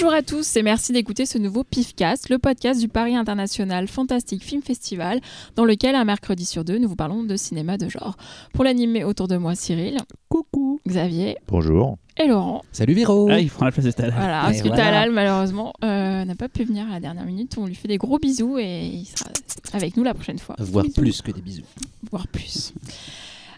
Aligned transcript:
Bonjour 0.00 0.14
à 0.14 0.22
tous 0.22 0.54
et 0.54 0.62
merci 0.62 0.92
d'écouter 0.92 1.26
ce 1.26 1.38
nouveau 1.38 1.64
PIFcast, 1.64 2.28
le 2.28 2.38
podcast 2.38 2.80
du 2.80 2.86
Paris 2.86 3.16
International 3.16 3.88
Fantastic 3.88 4.44
Film 4.44 4.62
Festival, 4.62 5.18
dans 5.56 5.64
lequel 5.64 5.96
un 5.96 6.04
mercredi 6.04 6.44
sur 6.44 6.62
deux, 6.64 6.78
nous 6.78 6.88
vous 6.88 6.94
parlons 6.94 7.24
de 7.24 7.34
cinéma 7.34 7.78
de 7.78 7.88
genre. 7.88 8.16
Pour 8.52 8.62
l'animer 8.62 9.02
autour 9.02 9.26
de 9.26 9.36
moi, 9.36 9.56
Cyril. 9.56 9.96
Coucou. 10.28 10.78
Xavier. 10.86 11.36
Bonjour. 11.48 11.98
Et 12.16 12.28
Laurent. 12.28 12.62
Salut 12.70 12.94
Viro. 12.94 13.28
Ah, 13.28 13.40
il 13.40 13.50
prend 13.50 13.64
la 13.64 13.72
place 13.72 13.86
de 13.86 13.90
Talal. 13.90 14.14
Voilà, 14.14 14.42
parce 14.42 14.62
que 14.62 14.68
Talal, 14.68 15.10
malheureusement, 15.10 15.72
euh, 15.82 16.24
n'a 16.24 16.34
pas 16.36 16.48
pu 16.48 16.62
venir 16.62 16.86
à 16.86 16.90
la 16.90 17.00
dernière 17.00 17.26
minute. 17.26 17.56
On 17.58 17.66
lui 17.66 17.74
fait 17.74 17.88
des 17.88 17.98
gros 17.98 18.20
bisous 18.20 18.56
et 18.56 18.86
il 18.86 19.04
sera 19.04 19.30
avec 19.72 19.96
nous 19.96 20.04
la 20.04 20.14
prochaine 20.14 20.38
fois. 20.38 20.54
Voire 20.60 20.84
Bisous. 20.84 21.00
plus 21.00 21.22
que 21.22 21.32
des 21.32 21.42
bisous. 21.42 21.64
Voire 22.08 22.28
plus. 22.28 22.72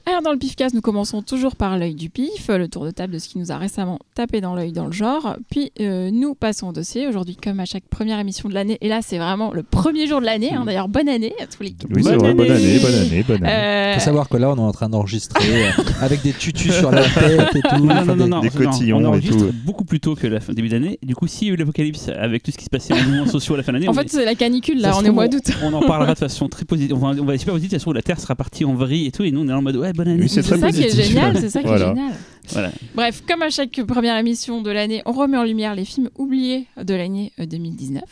Alors 0.07 0.23
dans 0.23 0.33
le 0.33 0.39
pifcast, 0.39 0.75
nous 0.75 0.81
commençons 0.81 1.23
toujours 1.23 1.55
par 1.57 1.79
l'œil 1.79 1.95
du 1.95 2.11
pif, 2.11 2.49
le 2.49 2.69
tour 2.69 2.85
de 2.85 2.91
table 2.91 3.13
de 3.15 3.19
ce 3.19 3.29
qui 3.29 3.39
nous 3.39 3.53
a 3.53 3.59
récemment 3.59 3.99
tapé 4.15 4.41
dans 4.41 4.55
l'œil 4.55 4.73
dans 4.73 4.87
le 4.87 4.93
genre. 4.93 5.37
Puis 5.51 5.71
euh, 5.81 6.11
nous 6.11 6.35
passons 6.35 6.69
au 6.69 6.73
dossier. 6.73 7.07
Aujourd'hui, 7.07 7.37
comme 7.37 7.61
à 7.61 7.65
chaque 7.65 7.85
première 7.85 8.19
émission 8.19 8.49
de 8.49 8.55
l'année, 8.55 8.79
et 8.81 8.89
là 8.89 9.01
c'est 9.03 9.19
vraiment 9.19 9.53
le 9.53 9.63
premier 9.63 10.07
jour 10.07 10.21
de 10.21 10.27
l'année. 10.27 10.53
hein. 10.53 10.65
D'ailleurs, 10.67 10.89
bonne 10.89 11.09
année 11.09 11.35
à 11.41 11.47
tous 11.47 11.63
les. 11.63 11.75
Oui, 11.95 12.03
c'est 12.03 12.17
vrai, 12.17 12.35
bonne 12.35 12.51
année, 12.51 12.79
bonne 12.81 12.95
année, 12.95 13.23
bonne 13.27 13.45
année. 13.45 13.53
Euh, 13.53 13.95
faut 13.95 14.01
savoir 14.01 14.29
que 14.29 14.37
là, 14.37 14.51
on 14.51 14.57
est 14.57 14.61
en 14.61 14.73
train 14.73 14.89
d'enregistrer 14.89 15.67
euh, 15.67 15.71
avec 16.01 16.23
des 16.23 16.33
tutus 16.33 16.73
sur 16.73 16.91
la 16.91 17.03
tête 17.03 17.55
et 17.55 17.61
tout. 17.63 17.85
Non, 17.85 18.05
non, 18.05 18.17
non, 18.17 18.25
des- 18.25 18.27
non, 18.31 18.41
des 18.41 18.49
non, 18.51 18.71
cotillons 18.71 18.97
on 18.99 19.03
et 19.03 19.07
enregistre 19.07 19.47
tout. 19.47 19.55
beaucoup 19.65 19.85
plus 19.85 20.01
tôt 20.01 20.15
que 20.17 20.27
la 20.27 20.41
fin 20.41 20.53
début 20.55 20.69
d'année. 20.71 20.99
Du 21.03 21.15
coup, 21.15 21.27
s'il 21.27 21.49
y 21.49 21.51
a 21.51 21.55
eu 21.55 21.57
l'apocalypse 21.57 22.09
avec 22.09 22.43
tout 22.43 22.51
ce 22.51 22.57
qui 22.59 22.65
se 22.65 22.71
passait 22.71 22.95
en 22.95 22.97
mouvements 23.03 23.27
sociaux 23.31 23.55
à 23.55 23.59
la 23.59 23.63
fin 23.63 23.73
d'année, 23.73 23.87
en 23.89 23.93
on 23.93 23.95
fait, 23.95 24.07
est- 24.07 24.09
c'est 24.09 24.25
la 24.25 24.35
canicule 24.35 24.81
là, 24.81 24.95
on 24.97 25.05
est 25.05 25.11
au 25.11 25.13
mois 25.13 25.29
d'août. 25.29 25.45
On 25.63 25.73
en 25.73 25.83
parlera 25.83 26.15
de 26.15 26.19
façon 26.19 26.49
très 26.49 26.65
positive. 26.65 26.97
On 26.97 26.99
va, 26.99 27.21
on 27.21 27.25
va 27.25 27.39
super. 27.39 27.55
De 27.55 27.61
façon, 27.69 27.93
la 27.93 28.03
Terre 28.03 28.19
sera 28.19 28.35
partie 28.35 28.65
en 28.65 28.75
vrille 28.75 29.07
et 29.07 29.13
tout. 29.13 29.23
Et 29.23 29.31
nous, 29.31 29.41
on 29.43 29.49
est 29.49 29.53
en 29.53 29.63
mode 29.63 29.77
ouais, 29.77 29.90
bonne 29.93 30.09
année. 30.09 30.23
Oui, 30.23 30.29
c'est 30.29 30.43
C'est 30.43 30.59
ça 30.59 30.71
qui 30.73 30.83
est 30.83 30.91
génial, 31.05 31.37
c'est 31.39 31.51
ça 31.51 31.61
qui 31.61 31.67
Voilà. 31.67 31.87
est 31.87 31.89
génial. 31.97 32.13
Voilà. 32.51 32.73
Bref, 32.95 33.23
comme 33.29 33.43
à 33.43 33.51
chaque 33.51 33.81
première 33.87 34.17
émission 34.19 34.61
de 34.63 34.71
l'année, 34.71 35.03
on 35.07 35.13
remet 35.13 35.37
en 35.37 35.45
lumière 35.45 35.75
les 35.75 35.85
films 35.85 36.11
oubliés 36.17 36.67
de 36.83 36.95
l'année 36.95 37.33
euh, 37.39 37.47
2019. 37.47 38.03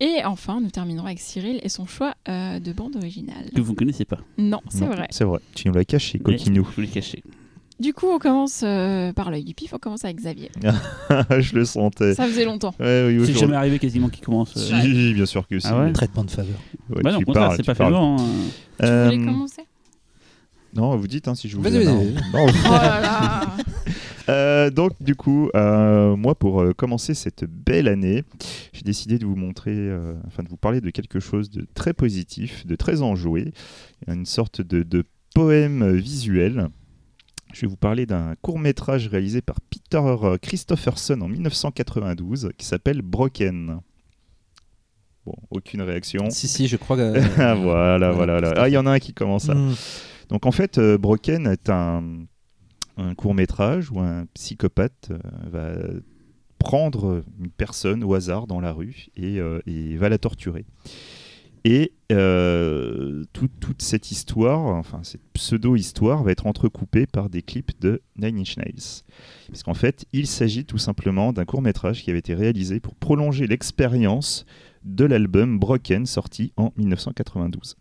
Et 0.00 0.24
enfin, 0.24 0.60
nous 0.60 0.70
terminerons 0.70 1.06
avec 1.06 1.20
Cyril 1.20 1.60
et 1.62 1.68
son 1.68 1.86
choix 1.86 2.14
euh, 2.28 2.58
de 2.58 2.72
bande 2.72 2.96
originale. 2.96 3.50
Que 3.54 3.60
vous 3.60 3.72
ne 3.72 3.76
connaissez 3.76 4.04
pas. 4.04 4.18
Non, 4.38 4.60
c'est 4.68 4.84
vrai. 4.86 5.06
C'est 5.10 5.24
vrai. 5.24 5.38
Tu 5.54 5.68
nous 5.68 5.74
l'as 5.74 5.84
caché, 5.84 6.18
coquinou. 6.18 6.66
Je 6.70 6.74
vous 6.76 6.80
l'ai 6.82 6.88
caché. 6.88 7.22
Du 7.80 7.92
coup, 7.92 8.06
on 8.08 8.18
commence 8.18 8.62
euh, 8.64 9.12
par 9.12 9.30
l'œil 9.32 9.42
du 9.44 9.52
pif, 9.54 9.72
on 9.74 9.78
commence 9.78 10.04
avec 10.04 10.16
Xavier. 10.18 10.50
je 11.40 11.54
le 11.56 11.64
sentais. 11.64 12.14
Ça 12.14 12.24
faisait 12.26 12.44
longtemps. 12.44 12.72
Ouais, 12.78 13.04
oui, 13.18 13.26
C'est 13.26 13.38
jamais 13.38 13.56
arrivé 13.56 13.78
quasiment 13.80 14.08
qu'il 14.08 14.24
commence. 14.24 14.56
euh, 14.56 14.80
Si, 14.80 15.12
bien 15.14 15.26
sûr 15.26 15.46
que 15.48 15.58
si. 15.58 15.66
Ah 15.68 15.80
ouais 15.80 15.92
Traitement 15.92 16.24
de 16.24 16.30
faveur. 16.30 16.56
Ouais, 16.90 17.02
Bah 17.02 17.12
non, 17.12 17.18
c'est 17.56 17.64
pas 17.64 17.74
parles. 17.74 17.92
faisant. 17.92 18.16
hein. 18.18 18.26
Tu 18.78 18.86
Euh, 18.86 19.04
voulais 19.10 19.24
commencer? 19.24 19.62
Non, 20.74 20.96
vous 20.96 21.06
dites 21.06 21.28
hein, 21.28 21.34
si 21.34 21.48
je 21.48 21.56
vous 21.56 21.62
Vas-y, 21.62 21.78
dis. 21.78 21.84
vas-y, 21.84 21.94
non. 21.94 22.14
Oh 22.34 22.46
là 22.64 23.00
là 23.00 23.56
Euh, 24.30 24.70
donc 24.70 24.92
du 25.02 25.16
coup, 25.16 25.50
euh, 25.54 26.16
moi 26.16 26.34
pour 26.34 26.62
euh, 26.62 26.72
commencer 26.72 27.12
cette 27.12 27.44
belle 27.44 27.88
année, 27.88 28.24
j'ai 28.72 28.80
décidé 28.80 29.18
de 29.18 29.26
vous 29.26 29.36
montrer, 29.36 29.74
euh, 29.76 30.14
enfin 30.26 30.42
de 30.42 30.48
vous 30.48 30.56
parler 30.56 30.80
de 30.80 30.88
quelque 30.88 31.20
chose 31.20 31.50
de 31.50 31.66
très 31.74 31.92
positif, 31.92 32.66
de 32.66 32.74
très 32.74 33.02
enjoué, 33.02 33.52
une 34.08 34.24
sorte 34.24 34.62
de, 34.62 34.82
de 34.82 35.04
poème 35.34 35.92
visuel. 35.94 36.68
Je 37.52 37.60
vais 37.60 37.66
vous 37.66 37.76
parler 37.76 38.06
d'un 38.06 38.34
court 38.40 38.58
métrage 38.58 39.08
réalisé 39.08 39.42
par 39.42 39.56
Peter 39.60 40.00
Christopherson 40.40 41.20
en 41.20 41.28
1992 41.28 42.48
qui 42.56 42.64
s'appelle 42.64 43.02
Broken. 43.02 43.78
Bon, 45.26 45.34
aucune 45.50 45.82
réaction. 45.82 46.30
Si, 46.30 46.48
si, 46.48 46.66
je 46.66 46.76
crois 46.78 46.96
que. 46.96 47.12
Ah, 47.40 47.54
voilà, 47.54 48.10
voilà, 48.10 48.40
voilà. 48.40 48.54
Ah, 48.56 48.68
il 48.70 48.72
y 48.72 48.78
en 48.78 48.86
a 48.86 48.92
un 48.92 48.98
qui 48.98 49.12
commence 49.12 49.50
à, 49.50 49.54
Hmm. 49.54 49.74
Donc 50.28 50.46
en 50.46 50.52
fait, 50.52 50.78
euh, 50.78 50.98
Broken 50.98 51.46
est 51.46 51.68
un, 51.70 52.26
court 53.16 53.34
métrage 53.34 53.90
où 53.90 53.98
un 53.98 54.26
psychopathe 54.34 55.08
euh, 55.10 55.18
va 55.50 55.74
prendre 56.58 57.24
une 57.40 57.50
personne 57.50 58.04
au 58.04 58.14
hasard 58.14 58.46
dans 58.46 58.60
la 58.60 58.72
rue 58.72 59.06
et, 59.16 59.40
euh, 59.40 59.60
va 59.98 60.08
la 60.08 60.18
torturer. 60.18 60.64
Et 61.64 61.92
tout- 63.32 63.48
toute 63.58 63.82
cette 63.82 64.10
histoire, 64.10 64.60
enfin 64.60 65.00
cette 65.02 65.22
pseudo-histoire, 65.32 66.22
va 66.22 66.30
être 66.30 66.46
entrecoupée 66.46 67.06
par 67.06 67.30
des 67.30 67.42
clips 67.42 67.72
de 67.80 68.02
Nine 68.16 68.38
Inch 68.38 68.56
Nails. 68.58 69.02
Parce 69.48 69.62
qu'en 69.62 69.74
fait, 69.74 70.04
il 70.12 70.26
s'agit 70.26 70.64
tout 70.66 70.78
simplement 70.78 71.32
d'un 71.32 71.46
court 71.46 71.62
métrage 71.62 72.02
qui 72.02 72.10
avait 72.10 72.18
été 72.18 72.34
réalisé 72.34 72.80
pour 72.80 72.94
prolonger 72.94 73.46
l'expérience 73.46 74.44
de 74.84 75.04
l'album 75.06 75.58
Broken 75.58 76.04
sorti 76.06 76.52
en 76.56 76.72
1992. 76.76 77.76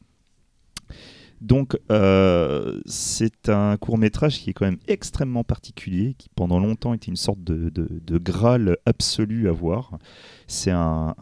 Donc, 1.44 1.78
euh, 1.92 2.80
c'est 2.86 3.50
un 3.50 3.76
court 3.76 3.98
métrage 3.98 4.40
qui 4.40 4.52
est 4.52 4.54
quand 4.54 4.64
même 4.64 4.80
extrêmement 4.88 5.44
particulier, 5.44 6.16
qui 6.18 6.30
pendant 6.34 6.58
longtemps 6.58 6.94
était 6.94 7.08
une 7.08 7.18
sorte 7.18 7.44
de, 7.44 7.70
de, 7.70 8.18
graal 8.18 8.78
absolu 8.86 9.50
à 9.50 9.52
voir. 9.52 10.00
C'est 10.48 10.72
un, 10.72 11.14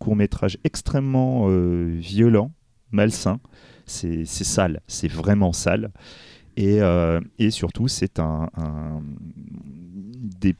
court 0.00 0.16
métrage 0.16 0.58
extrêmement 0.64 1.46
euh, 1.48 1.94
violent, 1.96 2.50
malsain. 2.90 3.38
C'est 3.86 4.24
sale, 4.26 4.80
c'est 4.88 5.06
vraiment 5.06 5.52
sale. 5.52 5.92
Et, 6.56 6.82
euh, 6.82 7.20
et 7.38 7.52
surtout, 7.52 7.86
c'est 7.86 8.18
un, 8.18 8.50
des 10.40 10.56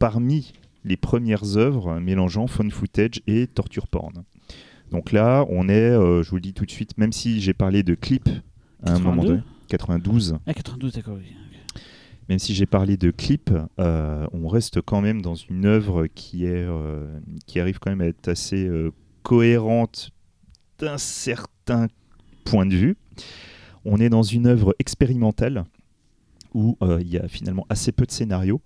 parmi 0.00 0.52
les 0.84 0.96
premières 0.96 1.56
œuvres 1.56 2.00
mélangeant 2.00 2.48
phone 2.48 2.72
footage 2.72 3.22
et 3.28 3.46
torture 3.46 3.86
porn. 3.86 4.24
Donc 4.90 5.12
là, 5.12 5.44
on 5.48 5.68
est, 5.68 5.72
euh, 5.90 6.22
je 6.22 6.30
vous 6.30 6.36
le 6.36 6.42
dis 6.42 6.52
tout 6.54 6.64
de 6.64 6.70
suite, 6.70 6.96
même 6.98 7.12
si 7.12 7.40
j'ai 7.40 7.54
parlé 7.54 7.82
de 7.82 7.94
clips 7.94 8.28
à 8.84 8.92
un 8.94 8.98
moment 8.98 9.22
82? 9.22 9.28
donné, 9.28 9.42
92, 9.68 10.36
Ah, 10.46 10.54
92, 10.54 10.92
d'accord. 10.94 11.16
oui. 11.18 11.32
même 12.28 12.38
si 12.38 12.54
j'ai 12.54 12.66
parlé 12.66 12.96
de 12.96 13.10
clips, 13.10 13.50
euh, 13.80 14.26
on 14.32 14.48
reste 14.48 14.80
quand 14.80 15.00
même 15.00 15.22
dans 15.22 15.34
une 15.34 15.64
œuvre 15.66 16.06
qui, 16.06 16.44
est, 16.44 16.50
euh, 16.54 17.18
qui 17.46 17.58
arrive 17.60 17.78
quand 17.78 17.90
même 17.90 18.00
à 18.00 18.06
être 18.06 18.28
assez 18.28 18.68
cohérente 19.22 20.10
d'un 20.78 20.98
certain 20.98 21.88
point 22.44 22.66
de 22.66 22.74
vue. 22.76 22.96
On 23.84 23.98
est 23.98 24.08
dans 24.08 24.22
une 24.22 24.46
œuvre 24.46 24.74
expérimentale 24.78 25.64
où 26.54 26.76
euh, 26.82 26.98
il 27.00 27.08
y 27.08 27.18
a 27.18 27.28
finalement 27.28 27.66
assez 27.68 27.92
peu 27.92 28.06
de 28.06 28.10
scénarios. 28.10 28.60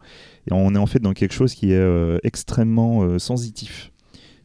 Et 0.48 0.52
on 0.52 0.74
est 0.74 0.78
en 0.78 0.86
fait 0.86 1.00
dans 1.00 1.12
quelque 1.12 1.32
chose 1.34 1.54
qui 1.54 1.72
est 1.72 1.76
euh, 1.76 2.18
extrêmement 2.22 3.02
euh, 3.02 3.18
sensitif. 3.18 3.90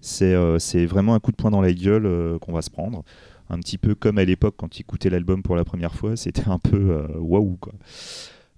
C'est 0.06 0.36
euh, 0.36 0.60
c'est 0.60 0.86
vraiment 0.86 1.16
un 1.16 1.20
coup 1.20 1.32
de 1.32 1.36
poing 1.36 1.50
dans 1.50 1.62
la 1.62 1.74
gueule 1.74 2.06
euh, 2.06 2.38
qu'on 2.38 2.54
va 2.54 2.62
se 2.62 2.70
prendre. 2.70 3.04
Un 3.50 3.58
petit 3.58 3.80
peu 3.80 3.96
comme 3.96 4.20
à 4.20 4.24
l'époque 4.24 4.54
quand 4.56 4.68
tu 4.70 4.82
écoutais 4.82 5.10
l'album 5.10 5.42
pour 5.42 5.56
la 5.56 5.66
première 5.66 5.96
fois, 5.96 6.16
c'était 6.16 6.48
un 6.48 6.60
peu 6.60 6.92
euh, 6.92 7.08
waouh 7.18 7.58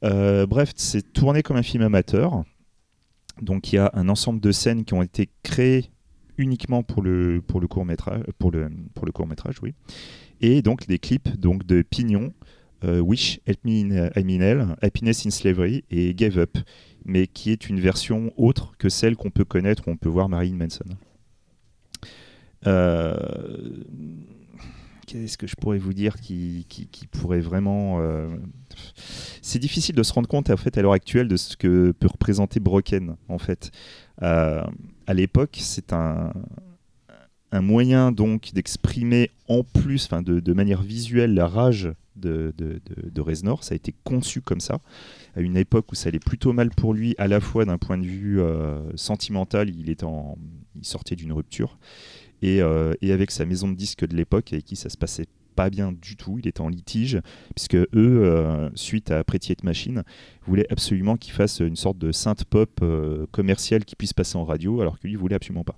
bref, 0.02 0.74
c'est 0.76 1.14
tourné 1.14 1.44
comme 1.44 1.56
un 1.56 1.64
film 1.64 1.84
amateur. 1.84 2.44
Donc 3.42 3.72
il 3.72 3.78
y 3.78 3.80
a 3.80 3.92
un 3.94 4.10
ensemble 4.10 4.42
de 4.42 4.52
scènes 4.52 4.84
qui 4.84 4.94
ont 4.94 5.02
été 5.02 5.30
créées 5.42 5.90
uniquement 6.38 6.84
pour 6.84 7.02
le, 7.02 7.42
pour 7.42 7.62
le 7.62 7.68
court 7.68 7.86
métrage, 7.86 8.24
pour 8.40 8.52
le, 8.52 8.70
pour 8.94 9.06
le 9.06 9.14
court 9.14 9.28
oui. 9.64 9.74
Et 10.42 10.62
donc 10.62 10.86
des 10.86 11.00
clips 11.00 11.40
donc 11.40 11.66
de 11.66 11.82
Pignon, 11.82 12.34
Wish, 12.84 13.40
Help 13.46 13.64
Me 13.64 13.94
in, 13.94 14.42
Hell, 14.42 14.76
Happiness 14.82 15.26
in 15.26 15.30
Slavery 15.30 15.86
et 15.92 16.14
Gave 16.14 16.40
Up, 16.40 16.58
mais 17.06 17.26
qui 17.26 17.52
est 17.52 17.70
une 17.70 17.80
version 17.80 18.34
autre 18.36 18.74
que 18.78 18.90
celle 18.90 19.16
qu'on 19.16 19.32
peut 19.32 19.46
connaître 19.46 19.88
où 19.88 19.92
on 19.92 19.98
peut 19.98 20.10
voir 20.10 20.28
Marilyn 20.28 20.58
Manson. 20.58 20.98
Euh, 22.66 23.16
Qu'est-ce 25.06 25.38
que 25.38 25.48
je 25.48 25.56
pourrais 25.56 25.78
vous 25.78 25.94
dire 25.94 26.20
qui, 26.20 26.66
pourrait 27.12 27.40
vraiment... 27.40 28.02
euh, 28.02 28.28
C'est 29.42 29.60
difficile 29.60 29.96
de 29.96 30.04
se 30.04 30.12
rendre 30.12 30.28
compte 30.28 30.50
à 30.50 30.82
l'heure 30.82 30.92
actuelle 30.92 31.30
de 31.30 31.38
ce 31.38 31.56
que 31.56 31.92
peut 31.92 32.08
représenter 32.08 32.60
Broken. 32.60 33.16
En 33.30 33.38
fait. 33.38 33.72
Euh, 34.22 34.64
à 35.06 35.14
l'époque, 35.14 35.58
c'est 35.62 35.94
un, 35.94 36.34
moyen 37.54 38.12
donc 38.12 38.52
d'exprimer 38.54 39.32
en 39.48 39.64
plus, 39.64 40.10
de, 40.10 40.42
de 40.42 40.54
manière 40.54 40.82
visuelle, 40.82 41.34
la 41.34 41.48
rage 41.48 41.90
de, 42.18 42.54
Reznor. 43.18 43.64
Ça 43.64 43.74
a 43.74 43.76
été 43.78 43.96
conçu 44.04 44.42
comme 44.42 44.60
ça, 44.60 44.80
à 45.38 45.40
une 45.40 45.56
époque 45.56 45.90
où 45.94 45.96
ça 45.96 46.10
allait 46.10 46.20
plutôt 46.20 46.52
mal 46.52 46.70
pour 46.70 46.94
lui, 46.94 47.16
à 47.18 47.30
la 47.30 47.40
fois 47.40 47.64
d'un 47.64 47.78
point 47.78 47.98
de 47.98 48.06
vue 48.06 48.42
sentimental, 48.96 49.70
il, 49.70 49.90
était 49.90 50.06
il 50.76 50.86
sortait 50.86 51.16
d'une 51.16 51.32
rupture, 51.32 51.78
et, 52.42 52.62
euh, 52.62 52.94
et 53.02 53.12
avec 53.12 53.32
sa 53.32 53.46
maison 53.46 53.68
de 53.68 53.76
disques 53.76 54.06
de 54.06 54.16
l'époque, 54.16 54.54
avec 54.54 54.66
qui 54.66 54.76
ça 54.76 54.90
se 54.90 54.98
passait 54.98 55.28
pas 55.58 55.70
bien 55.72 55.92
du 55.92 56.16
tout, 56.16 56.38
il 56.40 56.48
était 56.48 56.62
en 56.62 56.70
litige, 56.70 57.20
puisque 57.56 57.76
eux, 57.76 57.90
euh, 57.96 58.70
suite 58.76 59.10
à 59.10 59.24
Pretty 59.24 59.52
Hate 59.52 59.64
Machine, 59.64 60.04
voulaient 60.46 60.72
absolument 60.72 61.18
qu'il 61.18 61.34
fasse 61.34 61.60
une 61.60 61.76
sorte 61.76 61.98
de 61.98 62.12
synth 62.12 62.46
pop 62.46 62.70
euh, 62.84 63.26
commercial 63.32 63.84
qui 63.84 63.96
puisse 63.96 64.14
passer 64.14 64.38
en 64.38 64.46
radio, 64.46 64.80
alors 64.82 65.00
que 65.00 65.08
lui 65.08 65.16
voulait 65.16 65.36
absolument 65.36 65.64
pas. 65.64 65.76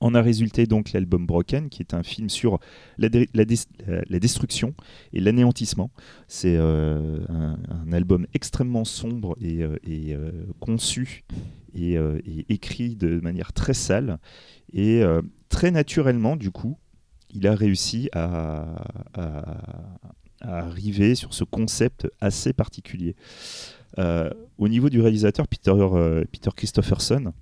En 0.00 0.14
a 0.14 0.20
résulté 0.20 0.66
donc 0.66 0.92
l'album 0.92 1.24
Broken, 1.26 1.70
qui 1.70 1.80
est 1.80 1.94
un 1.94 2.02
film 2.02 2.28
sur 2.28 2.58
la, 2.98 3.08
destruction 3.08 4.74
et 5.14 5.20
l'anéantissement. 5.20 5.90
C'est 6.28 6.56
euh, 6.58 7.20
un, 7.30 7.92
album 7.94 8.26
extrêmement 8.34 8.84
sombre 8.84 9.38
et, 9.40 9.64
conçu 10.60 11.24
et, 11.74 11.94
et 11.94 12.44
écrit 12.50 12.94
de 12.94 13.20
manière 13.20 13.54
très 13.54 13.72
sale. 13.72 14.18
Et 14.74 15.02
très 15.56 15.70
naturellement, 15.70 16.36
du 16.36 16.50
coup, 16.50 16.76
il 17.30 17.46
a 17.46 17.54
réussi 17.54 18.10
à, 18.12 18.66
arriver 20.42 21.14
sur 21.14 21.32
ce 21.32 21.44
concept 21.44 22.06
assez 22.20 22.52
particulier. 22.52 23.16
Euh, 23.98 24.28
au 24.58 24.68
niveau 24.68 24.90
du 24.90 25.00
réalisateur, 25.00 25.48
Peter, 25.48 25.72
euh, 25.74 26.24
Peter 26.30 26.50
Christopherson, 26.54 27.32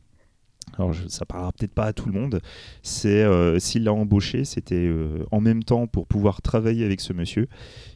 alors 0.78 0.93
je- 0.93 1.08
ça 1.08 1.26
parlera 1.26 1.50
peut-être 1.50 1.75
pas 1.75 1.87
à 1.87 1.93
tout 1.93 2.06
le 2.06 2.12
monde, 2.12 2.40
c'est 2.84 3.25
euh, 3.25 3.58
s'il 3.58 3.82
l'a 3.82 3.93
embauché, 3.93 4.44
c'était 4.44 4.88
en 5.32 5.40
même 5.40 5.64
temps 5.64 5.88
pour 5.88 6.06
pouvoir 6.06 6.40
travailler 6.40 6.84
avec 6.84 7.00
ce 7.00 7.12
monsieur, 7.12 7.49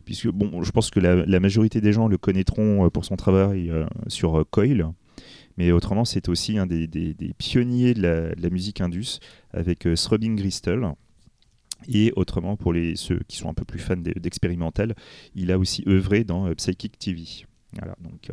puisque 0.05 0.29
bon, 0.31 0.63
je 0.65 0.73
pense 0.73 0.91
que 0.91 0.99
la, 0.99 1.41
majorité 1.41 1.81
des 1.81 1.93
gens 1.93 2.09
le 2.09 2.19
connaîtront 2.19 2.91
pour 2.91 3.05
son 3.05 3.15
travail 3.15 3.73
sur 4.09 4.45
Coil, 4.51 4.93
mais 5.59 5.73
autrement 5.73 6.07
c'est 6.07 6.29
aussi 6.31 6.57
un 6.57 6.67
des, 6.67 6.87
des- 6.87 7.13
des 7.13 7.35
pionniers 7.35 7.93
de 7.93 8.01
la, 8.03 8.35
de 8.35 8.41
la 8.43 8.49
musique 8.51 8.81
indus 8.81 9.19
avec 9.53 9.87
euh, 9.87 9.95
Throbbing 9.95 10.37
Gristle. 10.37 10.93
Et 11.87 12.13
autrement, 12.17 12.57
pour 12.57 12.73
les, 12.73 12.97
ceux 12.97 13.21
qui 13.29 13.37
sont 13.37 13.49
un 13.49 13.55
peu 13.55 13.65
plus 13.65 13.79
fans 13.79 13.97
d'e- 13.97 14.19
d'expérimental, 14.19 14.95
il 15.37 15.53
a 15.53 15.59
aussi 15.59 15.85
œuvré 15.87 16.25
dans 16.25 16.47
euh, 16.49 16.55
Psychic 16.55 16.99
TV. 16.99 17.23
Voilà, 17.79 17.95
donc 18.03 18.31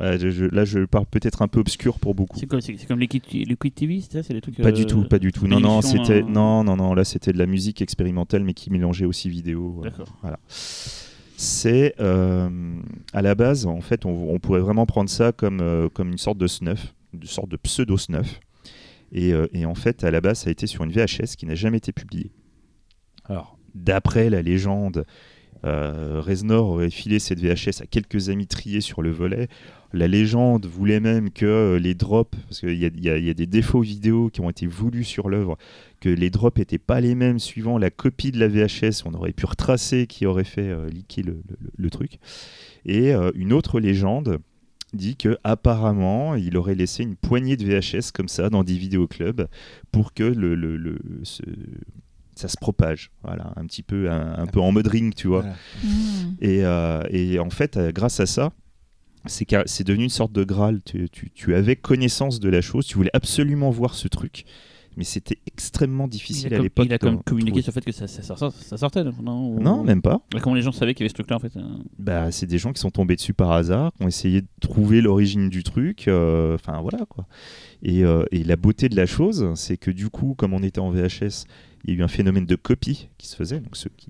euh, 0.00 0.30
je- 0.30 0.46
là 0.46 0.64
je 0.64 0.80
parle 0.86 1.04
peut-être 1.06 1.42
un 1.42 1.46
peu 1.48 1.60
obscur 1.60 1.98
pour 2.00 2.14
beaucoup. 2.14 2.38
C'est 2.40 2.46
comme, 2.46 2.60
comme 2.88 2.98
Liquid 2.98 3.22
TV, 3.74 4.00
c'est 4.00 4.12
ça 4.14 4.22
C'est 4.22 4.32
les 4.34 4.40
trucs. 4.40 4.56
Pas 4.56 4.68
euh, 4.68 4.72
du 4.72 4.86
tout, 4.86 5.04
pas 5.04 5.18
du 5.18 5.30
tout. 5.30 5.46
Non, 5.46 5.60
non, 5.60 5.80
c'était 5.82 6.22
euh, 6.22 6.26
non, 6.26 6.64
non, 6.64 6.74
non. 6.76 6.94
Là, 6.94 7.04
c'était 7.04 7.32
de 7.32 7.38
la 7.38 7.46
musique 7.46 7.82
expérimentale, 7.82 8.42
mais 8.44 8.54
qui 8.54 8.70
mélangeait 8.70 9.04
aussi 9.06 9.28
vidéo. 9.28 9.76
euh, 9.80 9.84
D'accord. 9.84 10.08
Voilà. 10.22 10.38
C'est 11.36 11.94
euh, 12.00 12.48
à 13.12 13.20
la 13.20 13.34
base, 13.34 13.66
en 13.66 13.82
fait, 13.82 14.06
on, 14.06 14.38
pourrait 14.38 14.60
vraiment 14.60 14.86
prendre 14.86 15.10
ça 15.10 15.32
comme 15.32 15.60
euh, 15.60 15.88
comme 15.90 16.10
une 16.10 16.18
sorte 16.18 16.38
de 16.38 16.46
snuff, 16.46 16.94
une 17.12 17.24
sorte 17.24 17.50
de 17.50 17.58
pseudo 17.58 17.98
snuff. 17.98 18.40
Et, 19.12 19.32
euh, 19.32 19.46
et 19.52 19.66
en 19.66 19.74
fait, 19.74 20.02
à 20.02 20.10
la 20.10 20.22
base, 20.22 20.40
ça 20.40 20.48
a 20.48 20.50
été 20.50 20.66
sur 20.66 20.82
une 20.82 20.90
VHS 20.90 21.36
qui 21.36 21.44
n'a 21.44 21.54
jamais 21.54 21.76
été 21.76 21.92
publiée. 21.92 22.32
Alors, 23.26 23.58
d'après 23.74 24.30
la 24.30 24.42
légende, 24.42 25.04
Reznor 25.62 26.68
aurait 26.68 26.90
filé 26.90 27.18
cette 27.18 27.40
VHS 27.40 27.82
à 27.82 27.86
quelques 27.86 28.28
amis 28.28 28.46
triés 28.46 28.80
sur 28.80 29.02
le 29.02 29.10
volet. 29.10 29.48
La 29.96 30.08
légende 30.08 30.66
voulait 30.66 31.00
même 31.00 31.30
que 31.30 31.46
euh, 31.46 31.78
les 31.78 31.94
drops, 31.94 32.36
parce 32.48 32.60
qu'il 32.60 32.74
y, 32.74 32.84
a- 32.86 33.16
y 33.18 33.28
y 33.28 33.34
des 33.34 33.46
défauts 33.46 33.80
vidéo 33.80 34.30
qui 34.32 34.40
ont 34.40 34.50
été 34.50 34.66
voulus 34.66 35.04
sur 35.04 35.28
l'œuvre, 35.28 35.56
que 36.00 36.08
les 36.08 36.30
drops 36.30 36.58
n'étaient 36.58 36.78
pas 36.78 37.00
les 37.00 37.14
mêmes 37.14 37.38
suivant 37.38 37.78
la 37.78 37.90
copie 37.90 38.30
de 38.32 38.38
la 38.38 38.48
VHS. 38.48 39.02
On 39.06 39.14
aurait 39.14 39.32
pu 39.32 39.46
retracer 39.46 40.06
qui 40.06 40.26
aurait 40.26 40.44
fait 40.44 40.68
euh, 40.68 40.88
leaker 40.88 41.24
le, 41.24 41.32
le- 41.48 41.56
le 41.76 41.90
truc. 41.90 42.18
Et 42.84 43.14
euh, 43.14 43.30
une 43.34 43.52
autre 43.52 43.80
légende 43.80 44.38
dit 44.92 45.16
que 45.16 45.36
apparemment 45.44 46.36
il 46.36 46.56
aurait 46.56 46.74
laissé 46.76 47.02
une 47.02 47.16
poignée 47.16 47.56
de 47.56 47.64
VHS 47.64 48.12
comme 48.14 48.28
ça 48.28 48.50
dans 48.50 48.62
des 48.64 48.76
vidéoclubs 48.76 49.46
pour 49.92 50.14
que 50.14 50.22
le, 50.22 50.54
le- 50.54 50.76
le- 50.76 50.98
ce- 51.22 51.42
ça 52.34 52.48
se 52.48 52.56
propage, 52.58 53.10
voilà, 53.24 53.52
un 53.56 53.64
petit 53.64 53.82
peu, 53.82 54.10
un, 54.10 54.34
un 54.38 54.46
peu 54.46 54.60
en 54.60 54.70
mode 54.70 54.86
ring, 54.88 55.14
tu 55.14 55.26
vois. 55.26 55.40
Voilà. 55.40 55.56
Et, 56.42 56.64
euh, 56.64 57.02
et 57.10 57.38
en 57.38 57.48
fait, 57.50 57.78
grâce 57.94 58.20
à 58.20 58.26
ça, 58.26 58.52
c'est 59.28 59.84
devenu 59.84 60.04
une 60.04 60.10
sorte 60.10 60.32
de 60.32 60.44
Graal. 60.44 60.80
Tu, 60.84 61.08
tu- 61.10 61.30
tu 61.30 61.54
avais 61.54 61.76
connaissance 61.76 62.40
de 62.40 62.48
la 62.48 62.60
chose, 62.60 62.86
tu 62.86 62.96
voulais 62.96 63.10
absolument 63.12 63.70
voir 63.70 63.94
ce 63.94 64.08
truc, 64.08 64.44
mais 64.96 65.04
c'était 65.04 65.38
extrêmement 65.46 66.04
Il 66.06 66.10
difficile 66.10 66.54
à 66.54 66.58
l'époque. 66.58 66.86
il 66.88 66.92
a 66.94 66.98
communiqué 66.98 67.60
sur 67.62 67.70
le 67.70 67.74
fait 67.74 67.80
que 67.84 67.92
ça, 67.92 68.06
ça, 68.06 68.76
sortait, 68.76 69.04
non 69.22 69.50
Ou- 69.50 69.60
Non, 69.60 69.84
même 69.84 70.00
pas. 70.02 70.20
Comment 70.42 70.54
les 70.56 70.62
gens 70.62 70.72
savaient 70.72 70.94
qu'il 70.94 71.04
y 71.04 71.04
avait 71.04 71.10
ce 71.10 71.14
truc-là 71.14 71.36
en 71.36 71.40
fait 71.40 71.56
euh, 71.56 71.62
Bah, 71.98 72.30
c'est 72.30 72.46
des 72.46 72.58
gens 72.58 72.72
qui 72.72 72.80
sont 72.80 72.90
tombés 72.90 73.16
dessus 73.16 73.34
par 73.34 73.50
hasard, 73.52 73.92
qui 73.96 74.04
ont 74.04 74.08
essayé 74.08 74.40
de 74.42 74.46
trouver 74.60 75.00
l'origine 75.00 75.48
du 75.50 75.62
truc. 75.62 76.08
euh, 76.08 76.54
Enfin, 76.54 76.80
voilà 76.80 77.04
quoi. 77.08 77.26
Et, 77.82 78.04
euh, 78.04 78.24
et 78.32 78.42
la 78.44 78.56
beauté 78.56 78.88
de 78.88 78.96
la 78.96 79.06
chose, 79.06 79.50
c'est 79.54 79.76
que 79.76 79.90
du 79.90 80.08
coup, 80.08 80.34
comme 80.34 80.54
on 80.54 80.62
était 80.62 80.80
en 80.80 80.90
VHS, 80.90 81.44
il 81.84 81.90
y 81.90 81.96
a 81.96 82.00
eu 82.00 82.02
un 82.02 82.08
phénomène 82.08 82.46
de 82.46 82.56
copie 82.56 83.08
qui 83.18 83.28
se 83.28 83.36
faisait. 83.36 83.60
Donc, 83.60 83.76
ceux 83.76 83.90
qui, 83.96 84.08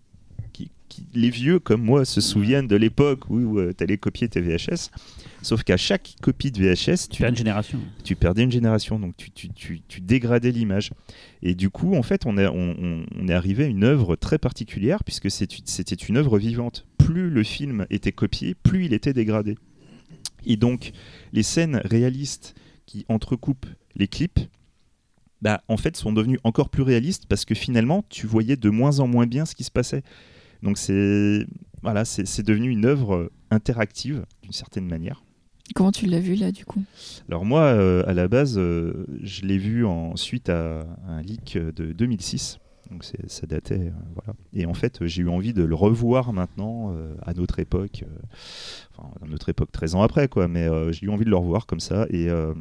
qui- 0.89 1.07
les 1.15 1.31
vieux 1.31 1.59
comme 1.59 1.83
moi 1.83 2.05
se 2.05 2.21
souviennent 2.21 2.67
de 2.67 2.77
l'époque 2.77 3.29
où 3.31 3.59
tu 3.77 3.85
allais 3.85 3.99
copier 3.99 4.29
tes 4.29 4.41
VHS. 4.41 4.91
Sauf 5.43 5.63
qu'à 5.63 5.77
chaque 5.77 6.17
copie 6.23 6.51
de 6.51 6.59
VHS, 6.59 7.09
Tu 7.09 7.19
tu, 7.19 7.25
une 7.27 7.37
génération. 7.37 7.79
tu 8.03 8.17
perdais 8.17 8.43
une 8.43 8.51
génération, 8.51 8.99
donc 8.99 9.17
tu, 9.17 9.31
tu- 9.31 9.49
tu- 9.51 9.81
tu 9.87 10.01
dégradais 10.01 10.51
l'image. 10.51 10.91
Et 11.43 11.55
du 11.55 11.71
coup, 11.71 11.95
en 11.95 12.03
fait, 12.03 12.27
on 12.27 12.37
est, 12.39 12.47
on, 12.49 12.75
on- 12.81 13.07
on 13.17 13.29
est 13.29 13.35
arrivé 13.35 13.65
à 13.65 13.67
une 13.69 13.85
œuvre 13.85 14.17
très 14.17 14.39
particulière, 14.39 15.05
puisque 15.05 15.31
c'était 15.31 15.95
une 15.95 16.17
œuvre 16.17 16.39
vivante. 16.39 16.87
Plus 16.99 17.31
le 17.31 17.45
film 17.45 17.87
était 17.91 18.13
copié, 18.13 18.55
plus 18.55 18.87
il 18.87 18.93
était 18.93 19.13
dégradé. 19.13 19.57
Et 20.45 20.57
donc, 20.57 20.93
les 21.33 21.43
scènes 21.45 21.81
réalistes 21.85 22.55
qui 22.87 23.05
entrecoupent 23.09 23.67
les 23.95 24.09
clips, 24.09 24.41
bah, 25.43 25.63
en 25.69 25.77
fait, 25.77 25.97
sont 25.97 26.13
devenues 26.13 26.39
encore 26.45 26.71
plus 26.71 26.83
réalistes, 26.83 27.27
parce 27.29 27.45
que 27.45 27.55
finalement, 27.55 28.05
tu 28.09 28.27
voyais 28.27 28.57
de 28.57 28.71
moins 28.71 28.99
en 29.01 29.07
moins 29.07 29.27
bien 29.27 29.45
ce 29.45 29.55
qui 29.55 29.65
se 29.65 29.71
passait. 29.71 30.03
Donc, 30.67 30.79
c'est 30.79 31.47
voilà, 31.83 32.05
c'est 32.05 32.43
devenu 32.43 32.69
une 32.69 32.85
œuvre 32.85 33.31
interactive, 33.53 34.25
d'une 34.43 34.53
certaine 34.53 34.87
manière. 34.87 35.23
Comment 35.75 35.93
tu 35.93 36.07
l'as 36.07 36.19
vu 36.19 36.35
là 36.35 36.51
du 36.51 36.65
coup? 36.65 36.83
Alors 37.29 37.45
moi, 37.45 37.61
euh, 37.61 38.03
à 38.07 38.15
la 38.15 38.27
base, 38.27 38.59
euh, 38.59 39.07
je 39.23 39.43
l'ai 39.47 39.59
vu 39.59 39.87
en 39.87 40.17
suite 40.17 40.49
à 40.49 40.85
un 41.07 41.23
leak 41.23 41.57
de 41.57 41.93
2006. 41.93 42.59
Donc 42.91 43.05
ça 43.05 43.47
datait, 43.47 43.75
euh, 43.75 43.91
voilà. 44.15 44.35
Et 44.53 44.67
en 44.67 44.75
fait, 44.75 45.05
j'ai 45.07 45.23
eu 45.23 45.29
envie 45.29 45.53
de 45.53 45.63
le 45.63 45.75
revoir 45.75 46.33
maintenant 46.33 46.93
euh, 46.93 47.15
à 47.23 47.35
notre 47.35 47.59
époque, 47.59 48.05
euh, 48.05 48.19
enfin 48.97 49.09
à 49.23 49.27
notre 49.27 49.49
époque, 49.49 49.71
13 49.73 49.95
ans 49.97 50.03
après, 50.03 50.29
quoi. 50.29 50.49
Mais 50.49 50.69
euh, 50.69 50.93
j'ai 50.93 51.07
eu 51.07 51.11
envie 51.11 51.25
de 51.25 51.31
le 51.31 51.37
revoir 51.37 51.67
comme 51.67 51.81
ça 51.81 52.07
et 52.11 52.29
euh, 52.29 52.55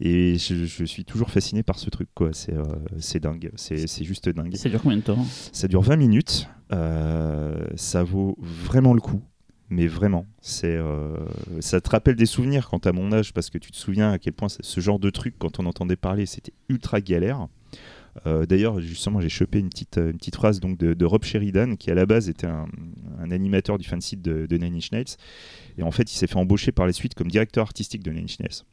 et 0.00 0.36
je, 0.38 0.64
je 0.64 0.84
suis 0.84 1.04
toujours 1.04 1.30
fasciné 1.30 1.62
par 1.62 1.78
ce 1.78 1.90
truc, 1.90 2.08
quoi. 2.14 2.30
C'est 2.32 2.54
euh, 2.54 3.20
dingue, 3.20 3.50
c'est 3.56 4.04
juste 4.04 4.28
dingue. 4.28 4.54
Ça 4.56 4.68
dure 4.68 4.82
combien 4.82 4.98
de 4.98 5.02
temps 5.02 5.24
Ça 5.52 5.68
dure 5.68 5.82
20 5.82 5.96
minutes. 5.96 6.48
euh, 6.72 7.66
ça 7.76 8.02
vaut 8.02 8.36
vraiment 8.40 8.94
le 8.94 9.00
coup. 9.00 9.22
Mais 9.70 9.86
vraiment, 9.86 10.26
c'est, 10.42 10.76
euh, 10.76 11.16
ça 11.60 11.80
te 11.80 11.88
rappelle 11.88 12.14
des 12.16 12.26
souvenirs 12.26 12.68
quand 12.68 12.86
à 12.86 12.92
mon 12.92 13.10
âge, 13.10 13.32
parce 13.32 13.48
que 13.48 13.56
tu 13.56 13.70
te 13.70 13.76
souviens 13.76 14.10
à 14.12 14.18
quel 14.18 14.34
point 14.34 14.48
ce 14.50 14.80
genre 14.80 14.98
de 14.98 15.08
truc, 15.08 15.34
quand 15.38 15.60
on 15.60 15.64
entendait 15.66 15.96
parler, 15.96 16.26
c'était 16.26 16.52
ultra 16.68 17.00
galère. 17.00 17.46
Euh, 18.26 18.44
D'ailleurs, 18.44 18.80
justement, 18.80 19.18
j'ai 19.22 19.30
chopé 19.30 19.60
une 19.60 19.70
petite, 19.70 19.96
une 19.96 20.18
petite 20.18 20.36
phrase 20.36 20.60
donc, 20.60 20.76
de, 20.76 20.92
de 20.92 21.04
Rob 21.06 21.24
Sheridan, 21.24 21.76
qui 21.76 21.90
à 21.90 21.94
la 21.94 22.04
base 22.04 22.28
était 22.28 22.46
un, 22.46 22.66
un 23.18 23.30
animateur 23.30 23.78
du 23.78 23.88
fansite 23.88 24.20
de, 24.20 24.44
de 24.44 24.56
Nine 24.58 24.74
Inch 24.74 24.92
Nails. 24.92 25.16
Et 25.78 25.82
en 25.82 25.90
fait, 25.90 26.12
il 26.12 26.16
s'est 26.16 26.26
fait 26.26 26.36
embaucher 26.36 26.70
par 26.72 26.84
la 26.84 26.92
suite 26.92 27.14
comme 27.14 27.28
directeur 27.30 27.62
artistique 27.62 28.02
de 28.02 28.10
Nine 28.10 28.24
Inch 28.24 28.40
Nails. 28.40 28.64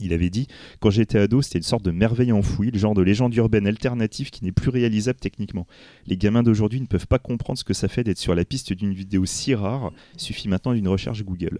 Il 0.00 0.12
avait 0.12 0.30
dit 0.30 0.46
Quand 0.80 0.90
j'étais 0.90 1.18
ado, 1.18 1.42
c'était 1.42 1.58
une 1.58 1.64
sorte 1.64 1.84
de 1.84 1.90
merveille 1.90 2.32
enfouie, 2.32 2.70
le 2.70 2.78
genre 2.78 2.94
de 2.94 3.02
légende 3.02 3.34
urbaine 3.34 3.66
alternative 3.66 4.30
qui 4.30 4.44
n'est 4.44 4.52
plus 4.52 4.70
réalisable 4.70 5.18
techniquement. 5.20 5.66
Les 6.06 6.16
gamins 6.16 6.42
d'aujourd'hui 6.42 6.80
ne 6.80 6.86
peuvent 6.86 7.06
pas 7.06 7.18
comprendre 7.18 7.58
ce 7.58 7.64
que 7.64 7.74
ça 7.74 7.88
fait 7.88 8.04
d'être 8.04 8.18
sur 8.18 8.34
la 8.34 8.44
piste 8.44 8.72
d'une 8.72 8.92
vidéo 8.92 9.26
si 9.26 9.54
rare. 9.54 9.92
Il 10.14 10.20
suffit 10.20 10.48
maintenant 10.48 10.72
d'une 10.72 10.88
recherche 10.88 11.22
Google. 11.24 11.58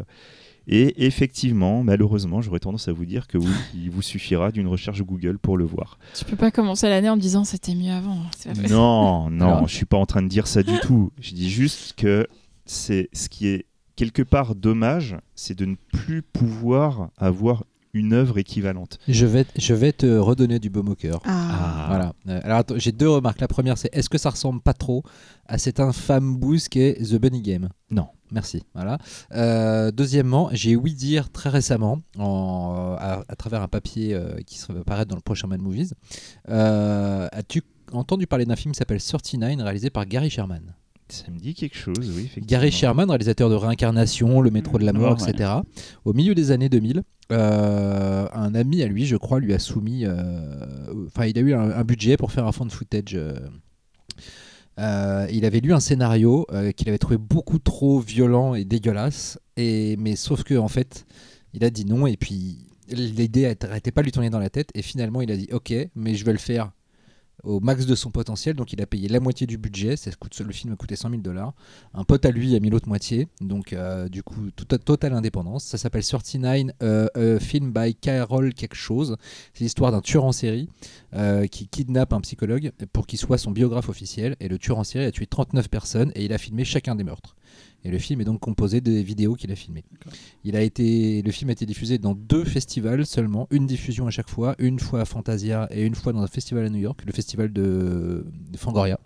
Et 0.71 1.07
effectivement, 1.07 1.83
malheureusement, 1.83 2.42
j'aurais 2.42 2.59
tendance 2.59 2.88
à 2.88 2.92
vous 2.92 3.07
dire 3.07 3.26
que 3.26 3.38
oui, 3.38 3.50
il 3.75 3.90
vous 3.90 4.02
suffira 4.02 4.52
d'une 4.52 4.68
recherche 4.68 5.02
Google 5.02 5.38
pour 5.38 5.57
le 5.57 5.64
voir. 5.64 5.99
Tu 6.14 6.26
peux 6.26 6.37
pas 6.37 6.50
commencer 6.50 6.88
l'année 6.88 7.09
en 7.09 7.16
me 7.16 7.21
disant 7.21 7.45
c'était 7.45 7.75
mieux 7.75 7.90
avant. 7.90 8.18
possible. 8.45 8.68
Non, 8.68 9.30
non, 9.30 9.47
Alors 9.47 9.68
je 9.68 9.75
suis 9.75 9.87
pas 9.87 9.97
en 9.97 10.07
train 10.07 10.23
de 10.23 10.28
dire 10.28 10.47
ça 10.47 10.62
du 10.62 10.78
tout. 10.80 11.11
Je 11.21 11.33
dis 11.33 11.49
juste 11.49 11.95
que 11.97 12.26
c'est 12.66 13.09
ce 13.14 13.30
qui 13.30 13.47
est 13.47 13.64
quelque 13.97 14.23
part 14.23 14.54
dommage, 14.54 15.16
c'est 15.35 15.59
de 15.59 15.64
ne 15.64 15.75
plus 15.92 16.23
pouvoir 16.23 17.11
avoir 17.16 17.64
une 17.99 18.12
œuvre 18.12 18.38
équivalente. 18.38 18.99
Je 19.09 19.26
vais, 19.26 19.45
je 19.57 19.75
vais 19.75 19.93
te 19.93 20.07
redonner 20.19 20.59
du 20.59 20.71
baume 20.71 20.88
au 20.90 20.95
cœur. 20.95 21.21
Ah. 21.25 21.87
Voilà. 21.88 22.12
Euh, 22.28 22.40
alors 22.45 22.62
j'ai 22.76 22.93
deux 22.93 23.09
remarques. 23.09 23.40
La 23.40 23.49
première, 23.49 23.76
c'est 23.78 23.88
est-ce 23.95 24.09
que 24.09 24.19
ça 24.19 24.31
ressemble 24.31 24.61
pas 24.61 24.73
trop 24.75 25.02
à 25.47 25.59
cet 25.59 25.81
infâme 25.81 26.37
boost 26.37 26.69
qui 26.69 26.81
est 26.81 26.95
The 27.11 27.17
Bunny 27.21 27.43
Game? 27.43 27.69
Non. 27.90 28.07
Merci. 28.31 28.62
Voilà. 28.75 28.99
Euh, 29.35 29.90
deuxièmement, 29.90 30.50
j'ai 30.52 30.76
ouï 30.76 30.93
dire 30.95 31.31
très 31.31 31.49
récemment, 31.49 32.00
en- 32.19 32.95
à, 32.99 33.23
à 33.26 33.37
travers 33.37 33.62
un 33.62 33.69
papier 33.69 34.12
euh, 34.14 34.37
qui 34.47 34.59
va 34.69 34.81
apparaître 34.81 35.09
dans 35.09 35.17
le 35.17 35.23
prochain 35.23 35.47
Mad 35.49 35.62
Movies, 35.62 35.95
euh, 36.50 37.26
as-tu 37.33 37.62
entendu 37.93 38.26
parler 38.26 38.45
d'un 38.45 38.57
film 38.57 38.73
qui 38.75 38.78
s'appelle 38.78 39.00
39 39.00 39.62
réalisé 39.62 39.88
par 39.90 40.05
Gary 40.07 40.28
Sherman? 40.31 40.75
Ça 41.11 41.31
me 41.31 41.38
dit 41.38 41.55
quelque 41.55 41.77
chose, 41.77 42.12
oui. 42.17 42.31
Gary 42.47 42.71
Sherman, 42.71 43.09
réalisateur 43.09 43.49
de 43.49 43.55
Réincarnation, 43.55 44.41
Le 44.41 44.50
métro 44.50 44.79
de 44.79 44.85
la 44.85 44.93
mort, 44.93 45.21
Ouais. 45.23 45.31
etc. 45.31 45.50
Au 46.05 46.12
milieu 46.12 46.35
des 46.35 46.50
années 46.50 46.69
2000, 46.69 47.03
euh, 47.33 48.27
un 48.33 48.55
ami 48.55 48.83
à 48.83 48.87
lui, 48.87 49.07
je 49.07 49.17
crois, 49.17 49.41
lui 49.41 49.55
a 49.55 49.59
soumis. 49.59 50.05
euh, 50.05 50.17
Enfin, 51.07 51.27
il 51.27 51.38
a 51.38 51.41
eu 51.41 51.55
un, 51.55 51.71
un 51.71 51.85
budget 51.85 52.17
pour 52.17 52.31
faire 52.33 52.47
un 52.47 52.53
fond 52.53 52.67
de 52.67 52.73
footage. 52.73 53.15
euh, 53.15 53.35
euh, 54.79 55.27
il 55.33 55.45
avait 55.45 55.61
lu 55.61 55.73
un 55.73 55.81
scénario 55.81 56.47
euh, 56.53 56.71
qu'il 56.73 56.88
avait 56.88 56.99
trouvé 56.99 57.17
beaucoup 57.19 57.59
trop 57.59 57.99
violent 57.99 58.55
et 58.55 58.65
dégueulasse, 58.65 59.38
et, 59.57 59.97
mais 59.99 60.15
sauf 60.15 60.45
que 60.45 60.55
en 60.57 60.69
fait, 60.69 61.05
il 61.53 61.65
a 61.65 61.71
dit 61.71 61.85
non, 61.85 62.07
et 62.07 62.17
puis 62.17 62.59
l'idée 62.88 63.55
n'arrêtait 63.61 63.91
pas 63.91 64.03
de 64.03 64.05
lui 64.07 64.12
tourner 64.12 64.31
dans 64.31 64.38
la 64.38 64.50
tête, 64.50 64.71
et 64.75 64.83
finalement 64.83 65.21
il 65.21 65.33
a 65.33 65.37
dit 65.37 65.49
ok, 65.53 65.75
mais 65.97 66.15
je 66.15 66.25
vais 66.25 66.33
le 66.33 66.38
faire 66.38 66.71
au 67.45 67.61
max 67.61 67.87
de 67.87 67.95
son 67.95 68.11
potentiel, 68.11 68.57
donc 68.57 68.73
il 68.73 68.83
a 68.83 68.87
payé 68.87 69.09
la 69.09 69.21
moitié 69.21 69.47
du 69.47 69.59
budget, 69.59 69.97
ça 69.97 70.11
coûte, 70.12 70.38
le 70.40 70.52
film 70.52 70.73
a 70.73 70.76
coûté 70.76 70.97
100 70.97 71.11
000 71.11 71.23
dollars, 71.23 71.54
un 71.95 72.04
pote 72.04 72.25
à 72.26 72.30
lui 72.30 72.57
a 72.57 72.61
mis 72.61 72.71
l'autre 72.71 72.88
moitié, 72.88 73.28
donc 73.40 73.73
euh, 73.73 74.09
du 74.09 74.23
coup 74.23 74.50
tout- 74.57 74.64
totale 74.78 75.12
indépendance, 75.12 75.64
ça 75.64 75.78
s'appelle 75.78 76.04
39, 76.04 76.73
euh, 76.83 77.38
film 77.38 77.73
by 77.73 77.95
Carol 77.95 78.54
quelque 78.54 78.75
chose, 78.76 79.16
c'est 79.54 79.64
l'histoire 79.64 79.92
d'un 79.92 80.00
tueur 80.00 80.25
en 80.25 80.33
série 80.33 80.68
euh, 81.14 81.47
qui 81.47 81.68
kidnappe 81.68 82.12
un 82.12 82.21
psychologue 82.21 82.73
pour 82.92 83.07
qu'il 83.07 83.18
soit 83.18 83.38
son 83.38 83.50
biographe 83.52 83.88
officiel, 83.88 84.37
et 84.40 84.49
le 84.49 84.59
tueur 84.59 84.78
en 84.78 84.85
série 84.85 85.04
a 85.04 85.12
tué 85.12 85.26
39 85.26 85.68
personnes, 85.68 86.12
et 86.14 86.25
il 86.25 86.33
a 86.33 86.38
filmé 86.38 86.64
chacun 86.64 86.95
des 86.97 87.04
meurtres. 87.04 87.37
Et 87.85 87.90
le 87.90 87.99
film 87.99 88.20
est 88.20 88.25
donc 88.25 88.40
composé 88.40 88.80
des 88.80 89.02
vidéos 89.02 89.35
qu'il 89.35 89.52
a 89.52 89.54
filmées. 89.54 89.85
Il 90.44 90.56
a 90.56 90.62
été, 90.62 91.23
le 91.23 91.30
film 91.30 91.50
a 91.50 91.52
été 91.52 91.64
diffusé 91.64 91.99
dans 91.99 92.14
deux 92.14 92.44
festivals 92.44 93.06
seulement, 93.06 93.47
une 93.50 93.66
diffusion 93.66 94.06
à 94.06 94.11
chaque 94.11 94.28
fois, 94.28 94.56
une 94.58 94.78
fois 94.80 95.00
à 95.00 95.04
Fantasia 95.04 95.68
et 95.70 95.85
une 95.85 95.94
fois 95.94 96.12
dans 96.12 96.23
un 96.23 96.26
festival 96.26 96.64
à 96.64 96.70
New 96.70 96.80
York, 96.80 97.00
le 97.06 97.12
festival 97.12 97.52
de, 97.52 98.26
de 98.50 98.56
Fangoria. 98.56 98.99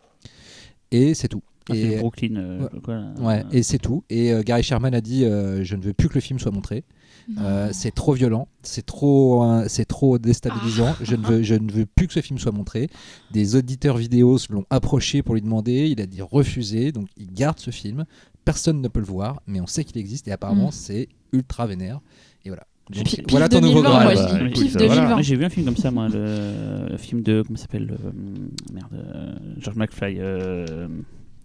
Et 0.91 1.14
c'est 1.14 1.29
tout. 1.29 1.43
Ah, 1.71 1.76
et, 1.76 1.97
Brooklyn. 1.99 2.37
euh, 2.37 2.61
ouais. 2.61 2.81
quoi, 3.19 3.43
et 3.52 3.62
c'est 3.62 3.79
tout. 3.79 4.05
Et 4.11 4.33
euh, 4.33 4.43
Gary 4.43 4.62
Sherman 4.62 4.95
a 4.95 5.00
dit 5.00 5.25
euh, 5.25 5.62
Je 5.62 5.76
ne 5.76 5.83
veux 5.83 5.93
plus 5.93 6.09
que 6.09 6.14
le 6.14 6.21
film 6.21 6.38
soit 6.38 6.50
montré. 6.50 6.85
Euh, 7.38 7.71
c'est 7.73 7.93
trop 7.95 8.12
violent, 8.14 8.49
c'est 8.62 8.85
trop, 8.85 9.45
euh, 9.45 9.64
c'est 9.69 9.85
trop 9.85 10.19
déstabilisant. 10.19 10.95
Je, 11.02 11.17
ne 11.17 11.25
veux, 11.26 11.43
je 11.43 11.55
ne 11.55 11.71
veux 11.71 11.87
plus 11.87 12.07
que 12.07 12.12
ce 12.14 12.21
film 12.21 12.38
soit 12.38 12.52
montré. 12.52 12.88
Des 13.33 13.57
auditeurs 13.57 13.97
vidéo 13.97 14.38
se 14.38 14.52
l'ont 14.52 14.64
approché 14.71 15.23
pour 15.23 15.35
lui 15.35 15.43
demander. 15.43 15.88
Il 15.88 16.00
a 16.00 16.07
dit 16.07 16.23
refuser. 16.23 16.93
Donc 16.93 17.09
il 17.17 17.33
garde 17.33 17.59
ce 17.59 17.71
film. 17.71 18.05
Personne 18.45 18.81
ne 18.81 18.88
peut 18.88 19.00
le 19.00 19.07
voir, 19.07 19.41
mais 19.47 19.61
on 19.61 19.67
sait 19.67 19.85
qu'il 19.85 19.99
existe 19.99 20.26
et 20.29 20.33
apparemment 20.33 20.69
Mm. 20.69 20.73
c'est 20.73 21.09
ultra 21.33 21.67
vénère. 21.67 22.00
Et 22.45 22.49
voilà. 22.49 22.64
Donc, 22.91 23.05
Pif 23.05 23.21
voilà 23.31 23.49
ton 23.49 23.61
nouveau 23.61 23.81
2020, 23.83 23.88
Graal. 23.91 24.05
moi, 24.05 24.14
Bah, 24.14 24.29
je 24.33 24.37
dis 24.38 24.45
écoute, 24.50 24.62
pif 24.64 24.73
2020. 24.76 24.95
voilà. 24.95 25.17
Ouais, 25.17 25.23
J'ai 25.23 25.37
vu 25.37 25.45
un 25.45 25.49
film 25.49 25.64
comme 25.67 25.76
ça, 25.76 25.91
moi, 25.93 26.09
le, 26.09 26.88
le 26.91 26.97
film 26.97 27.23
de. 27.23 27.43
Comment 27.47 27.57
ça 27.57 27.62
s'appelle 27.62 27.97
euh, 28.05 28.11
Merde, 28.75 28.93
euh, 28.95 29.35
George 29.59 29.76
McFly. 29.76 30.19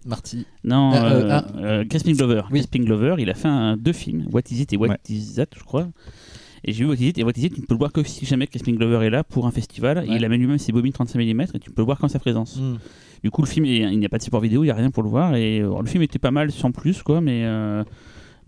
Euh, 0.08 0.10
Marty. 0.10 0.46
non, 0.64 0.92
Euh, 0.92 0.96
euh, 0.96 1.22
euh, 1.24 1.28
ah. 1.30 1.46
euh, 1.58 1.84
Crispin 1.84 2.12
Glover. 2.12 2.42
Oui. 2.50 2.58
Crispin 2.60 2.80
Glover, 2.84 3.16
il 3.18 3.30
a 3.30 3.34
fait 3.34 3.48
un, 3.48 3.76
deux 3.76 3.92
films, 3.92 4.26
What 4.32 4.42
Is 4.50 4.62
It 4.62 4.72
et 4.72 4.76
What 4.76 4.88
Ouais. 4.88 4.96
Is 5.08 5.34
That, 5.36 5.46
je 5.56 5.62
crois. 5.64 5.88
Et 6.64 6.72
j'ai 6.72 6.84
vu 6.84 6.90
What 6.90 6.96
Is 6.96 7.08
It, 7.08 7.18
et 7.18 7.24
What 7.24 7.32
Is 7.36 7.46
It, 7.46 7.54
tu 7.54 7.60
ne 7.60 7.66
peux 7.66 7.74
le 7.74 7.78
voir 7.78 7.92
que 7.92 8.02
si 8.02 8.26
jamais 8.26 8.46
Crispin 8.46 8.72
Glover 8.72 9.06
est 9.06 9.10
là 9.10 9.22
pour 9.24 9.46
un 9.46 9.50
festival. 9.52 10.04
Et 10.08 10.12
il 10.14 10.24
amène 10.24 10.40
lui-même 10.40 10.58
ses 10.58 10.72
bobines 10.72 10.92
35 10.92 11.18
mm 11.18 11.40
et 11.54 11.58
tu 11.60 11.70
peux 11.70 11.82
le 11.82 11.86
voir 11.86 11.98
qu'en 11.98 12.08
sa 12.08 12.18
présence. 12.18 12.56
Mm. 12.56 12.76
Du 13.24 13.30
coup, 13.30 13.42
le 13.42 13.46
film, 13.48 13.64
il 13.64 13.98
n'y 13.98 14.06
a 14.06 14.08
pas 14.08 14.18
de 14.18 14.22
support 14.22 14.40
vidéo, 14.40 14.62
il 14.62 14.66
n'y 14.66 14.70
a 14.70 14.74
rien 14.74 14.90
pour 14.90 15.02
le 15.02 15.08
voir. 15.08 15.34
Et 15.36 15.60
euh, 15.60 15.80
le 15.80 15.86
film 15.86 16.02
était 16.02 16.18
pas 16.18 16.30
mal 16.30 16.50
sans 16.52 16.72
plus, 16.72 17.02
quoi, 17.02 17.20
mais. 17.20 17.44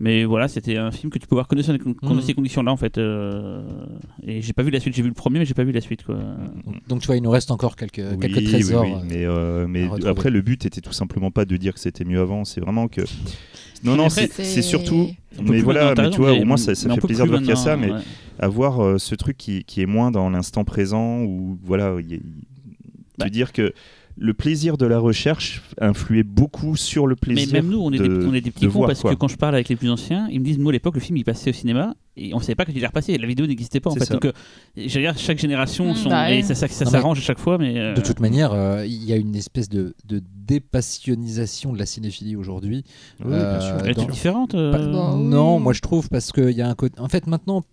Mais 0.01 0.25
voilà, 0.25 0.47
c'était 0.47 0.77
un 0.77 0.91
film 0.91 1.11
que 1.11 1.19
tu 1.19 1.27
peux 1.27 1.35
voir 1.35 1.47
que 1.47 1.55
dans 1.55 2.13
Mhm. 2.15 2.21
ces 2.21 2.33
conditions-là, 2.33 2.71
en 2.71 2.77
fait. 2.77 2.97
euh, 2.97 3.61
et 4.23 4.41
j'ai 4.41 4.51
pas 4.53 4.63
vu 4.63 4.71
la 4.71 4.79
suite, 4.79 4.95
j'ai 4.95 5.01
vu 5.03 5.07
le 5.07 5.13
premier, 5.13 5.39
mais 5.39 5.45
j'ai 5.45 5.53
pas 5.53 5.63
vu 5.63 5.71
la 5.71 5.79
suite, 5.79 6.03
quoi. 6.03 6.15
Donc, 6.65 6.87
donc, 6.87 7.01
tu 7.01 7.07
vois, 7.07 7.15
il 7.17 7.21
nous 7.23 7.29
reste 7.29 7.51
encore 7.51 7.75
quelques, 7.75 8.01
Oui, 8.11 8.17
quelques 8.19 8.43
trésors. 8.45 8.83
oui, 8.83 8.91
euh, 8.93 9.05
mais, 9.07 9.25
euh, 9.25 9.67
mais 9.67 9.87
après, 10.07 10.29
le 10.31 10.41
but 10.41 10.65
était 10.65 10.81
tout 10.81 10.91
simplement 10.91 11.29
pas 11.31 11.45
de 11.45 11.55
dire 11.55 11.73
que 11.75 11.79
c'était 11.79 12.03
mieux 12.03 12.19
avant, 12.19 12.43
c'est 12.45 12.59
vraiment 12.61 12.87
que. 12.87 13.01
Non, 13.83 13.95
non, 13.95 14.09
c'est 14.09 14.61
surtout. 14.61 15.09
Mais 15.41 15.61
voilà, 15.61 15.93
mais 15.95 16.09
tu 16.09 16.17
vois, 16.17 16.33
mais- 16.33 16.41
au 16.41 16.45
moins 16.45 16.57
ça, 16.57 16.75
ça 16.75 16.89
mais 16.89 16.95
fait 16.95 17.01
plaisir 17.01 17.25
de 17.25 17.29
voir 17.29 17.39
qu'il 17.41 17.49
y 17.49 17.53
a 17.53 17.55
ça, 17.55 17.77
mais 17.77 17.91
ouais. 17.91 17.99
avoir 18.39 18.83
euh, 18.83 18.97
ce 18.97 19.15
truc 19.15 19.37
qui, 19.37 19.63
qui 19.63 19.81
est 19.81 19.85
moins 19.85 20.11
dans 20.11 20.29
l'instant 20.29 20.63
présent, 20.65 21.21
ou 21.23 21.57
voilà, 21.63 21.95
il 21.99 22.11
y 22.11 22.15
il- 22.15 22.21
Bah. 23.17 23.25
te 23.25 23.29
dire 23.31 23.53
que 23.53 23.71
le 24.23 24.35
plaisir 24.35 24.77
de 24.77 24.85
la 24.85 24.99
recherche 24.99 25.63
influait 25.79 26.21
beaucoup 26.21 26.75
sur 26.75 27.07
le 27.07 27.15
Mais 27.27 27.33
plaisir. 27.33 27.53
même 27.53 27.69
nous, 27.69 27.79
on 27.81 27.91
est, 27.91 27.97
de- 27.97 28.05
des, 28.19 28.25
on 28.27 28.33
est 28.35 28.41
des 28.41 28.51
petits 28.51 28.65
de 28.65 28.69
cons 28.69 28.77
voir, 28.77 28.87
parce 28.89 29.01
quoi. 29.01 29.09
que 29.11 29.15
quand 29.15 29.27
je 29.27 29.35
parle 29.35 29.55
avec 29.55 29.67
les 29.67 29.75
plus 29.75 29.89
anciens, 29.89 30.27
ils 30.31 30.39
me 30.39 30.45
disent, 30.45 30.59
nous 30.59 30.69
à 30.69 30.71
l'époque, 30.71 30.93
le 30.93 31.01
film 31.01 31.17
il 31.17 31.23
passait 31.23 31.49
au 31.49 31.53
cinéma 31.53 31.95
et 32.15 32.31
on 32.35 32.39
savait 32.39 32.53
pas 32.53 32.65
que 32.65 32.71
il 32.71 32.83
est 32.83 32.85
repassé. 32.85 33.17
La 33.17 33.25
vidéo 33.25 33.47
n'existait 33.47 33.79
pas 33.79 33.89
en 33.89 33.93
C'est 33.93 33.99
fait. 34.01 34.05
ça. 34.05 34.13
Donc, 34.13 34.25
euh, 34.25 34.31
je 34.77 34.83
veux 34.93 35.01
dire, 35.01 35.17
chaque 35.17 35.39
génération, 35.39 35.91
Mm, 35.91 35.95
sont- 35.95 36.09
bah 36.09 36.31
et 36.31 36.43
ça, 36.43 36.53
ça, 36.53 36.67
ça 36.67 36.85
mais- 36.85 36.91
s'arrange 36.91 37.17
à 37.17 37.21
chaque 37.21 37.39
fois. 37.39 37.57
Mais 37.57 37.79
euh, 37.79 37.95
De 37.95 38.01
toute 38.01 38.19
manière, 38.19 38.53
euh, 38.53 38.85
il 38.85 39.03
y 39.03 39.11
a 39.11 39.15
une 39.15 39.35
espèce 39.35 39.69
de, 39.69 39.95
de 40.07 40.21
dépassionnisation 40.81 41.73
de 41.73 41.79
la 41.79 41.85
cinéphilie 41.85 42.35
aujourd'hui. 42.35 42.83
Oui, 43.21 43.27
bien 43.31 43.37
Euh, 43.37 43.59
sûr. 43.61 43.77
elle 43.83 43.91
est 43.91 43.93
dans- 43.95 44.05
différente. 44.05 44.55
euh, 44.55 44.71
Pas- 44.71 44.77
Bah. 44.85 45.15
Non, 45.17 45.59
moi 45.59 45.73
je 45.73 45.81
trouve 45.81 46.09
parce 46.09 46.31
qu'il 46.31 46.51
y 46.51 46.61
a 46.61 46.69
un 46.69 46.75
côté. 46.75 46.99
En 46.99 47.07
fait, 47.09 47.27
maintenant, 47.27 47.63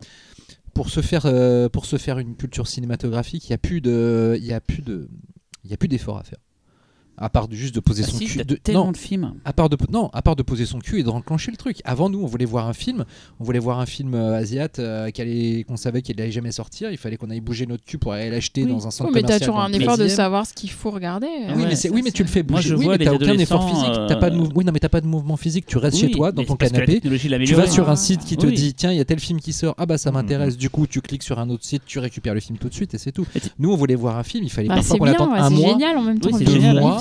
pour 0.75 0.91
se 0.91 1.01
faire, 1.01 1.23
euh, 1.27 1.69
pour 1.69 1.87
se 1.87 1.97
faire 1.97 2.19
une 2.19 2.37
culture 2.37 2.69
cinématographique, 2.69 3.49
il 3.49 3.51
n'y 3.53 3.55
a 3.55 3.59
plus 3.59 3.81
de, 3.81 4.37
il 4.39 4.47
y 4.47 4.53
a 4.53 4.61
plus 4.61 4.83
de, 4.83 5.09
il 5.65 5.71
y 5.71 5.75
a 5.75 5.77
plus 5.77 5.89
d'efforts 5.89 6.19
à 6.19 6.25
faire. 6.25 6.39
À 7.21 7.29
part 7.29 7.49
de- 7.49 7.55
juste 7.57 7.75
de 7.75 7.81
poser 7.81 8.03
bah 8.03 8.09
son 8.09 8.17
si, 8.19 8.27
cul. 8.27 8.39
t'as 8.39 8.45
de- 8.45 8.55
tellement 8.55 8.87
non, 8.87 8.93
de 8.93 8.97
films. 8.97 9.35
à 9.45 9.53
part 9.53 9.69
de 9.69 9.77
non, 9.91 10.09
à 10.13 10.23
part 10.23 10.37
de 10.37 10.43
poser 10.43 10.67
son 10.67 10.79
cul 10.79 11.01
et 11.01 11.03
de 11.03 11.09
renclencher 11.09 11.51
le 11.51 11.57
truc. 11.57 11.79
Avant 11.85 12.09
nous, 12.11 12.21
on 12.23 12.27
voulait 12.27 12.45
voir 12.45 12.67
un 12.69 12.73
film, 12.73 13.05
on 13.41 13.45
voulait 13.45 13.59
voir 13.59 13.81
un 13.81 13.87
film 13.87 14.15
euh, 14.15 14.37
asiate 14.39 14.79
euh, 14.79 15.11
qu'on 15.67 15.77
savait 15.77 16.03
qu'il 16.03 16.21
allait 16.21 16.31
jamais 16.31 16.53
sortir. 16.53 16.91
Il 16.91 16.97
fallait 16.97 17.17
qu'on 17.17 17.31
aille 17.31 17.41
bouger 17.41 17.67
notre 17.67 17.85
cul 17.85 17.99
pour 17.99 18.13
aller 18.13 18.31
l'acheter 18.31 18.63
Oui. 18.65 18.71
dans 18.71 18.87
un 18.87 18.91
centre 18.91 19.11
Oui, 19.11 19.15
mais 19.17 19.21
t'as 19.23 19.27
commercial. 19.39 19.49
toujours 19.49 19.61
dans 19.61 19.67
un 19.67 19.69
le 19.69 19.83
effort 19.83 19.99
de 19.99 20.05
13e. 20.05 20.17
savoir 20.17 20.47
ce 20.47 20.55
qu'il 20.55 20.71
faut 20.71 20.91
regarder. 20.91 21.27
Oui, 21.27 21.55
Ouais, 21.55 21.67
mais 21.69 21.75
c'est 21.77 21.89
ça, 21.89 21.95
oui, 21.95 22.03
mais 22.05 22.11
tu 22.13 22.23
le 22.23 22.29
fais 22.29 22.43
Moi, 22.43 22.59
bouger. 22.61 22.69
je 22.71 22.75
oui, 22.77 22.85
vois 22.85 22.93
mais 22.95 22.99
les 22.99 23.05
t'as 23.07 23.13
aucun 23.15 23.39
effort 23.39 23.69
physique. 23.69 23.93
T'as 24.09 24.17
pas 24.17 24.31
de 24.31 24.37
euh, 24.39 24.47
Oui, 24.55 24.65
non, 24.65 24.73
mais 24.73 24.79
t'as 24.81 24.89
pas 24.89 25.01
de 25.01 25.07
mouvement 25.07 25.37
physique. 25.37 25.67
Tu 25.67 25.79
restes 25.79 25.99
chez 25.99 26.07
Oui, 26.07 26.13
toi 26.13 26.33
dans 26.33 26.43
mais 26.43 26.47
ton 26.47 26.57
c'est 26.61 26.71
canapé. 26.71 27.01
Tu 27.01 27.55
vas 27.55 27.67
sur 27.67 27.89
un 27.91 27.97
site 27.97 28.25
qui 28.25 28.37
te 28.37 28.47
dit 28.47 28.75
tiens 28.75 28.93
il 28.93 28.97
y 28.99 29.01
a 29.01 29.05
tel 29.05 29.19
film 29.19 29.41
qui 29.41 29.53
sort 29.53 29.75
ah 29.79 29.87
bah 29.87 29.99
ça 29.99 30.11
Mhm. 30.11 30.17
m'intéresse 30.17 30.57
du 30.57 30.71
coup 30.71 30.87
tu 30.87 31.01
cliques 31.01 31.23
sur 31.23 31.39
un 31.39 31.49
autre 31.51 31.65
site 31.65 31.83
tu 31.87 31.99
récupères 31.99 32.35
le 32.35 32.41
film 32.41 32.59
tout 32.59 32.69
de 32.69 32.75
suite 32.75 32.95
et 32.95 32.99
c'est 32.99 33.13
tout 33.13 33.27
nous 33.59 33.73
on 33.73 33.77
voulait 33.77 33.95
voir 33.95 34.17
un 34.19 34.23
film 34.23 34.45
il 34.45 34.51
fallait 34.51 34.69
Bah, 34.69 34.77
parfois 34.77 34.95
c'est 34.95 34.99
qu'on 34.99 35.07
attende 35.07 35.31
un 35.35 35.49
c'est 35.49 35.55
mois 35.55 35.71
génial 35.71 35.97
en 35.99 36.03
même 36.03 36.19
temps. 36.21 36.31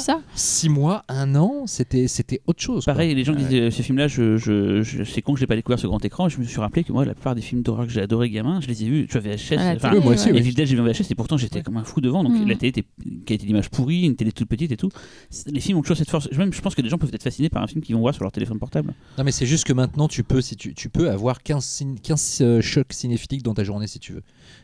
Ça. 0.07 0.21
six 0.35 0.69
mois 0.69 1.03
un 1.09 1.35
an 1.35 1.65
c'était 1.67 2.07
c'était 2.07 2.41
autre 2.47 2.61
chose 2.61 2.85
quoi. 2.85 2.93
Pareil, 2.93 3.13
les 3.13 3.23
gens 3.23 3.33
Ouais. 3.33 3.39
disaient 3.43 3.69
ce 3.71 3.81
film-là, 3.81 4.07
je, 4.07 4.37
je, 4.37 4.81
je, 4.81 5.03
c'est 5.03 5.21
con 5.21 5.33
que 5.33 5.39
je 5.39 5.43
l'ai 5.43 5.47
pas 5.47 5.55
découvert 5.55 5.77
sur 5.77 5.89
grand 5.89 6.03
écran. 6.03 6.29
Je 6.29 6.39
me 6.39 6.45
suis 6.45 6.59
rappelé 6.59 6.83
que 6.83 6.91
moi, 6.93 7.03
la 7.05 7.13
plupart 7.13 7.35
des 7.35 7.41
films 7.41 7.61
d'horreur 7.61 7.85
que 7.85 7.91
j'ai 7.91 8.01
adoré 8.01 8.29
gamin, 8.29 8.61
je 8.61 8.67
les 8.67 8.83
ai 8.83 8.87
vus. 8.89 9.07
Tu 9.07 9.19
vois, 9.19 9.21
VHS. 9.35 9.75
Enfin, 9.75 9.91
Oui, 9.93 9.99
moi 10.01 10.13
aussi, 10.13 10.27
ouais. 10.27 10.31
oui. 10.33 10.39
Evil 10.39 10.53
Dead, 10.53 10.65
j'ai 10.65 10.75
vu 10.75 10.81
en 10.81 10.85
VHS 10.85 11.11
et 11.11 11.15
pourtant 11.15 11.37
j'étais 11.37 11.57
Ouais. 11.57 11.63
comme 11.63 11.77
un 11.77 11.83
fou 11.83 11.99
devant. 12.01 12.23
Donc 12.23 12.33
Mhm. 12.33 12.47
la 12.47 12.55
télé 12.55 12.69
était 12.69 12.85
qualité 13.25 13.45
d'image 13.45 13.69
pourrie, 13.69 14.03
une 14.03 14.15
télé 14.15 14.31
toute 14.31 14.47
petite 14.47 14.71
et 14.71 14.77
tout. 14.77 14.89
C'est- 15.29 15.51
Les 15.51 15.59
films 15.59 15.77
ont 15.77 15.81
toujours 15.81 15.97
cette 15.97 16.09
force. 16.09 16.31
Même, 16.31 16.53
je 16.53 16.61
pense 16.61 16.73
que 16.73 16.81
des 16.81 16.89
gens 16.89 16.97
peuvent 16.97 17.11
être 17.13 17.23
fascinés 17.23 17.49
par 17.49 17.61
un 17.61 17.67
film 17.67 17.81
qu'ils 17.81 17.95
vont 17.95 18.01
voir 18.01 18.13
sur 18.13 18.23
leur 18.23 18.31
téléphone 18.31 18.59
portable. 18.59 18.93
non 19.17 19.23
mais 19.25 19.31
c'est 19.31 19.45
juste 19.45 19.65
que 19.65 19.73
maintenant 19.73 20.07
tu 20.07 20.23
peux 20.23 20.39
si 20.41 20.55
tu, 20.55 20.73
tu 20.73 20.87
peux 20.89 21.09
avoir 21.09 21.43
15, 21.43 21.65
cin- 21.65 21.99
15 22.01 22.39
euh, 22.41 22.61
chocs 22.61 22.93
cinéphiliques 22.93 23.43
dans 23.43 23.53
ta 23.53 23.63
journée 23.65 23.87
si 23.87 23.99
tu 23.99 24.13
veux 24.13 24.23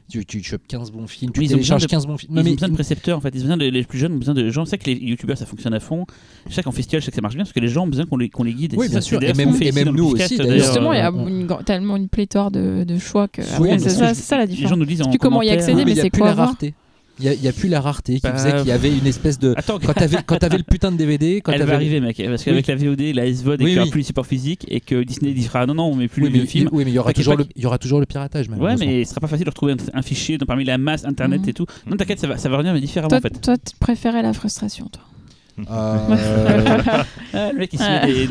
tu, 0.10 0.25
tu 0.25 0.43
chopes 0.43 0.62
15 0.67 0.91
bons 0.91 1.07
films 1.07 1.31
tu 1.31 1.39
Mais 1.39 1.45
ils 1.45 1.53
ont 1.55 1.57
besoin 1.57 1.77
télécharges 1.77 1.81
de- 1.83 1.88
15 1.88 2.05
bons 2.07 2.17
films 2.17 2.31
Ils 2.33 2.43
Non, 2.43 2.50
ont 2.50 2.53
besoin 2.53 2.69
de 2.69 2.74
précepteurs 2.74 3.17
en 3.17 3.22
fait. 3.22 3.29
Ils 3.33 3.39
ont 3.39 3.43
besoin 3.43 3.57
de, 3.57 3.65
les 3.65 3.83
plus 3.83 3.98
jeunes 4.00 4.13
ont 4.13 4.17
besoin 4.17 4.33
de 4.33 4.50
gens. 4.50 4.65
Je 4.65 4.69
sais 4.72 4.77
que 4.77 4.86
les 4.89 4.95
youtubeurs 4.95 5.38
ça 5.38 5.45
fonctionne 5.45 5.74
à 5.74 5.79
fond. 5.79 6.05
Je 6.50 6.53
sais 6.53 6.62
qu'en 6.63 6.72
festival, 6.72 7.01
je 7.01 7.05
sais 7.05 7.12
que 7.12 7.15
ça 7.15 7.22
marche 7.22 7.36
bien 7.36 7.43
parce 7.43 7.53
que 7.53 7.60
les 7.60 7.67
gens 7.67 7.83
ont 7.83 7.88
besoin 7.88 8.05
qu'on 8.05 8.17
les, 8.17 8.29
qu'on 8.29 8.43
les 8.43 8.53
guide. 8.53 8.74
Oui, 8.77 8.86
c'est 8.88 8.91
bien 8.91 9.01
ça, 9.01 9.07
sûr. 9.07 9.19
c'est 9.22 9.29
Et 9.29 9.33
même- 9.33 9.48
ce 9.50 9.53
qu'on 9.53 9.60
fait 9.60 9.67
et 9.67 9.72
même 9.72 9.89
nous 9.95 10.05
aussi. 10.10 10.38
Justement, 10.38 10.93
il 10.93 10.98
y 10.98 11.01
a 11.01 11.12
on- 11.13 11.27
une 11.27 11.45
grande- 11.48 11.65
tellement 11.65 11.95
une 11.95 12.10
pléthore 12.10 12.51
de, 12.51 12.83
de 12.83 12.98
choix 13.00 13.27
que 13.27 13.41
Oui, 13.62 13.69
c'est 13.79 13.89
ça, 13.89 14.13
ça 14.13 14.38
la 14.38 14.45
Les 14.45 14.51
gens 14.51 14.55
différence. 14.55 14.77
nous 14.77 14.86
disent 14.86 15.01
en 15.01 15.10
plus 15.10 15.17
comment 15.19 15.41
y 15.41 15.50
accéder, 15.50 15.86
mais 15.86 15.91
il 15.91 15.98
y 15.98 16.00
a 16.00 16.03
c'est 16.03 16.10
plus 16.10 16.19
quoi 16.19 16.29
la 16.29 16.36
rareté 16.36 16.74
il 17.24 17.42
y 17.44 17.48
a, 17.48 17.53
plus 17.53 17.70
la 17.70 17.80
rareté 17.82 18.15
qui 18.15 18.22
Bah, 18.22 18.34
faisait 18.34 18.53
qu'il 18.58 18.68
y 18.68 18.72
avait 18.72 18.96
une 18.96 19.08
espèce 19.08 19.39
de 19.39 19.53
Attends, 19.56 19.80
quand 19.80 19.94
t'avais 19.94 20.18
quand 20.25 20.38
t'avais 20.38 20.58
le 20.58 20.63
putain 20.63 20.92
de 20.92 20.98
DVD 20.98 21.42
quand 21.42 21.51
elle 21.51 21.60
t'avais 21.60 21.72
va 21.72 21.75
arriver, 21.77 22.00
mec. 22.01 22.22
Parce 22.25 22.44
qu'avec 22.44 22.68
la 22.68 22.75
VOD, 22.75 23.01
la 23.13 23.32
SVOD 23.34 23.62
et 23.62 23.63
Oui, 23.63 23.70
qu'il 23.70 23.74
n'y 23.74 23.75
aura 23.77 23.86
oui. 23.86 23.92
plus 23.92 24.00
les 24.00 24.03
supports 24.06 24.25
physiques 24.25 24.65
et 24.68 24.80
que 24.82 25.03
Disney 25.03 25.32
dira 25.34 25.65
non, 25.65 25.75
non, 25.75 25.84
on 25.86 25.96
met 25.96 26.08
plus 26.08 26.24
oui, 26.24 26.32
les 26.32 26.39
mais, 26.42 26.46
films. 26.46 26.70
oui, 26.72 26.84
mais 26.86 26.92
il 26.92 26.96
y 26.96 27.00
aura 27.00 27.13
toujours 27.13 27.36
pas 27.36 27.42
le, 27.44 27.48
il 27.56 27.62
y 27.63 27.65
aura 27.65 27.77
toujours 27.77 28.00
le 28.00 28.06
piratage 28.06 28.48
Ouais, 28.50 28.56
malheureusement. 28.58 28.86
mais 28.86 29.03
ce 29.06 29.10
sera 29.12 29.22
pas 29.22 29.27
facile 29.27 29.46
de 29.46 29.50
retrouver 29.51 29.74
un, 29.74 29.77
un 30.00 30.01
fichier 30.01 30.38
dans- 30.38 30.46
parmi 30.46 30.63
la 30.65 30.77
masse 30.77 31.06
internet 31.06 31.48
et 31.48 31.53
tout. 31.53 31.65
Non, 31.88 31.96
t'inquiète, 31.98 32.20
ça 32.20 32.27
va, 32.27 32.38
ça 32.38 32.50
va 32.50 32.58
revenir, 32.58 32.74
mais 32.74 32.82
différemment 32.82 33.10
Toi, 33.10 33.18
en 33.20 33.22
fait. 33.22 33.39
toi, 33.42 33.56
tu 33.58 33.75
préférais 33.80 34.22
la 34.22 34.34
frustration, 34.34 34.88
toi. 34.92 35.03
Euh, 35.60 35.63
Ah, 35.69 36.07
le 37.51 37.57
mec, 37.57 37.69
il 37.74 37.79
se 37.79 37.83
met 37.83 38.27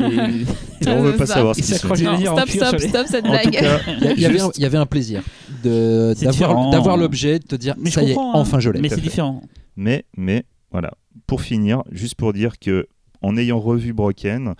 des. 0.85 0.89
on 0.91 1.01
veut 1.03 1.15
pas 1.15 1.25
Ça. 1.25 1.35
savoir 1.35 1.55
ce 1.55 1.59
Il 1.61 1.63
qui 1.63 1.71
se 1.71 1.77
s'accroche 1.79 1.99
les 1.99 2.05
Non, 2.05 2.17
dires 2.17 2.33
en 2.33 2.37
stop, 2.37 2.49
cuir 2.49 2.65
stop, 2.67 2.79
sur 2.79 2.87
les- 2.87 2.89
stop 2.89 3.07
cette 3.07 3.25
En 3.25 3.27
tout 3.27 3.31
blague. 3.33 3.51
cas, 3.51 3.79
Il 3.87 4.03
y, 4.03 4.07
a- 4.07 4.11
il 4.13 4.19
y 4.21 4.25
avait 4.25 4.39
un, 4.39 4.43
Juste- 4.45 4.57
il 4.57 4.61
y 4.61 4.65
avait 4.65 4.77
un 4.77 4.85
plaisir 4.85 5.21
de- 5.63 6.13
C'est 6.17 6.25
d'avoir 6.25 6.31
différent. 6.49 6.69
d'avoir 6.71 6.97
l'objet, 6.97 7.39
de 7.39 7.45
te 7.45 7.55
dire 7.55 7.75
Mais 7.77 7.89
je 7.89 7.95
ça 7.95 8.03
y 8.03 8.11
est, 8.11 8.13
comprends, 8.13 8.35
hein. 8.37 8.41
enfin 8.41 8.59
je 8.59 8.69
l'ai. 8.69 8.81
Mais 8.81 8.89
Tout 8.89 8.95
à 8.95 8.97
c'est 8.97 9.01
fait. 9.03 9.09
différent. 9.09 9.41
Mais, 9.77 10.05
mais, 10.17 10.43
voilà. 10.71 10.91
Pour 11.27 11.41
finir, 11.41 11.83
juste 11.91 12.15
pour 12.15 12.33
dire 12.33 12.59
que 12.59 12.87
en 13.21 13.37
ayant 13.37 13.59
revu 13.59 13.93
Broken, 13.93 14.55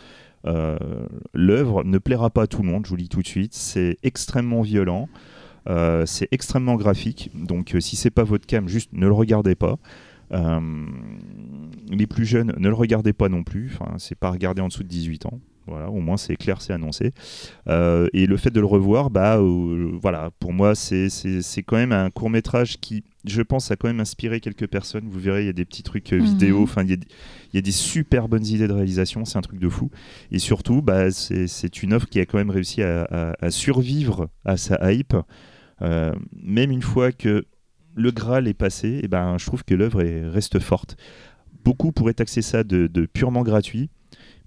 euh, 0.45 0.77
l'œuvre 1.33 1.83
ne 1.83 1.97
plaira 1.97 2.29
pas 2.29 2.43
à 2.43 2.47
tout 2.47 2.61
le 2.61 2.69
monde, 2.69 2.85
je 2.85 2.89
vous 2.89 2.95
le 2.95 3.01
dis 3.03 3.09
tout 3.09 3.21
de 3.21 3.27
suite. 3.27 3.53
C'est 3.53 3.97
extrêmement 4.03 4.61
violent, 4.61 5.09
euh, 5.69 6.05
c'est 6.05 6.27
extrêmement 6.31 6.75
graphique. 6.75 7.29
Donc, 7.35 7.75
euh, 7.75 7.79
si 7.81 7.95
c'est 7.97 8.09
pas 8.09 8.23
votre 8.23 8.45
cam, 8.45 8.67
juste 8.69 8.89
ne 8.93 9.05
le 9.07 9.13
regardez 9.13 9.55
pas. 9.55 9.77
Euh, 10.33 10.59
les 11.91 12.07
plus 12.07 12.25
jeunes, 12.25 12.53
ne 12.57 12.67
le 12.69 12.73
regardez 12.75 13.13
pas 13.13 13.29
non 13.29 13.43
plus. 13.43 13.71
Enfin, 13.73 13.93
c'est 13.97 14.17
pas 14.17 14.31
regarder 14.31 14.61
en 14.61 14.67
dessous 14.67 14.83
de 14.83 14.87
18 14.87 15.25
ans. 15.27 15.39
Voilà, 15.65 15.89
au 15.89 16.01
moins 16.01 16.17
c'est 16.17 16.35
clair, 16.35 16.61
c'est 16.61 16.73
annoncé. 16.73 17.13
Euh, 17.69 18.07
et 18.11 18.25
le 18.25 18.35
fait 18.35 18.49
de 18.49 18.59
le 18.59 18.65
revoir, 18.65 19.09
bah, 19.09 19.37
euh, 19.37 19.91
voilà, 20.01 20.29
pour 20.39 20.51
moi, 20.51 20.75
c'est 20.75 21.07
quand 21.65 21.77
même 21.77 21.93
un 21.93 22.09
court 22.09 22.29
métrage 22.29 22.79
qui, 22.81 23.05
je 23.25 23.41
pense, 23.41 23.71
a 23.71 23.77
quand 23.77 23.87
même 23.87 24.01
inspiré 24.01 24.41
quelques 24.41 24.67
personnes. 24.67 25.05
Vous 25.07 25.19
verrez, 25.21 25.43
il 25.43 25.45
y 25.45 25.49
a 25.49 25.53
des 25.53 25.63
petits 25.63 25.83
trucs 25.83 26.11
euh, 26.11 26.17
Mhm. 26.17 26.25
vidéo, 26.25 26.63
enfin, 26.63 26.83
il 26.83 26.91
y, 26.91 26.99
y 27.53 27.57
a 27.57 27.61
des 27.61 27.71
super 27.71 28.27
bonnes 28.27 28.45
idées 28.45 28.67
de 28.67 28.73
réalisation, 28.73 29.23
c'est 29.23 29.37
un 29.37 29.41
truc 29.41 29.59
de 29.59 29.69
fou. 29.69 29.89
Et 30.31 30.39
surtout, 30.39 30.81
bah, 30.81 31.11
c'est 31.11 31.47
c'est 31.47 31.81
une 31.81 31.93
offre 31.93 32.07
qui 32.09 32.19
a 32.19 32.25
quand 32.25 32.39
même 32.39 32.49
réussi 32.49 32.81
à, 32.81 33.03
à- 33.03 33.33
à 33.39 33.49
survivre 33.51 34.27
à 34.43 34.57
sa 34.57 34.91
hype, 34.91 35.15
même 35.81 36.71
une 36.71 36.81
fois 36.81 37.11
que 37.13 37.45
le 37.95 38.11
Graal 38.11 38.47
est 38.47 38.53
passé, 38.53 38.99
et 39.03 39.07
ben, 39.07 39.37
je 39.37 39.45
trouve 39.45 39.63
que 39.63 39.73
l'œuvre 39.73 40.01
est- 40.01 40.27
reste 40.27 40.59
forte. 40.59 40.97
Beaucoup 41.63 41.91
pourraient 41.91 42.13
taxer 42.13 42.41
ça 42.41 42.63
de, 42.63 42.87
purement 43.05 43.43
gratuit, 43.43 43.89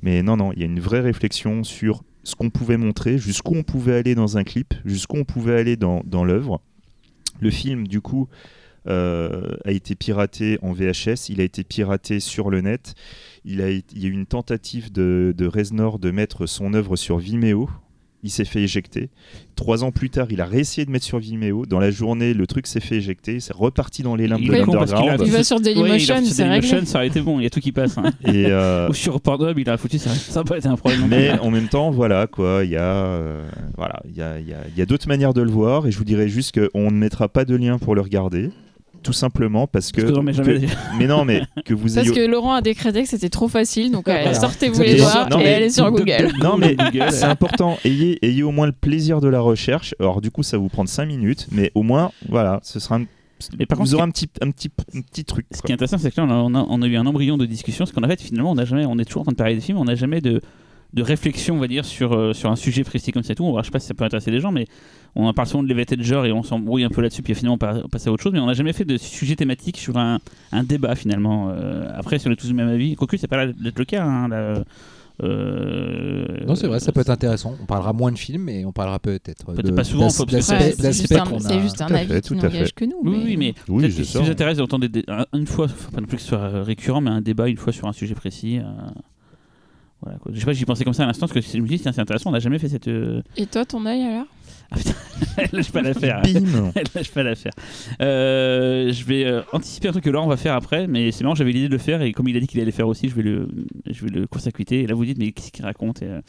mais 0.02 0.22
non, 0.22 0.36
non, 0.36 0.52
il 0.52 0.60
y 0.60 0.62
a 0.62 0.66
une 0.66 0.80
vraie 0.80 1.00
réflexion 1.00 1.64
sur 1.64 2.02
ce 2.22 2.34
qu'on 2.34 2.50
pouvait 2.50 2.76
montrer, 2.76 3.18
jusqu'où 3.18 3.54
on 3.54 3.62
pouvait 3.62 3.94
aller 3.94 4.14
dans 4.14 4.36
un 4.36 4.44
clip, 4.44 4.74
jusqu'où 4.84 5.16
on 5.16 5.24
pouvait 5.24 5.58
aller 5.58 5.76
dans, 5.76 6.02
l'œuvre. 6.24 6.60
Le 7.40 7.50
film, 7.50 7.86
du 7.86 8.00
coup, 8.00 8.28
euh, 8.88 9.56
a 9.64 9.70
été 9.70 9.94
piraté 9.94 10.58
en 10.62 10.72
VHS, 10.72 11.28
il 11.28 11.40
a 11.40 11.44
été 11.44 11.64
piraté 11.64 12.20
sur 12.20 12.50
le 12.50 12.60
net. 12.60 12.94
Il 13.44 13.60
y 13.60 13.62
a 13.62 13.70
eu 13.70 14.12
une 14.12 14.26
tentative 14.26 14.92
de, 14.92 15.32
de 15.36 15.46
Reznor 15.46 15.98
de 15.98 16.10
mettre 16.10 16.46
son 16.46 16.74
œuvre 16.74 16.96
sur 16.96 17.18
Vimeo. 17.18 17.70
Il 18.26 18.30
s'est 18.30 18.45
fait 18.45 18.61
éjecter. 18.62 19.09
Trois 19.54 19.85
ans 19.85 19.90
plus 19.92 20.11
tard, 20.11 20.26
il 20.30 20.40
a 20.40 20.45
réessayé 20.45 20.85
de 20.85 20.90
mettre 20.90 21.04
sur 21.06 21.18
Vimeo. 21.18 21.64
Dans 21.66 21.78
la 21.78 21.90
journée, 21.90 22.35
le 22.35 22.47
truc 22.47 22.66
s'est 22.66 22.80
fait 22.80 22.97
éjecter. 22.97 23.40
C'est 23.40 23.54
reparti 23.54 24.02
dans 24.02 24.14
les 24.16 24.28
limbes 24.28 24.40
Il 24.42 24.49
de 24.50 24.54
est 24.54 24.62
con 24.62 24.73
parce 24.73 24.90
qu'il 24.92 24.97
a- 24.99 25.00
l'underground. 25.16 25.28
Il 25.28 25.33
va 25.33 25.42
sur 25.45 25.56
il 25.56 25.62
Dailymotion, 25.62 26.16
c'est 26.25 26.42
Dailymotion, 26.45 26.76
réglé. 26.76 26.87
ça 26.87 26.99
aurait 26.99 27.06
été 27.06 27.21
bon, 27.23 27.40
il 27.40 27.45
y 27.45 27.47
a 27.47 27.50
tout 27.50 27.61
qui 27.61 27.73
passe. 27.73 27.97
hein. 27.99 28.12
Et, 28.26 28.47
euh, 28.49 28.88
Ou 28.90 28.95
sur 28.95 29.21
Pornhub, 29.21 29.59
il 29.59 29.71
a 29.71 29.76
foutu, 29.78 29.99
ça 29.99 30.11
ça 30.11 30.40
n'a 30.40 30.45
pas 30.45 30.59
été 30.59 30.68
un 30.68 30.76
problème. 30.76 31.06
mais 31.09 31.38
en 31.40 31.50
même 31.50 31.68
temps, 31.68 31.90
voilà 31.90 32.26
quoi, 32.26 32.61
il 32.64 32.71
y 32.71 32.76
a, 32.76 32.83
euh, 32.83 33.49
voilà, 33.76 34.02
il 34.09 34.16
y 34.16 34.21
a, 34.23 34.38
il 34.38 34.49
y 34.49 34.52
a- 34.52 34.64
il 34.68 34.78
y 34.78 34.83
a 34.83 34.87
d'autres 34.87 35.09
manières 35.09 35.33
de 35.35 35.40
le 35.42 35.50
voir. 35.50 35.87
Et 35.87 35.90
je 35.90 35.99
vous 35.99 36.04
dirais 36.04 36.28
juste 36.28 36.52
qu'on 36.59 36.90
ne 36.90 36.97
mettra 36.97 37.28
pas 37.28 37.45
de 37.45 37.54
lien 37.56 37.78
pour 37.78 37.95
le 37.95 38.00
regarder. 38.02 38.50
Tout 39.06 39.12
simplement 39.12 39.66
parce 39.68 39.92
que. 39.92 40.00
Parce 40.00 40.12
que 40.12 40.16
non, 40.16 40.22
mais 40.25 40.32
jamais. 40.32 40.60
que- 40.60 40.66
mais 40.98 41.06
non, 41.06 41.25
mais 41.25 41.42
que 41.64 41.75
vous 41.75 41.94
Parce 41.94 42.06
ayez. 42.08 42.12
que 42.14 42.26
Laurent 42.26 42.54
a 42.54 42.60
décrété 42.60 43.04
que 43.04 43.08
c'était 43.08 43.28
trop 43.28 43.46
facile, 43.46 43.92
donc 43.92 44.08
euh, 44.08 44.12
Voilà. 44.12 44.34
sortez-vous 44.34 44.80
les 44.82 44.98
Non, 44.98 45.38
et 45.38 45.44
mais- 45.44 45.54
allez 45.54 45.70
sur 45.70 45.90
Google. 45.92 46.32
Non, 46.42 46.56
mais 46.58 46.75
Google, 46.75 47.06
c'est 47.12 47.25
important. 47.25 47.78
Ayez, 47.84 48.18
ayez 48.26 48.42
au 48.42 48.50
moins 48.50 48.66
le 48.66 48.72
plaisir 48.72 49.20
de 49.20 49.28
la 49.28 49.38
recherche. 49.40 49.94
Alors, 50.00 50.20
du 50.20 50.30
coup, 50.32 50.42
ça 50.42 50.56
va 50.56 50.62
vous 50.62 50.68
prendre 50.68 50.88
5 50.88 51.06
minutes, 51.06 51.46
mais 51.52 51.70
au 51.76 51.82
moins, 51.84 52.10
voilà, 52.28 52.58
ce 52.64 52.80
sera 52.80 52.96
un, 52.96 53.04
Mais 53.58 53.66
par 53.66 53.78
vous 53.78 53.84
contre, 53.84 53.94
aurez 53.94 54.02
un 54.02 54.10
petit, 54.10 54.28
un 54.42 54.50
petit, 54.50 54.70
un 54.94 55.00
petit 55.02 55.25
truc. 55.25 55.46
Ce 55.52 55.58
quoi. 55.60 55.66
qui 55.66 55.72
est 55.72 55.75
intéressant, 55.75 55.98
c'est 55.98 56.10
que 56.10 56.20
là, 56.20 56.26
on 56.26 56.54
a, 56.54 56.66
on 56.68 56.82
eu 56.82 56.96
un 56.96 57.06
embryon 57.06 57.36
de 57.36 57.46
discussion. 57.46 57.86
Ce 57.86 57.92
qu'on 57.92 58.02
a 58.02 58.08
fait, 58.08 58.20
finalement, 58.20 58.50
on, 58.50 58.58
a 58.58 58.64
jamais, 58.64 58.86
on 58.86 58.98
est 58.98 59.04
toujours 59.04 59.20
en 59.20 59.25
train 59.26 59.32
de 59.32 59.36
parler 59.36 59.54
des 59.54 59.60
films, 59.60 59.78
on 59.78 59.84
n'a 59.84 59.94
jamais 59.94 60.20
de, 60.20 60.40
de 60.95 61.02
réflexion, 61.02 61.57
on 61.57 61.59
va 61.59 61.66
dire, 61.69 61.85
sur, 61.85 62.12
euh, 62.14 62.33
sur 62.33 62.50
un 62.50 62.57
sujet 62.57 62.85
précis 62.85 63.12
comme 63.12 63.23
ça. 63.23 63.33
et 63.33 63.37
Tout. 63.37 63.45
On, 63.45 63.59
je 63.61 63.64
sais 63.64 63.71
pas 63.71 63.81
si 63.81 63.87
ça 63.87 63.95
peut 63.95 64.05
intéresser 64.05 64.31
les 64.31 64.40
gens, 64.40 64.52
mais 64.52 64.66
on 65.14 65.33
parle 65.33 65.49
souvent 65.49 65.62
de 65.62 65.69
Elevated 65.69 66.02
genre 66.02 66.25
et 66.26 66.33
on 66.33 66.43
s'embrouille 66.43 66.85
un 66.85 66.88
peu 66.90 67.00
là-dessus, 67.02 67.23
puis 67.23 67.35
finalement, 67.35 67.55
on 67.55 67.59
pa- 67.59 67.81
on 67.85 67.88
passe 67.88 68.07
à 68.07 68.12
autre 68.12 68.23
chose. 68.23 68.33
Mais 68.33 68.38
on 68.40 68.47
n'a 68.47 68.55
jamais 68.55 68.73
fait 68.73 68.85
de 68.85 68.97
sujet 68.97 69.37
thématique 69.37 69.76
sur 69.78 69.97
un, 69.99 70.19
un 70.52 70.62
débat, 70.64 70.95
finalement. 70.95 71.50
Euh, 71.50 71.90
après, 71.95 72.19
si 72.19 72.28
on 72.28 72.31
est 72.33 72.37
tous 72.37 72.49
du 72.49 72.55
même 72.55 72.69
avis, 72.69 72.95
quoique, 72.97 73.16
c'est 73.16 73.26
pas 73.28 73.45
là 73.47 73.52
d'être 73.52 73.78
le 73.78 73.85
cas. 73.85 74.05
hein, 74.05 74.28
là, 74.28 74.62
euh, 75.23 76.26
Non, 76.47 76.55
c'est 76.55 76.66
vrai, 76.66 76.78
ça 76.81 76.93
peut 76.93 77.00
être 77.00 77.11
intéressant. 77.11 77.55
On 77.62 77.66
parlera 77.66 77.93
moins 77.93 78.12
de 78.12 78.19
films, 78.19 78.43
mais 78.45 78.64
on 78.64 78.73
parlera 78.73 78.99
peut-être 78.99 79.45
Peut-être 79.47 79.62
de- 79.66 79.71
pas 79.73 79.85
souvent, 79.85 80.11
faut- 80.11 80.25
c'est 80.28 80.37
juste 80.37 80.52
un, 80.52 80.57
a- 80.57 80.90
juste 80.93 81.12
un 81.83 81.87
Tout 81.87 81.95
à 81.95 81.97
avis 81.99 82.09
fait, 82.09 82.21
qui 82.28 82.35
n'engage 82.35 82.75
que 82.75 82.85
nous. 82.85 83.00
Oui, 83.02 83.23
oui, 83.25 83.37
mais 83.37 83.55
Oui, 83.69 83.90
si 83.90 84.05
ça. 84.05 84.21
vous 84.21 84.31
intéresse 84.31 84.59
d'entendre 84.59 84.87
une 85.35 85.47
fois, 85.47 85.66
pas 85.93 86.00
non 86.00 86.07
plus 86.07 86.16
que 86.16 86.23
ce 86.23 86.28
soit 86.28 86.62
récurrent, 86.62 87.00
mais 87.00 87.11
un 87.11 87.21
débat 87.23 87.49
une 87.49 87.57
fois 87.57 87.73
sur 87.73 87.87
un 87.88 87.93
sujet 87.93 88.14
précis. 88.14 88.59
euh, 88.59 88.62
Voilà, 90.02 90.18
quoi. 90.18 90.30
Je 90.34 90.38
sais 90.38 90.44
pas, 90.46 90.52
j'y 90.52 90.64
pensais 90.64 90.84
comme 90.84 90.92
ça 90.92 91.04
à 91.04 91.06
l'instant, 91.06 91.26
parce 91.26 91.32
que 91.46 91.52
je 91.52 91.58
me 91.62 91.66
dis, 91.66 91.78
tiens, 91.80 91.92
c'est 91.92 92.00
intéressant, 92.00 92.30
on 92.30 92.32
n'a 92.32 92.38
jamais 92.38 92.58
fait 92.58 92.68
cette. 92.68 92.86
euh, 92.88 93.22
Et 93.36 93.46
toi, 93.46 93.64
ton 93.64 93.84
œil 93.86 94.02
alors? 94.02 94.26
Elle 95.38 95.48
lâche 95.52 95.70
pas 95.70 95.80
l'affaire. 95.80 96.20
Bim 96.24 96.70
Elle 96.74 96.84
lâche 96.94 97.10
pas 97.12 97.22
l'affaire. 97.22 97.52
Euh, 98.00 98.92
je 98.92 99.04
vais 99.04 99.24
euh, 99.24 99.42
anticiper 99.52 99.88
un 99.88 99.92
truc 99.92 100.04
que 100.04 100.10
Laurent 100.10 100.26
va 100.26 100.36
faire 100.36 100.54
après, 100.54 100.86
mais 100.86 101.12
c'est 101.12 101.22
marrant, 101.24 101.34
j'avais 101.36 101.52
l'idée 101.52 101.68
de 101.68 101.72
le 101.72 101.78
faire 101.78 102.02
et 102.02 102.12
comme 102.12 102.28
il 102.28 102.36
a 102.36 102.40
dit 102.40 102.46
qu'il 102.46 102.58
allait 102.60 102.66
le 102.70 102.72
faire 102.76 102.88
aussi, 102.88 103.08
je 103.08 103.14
vais 103.14 103.22
le, 103.22 103.48
je 103.88 104.04
vais 104.04 104.10
le 104.10 104.26
court-circuiter. 104.26 104.80
Et 104.82 104.86
là, 104.86 104.94
vous 104.94 105.04
dites, 105.04 105.18
mais 105.18 105.32
qu'est-ce 105.32 105.52
qu'il 105.52 105.64
raconte 105.64 106.02
Et, 106.02 106.06
euh, 106.06 106.20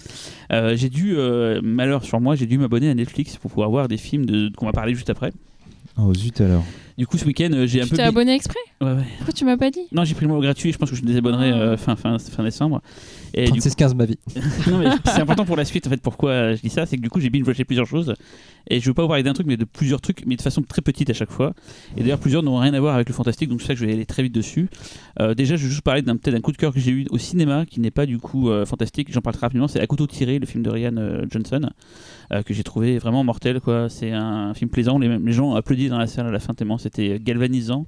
euh, 0.53 0.75
J'ai 0.77 0.89
dû, 0.89 1.15
euh, 1.17 1.59
malheur 1.63 2.03
sur 2.03 2.21
moi, 2.21 2.35
j'ai 2.35 2.45
dû 2.45 2.57
m'abonner 2.57 2.89
à 2.89 2.93
Netflix 2.95 3.37
pour 3.37 3.49
pouvoir 3.51 3.69
voir 3.69 3.87
des 3.87 3.97
films 3.97 4.25
de, 4.25 4.49
qu'on 4.55 4.65
va 4.67 4.71
parler 4.71 4.93
juste 4.93 5.09
après. 5.09 5.31
Oh 5.99 6.13
zut 6.13 6.39
alors. 6.41 6.63
Du 6.97 7.07
coup, 7.07 7.17
ce 7.17 7.25
week-end, 7.25 7.49
euh, 7.53 7.65
j'ai 7.65 7.81
un 7.81 7.85
Tu 7.85 7.89
peu. 7.91 7.95
t'es 7.97 8.03
bi- 8.03 8.09
abonné 8.09 8.33
exprès? 8.35 8.59
Ouais, 8.81 8.91
ouais. 8.91 9.03
Pourquoi 9.17 9.33
tu 9.33 9.45
m'as 9.45 9.57
pas 9.57 9.71
dit? 9.71 9.87
Non, 9.91 10.03
j'ai 10.03 10.13
pris 10.13 10.25
le 10.25 10.31
mois 10.31 10.39
gratuit. 10.41 10.71
Je 10.71 10.77
pense 10.77 10.91
que 10.91 10.95
je 10.95 11.01
me 11.01 11.07
désabonnerai 11.07 11.51
euh, 11.51 11.75
fin, 11.77 11.95
fin, 11.95 12.17
fin 12.19 12.43
décembre. 12.43 12.81
Et 13.33 13.49
du 13.51 13.59
36-15 13.59 13.95
ma 13.95 14.05
vie. 14.05 14.17
non, 14.69 14.77
mais 14.79 14.87
c'est 15.05 15.21
important 15.21 15.45
pour 15.45 15.55
la 15.57 15.65
suite. 15.65 15.87
En 15.87 15.89
fait, 15.89 16.01
pourquoi 16.01 16.55
je 16.55 16.61
dis 16.61 16.69
ça, 16.69 16.85
c'est 16.85 16.97
que 16.97 17.01
du 17.01 17.09
coup, 17.09 17.19
j'ai 17.19 17.29
binge-watché 17.29 17.65
plusieurs 17.65 17.85
choses. 17.87 18.13
Et 18.69 18.79
je 18.81 18.85
veux 18.87 18.93
pas 18.93 19.01
vous 19.03 19.07
parler 19.07 19.23
d'un 19.23 19.33
truc, 19.33 19.47
mais 19.47 19.55
de 19.55 19.63
plusieurs 19.63 20.01
trucs, 20.01 20.25
mais 20.25 20.35
de 20.35 20.41
façon 20.41 20.61
très 20.61 20.81
petite 20.81 21.09
à 21.09 21.13
chaque 21.13 21.31
fois. 21.31 21.53
Et 21.95 22.01
d'ailleurs, 22.01 22.19
plusieurs 22.19 22.43
n'ont 22.43 22.57
rien 22.57 22.73
à 22.73 22.79
voir 22.79 22.95
avec 22.95 23.07
le 23.07 23.13
fantastique, 23.13 23.47
donc 23.49 23.61
c'est 23.61 23.67
ça 23.67 23.73
que 23.75 23.79
je 23.79 23.85
vais 23.85 23.93
aller 23.93 24.05
très 24.05 24.23
vite 24.23 24.33
dessus. 24.35 24.67
Euh, 25.21 25.33
déjà, 25.33 25.55
je 25.55 25.63
vais 25.63 25.69
juste 25.69 25.83
parler 25.83 26.01
d'un 26.01 26.17
peut-être 26.17 26.33
d'un 26.35 26.41
coup 26.41 26.51
de 26.51 26.57
cœur 26.57 26.73
que 26.73 26.79
j'ai 26.79 26.91
eu 26.91 27.05
au 27.09 27.17
cinéma, 27.17 27.65
qui 27.65 27.79
n'est 27.79 27.91
pas 27.91 28.05
du 28.05 28.17
coup 28.17 28.49
euh, 28.49 28.65
fantastique. 28.65 29.07
J'en 29.11 29.21
parle 29.21 29.35
très 29.37 29.45
rapidement. 29.45 29.67
C'est 29.69 29.79
À 29.79 29.87
couteau 29.87 30.05
tiré, 30.07 30.37
le 30.39 30.45
film 30.45 30.63
de 30.63 30.69
Ryan 30.69 30.95
euh, 30.97 31.25
Johnson, 31.29 31.69
que 32.45 32.53
j'ai 32.53 32.63
trouvé 32.63 32.97
vraiment 32.97 33.23
mortel. 33.23 33.61
quoi. 33.61 33.87
C'est 33.89 34.11
un 34.11 34.53
film 34.53 34.69
plaisant. 34.69 34.99
Les, 34.99 35.17
les 35.17 35.31
gens 35.31 35.51
ont 35.51 35.55
applaudi 35.55 35.87
dans 35.87 35.97
la 35.97 36.07
salle 36.07 36.27
à 36.27 36.31
la 36.31 36.39
fin 36.39 36.53
tellement 36.53 36.77
c'était 36.77 37.19
galvanisant. 37.21 37.85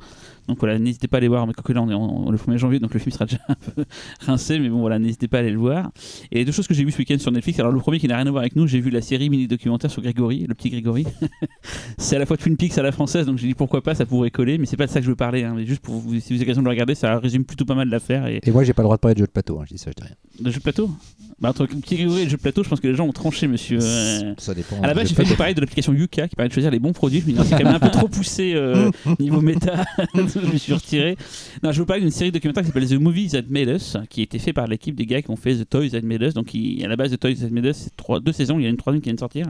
Donc 0.48 0.60
voilà, 0.60 0.80
n'hésitez 0.80 1.08
pas 1.10 1.18
à 1.18 1.20
aller 1.20 1.28
voir. 1.28 1.46
Mais 1.46 1.54
quoique 1.54 1.74
là, 1.74 1.82
on 1.82 1.90
est 1.90 1.94
en- 1.94 2.02
en- 2.28 2.32
le 2.32 2.38
1er 2.38 2.58
janvier, 2.58 2.80
donc 2.80 2.94
le 2.94 3.00
film 3.02 3.12
sera 3.12 3.26
déjà 3.26 3.42
un 3.50 3.56
peu 3.56 3.84
rincé. 4.26 4.58
Mais 4.60 4.70
bon, 4.70 4.80
voilà, 4.80 4.98
n'hésitez 4.98 5.28
pas 5.30 5.38
à 5.38 5.42
aller 5.42 5.52
le 5.52 5.58
voir. 5.60 5.92
Et 6.32 6.40
les 6.40 6.46
deux 6.46 6.52
choses 6.52 6.68
que 6.68 6.74
j'ai 6.74 6.84
vues 6.84 6.92
ce 6.92 6.98
week-end 6.98 7.18
sur 7.20 7.32
Netflix, 7.32 7.60
alors 7.60 7.72
le 7.72 7.80
premier 7.80 8.00
qui 8.00 8.08
n'a 8.08 8.18
rien 8.18 8.28
à 8.28 8.32
voir 8.32 8.42
avec 8.42 8.56
nous, 8.56 8.68
j'ai 8.68 8.80
vu 8.82 8.90
la 8.90 9.02
série 9.02 9.30
mini-documentaire 9.30 9.90
sur 9.92 10.02
Grégory, 10.02 10.46
le 10.48 10.54
petit 10.56 10.70
Grégory. 10.70 11.06
c'est 11.98 12.16
à 12.16 12.20
la 12.20 12.26
fois 12.26 12.38
Twin 12.38 12.58
Peaks 12.58 12.78
à 12.78 12.82
la 12.82 12.92
française, 12.92 13.26
donc 13.26 13.38
j'ai 13.38 13.48
dit 13.48 13.54
pourquoi 13.54 13.82
pas, 13.82 13.96
ça 13.96 14.06
pourrait 14.06 14.32
coller, 14.32 14.58
mais 14.58 14.66
c'est 14.66 14.78
pas 14.78 14.86
de 14.88 14.92
ça 14.92 15.00
que 15.00 15.06
je 15.06 15.10
veux 15.10 15.16
parler. 15.16 15.44
hein. 15.44 15.54
Mais 15.56 15.66
juste 15.66 15.82
pour 15.82 15.96
vous, 15.96 16.20
si 16.20 16.30
vous 16.30 16.34
avez 16.36 16.40
l'occasion 16.46 16.62
de 16.62 16.66
le 16.66 16.72
regarder, 16.72 16.96
ça 16.96 17.18
résume 17.20 17.44
plutôt 17.46 17.66
pas 17.66 17.76
mal 17.76 17.90
l'affaire. 17.90 18.28
Et 18.28 18.40
Et 18.46 18.52
moi, 18.52 18.64
j'ai 18.64 18.74
pas 18.74 18.82
le 18.82 18.86
droit 18.88 18.98
de 18.98 19.02
parler 19.02 19.16
de 19.16 19.20
jeu 19.20 19.26
de 19.28 19.32
plateau. 19.32 19.60
hein, 19.60 19.64
je 19.68 19.74
dis 19.76 19.80
ça, 19.80 19.92
je 19.92 20.02
dis 20.02 20.08
rien. 20.08 20.16
de 20.40 20.52
jeu 20.52 20.58
de 20.58 20.64
plateau? 20.64 20.90
Bah, 21.40 21.50
Entre 21.52 21.62
le 21.64 21.68
petit 21.80 21.96
Grégory 21.96 22.22
et 22.22 22.24
le 22.26 22.30
jeu 22.30 22.36
de 22.38 22.42
plateau, 22.42 22.64
je 22.64 22.70
pense 22.70 22.80
que 22.82 22.88
les 22.88 22.96
gens 22.96 23.06
ont 23.08 23.14
tranché, 23.14 23.48
monsieur. 23.48 23.80
euh. 23.82 24.34
Ça 24.38 24.54
dépend. 24.54 24.82
À 24.82 24.88
la 24.88 24.94
base, 24.94 25.04
Jeu 25.04 25.10
j'ai 25.10 25.16
fait 25.16 25.24
plateau. 25.24 25.38
parler 25.38 25.54
de 25.54 25.62
l'application 25.62 25.94
Yuka 25.94 26.28
qui 26.28 26.36
permet 26.36 26.50
de 26.50 26.54
choisir 26.54 26.70
les 26.72 26.80
bons 26.80 26.92
produits. 26.92 27.22
Je 27.26 27.32
me 27.32 27.38
dis, 27.38 27.48
c'est 27.48 27.58
quand 27.58 27.64
même 27.64 27.76
un 27.76 27.80
peu 27.80 27.90
trop 27.92 28.08
poussé 28.10 28.54
euh, 28.56 28.92
niveau 29.20 29.40
méta. 29.42 29.86
je 30.16 30.52
me 30.52 30.58
suis 30.58 30.74
retiré. 30.74 31.16
Non, 31.64 31.72
je 31.72 31.80
vous 31.80 31.86
parler 31.86 32.02
d'une 32.02 32.12
série 32.12 32.32
documentaire 32.34 32.64
qui 32.64 32.68
s'appelle 32.68 32.88
The 32.90 33.00
Movies 33.00 33.32
That 33.32 33.44
Made 33.50 33.70
Us, 33.70 33.96
qui 34.10 34.20
a 34.20 34.24
été 34.24 34.38
fait 34.38 34.52
par 34.52 34.68
l'équipe 34.68 34.96
des 34.96 35.06
gars 35.06 35.19
qui 35.22 35.30
ont 35.32 35.36
fait 35.36 35.56
The 35.56 35.70
Toys 35.70 35.90
Made 36.04 36.22
Us. 36.22 36.34
Donc, 36.34 36.54
il- 36.54 36.84
à 36.84 36.88
la 36.88 36.96
base, 36.96 37.12
The 37.12 37.20
Toys 37.20 37.36
Made 37.52 37.66
Us, 37.66 37.78
c'est 37.78 38.22
deux 38.24 38.32
saisons. 38.32 38.60
Il 38.60 38.64
y 38.64 38.66
a 38.66 38.70
une 38.70 38.78
troisième 38.78 39.02
qui 39.02 39.06
vient 39.10 39.14
de 39.16 39.20
sortir. 39.20 39.46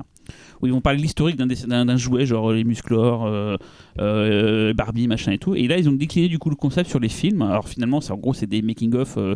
Où 0.62 0.68
ils 0.68 0.74
vont 0.74 0.82
parler 0.82 0.98
de 0.98 1.04
l'historique 1.04 1.38
d'un, 1.38 1.98
jouet, 1.98 2.26
genre 2.26 2.52
les 2.52 2.64
musclores, 2.64 3.26
euh, 3.26 3.58
euh, 4.00 4.74
Barbie, 4.74 5.08
machin 5.08 5.32
et 5.32 5.38
tout. 5.38 5.56
Et 5.56 5.68
là, 5.68 5.78
ils 5.78 5.88
ont 5.90 5.94
décliné 5.94 6.28
du 6.28 6.40
coup 6.40 6.50
le 6.50 6.56
concept 6.56 6.90
sur 6.90 7.00
les 7.00 7.10
films. 7.10 7.42
Alors, 7.42 7.68
finalement, 7.68 8.02
c'est, 8.02 8.12
en 8.12 8.18
gros, 8.18 8.34
c'est 8.34 8.48
des 8.48 8.62
making-of 8.62 9.16
euh, 9.18 9.36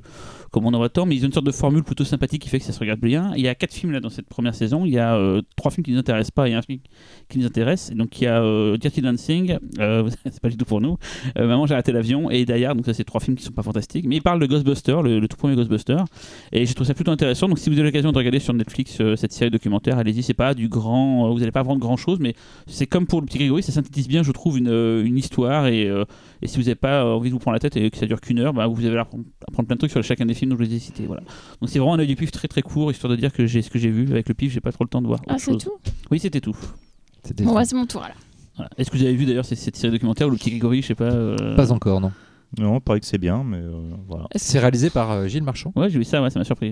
comme 0.53 0.67
on 0.67 0.71
voit 0.71 0.87
tant, 0.87 1.07
mais 1.07 1.15
ils 1.15 1.23
ont 1.23 1.27
une 1.27 1.33
sorte 1.33 1.47
de 1.47 1.51
formule 1.51 1.83
plutôt 1.83 2.05
sympathique 2.05 2.43
qui 2.43 2.49
fait 2.49 2.59
que 2.59 2.65
ça 2.65 2.71
se 2.71 2.79
regarde 2.79 2.99
bien. 2.99 3.33
Il 3.35 3.41
y 3.41 3.47
a 3.47 3.55
quatre 3.55 3.73
films 3.73 3.91
là 3.91 3.99
dans 3.99 4.09
cette 4.09 4.27
première 4.27 4.53
saison. 4.53 4.85
Il 4.85 4.91
y 4.91 4.99
a 4.99 5.15
euh, 5.15 5.41
trois 5.55 5.71
films 5.71 5.83
qui 5.83 5.89
ne 5.89 5.95
nous 5.95 5.99
intéressent 6.01 6.29
pas 6.29 6.47
et 6.47 6.53
un 6.53 6.61
film 6.61 6.79
qui 7.27 7.39
nous 7.39 7.47
intéresse. 7.47 7.91
Donc 7.91 8.21
il 8.21 8.25
y 8.25 8.27
a 8.27 8.43
euh, 8.43 8.77
Dirty 8.77 9.01
Dancing, 9.01 9.57
euh, 9.79 10.07
c'est 10.25 10.39
pas 10.39 10.49
du 10.49 10.57
tout 10.57 10.65
pour 10.65 10.79
nous. 10.79 10.97
Euh, 11.39 11.47
Maman 11.47 11.65
j'ai 11.65 11.73
raté 11.73 11.91
l'avion 11.91 12.29
et 12.29 12.45
d'ailleurs 12.45 12.75
donc 12.75 12.85
ça 12.85 12.93
c'est 12.93 13.03
trois 13.03 13.19
films 13.19 13.35
qui 13.35 13.43
sont 13.43 13.51
pas 13.51 13.63
fantastiques. 13.63 14.05
Mais 14.07 14.17
il 14.17 14.21
parle 14.21 14.39
de 14.39 14.45
Ghostbuster, 14.45 14.97
le, 15.03 15.27
tout 15.27 15.37
premier 15.37 15.55
Ghostbuster. 15.55 15.97
Et 16.51 16.67
j'ai 16.67 16.73
trouvé 16.75 16.87
ça 16.87 16.93
plutôt 16.93 17.11
intéressant. 17.11 17.47
Donc 17.47 17.57
si 17.57 17.71
vous 17.71 17.75
avez 17.79 17.87
l'occasion 17.87 18.11
de 18.11 18.17
regarder 18.17 18.39
sur 18.39 18.53
Netflix 18.53 18.99
euh, 19.01 19.15
cette 19.15 19.31
série 19.31 19.49
documentaire, 19.49 19.97
allez-y. 19.97 20.21
C'est 20.21 20.35
pas 20.35 20.53
du 20.53 20.67
grand, 20.67 21.12
euh, 21.13 21.33
vous 21.33 21.41
allez 21.43 21.51
pas 21.51 21.61
apprendre 21.61 21.79
grand 21.79 21.97
chose, 21.97 22.19
mais 22.19 22.35
c'est 22.67 22.87
comme 22.87 23.05
pour 23.07 23.19
le 23.21 23.25
petit 23.27 23.37
Grégory, 23.37 23.61
ça 23.63 23.71
synthétise 23.71 24.07
bien, 24.07 24.23
je 24.23 24.31
trouve, 24.31 24.57
une, 24.57 24.67
euh, 24.69 25.03
une 25.05 25.17
histoire. 25.17 25.67
Et, 25.67 25.87
euh, 25.87 26.05
et 26.41 26.47
si 26.47 26.57
vous 26.57 26.63
n'avez 26.63 26.75
pas 26.75 27.05
envie 27.05 27.29
de 27.29 27.33
vous 27.33 27.39
prendre 27.39 27.53
la 27.53 27.59
tête 27.59 27.77
et 27.77 27.89
que 27.91 27.97
ça 27.97 28.05
dure 28.05 28.19
qu'une 28.21 28.39
heure, 28.39 28.53
bah, 28.53 28.67
vous 28.67 28.85
allez 28.85 28.97
apprendre, 28.97 29.23
apprendre 29.47 29.67
plein 29.67 29.75
de 29.75 29.79
trucs 29.79 29.91
sur 29.91 30.03
chacun 30.03 30.25
des 30.25 30.33
films 30.33 30.51
dont 30.51 30.57
je 30.57 30.63
les 30.63 30.75
ai 30.75 30.79
cités. 30.79 31.05
Voilà. 31.05 31.21
Donc 31.61 31.69
c'est 31.69 31.79
vraiment 31.79 31.93
un 31.95 31.99
œil 31.99 32.07
du 32.07 32.15
pif 32.15 32.31
très 32.31 32.47
très 32.47 32.61
court, 32.61 32.91
histoire 32.91 33.11
de 33.11 33.15
dire 33.17 33.31
que 33.33 33.45
j'ai 33.45 33.61
ce 33.61 33.69
que 33.69 33.79
j'ai 33.79 33.89
vu. 33.89 34.09
Avec 34.11 34.27
le 34.27 34.33
pif, 34.33 34.51
j'ai 34.51 34.61
pas 34.61 34.71
trop 34.71 34.83
le 34.83 34.89
temps 34.89 35.01
de 35.01 35.07
voir. 35.07 35.19
Ah, 35.27 35.35
c'est 35.37 35.57
tout? 35.57 35.71
Oui, 36.11 36.19
c'était 36.19 36.41
tout. 36.41 36.55
C'était 37.23 37.43
Bon, 37.43 37.53
bah, 37.53 37.63
c'est 37.65 37.75
mon 37.75 37.85
tour 37.85 38.03
alors. 38.03 38.17
Voilà. 38.55 38.69
Est-ce 38.77 38.91
que 38.91 38.97
vous 38.97 39.03
avez 39.03 39.15
vu 39.15 39.25
d'ailleurs 39.25 39.45
cette, 39.45 39.57
cette 39.57 39.75
série 39.75 39.91
documentaire 39.93 40.27
ou 40.27 40.31
le 40.31 40.37
petit 40.37 40.49
Grégory, 40.51 40.81
je 40.81 40.87
sais 40.87 40.95
pas. 40.95 41.05
euh, 41.11 41.55
Pas 41.55 41.71
encore, 41.71 41.99
non. 42.01 42.11
Non, 42.59 42.79
paraît 42.79 42.99
que 42.99 43.05
c'est 43.07 43.17
bien, 43.17 43.43
mais 43.43 43.57
euh, 43.57 43.71
voilà. 44.07 44.27
C'est 44.35 44.59
réalisé 44.59 44.91
par 44.91 45.09
euh, 45.09 45.27
Gilles 45.27 45.41
Marchand. 45.41 45.71
Ouais, 45.75 45.89
j'ai 45.89 45.97
vu 45.97 46.03
ça, 46.03 46.21
ouais, 46.21 46.29
ça 46.29 46.37
m'a 46.37 46.45
surpris. 46.45 46.71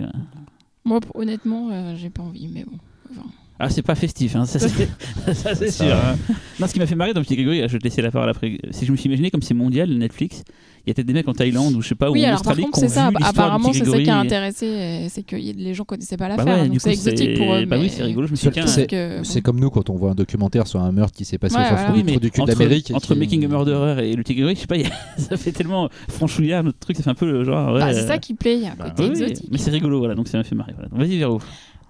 Moi, 0.86 1.00
honnêtement, 1.16 1.70
euh, 1.72 1.96
j'ai 1.96 2.12
pas 2.12 2.22
envie, 2.22 2.48
mais 2.48 2.66
bon. 2.66 2.78
Enfin, 3.10 3.28
Ah, 3.64 3.70
c'est 3.70 3.82
pas 3.84 3.96
festif, 3.96 4.36
hein, 4.36 4.46
ça 4.46 4.58
c'est 4.60 4.70
c'est 5.56 5.72
sûr. 5.72 5.94
hein. 5.96 6.16
Non, 6.60 6.68
ce 6.68 6.74
qui 6.74 6.80
m'a 6.80 6.88
fait 6.88 6.96
marrer 6.96 7.14
dans 7.14 7.20
le 7.20 7.26
petit 7.26 7.36
Grégory, 7.36 7.60
je 7.62 7.68
vais 7.74 7.78
te 7.80 7.84
laisser 7.84 8.02
la 8.02 8.10
parole 8.12 8.30
après. 8.30 8.58
Si 8.72 8.86
je 8.86 8.92
me 8.92 8.98
suis 8.98 9.08
imaginé 9.08 9.30
comme 9.30 9.42
c'est 9.42 9.54
mondial, 9.54 9.90
Netflix, 9.92 10.44
il 10.86 10.90
y 10.90 10.92
a 10.92 10.94
peut-être 10.96 11.06
des 11.08 11.14
mecs 11.14 11.28
en 11.28 11.34
Thaïlande 11.34 11.76
ou 11.76 11.82
je 11.84 11.90
sais 11.90 11.96
pas, 11.96 12.10
oui, 12.10 12.22
ou 12.22 12.24
en 12.24 12.28
alors 12.30 12.42
par 12.42 12.54
Australie 12.54 12.64
contre, 12.64 12.80
qui 12.80 12.86
ont 12.86 12.88
c'est 12.90 12.96
ça. 12.96 13.10
vu 13.10 13.16
Apparemment, 13.22 13.72
c'est 13.72 13.86
ça 13.86 14.00
qui 14.02 14.10
a 14.10 14.18
intéressé, 14.18 14.66
euh, 14.66 15.08
c'est 15.10 15.22
que 15.24 15.36
les 15.36 15.74
gens 15.76 15.84
connaissaient 15.84 16.18
pas 16.18 16.28
Bah 16.30 16.38
l'affaire. 16.38 16.56
ouais, 16.58 16.64
du 16.64 16.70
donc 16.70 16.82
c'est 16.82 16.92
exotique 16.92 17.38
pour 17.38 17.54
eux. 17.54 17.66
Bah 17.66 17.78
oui, 17.80 17.90
c'est 17.96 18.02
rigolo. 18.04 18.26
Je 18.26 18.32
me 18.32 18.36
suis 18.36 18.50
C'est- 18.66 18.88
que, 18.88 19.24
C'est 19.24 19.42
bon. 19.42 19.42
comme 19.44 19.60
nous 19.60 19.70
quand 19.70 19.90
on 19.92 19.96
voit 19.96 20.12
un 20.12 20.16
documentaire 20.16 20.66
sur 20.66 20.82
un 20.82 20.92
meurtre 20.92 21.16
qui 21.16 21.24
s'est 21.26 21.38
passé 21.38 21.56
Ouais, 21.56 21.62
au 21.62 21.66
fin 21.66 21.76
voilà. 21.76 21.88
fond 21.90 21.94
Oui, 22.04 22.18
du 22.20 22.32
cul 22.32 22.42
entre, 22.42 22.54
d'Amérique. 22.58 22.92
entre 22.96 23.14
qui- 23.14 23.20
Making 23.20 23.46
a 23.46 23.48
Murderer 23.48 24.10
et 24.10 24.16
le 24.16 24.24
petit 24.24 24.34
Grégory, 24.34 24.56
je 24.56 24.62
sais 24.62 24.68
pas, 24.68 24.76
a- 24.78 25.18
ça 25.22 25.38
fait 25.38 25.52
tellement 25.52 25.88
franchouillard 26.10 26.64
notre 26.64 26.80
truc, 26.80 26.98
ça 26.98 27.04
fait 27.04 27.10
un 27.12 27.16
peu 27.16 27.32
le 27.32 27.44
genre. 27.44 27.74
Ouais, 27.74 27.80
Bah, 27.80 27.94
c'est 27.94 28.08
ça 28.08 28.18
qui 28.18 28.34
plaît, 28.34 28.56
il 28.58 28.64
y 28.64 28.68
a 28.68 28.72
un 28.72 28.76
bah, 28.76 28.90
côté 28.90 29.06
exotique. 29.10 29.50
mais 29.52 29.60
c'est 29.60 29.70
rigolo, 29.72 30.00
voilà, 30.00 30.16
donc 30.16 30.28
ça 30.28 30.38
m'a 30.40 30.44
fait 30.44 30.56
marrer. 30.56 30.74
Vas-y, 30.92 31.18
Véro. 31.20 31.40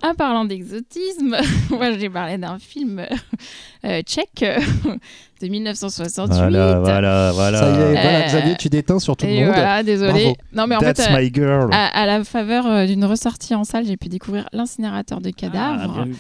En 0.04 0.16
parlant 0.16 0.46
d'exotisme, 0.46 1.38
moi 1.70 1.98
j'ai 1.98 2.10
parlé 2.10 2.38
d'un 2.38 2.58
film 2.58 3.06
euh, 3.86 4.02
tchèque 4.02 4.44
euh, 4.44 4.60
de 5.42 5.48
1968. 5.52 6.38
Voilà, 6.38 6.80
voilà, 6.80 7.32
voilà. 7.34 7.60
Ça 7.60 7.70
y 7.70 7.74
est, 7.74 7.92
voilà, 8.02 8.20
Euh, 8.22 8.28
Xavier, 8.28 8.56
tu 8.58 8.70
déteins 8.70 9.00
sur 9.00 9.16
tout 9.18 9.26
le 9.26 9.34
monde. 9.34 9.46
voilà, 9.48 9.84
désolé. 9.84 10.12
Bravo. 10.24 10.36
Non, 10.54 10.68
mais 10.68 10.76
en 10.76 10.80
That's 10.80 11.02
fait, 11.06 11.14
euh, 11.14 11.20
my 11.22 11.32
girl. 11.34 11.70
à, 11.72 11.88
à 12.02 12.06
la 12.06 12.24
faveur 12.24 12.66
euh, 12.68 12.86
d'une 12.86 13.06
ressortie 13.06 13.56
en 13.56 13.64
salle, 13.64 13.86
j'ai 13.86 13.98
pu 13.98 14.10
découvrir 14.10 14.48
l'incinérateur 14.54 15.22
de 15.22 15.30
Ah, 15.30 15.40
cadavres 15.40 16.06
vu. 16.06 16.16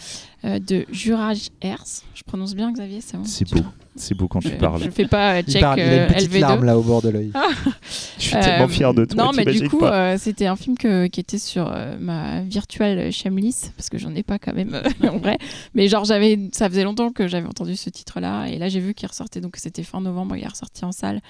euh, 0.46 0.60
de 0.60 0.86
Juraj 0.92 1.50
Hers. 1.62 1.84
Je 2.16 2.24
prononce 2.24 2.56
bien, 2.56 2.72
Xavier, 2.72 3.00
c'est 3.02 3.18
bon? 3.18 3.24
C'est 3.26 3.50
beau. 3.52 3.62
C'est 3.98 4.16
beau 4.16 4.30
quand 4.30 4.40
Je, 4.40 4.48
tu 4.50 4.56
parles. 4.56 4.82
je 4.82 4.90
fais 4.90 5.06
pas 5.06 5.34
euh, 5.34 5.42
Il, 5.46 5.52
tchèque 5.52 5.62
parle, 5.62 5.80
il 5.80 5.84
a 5.84 6.04
une 6.08 6.14
petite 6.14 6.32
LV2. 6.32 6.40
larme 6.40 6.64
là 6.64 6.78
au 6.78 6.82
bord 6.82 7.02
de 7.02 7.10
l'œil. 7.10 7.32
Je 8.18 8.24
suis 8.24 8.40
tellement 8.40 8.70
fier 8.70 8.94
de 8.94 9.04
toi. 9.04 9.26
Non, 9.26 9.32
mais 9.36 9.44
du 9.44 9.68
coup, 9.68 9.84
euh, 9.84 10.16
c'était 10.18 10.46
un 10.46 10.56
film 10.56 10.78
que- 10.78 11.08
qui 11.08 11.20
était 11.20 11.38
sur 11.38 11.70
euh, 11.70 11.98
ma 12.00 12.40
virtuelle 12.42 13.12
Shameless, 13.12 13.74
parce 13.76 13.90
que 13.90 13.98
j'en 13.98 14.16
ai 14.16 14.24
pas 14.24 14.40
quand 14.40 14.54
même 14.54 14.82
en 15.04 15.18
vrai. 15.18 15.38
Mais 15.76 15.90
genre, 15.90 16.06
j'avais, 16.06 16.40
ça 16.54 16.70
faisait 16.70 16.86
longtemps 16.86 17.12
que 17.12 17.28
j'avais 17.28 17.48
entendu 17.48 17.76
ce 17.76 17.90
titre-là, 17.90 18.46
et 18.48 18.58
là 18.60 18.70
j'ai 18.70 18.80
vu 18.80 18.94
qu'il 18.94 19.08
ressortait, 19.12 19.39
donc 19.41 19.58
c'était 19.58 19.84
fin 19.84 20.02
novembre, 20.02 20.36
il 20.36 20.43
est 20.43 20.47
ressorti 20.47 20.84
en 20.84 20.91
salle, 20.91 21.21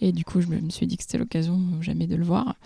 et 0.00 0.12
du 0.12 0.24
coup, 0.24 0.40
je 0.40 0.46
me 0.48 0.70
suis 0.70 0.86
dit 0.86 0.96
que 0.96 1.02
c'était 1.02 1.18
l'occasion 1.18 1.60
euh, 1.74 1.82
jamais 1.82 2.06
de 2.06 2.16
le 2.16 2.24
voir. 2.24 2.56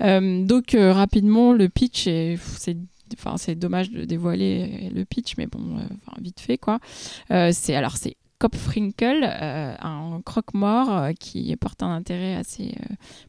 Euh, 0.00 0.44
donc, 0.44 0.74
euh, 0.74 0.92
rapidement, 0.92 1.52
le 1.52 1.68
pitch, 1.68 2.06
est- 2.08 2.38
c'est 2.58 3.54
dommage 3.54 3.90
de 3.90 4.04
dévoiler 4.04 4.90
le 4.92 5.04
pitch, 5.04 5.36
mais 5.38 5.46
bon, 5.46 5.78
vite 6.20 6.40
fait 6.40 6.58
quoi. 6.58 6.80
C'est 7.28 7.74
alors 7.76 7.96
c'est 7.96 8.16
Kopfrinkel, 8.38 9.22
un 9.22 10.20
croque-mort 10.24 11.10
qui 11.20 11.54
porte 11.56 11.82
un 11.84 11.92
intérêt 11.94 12.34
assez 12.34 12.74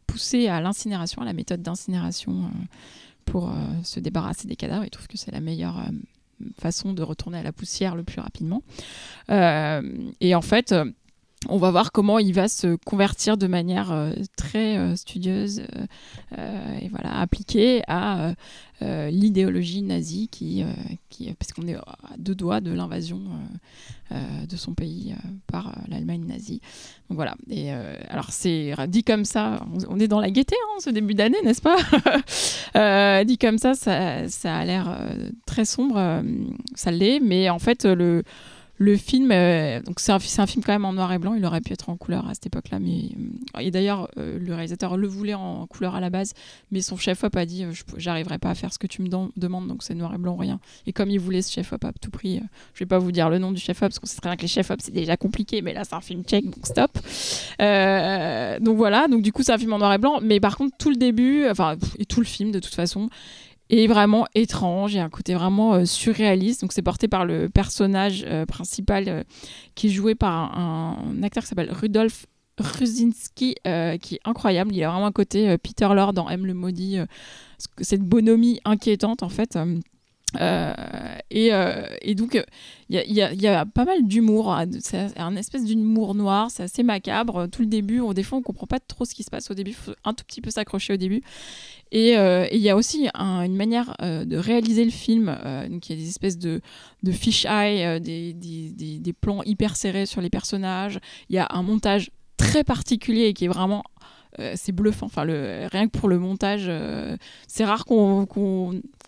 poussé 0.08 0.47
à 0.47 0.60
l'incinération, 0.62 1.21
à 1.21 1.26
la 1.26 1.34
méthode 1.34 1.62
d'incinération 1.62 2.50
pour 3.23 3.54
se 3.84 4.00
débarrasser 4.00 4.47
des 4.47 4.56
cadavres. 4.56 4.84
Il 4.84 4.89
trouve 4.89 5.08
que 5.08 5.17
c'est 5.17 5.32
la 5.32 5.41
meilleure 5.41 5.80
façon 6.60 6.93
de 6.93 7.04
retourner 7.04 7.39
à 7.39 7.43
la 7.43 7.52
poussière 7.52 7.95
le 7.95 8.04
plus 8.04 8.21
rapidement. 8.21 8.63
Euh, 9.30 9.82
et 10.19 10.36
en 10.36 10.41
fait, 10.41 10.73
on 11.50 11.58
va 11.58 11.69
voir 11.71 11.91
comment 11.91 12.17
il 12.19 12.34
va 12.34 12.47
se 12.47 12.76
convertir 12.78 13.38
de 13.38 13.47
manière 13.47 13.91
euh, 13.91 14.12
très 14.36 14.78
euh, 14.78 14.95
studieuse 14.95 15.62
euh, 16.38 16.80
et 16.82 16.89
voilà 16.89 17.19
appliquée 17.19 17.84
à 17.88 18.34
l'idéologie 18.80 19.82
nazie 19.82 20.28
qui, 20.28 20.63
parce 21.39 21.52
qu'on 21.52 21.67
est 21.67 21.73
à 21.73 21.97
deux 22.19 22.36
doigts 22.36 22.62
de 22.62 22.71
l'invasion 22.71 23.19
de 24.12 24.56
son 24.56 24.76
pays 24.76 25.15
par 25.47 25.76
l'Allemagne 25.88 26.26
nazie. 26.28 26.62
Donc 27.10 27.15
voilà. 27.15 27.34
Et 27.50 27.71
alors 27.71 28.30
c'est 28.30 28.76
dit 28.88 29.04
comme 29.04 29.26
ça, 29.26 29.65
on, 29.89 30.00
est 30.00 30.08
dans 30.08 30.19
la 30.19 30.30
gaieté 30.30 30.56
hein, 30.56 30.80
ce 30.80 30.91
début 30.91 31.15
d'année, 31.15 31.41
n'est-ce 31.43 31.63
pas? 31.63 33.23
Dit 33.23 33.39
comme 33.39 33.58
ça, 33.58 33.73
ça, 33.73 34.30
ça 34.30 34.56
a 34.56 34.63
l'air 34.63 34.95
très 35.47 35.65
sombre, 35.65 36.21
ça 36.76 36.91
l'est, 36.91 37.19
mais 37.19 37.50
en 37.50 37.58
fait 37.58 37.84
le 37.84 38.21
le 38.78 38.96
film, 38.96 39.32
euh, 39.32 39.80
c'est 39.98 40.12
un, 40.12 40.20
film 40.20 40.63
quand 40.63 40.72
même 40.72 40.86
en 40.86 40.94
noir 40.94 41.12
et 41.12 41.18
blanc. 41.18 41.34
Il 41.34 41.44
aurait 41.46 41.62
pu 41.62 41.74
être 41.74 41.90
en 41.90 41.98
couleur 41.98 42.28
à 42.28 42.34
cette 42.36 42.46
époque-là, 42.46 42.78
euh, 42.78 43.60
et 43.60 43.72
d'ailleurs 43.72 44.08
euh, 44.18 44.38
le 44.40 44.54
réalisateur 44.54 44.98
le 44.98 45.08
voulait 45.08 45.34
en 45.34 45.66
couleur 45.66 45.96
à 45.96 46.00
la 46.00 46.10
base, 46.10 46.34
mais 46.72 46.82
son 46.82 46.96
chef-op 46.96 47.36
a 47.36 47.46
dit 47.46 47.63
euh, 47.63 47.72
j'arriverai 47.98 48.38
pas 48.38 48.52
à 48.52 48.56
faire 48.56 48.72
ce 48.72 48.78
que 48.78 48.88
tu 48.88 49.02
me 49.02 49.08
demandes, 49.08 49.68
donc 49.68 49.82
c'est 49.82 49.96
noir 49.96 50.13
et 50.13 50.18
blanc 50.20 50.36
rien. 50.36 50.60
Et 50.86 50.94
comme 50.94 51.10
il 51.10 51.20
voulait 51.20 51.42
ce 51.42 51.52
chef-op 51.52 51.84
à 51.86 51.92
tout 52.00 52.12
prix, 52.12 52.40
je 52.74 52.80
vais 52.80 52.86
pas 52.86 53.00
vous 53.00 53.12
dire 53.12 53.30
le 53.30 53.40
nom 53.40 53.52
du 53.52 53.60
chef-op 53.60 53.90
parce 53.90 54.00
qu'on 54.00 54.06
sait 54.06 54.18
très 54.18 54.30
bien 54.30 54.38
que 54.38 54.44
les 54.44 54.48
chefs-op 54.48 54.80
c'est 54.82 54.94
déjà 54.94 55.18
compliqué, 55.18 55.63
mais 55.63 55.74
là 55.74 55.84
c'est 55.84 55.96
un 55.96 56.02
film 56.02 56.24
tchèque, 56.24 56.46
donc 56.46 56.66
stop. 56.66 56.92
Donc 58.62 58.78
voilà, 58.78 59.08
donc 59.08 59.24
du 59.24 59.32
coup 59.32 59.42
c'est 59.42 59.54
un 59.54 59.58
film 59.58 59.74
en 59.74 59.80
noir 59.80 59.94
et 59.94 59.98
blanc, 59.98 60.20
mais 60.22 60.40
par 60.40 60.56
contre 60.56 60.78
tout 60.78 60.92
le 60.92 60.98
début, 60.98 61.48
enfin 61.50 61.78
et 61.98 62.06
tout 62.06 62.20
le 62.20 62.26
film 62.26 62.52
de 62.52 62.60
toute 62.60 62.76
façon 62.76 63.10
est 63.69 63.88
vraiment 63.88 64.25
étrange, 64.34 64.93
il 64.93 64.97
y 64.97 64.99
a 64.99 65.03
un 65.03 65.10
côté 65.10 65.34
vraiment 65.34 65.73
euh, 65.75 65.86
surréaliste. 65.86 66.62
Donc 66.62 66.73
c'est 66.73 66.82
porté 66.82 67.08
par 67.08 67.25
le 67.25 67.49
personnage 67.49 68.23
euh, 68.27 68.45
principal 68.45 69.06
euh, 69.08 69.23
qui 69.75 69.88
est 69.88 69.89
joué 69.89 70.15
par 70.15 70.58
un, 70.58 71.21
acteur 71.23 71.43
qui 71.43 71.49
s'appelle 71.49 71.71
Rudolf 71.71 72.25
Ruzinski, 72.60 73.56
euh, 73.67 73.97
qui 73.97 74.15
est 74.15 74.21
incroyable. 74.25 74.73
Il 74.73 74.84
a 74.84 74.89
vraiment 74.89 75.08
un 75.08 75.12
côté 75.12 75.58
Peter 75.58 75.88
Lorre 75.93 76.13
dans 76.13 76.30
M 76.30 76.45
le 76.45 76.53
maudit, 76.53 76.97
cette 77.82 78.01
bonhomie 78.01 78.60
inquiétante 78.65 79.21
en 79.21 79.30
fait. 79.30 79.58
Et, 81.30 82.15
donc, 82.15 82.43
il 82.89 82.95
y, 82.95 83.47
a- 83.47 83.65
pas 83.65 83.86
mal 83.86 84.08
d'humour. 84.08 84.53
hein. 84.53 84.65
C'est 84.80 85.19
un 85.19 85.36
espèce 85.36 85.65
d'humour 85.65 86.15
noir. 86.15 86.49
C'est 86.49 86.63
assez 86.63 86.82
macabre. 86.82 87.47
Tout 87.47 87.62
le 87.62 87.67
début, 87.67 87.99
on, 87.99 88.13
des 88.13 88.23
fois, 88.23 88.39
on 88.39 88.41
comprend 88.41 88.65
pas 88.65 88.80
trop 88.80 89.06
ce 89.06 89.13
qui 89.13 89.21
se 89.23 89.30
passe 89.30 89.51
au 89.51 89.53
début. 89.53 89.73
Faut 89.73 89.93
un 90.03 90.13
tout 90.13 90.23
petit 90.25 90.41
peu 90.41 90.49
s'accrocher 90.49 90.93
au 90.93 90.97
début. 90.97 91.21
Et 91.91 92.17
euh, 92.17 92.45
et 92.52 92.56
il 92.58 92.62
y 92.62 92.69
a 92.69 92.76
aussi 92.76 93.08
un- 93.13 93.43
une 93.43 93.56
manière 93.56 93.95
euh, 94.02 94.26
de 94.26 94.38
réaliser 94.38 94.84
le 94.86 94.91
film. 94.91 95.30
euh, 95.45 95.67
donc, 95.69 95.89
il 95.89 95.95
y 95.95 96.00
a 96.00 96.02
des 96.02 96.10
espèces 96.10 96.38
de, 96.38 96.62
de 97.04 97.12
fish-eye, 97.12 98.00
des, 98.02 99.13
plans 99.13 99.41
hyper 99.43 99.76
serrés 99.76 100.06
sur 100.06 100.21
les 100.21 100.30
personnages. 100.30 101.00
Il 101.30 101.36
y 101.36 101.39
a 101.39 101.47
un 101.52 101.63
montage 101.63 102.12
très 102.38 102.63
particulier 102.63 103.34
qui 103.34 103.45
est 103.45 103.50
vraiment. 103.50 103.84
c'est 104.56 104.71
bluffant. 104.71 105.08
Enfin, 105.08 105.23
rien 105.23 105.88
que 105.88 105.97
pour 105.97 106.10
le 106.10 106.19
montage, 106.19 106.69
c'est 107.47 107.65
rare 107.65 107.86
qu'on 107.86 108.28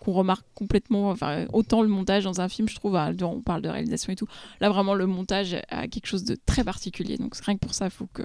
remarque 0.08 0.46
complètement, 0.56 1.16
autant 1.54 1.82
le 1.84 1.88
montage 1.90 2.24
dans 2.24 2.42
un 2.42 2.50
film, 2.50 2.68
je 2.68 2.76
trouve, 2.76 2.96
on 3.22 3.42
parle 3.42 3.62
de 3.62 3.70
réalisation 3.70 4.12
et 4.12 4.16
tout. 4.16 4.28
Là, 4.62 4.70
vraiment, 4.70 4.96
le 4.96 5.06
montage 5.06 5.56
a 5.70 5.88
quelque 5.88 6.08
chose 6.08 6.24
de 6.24 6.36
très 6.46 6.64
particulier. 6.64 7.18
Donc, 7.18 7.36
rien 7.36 7.56
que 7.56 7.60
pour 7.60 7.74
ça, 7.76 7.86
il 7.86 7.92
faut 7.92 8.08
que, 8.14 8.24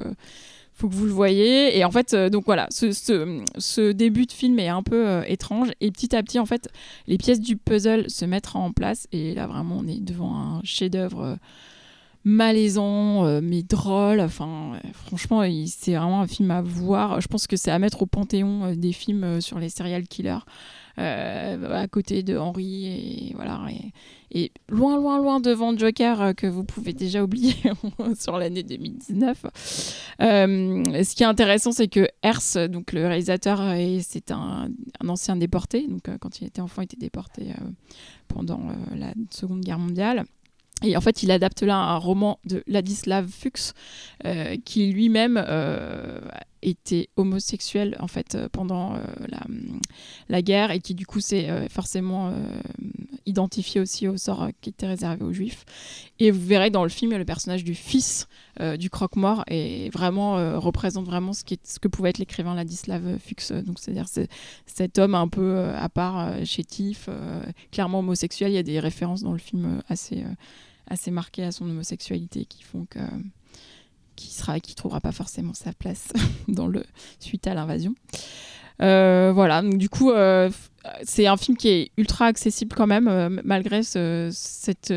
faut 0.74 0.88
que 0.88 0.94
vous 0.94 1.06
le 1.06 1.12
voyez. 1.12 1.78
Et 1.78 1.84
en 1.84 1.90
fait, 1.90 2.14
euh, 2.14 2.28
donc 2.28 2.44
voilà, 2.46 2.66
ce, 2.70 3.92
début 3.92 4.26
de 4.26 4.32
film 4.32 4.58
est 4.58 4.68
un 4.68 4.82
peu 4.82 5.06
euh, 5.06 5.22
étrange. 5.26 5.70
Et 5.80 5.90
petit 5.90 6.14
à 6.14 6.22
petit, 6.22 6.38
en 6.38 6.46
fait, 6.46 6.68
les 7.06 7.16
pièces 7.16 7.40
du 7.40 7.56
puzzle 7.56 8.10
se 8.10 8.24
mettent 8.24 8.54
en 8.54 8.72
place. 8.72 9.06
Et 9.12 9.34
là, 9.34 9.46
vraiment, 9.46 9.78
on 9.78 9.87
est 9.87 10.00
devant 10.00 10.34
un 10.34 10.60
chef-d'œuvre. 10.64 11.22
euh, 11.22 11.37
malaisant 12.26 13.42
mais 13.42 13.62
drôle 13.62 14.18
enfin 14.18 14.80
franchement 14.94 15.42
c'est 15.66 15.94
vraiment 15.94 16.22
un 16.22 16.26
film 16.26 16.50
à 16.52 16.62
voir 16.62 17.20
je 17.20 17.28
pense 17.28 17.46
que 17.46 17.58
c'est 17.58 17.70
à 17.70 17.78
mettre 17.78 18.00
au 18.00 18.06
panthéon 18.06 18.74
des 18.74 18.92
films 18.92 19.42
sur 19.42 19.58
les 19.58 19.68
serial 19.68 20.04
killers 20.08 20.38
à 20.96 21.88
côté 21.88 22.22
de 22.22 22.37
Henry 22.37 22.87
et 22.87 23.33
voilà 23.35 23.61
et, 24.30 24.52
loin 24.68 24.96
loin 24.96 25.18
loin 25.18 25.40
devant 25.40 25.76
Joker 25.76 26.20
euh, 26.20 26.33
que 26.33 26.46
vous 26.46 26.64
pouvez 26.64 26.92
déjà 26.92 27.22
oublier 27.22 27.54
sur 28.18 28.38
l'année 28.38 28.62
2019 28.62 29.44
Euh, 30.20 30.83
ce 31.02 31.14
qui 31.14 31.22
est 31.22 31.26
intéressant 31.26 31.72
c'est 31.72 31.88
que 31.88 32.09
Hers 32.22 32.68
donc 32.68 32.92
le 32.92 33.07
réalisateur 33.07 33.61
euh, 33.61 33.98
c'est 34.00 34.30
un, 34.30 34.68
ancien 35.07 35.37
déporté. 35.37 35.87
Donc 35.87 36.09
euh, 36.09 36.16
quand 36.20 36.40
il 36.40 36.46
était 36.46 36.61
enfant 36.61 36.83
il 36.83 36.87
était 36.87 36.96
déporté 36.96 37.50
euh, 37.50 37.70
pendant 38.28 38.61
euh, 38.68 38.96
la 38.96 39.12
Seconde 39.30 39.61
Guerre 39.61 39.78
mondiale. 39.78 40.24
Et 40.83 40.96
en 40.96 41.00
fait, 41.00 41.22
il 41.22 41.30
adapte 41.30 41.62
là 41.62 41.76
un 41.76 41.96
roman 41.96 42.40
de 42.44 42.62
Ladislav 42.66 43.28
Fuchs, 43.28 43.72
euh, 44.26 44.57
qui 44.64 44.92
lui-même 44.92 45.42
euh, 45.46 46.20
était 46.64 47.09
homosexuel 47.16 47.96
en 48.00 48.09
fait 48.09 48.35
euh, 48.35 48.48
pendant 48.50 48.94
euh, 48.94 48.98
la, 49.29 49.42
la 50.29 50.42
guerre 50.42 50.70
et 50.70 50.81
qui 50.81 50.94
du 50.94 51.07
coup 51.07 51.20
s'est 51.20 51.48
euh, 51.50 51.68
forcément 51.68 52.33
identifié 53.27 53.81
aussi 53.81 54.09
au 54.09 54.16
sort 54.16 54.48
qui 54.61 54.70
était 54.70 54.87
réservé 54.87 55.24
aux 55.24 55.33
juifs. 55.33 55.64
Et 56.18 56.31
vous 56.31 56.44
verrez 56.44 56.70
dans 56.70 56.83
le 56.83 56.88
film 56.88 57.16
le 57.16 57.24
personnage 57.24 57.64
du 57.64 57.74
fils 57.74 58.29
du 58.79 58.88
croque-mort 58.90 59.44
et 59.48 59.90
vraiment 59.90 60.61
représente 60.61 61.07
vraiment 61.07 61.33
ce, 61.33 61.42
qui 61.44 61.55
est- 61.55 61.66
ce 61.66 61.79
que 61.81 61.88
pouvait 61.88 62.11
être 62.11 62.18
l'écrivain 62.18 62.55
Ladislav 62.55 63.18
Fuchs. 63.18 63.50
Donc 63.64 63.79
c'est-à-dire 63.79 64.07
c'est 64.09 64.29
cet 64.66 64.98
homme 64.98 65.14
un 65.14 65.29
peu 65.29 65.59
à 65.74 65.88
part, 65.88 66.44
chétif, 66.44 67.09
clairement 67.72 68.00
homosexuel. 68.00 68.53
Il 68.53 68.55
y 68.55 68.59
a 68.59 68.62
des 68.62 68.79
références 68.81 69.22
dans 69.22 69.33
le 69.33 69.38
film 69.38 69.83
assez 69.88 70.24
assez 70.87 71.11
marquées 71.11 71.44
à 71.44 71.50
son 71.53 71.64
homosexualité 71.68 72.44
qui 72.44 72.62
font 72.62 72.85
que 72.85 72.98
qui 74.16 74.33
sera 74.33 74.61
qui 74.61 74.74
trouvera 74.74 75.00
pas 75.00 75.12
forcément 75.12 75.55
sa 75.55 75.72
place 75.72 76.12
dans 76.48 76.66
le 76.66 76.85
suite 77.20 77.46
à 77.46 77.55
l'invasion. 77.55 77.94
Euh, 78.83 79.33
voilà, 79.35 79.62
donc 79.62 79.79
du 79.79 79.88
coup, 79.88 80.11
euh, 80.11 80.50
c'est 81.05 81.27
un 81.27 81.37
film 81.37 81.57
qui 81.57 81.68
est 81.68 81.90
ultra 81.96 82.27
accessible 82.27 82.74
quand 82.77 82.87
même, 82.88 83.07
euh, 83.09 83.29
malgré 83.44 83.83
ce- 83.83 84.31
cette. 84.33 84.92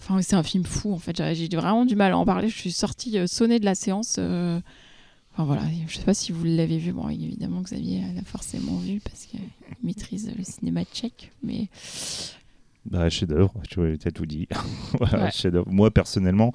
Enfin, 0.00 0.20
c'est 0.22 0.36
un 0.36 0.42
film 0.42 0.64
fou 0.64 0.92
en 0.92 0.98
fait. 0.98 1.16
J'ai 1.34 1.48
vraiment 1.48 1.84
du 1.86 1.96
mal 1.96 2.12
à 2.12 2.18
en 2.18 2.24
parler. 2.24 2.48
Je 2.48 2.56
suis 2.58 2.72
sortie 2.72 3.16
sonnée 3.26 3.58
de 3.58 3.64
la 3.64 3.74
séance. 3.74 4.18
Enfin 4.18 5.44
voilà, 5.46 5.62
je 5.88 5.96
sais 5.96 6.04
pas 6.04 6.14
si 6.14 6.30
vous 6.30 6.44
l'avez 6.44 6.78
vu. 6.78 6.92
Bon, 6.92 7.08
évidemment, 7.08 7.60
Xavier 7.62 8.02
l'a 8.14 8.22
forcément 8.22 8.76
vu 8.76 9.00
parce 9.00 9.24
qu'il 9.24 9.40
maîtrise 9.82 10.30
le 10.36 10.44
cinéma 10.44 10.84
tchèque. 10.84 11.32
Mais 11.42 11.68
Bah, 12.84 13.08
chef-d'œuvre, 13.08 13.54
tu 13.68 13.98
t'as 13.98 14.10
tout 14.10 14.26
dit. 14.26 14.46
voilà, 15.00 15.24
Ouais. 15.24 15.30
chef-d'œuvre. 15.32 15.70
Moi, 15.72 15.90
personnellement, 15.90 16.52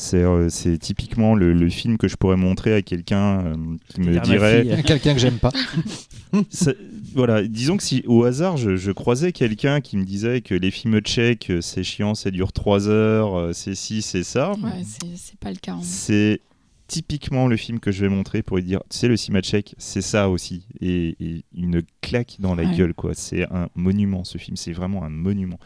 c'est 0.00 0.22
euh, 0.22 0.48
c'est 0.48 0.78
typiquement 0.78 1.34
le, 1.34 1.52
le 1.52 1.68
film 1.70 1.98
que 1.98 2.06
je 2.06 2.14
pourrais 2.14 2.36
montrer 2.36 2.72
à 2.72 2.82
quelqu'un 2.82 3.44
euh, 3.46 3.56
qui 3.88 4.00
me 4.00 4.20
dirait. 4.20 4.82
Quelqu'un 4.86 5.14
que 5.14 5.18
j'aime 5.20 5.38
pas. 5.38 5.50
Ça- 6.50 6.72
voilà, 7.14 7.42
disons 7.42 7.76
que 7.76 7.82
si 7.82 8.04
au 8.06 8.22
hasard 8.24 8.56
je, 8.56 8.76
je 8.76 8.92
croisais 8.92 9.32
quelqu'un 9.32 9.80
qui 9.80 9.96
me 9.96 10.04
disait 10.04 10.40
que 10.40 10.54
les 10.54 10.70
films 10.70 11.00
tchèques 11.00 11.50
euh, 11.50 11.60
c'est 11.60 11.82
chiant, 11.82 12.14
ça 12.14 12.30
dure 12.30 12.52
3 12.52 12.88
heures, 12.88 13.52
c'est 13.54 13.74
ci, 13.74 14.02
c'est 14.02 14.22
ça, 14.22 14.52
ouais, 14.52 14.84
c'est 14.84 15.16
c'est 15.16 15.38
pas 15.40 15.50
le 15.50 15.56
cas. 15.56 15.72
hein. 15.72 15.80
c'est 15.82 16.42
typiquement 16.86 17.48
le 17.48 17.56
film 17.56 17.80
que 17.80 17.90
je 17.90 18.02
vais 18.02 18.08
montrer 18.08 18.42
pour 18.42 18.56
lui 18.58 18.62
dire, 18.64 18.80
sais, 18.88 19.08
le 19.08 19.16
cinéma 19.16 19.40
tchèque, 19.42 19.74
c'est 19.78 20.00
ça 20.00 20.28
aussi, 20.30 20.66
et, 20.80 21.16
et 21.20 21.44
une 21.54 21.82
claque 22.02 22.36
dans 22.38 22.54
la 22.54 22.62
Ouais. 22.64 22.76
gueule, 22.76 22.94
quoi. 22.94 23.12
C'est 23.14 23.44
un 23.52 23.68
monument, 23.74 24.24
ce 24.24 24.38
film, 24.38 24.56
c'est 24.56 24.72
vraiment 24.72 25.04
un 25.04 25.10
monument. 25.10 25.58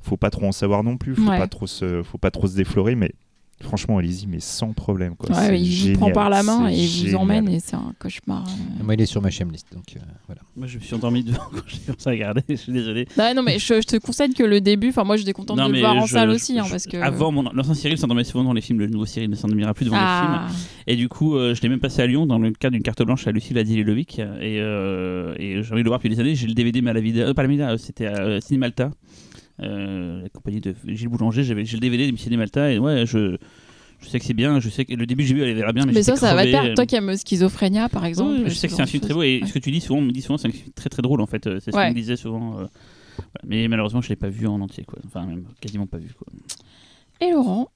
Faut 0.00 0.16
pas 0.16 0.30
trop 0.30 0.46
en 0.46 0.52
savoir 0.52 0.82
non 0.82 0.96
plus, 0.96 1.14
faut 1.16 1.28
Ouais. 1.28 1.36
pas 1.38 1.48
trop 1.48 1.66
se, 1.66 2.02
faut 2.02 2.16
pas 2.18 2.30
trop 2.30 2.46
se 2.46 2.56
déflorer, 2.56 2.94
mais 2.94 3.12
franchement, 3.62 3.98
allez-y, 3.98 4.26
mais 4.26 4.40
sans 4.40 4.72
problème, 4.72 5.16
quoi. 5.16 5.36
Ouais, 5.36 5.60
il 5.60 5.68
vous 5.68 5.76
génial, 5.76 5.96
prend 5.98 6.10
par 6.10 6.30
la 6.30 6.42
main 6.42 6.68
et 6.68 6.74
il 6.74 6.86
vous 6.88 6.92
génial. 7.06 7.16
emmène 7.16 7.48
et 7.48 7.60
c'est 7.60 7.76
un 7.76 7.92
cauchemar. 7.98 8.44
euh. 8.46 8.84
Moi, 8.84 8.94
il 8.94 9.00
est 9.00 9.06
sur 9.06 9.20
ma 9.22 9.28
list, 9.28 9.66
donc 9.72 9.84
euh, 9.96 10.00
voilà. 10.26 10.42
Moi, 10.56 10.66
je 10.66 10.78
me 10.78 10.82
suis 10.82 10.94
endormi 10.94 11.22
devant 11.24 11.38
quand 11.52 11.60
j'ai 11.66 11.78
commencé 11.80 12.08
à 12.08 12.10
regarder. 12.12 12.42
Je 12.48 12.54
suis 12.56 12.72
désolé. 12.72 13.06
Ouais, 13.16 13.34
non, 13.34 13.42
mais 13.42 13.58
je, 13.58 13.74
je 13.74 13.86
te 13.86 13.96
conseille 13.96 14.32
que 14.34 14.42
le 14.42 14.60
début, 14.60 14.88
enfin 14.90 15.04
moi 15.04 15.16
j'étais 15.16 15.32
contente 15.32 15.56
Non, 15.56 15.64
de 15.64 15.68
le 15.68 15.74
mais 15.74 15.80
voir 15.80 15.96
en 15.96 16.06
je- 16.06 16.12
salle 16.12 16.30
je- 16.30 16.34
aussi, 16.34 16.58
hein, 16.58 16.64
parce 16.68 16.84
que. 16.86 16.96
Avant, 16.96 17.30
mon 17.32 17.42
l'ancien 17.52 17.74
Cyril 17.74 17.98
s'endormait 17.98 18.24
souvent 18.24 18.44
dans 18.44 18.52
les 18.52 18.60
films. 18.60 18.78
Le 18.80 18.86
nouveau 18.86 19.06
Cyril 19.06 19.30
ne 19.30 19.36
s'endormira 19.36 19.74
plus 19.74 19.84
devant 19.86 19.96
les 19.96 20.02
films. 20.02 20.38
ah, 20.40 20.48
Et 20.86 20.96
du 20.96 21.08
coup, 21.08 21.36
euh, 21.36 21.54
je 21.54 21.62
l'ai 21.62 21.68
même 21.68 21.80
passé 21.80 22.02
à 22.02 22.06
Lyon 22.06 22.26
dans 22.26 22.38
le 22.38 22.50
cadre 22.52 22.72
d'une 22.74 22.82
carte 22.82 23.02
blanche 23.02 23.26
à 23.26 23.32
Lucie 23.32 23.54
Ladilovic. 23.54 24.18
Et, 24.18 24.58
euh, 24.60 25.34
et 25.38 25.62
j'ai 25.62 25.72
envie 25.72 25.80
de 25.82 25.84
le 25.84 25.90
voir 25.90 25.98
depuis 25.98 26.08
des 26.10 26.20
années. 26.20 26.34
J'ai 26.34 26.46
le 26.46 26.54
DVD 26.54 26.80
Malavida, 26.82 27.20
euh, 27.22 27.34
pas 27.34 27.42
la 27.46 27.70
euh, 27.70 27.76
c'était 27.76 28.06
à 28.06 28.16
euh, 28.20 28.40
Cinémalta, 28.40 28.90
la 29.60 30.28
compagnie 30.30 30.60
de 30.60 30.74
Gilles 30.86 31.08
Boulanger. 31.08 31.42
J'avais, 31.44 31.64
j'ai 31.64 31.76
le 31.76 31.80
DVD 31.80 32.10
de 32.10 32.16
Cinémalta 32.16 32.72
et 32.72 32.78
ouais, 32.78 33.04
je, 33.06 33.36
Je 34.00 34.08
sais 34.08 34.18
que 34.18 34.24
c'est 34.24 34.34
bien, 34.34 34.60
je 34.60 34.68
sais 34.70 34.84
que 34.84 34.94
le 34.94 35.04
début 35.06 35.24
j'ai 35.24 35.34
vu 35.34 35.42
elle 35.42 35.54
verra 35.54 35.72
bien, 35.72 35.84
mais, 35.86 35.92
Mais 35.92 36.02
ça, 36.02 36.16
ça 36.16 36.34
va 36.34 36.44
te 36.44 36.48
euh, 36.70 36.74
Toi 36.74 36.86
qui 36.86 36.96
aimes 36.96 37.14
Schizophrénia, 37.16 37.88
par 37.90 38.04
exemple. 38.06 38.42
Je 38.48 38.54
sais 38.54 38.66
que 38.68 38.74
c'est 38.74 38.80
un 38.82 38.86
film 38.86 39.02
très 39.02 39.12
beau 39.14 39.22
et 39.22 39.40
Ouais. 39.42 39.46
ce 39.48 39.52
que 39.52 39.58
tu 39.58 39.70
dis 39.70 39.80
souvent, 39.80 39.98
on 40.00 40.02
me 40.02 40.10
dit 40.12 40.22
souvent 40.22 40.38
c'est 40.38 40.48
un 40.48 40.52
film 40.52 40.72
très 40.74 40.88
très 40.88 41.02
drôle 41.02 41.20
en 41.20 41.26
fait. 41.26 41.46
euh, 41.46 41.58
C'est 41.60 41.70
ce 41.72 41.76
Ouais. 41.76 41.84
qu'on 41.84 41.90
me 41.90 41.94
disait 41.94 42.16
souvent. 42.16 42.52
euh, 42.52 42.64
voilà. 43.16 43.40
Mais 43.46 43.68
malheureusement 43.68 44.00
je 44.00 44.08
l'ai 44.08 44.16
pas 44.16 44.30
vu 44.30 44.46
en 44.46 44.60
entier 44.60 44.84
quoi. 44.84 44.98
Enfin 45.06 45.26
même 45.26 45.44
quasiment 45.60 45.86
pas 45.86 45.98
vu 45.98 46.08
quoi. 46.16 46.26
Et 47.20 47.30
Laurent? 47.30 47.68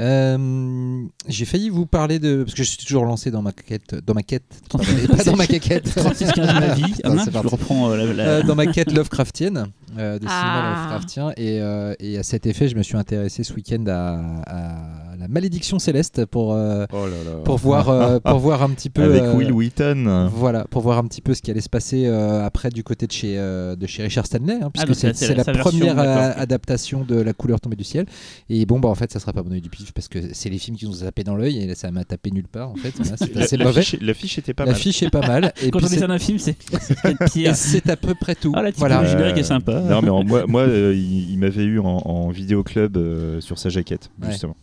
Euh, 0.00 1.02
j'ai 1.28 1.44
failli 1.44 1.68
vous 1.68 1.84
parler 1.86 2.18
de 2.18 2.42
parce 2.44 2.54
que 2.54 2.62
je 2.62 2.68
suis 2.70 2.78
toujours 2.84 3.04
lancé 3.04 3.30
dans 3.30 3.42
ma 3.42 3.52
quête, 3.52 3.94
dans 4.06 4.14
ma 4.14 4.22
quête, 4.22 4.44
pas 4.70 5.24
dans 5.24 5.36
ma 5.36 5.46
caquette, 5.46 5.94
36 5.94 6.32
15 6.32 6.54
ma 6.54 6.74
vie. 6.74 6.94
Ah 7.04 7.10
mince, 7.10 7.24
c'est 7.26 7.32
je 7.32 7.48
reprends 7.48 7.90
euh, 7.90 7.96
la, 7.96 8.12
la- 8.14 8.24
Euh, 8.30 8.42
dans 8.42 8.54
ma 8.54 8.66
quête 8.66 8.92
Lovecraftienne, 8.92 9.66
euh, 9.98 10.14
de 10.18 10.20
cinéma 10.22 10.32
Ah. 10.42 10.76
Lovecraftien. 10.84 11.30
Et, 11.36 11.60
euh, 11.60 11.94
et 12.00 12.16
à 12.18 12.22
cet 12.22 12.46
effet, 12.46 12.68
je 12.68 12.76
me 12.76 12.82
suis 12.82 12.96
intéressé 12.96 13.44
ce 13.44 13.52
week-end 13.52 13.84
à, 13.88 14.20
à 14.46 15.09
la 15.20 15.28
malédiction 15.28 15.78
céleste 15.78 16.26
pour, 16.26 16.52
euh, 16.54 16.86
Oh 16.92 17.04
là 17.06 17.10
là. 17.30 17.36
pour, 17.44 17.58
voir, 17.58 17.88
euh, 17.88 18.18
pour 18.24 18.38
voir 18.38 18.62
un 18.62 18.70
petit 18.70 18.90
peu. 18.90 19.02
Avec 19.04 19.22
euh, 19.22 19.34
Will 19.34 19.52
Wheaton. 19.52 20.28
Voilà, 20.34 20.64
pour 20.70 20.82
voir 20.82 20.98
un 20.98 21.04
petit 21.04 21.20
peu 21.20 21.34
ce 21.34 21.42
qui 21.42 21.50
allait 21.50 21.60
se 21.60 21.68
passer 21.68 22.06
euh, 22.06 22.44
après 22.44 22.70
du 22.70 22.82
côté 22.82 23.06
de 23.06 23.12
chez, 23.12 23.38
euh, 23.38 23.76
de 23.76 23.86
chez 23.86 24.02
Richard 24.02 24.26
Stanley, 24.26 24.58
hein, 24.62 24.70
puisque 24.72 24.88
donc 24.88 24.96
c'est 24.96 25.28
la- 25.28 25.34
la 25.36 25.44
sa 25.44 25.52
version, 25.52 25.70
première 25.78 25.98
adaptation 26.38 27.04
de 27.04 27.16
La 27.20 27.32
couleur 27.32 27.60
tombée 27.60 27.76
du 27.76 27.84
ciel. 27.84 28.06
Et 28.48 28.66
bon, 28.66 28.80
bah 28.80 28.88
en 28.88 28.94
fait, 28.94 29.12
ça 29.12 29.20
sera 29.20 29.32
pas 29.32 29.42
bon 29.42 29.52
oeil 29.52 29.60
du 29.60 29.70
pif 29.70 29.92
parce 29.92 30.08
que 30.08 30.18
c'est 30.32 30.48
les 30.50 30.58
films 30.58 30.76
qui 30.76 30.86
nous 30.86 31.02
ont 31.02 31.04
tapé 31.04 31.22
dans 31.24 31.36
l'œil 31.36 31.58
et 31.62 31.66
là, 31.66 31.74
ça 31.74 31.90
m'a 31.90 32.04
tapé 32.04 32.30
nulle 32.30 32.48
part 32.48 32.70
en 32.70 32.76
fait. 32.76 32.92
C'est 33.02 33.34
La- 33.34 33.42
assez 33.44 33.56
la 33.56 33.64
mauvais. 33.66 33.82
fiche- 33.82 34.00
L'affiche 34.00 34.38
était 34.38 34.54
pas 34.54 34.64
La 34.64 34.72
mal. 34.72 34.80
fiche 34.80 35.02
est 35.02 35.10
pas 35.10 35.26
mal. 35.26 35.52
Et 35.62 35.70
Quand 35.70 35.78
puis 35.80 35.88
on 35.90 35.92
est 35.92 36.02
un 36.02 36.18
film, 36.18 36.38
c'est 36.38 36.56
c'est 36.80 37.04
et 37.10 37.14
pire. 37.30 37.54
c'est 37.54 37.88
à 37.90 37.96
peu 37.96 38.14
près 38.14 38.34
tout. 38.34 38.52
Ah 38.56 38.62
la 38.62 38.70
voilà. 38.72 39.04
générique 39.04 39.36
est 39.38 39.42
sympa. 39.42 39.80
Non, 39.80 40.00
mais 40.02 40.08
en- 40.10 40.24
moi, 40.24 40.44
moi 40.46 40.64
il, 40.66 41.30
il 41.32 41.38
m'avait 41.38 41.64
eu 41.64 41.78
en, 41.80 41.84
en 42.04 42.30
vidéoclub 42.30 42.96
euh, 42.96 43.40
sur 43.40 43.58
sa 43.58 43.68
jaquette, 43.68 44.10
Ouais. 44.22 44.30
justement. 44.30 44.56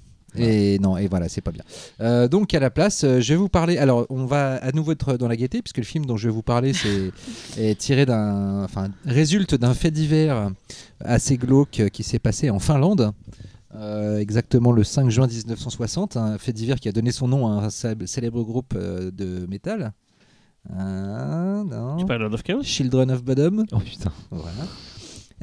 Et 0.43 0.79
non, 0.79 0.97
et 0.97 1.07
voilà, 1.07 1.29
c'est 1.29 1.41
pas 1.41 1.51
bien. 1.51 1.63
Euh, 2.01 2.27
donc 2.27 2.53
à 2.53 2.59
la 2.59 2.69
place, 2.69 3.03
euh, 3.03 3.19
je 3.21 3.33
vais 3.33 3.37
vous 3.37 3.49
parler. 3.49 3.77
Alors, 3.77 4.05
on 4.09 4.25
va 4.25 4.55
à 4.55 4.71
nouveau 4.71 4.91
être 4.91 5.17
dans 5.17 5.27
la 5.27 5.35
gaieté, 5.35 5.61
puisque 5.61 5.77
le 5.77 5.83
film 5.83 6.05
dont 6.05 6.17
je 6.17 6.27
vais 6.27 6.33
vous 6.33 6.41
parler, 6.43 6.73
c'est 6.73 7.11
est 7.57 7.77
tiré 7.79 8.05
d'un, 8.05 8.63
enfin, 8.63 8.89
résulte 9.05 9.55
d'un 9.55 9.73
fait 9.73 9.91
divers 9.91 10.51
assez 11.03 11.37
glauque 11.37 11.83
qui 11.91 12.03
s'est 12.03 12.19
passé 12.19 12.49
en 12.49 12.59
Finlande. 12.59 13.11
euh, 13.75 14.17
exactement 14.19 14.71
le 14.71 14.83
5 14.83 15.09
juin 15.09 15.27
1960, 15.27 16.17
un 16.17 16.37
fait 16.37 16.53
divers 16.53 16.79
qui 16.79 16.89
a 16.89 16.91
donné 16.91 17.11
son 17.11 17.27
nom 17.27 17.47
à 17.47 17.65
un 17.65 17.69
célèbre- 17.69 18.43
groupe 18.43 18.75
de 18.77 19.45
métal. 19.47 19.93
Ah, 20.69 21.63
non. 21.65 21.95
Tu 21.97 22.05
parles 22.05 22.23
of 22.33 22.43
Chaos? 22.43 22.63
Children 22.63 23.11
of 23.11 23.23
Bodom. 23.23 23.63
Oh 23.71 23.79
putain. 23.79 24.11
Voilà. 24.31 24.51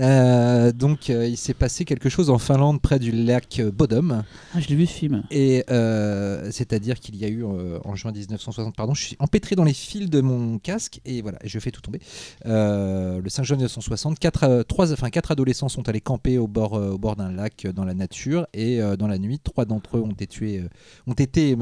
Euh, 0.01 0.73
donc, 0.73 1.09
euh, 1.09 1.27
il 1.27 1.37
s'est 1.37 1.55
passé 1.55 1.85
quelque 1.85 2.09
chose 2.09 2.31
en 2.31 2.39
Finlande 2.39 2.81
près 2.81 2.99
du 2.99 3.13
lac 3.13 3.63
Bodom. 3.63 4.23
Ah 4.55 4.61
je 4.61 4.69
l'ai 4.69 4.75
vu 4.75 4.87
ce 4.87 4.93
film. 4.93 5.23
Et 5.31 5.65
euh, 5.71 6.51
c'est-à-dire 6.51 6.99
qu'il 6.99 7.17
y 7.17 7.25
a 7.25 7.29
eu 7.29 7.45
en 7.45 7.95
juin 7.95 8.13
1960, 8.13 8.75
pardon, 8.75 8.95
je 8.95 9.05
suis 9.05 9.17
empêtré 9.19 9.57
dans 9.57 9.65
les 9.65 9.75
fils 9.75 10.11
de 10.11 10.21
mon 10.21 10.59
casque 10.59 11.01
et 11.05 11.23
voilà, 11.23 11.39
je 11.45 11.59
fais 11.59 11.71
tout 11.71 11.81
tomber. 11.81 12.01
Le 12.45 13.29
5 13.29 13.45
juin 13.45 13.57
1960, 13.57 14.19
quatre, 14.19 14.65
trois, 14.65 14.93
enfin, 14.93 15.11
quatre 15.11 15.31
adolescents 15.31 15.69
sont 15.69 15.89
allés 15.89 16.01
camper 16.01 16.39
au 16.39 16.49
bord, 16.49 16.73
au 16.73 16.99
bord 16.99 17.17
d'un 17.17 17.31
lac 17.31 17.67
dans 17.75 17.85
la 17.85 17.95
nature 17.95 18.47
et 18.53 18.81
dans 18.99 19.07
la 19.07 19.19
nuit, 19.19 19.39
trois 19.39 19.65
d'entre 19.65 19.99
eux 19.99 20.01
ont 20.01 20.11
été 20.11 20.27
tués, 20.27 20.63
ont 21.07 21.13
été 21.13 21.57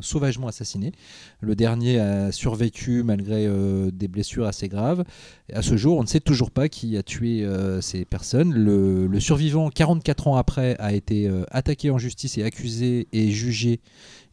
sauvagement 0.00 0.48
assassinés. 0.48 0.92
Le 1.40 1.54
dernier 1.54 2.00
a 2.00 2.32
survécu 2.32 3.02
malgré 3.02 3.48
des 3.92 4.08
blessures 4.08 4.46
assez 4.46 4.68
graves. 4.68 5.04
Et 5.48 5.54
à 5.54 5.62
ce 5.62 5.76
jour, 5.76 5.98
on 5.98 6.02
ne 6.02 6.08
sait 6.08 6.20
toujours 6.20 6.50
pas 6.50 6.68
qui 6.68 6.96
a 6.96 7.02
tué 7.02 7.46
euh, 7.60 7.80
ces 7.80 8.04
personnes. 8.04 8.52
Le, 8.54 9.20
survivant, 9.20 9.70
44 9.70 10.28
ans 10.28 10.36
après, 10.36 10.76
a 10.78 10.92
été 10.92 11.28
euh, 11.28 11.44
attaqué 11.50 11.90
en 11.90 11.98
justice 11.98 12.38
et 12.38 12.42
accusé 12.42 13.08
et 13.12 13.30
jugé 13.30 13.80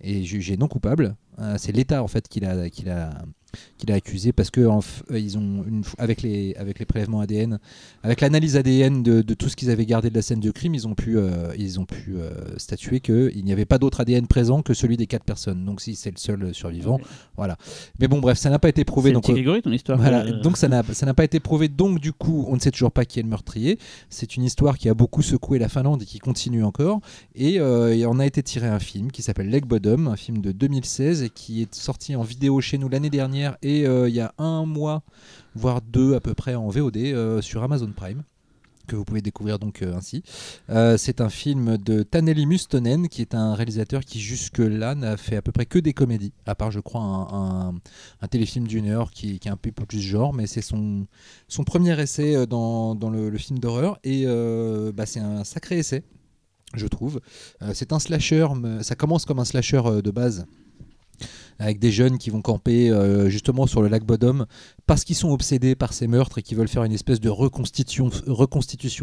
et 0.01 0.23
jugé 0.23 0.57
non 0.57 0.67
coupable. 0.67 1.15
Euh, 1.39 1.55
c'est 1.57 1.71
l'État 1.71 2.01
en 2.01 2.07
fait 2.07 2.27
qui 2.27 2.39
l'a 2.39 3.09
qui 3.77 3.85
l'a 3.85 3.95
accusé 3.95 4.31
parce 4.31 4.49
que 4.49 4.65
en 4.65 4.79
euh, 5.11 5.19
ils 5.19 5.37
ont 5.37 5.63
une, 5.67 5.83
avec 5.97 6.21
les 6.21 6.55
avec 6.55 6.79
les 6.79 6.85
prélèvements 6.85 7.21
ADN, 7.21 7.59
avec 8.03 8.21
l'analyse 8.21 8.57
ADN 8.57 9.03
de, 9.03 9.21
de 9.21 9.33
tout 9.33 9.49
ce 9.49 9.55
qu'ils 9.55 9.69
avaient 9.69 9.85
gardé 9.85 10.09
de 10.09 10.15
la 10.15 10.21
scène 10.21 10.39
de 10.39 10.51
crime, 10.51 10.75
ils 10.75 10.87
ont 10.87 10.95
pu 10.95 11.17
euh, 11.17 11.53
ils 11.57 11.79
ont 11.79 11.85
pu 11.85 12.15
euh, 12.15 12.57
statuer 12.57 12.99
que 12.99 13.31
il 13.35 13.43
n'y 13.45 13.51
avait 13.51 13.65
pas 13.65 13.77
d'autre 13.77 14.01
ADN 14.01 14.27
présent 14.27 14.61
que 14.61 14.73
celui 14.73 14.97
des 14.97 15.07
quatre 15.07 15.23
personnes. 15.23 15.63
Donc 15.65 15.81
si 15.81 15.95
c'est 15.95 16.11
le 16.11 16.17
seul 16.17 16.53
survivant, 16.53 16.99
voilà. 17.35 17.57
Mais 17.99 18.07
bon 18.07 18.19
bref, 18.19 18.37
ça 18.37 18.49
n'a 18.49 18.59
pas 18.59 18.69
été 18.69 18.83
prouvé 18.83 19.11
donc 19.11 19.29
Grégory 19.29 19.61
ton 19.61 19.71
histoire. 19.71 19.97
voilà, 19.97 20.25
euh, 20.25 20.41
donc 20.41 20.57
ça 20.57 20.67
n'a 20.67 20.83
ça 20.83 21.05
n'a 21.05 21.13
pas 21.13 21.23
été 21.23 21.39
prouvé, 21.39 21.67
donc 21.67 21.99
du 21.99 22.13
coup 22.13 22.45
on 22.47 22.55
ne 22.55 22.59
sait 22.59 22.71
toujours 22.71 22.91
pas 22.91 23.05
qui 23.05 23.19
est 23.19 23.23
le 23.23 23.29
meurtrier. 23.29 23.77
C'est 24.09 24.35
une 24.35 24.43
histoire 24.43 24.77
qui 24.77 24.89
a 24.89 24.93
beaucoup 24.93 25.21
secoué 25.21 25.59
la 25.59 25.69
Finlande 25.69 26.01
et 26.03 26.05
qui 26.05 26.19
continue 26.19 26.63
encore. 26.63 27.01
Et 27.35 27.55
il 27.55 28.05
en 28.05 28.19
a 28.19 28.25
été 28.25 28.41
tiré 28.43 28.67
un 28.67 28.79
film 28.79 29.11
qui 29.11 29.21
s'appelle 29.21 29.49
Leg 29.49 29.65
Bottom, 29.65 30.07
un 30.07 30.15
film 30.15 30.39
de 30.41 30.51
2016 30.51 31.23
et 31.23 31.29
qui 31.29 31.61
est 31.61 31.75
sorti 31.75 32.15
en 32.15 32.23
vidéo 32.23 32.61
chez 32.61 32.77
nous 32.77 32.89
l'année 32.89 33.09
dernière 33.09 33.36
et 33.61 33.85
euh, 33.85 34.09
il 34.09 34.15
y 34.15 34.21
a 34.21 34.33
un 34.37 34.65
mois, 34.65 35.03
voire 35.55 35.81
deux 35.81 36.15
à 36.15 36.19
peu 36.19 36.33
près 36.33 36.55
en 36.55 36.69
VOD 36.69 36.97
euh, 36.97 37.41
sur 37.41 37.63
Amazon 37.63 37.91
Prime 37.95 38.23
que 38.87 38.95
vous 38.95 39.03
pouvez 39.03 39.21
découvrir 39.21 39.59
donc 39.59 39.81
euh, 39.81 39.93
ainsi. 39.97 40.23
C'est 40.97 41.19
un 41.19 41.27
film 41.27 41.77
de 41.77 42.03
Taneli 42.03 42.45
Mustonen, 42.45 43.09
qui 43.09 43.21
est 43.21 43.35
un 43.35 43.53
réalisateur 43.53 44.05
qui 44.05 44.21
jusque-là 44.21 44.95
n'a 44.95 45.17
fait 45.17 45.35
à 45.35 45.41
peu 45.41 45.51
près 45.51 45.65
que 45.65 45.77
des 45.77 45.91
comédies, 45.91 46.31
à 46.45 46.55
part 46.55 46.71
je 46.71 46.79
crois 46.79 47.01
un, 47.01 48.27
téléfilm 48.29 48.65
d'une 48.65 48.87
heure 48.87 49.11
qui, 49.11 49.41
est 49.43 49.47
un 49.49 49.57
peu 49.57 49.71
plus 49.73 49.99
genre, 49.99 50.33
mais 50.33 50.47
c'est 50.47 50.61
son, 50.61 51.05
premier 51.65 51.99
essai 51.99 52.47
dans, 52.47 52.95
le, 53.11 53.37
film 53.37 53.59
d'horreur, 53.59 53.99
et 54.05 54.25
bah, 54.93 55.05
c'est 55.05 55.19
un 55.19 55.43
sacré 55.43 55.79
essai, 55.79 56.05
je 56.73 56.87
trouve. 56.87 57.19
C'est 57.73 57.91
un 57.91 57.99
slasher, 57.99 58.47
ça 58.83 58.95
commence 58.95 59.25
comme 59.25 59.39
un 59.39 59.45
slasher 59.45 60.01
de 60.01 60.11
base 60.11 60.45
avec 61.59 61.79
des 61.79 61.91
jeunes 61.91 62.17
qui 62.17 62.29
vont 62.29 62.41
camper 62.41 62.89
euh, 62.89 63.29
justement 63.29 63.67
sur 63.67 63.81
le 63.81 63.87
lac 63.87 64.03
Bodom 64.03 64.45
parce 64.85 65.03
qu'ils 65.03 65.15
sont 65.15 65.31
obsédés 65.31 65.75
par 65.75 65.93
ces 65.93 66.07
meurtres 66.07 66.37
et 66.37 66.41
qui 66.41 66.55
veulent 66.55 66.67
faire 66.67 66.83
une 66.83 66.93
espèce 66.93 67.19
de 67.19 67.29
reconstitution, 67.29 68.09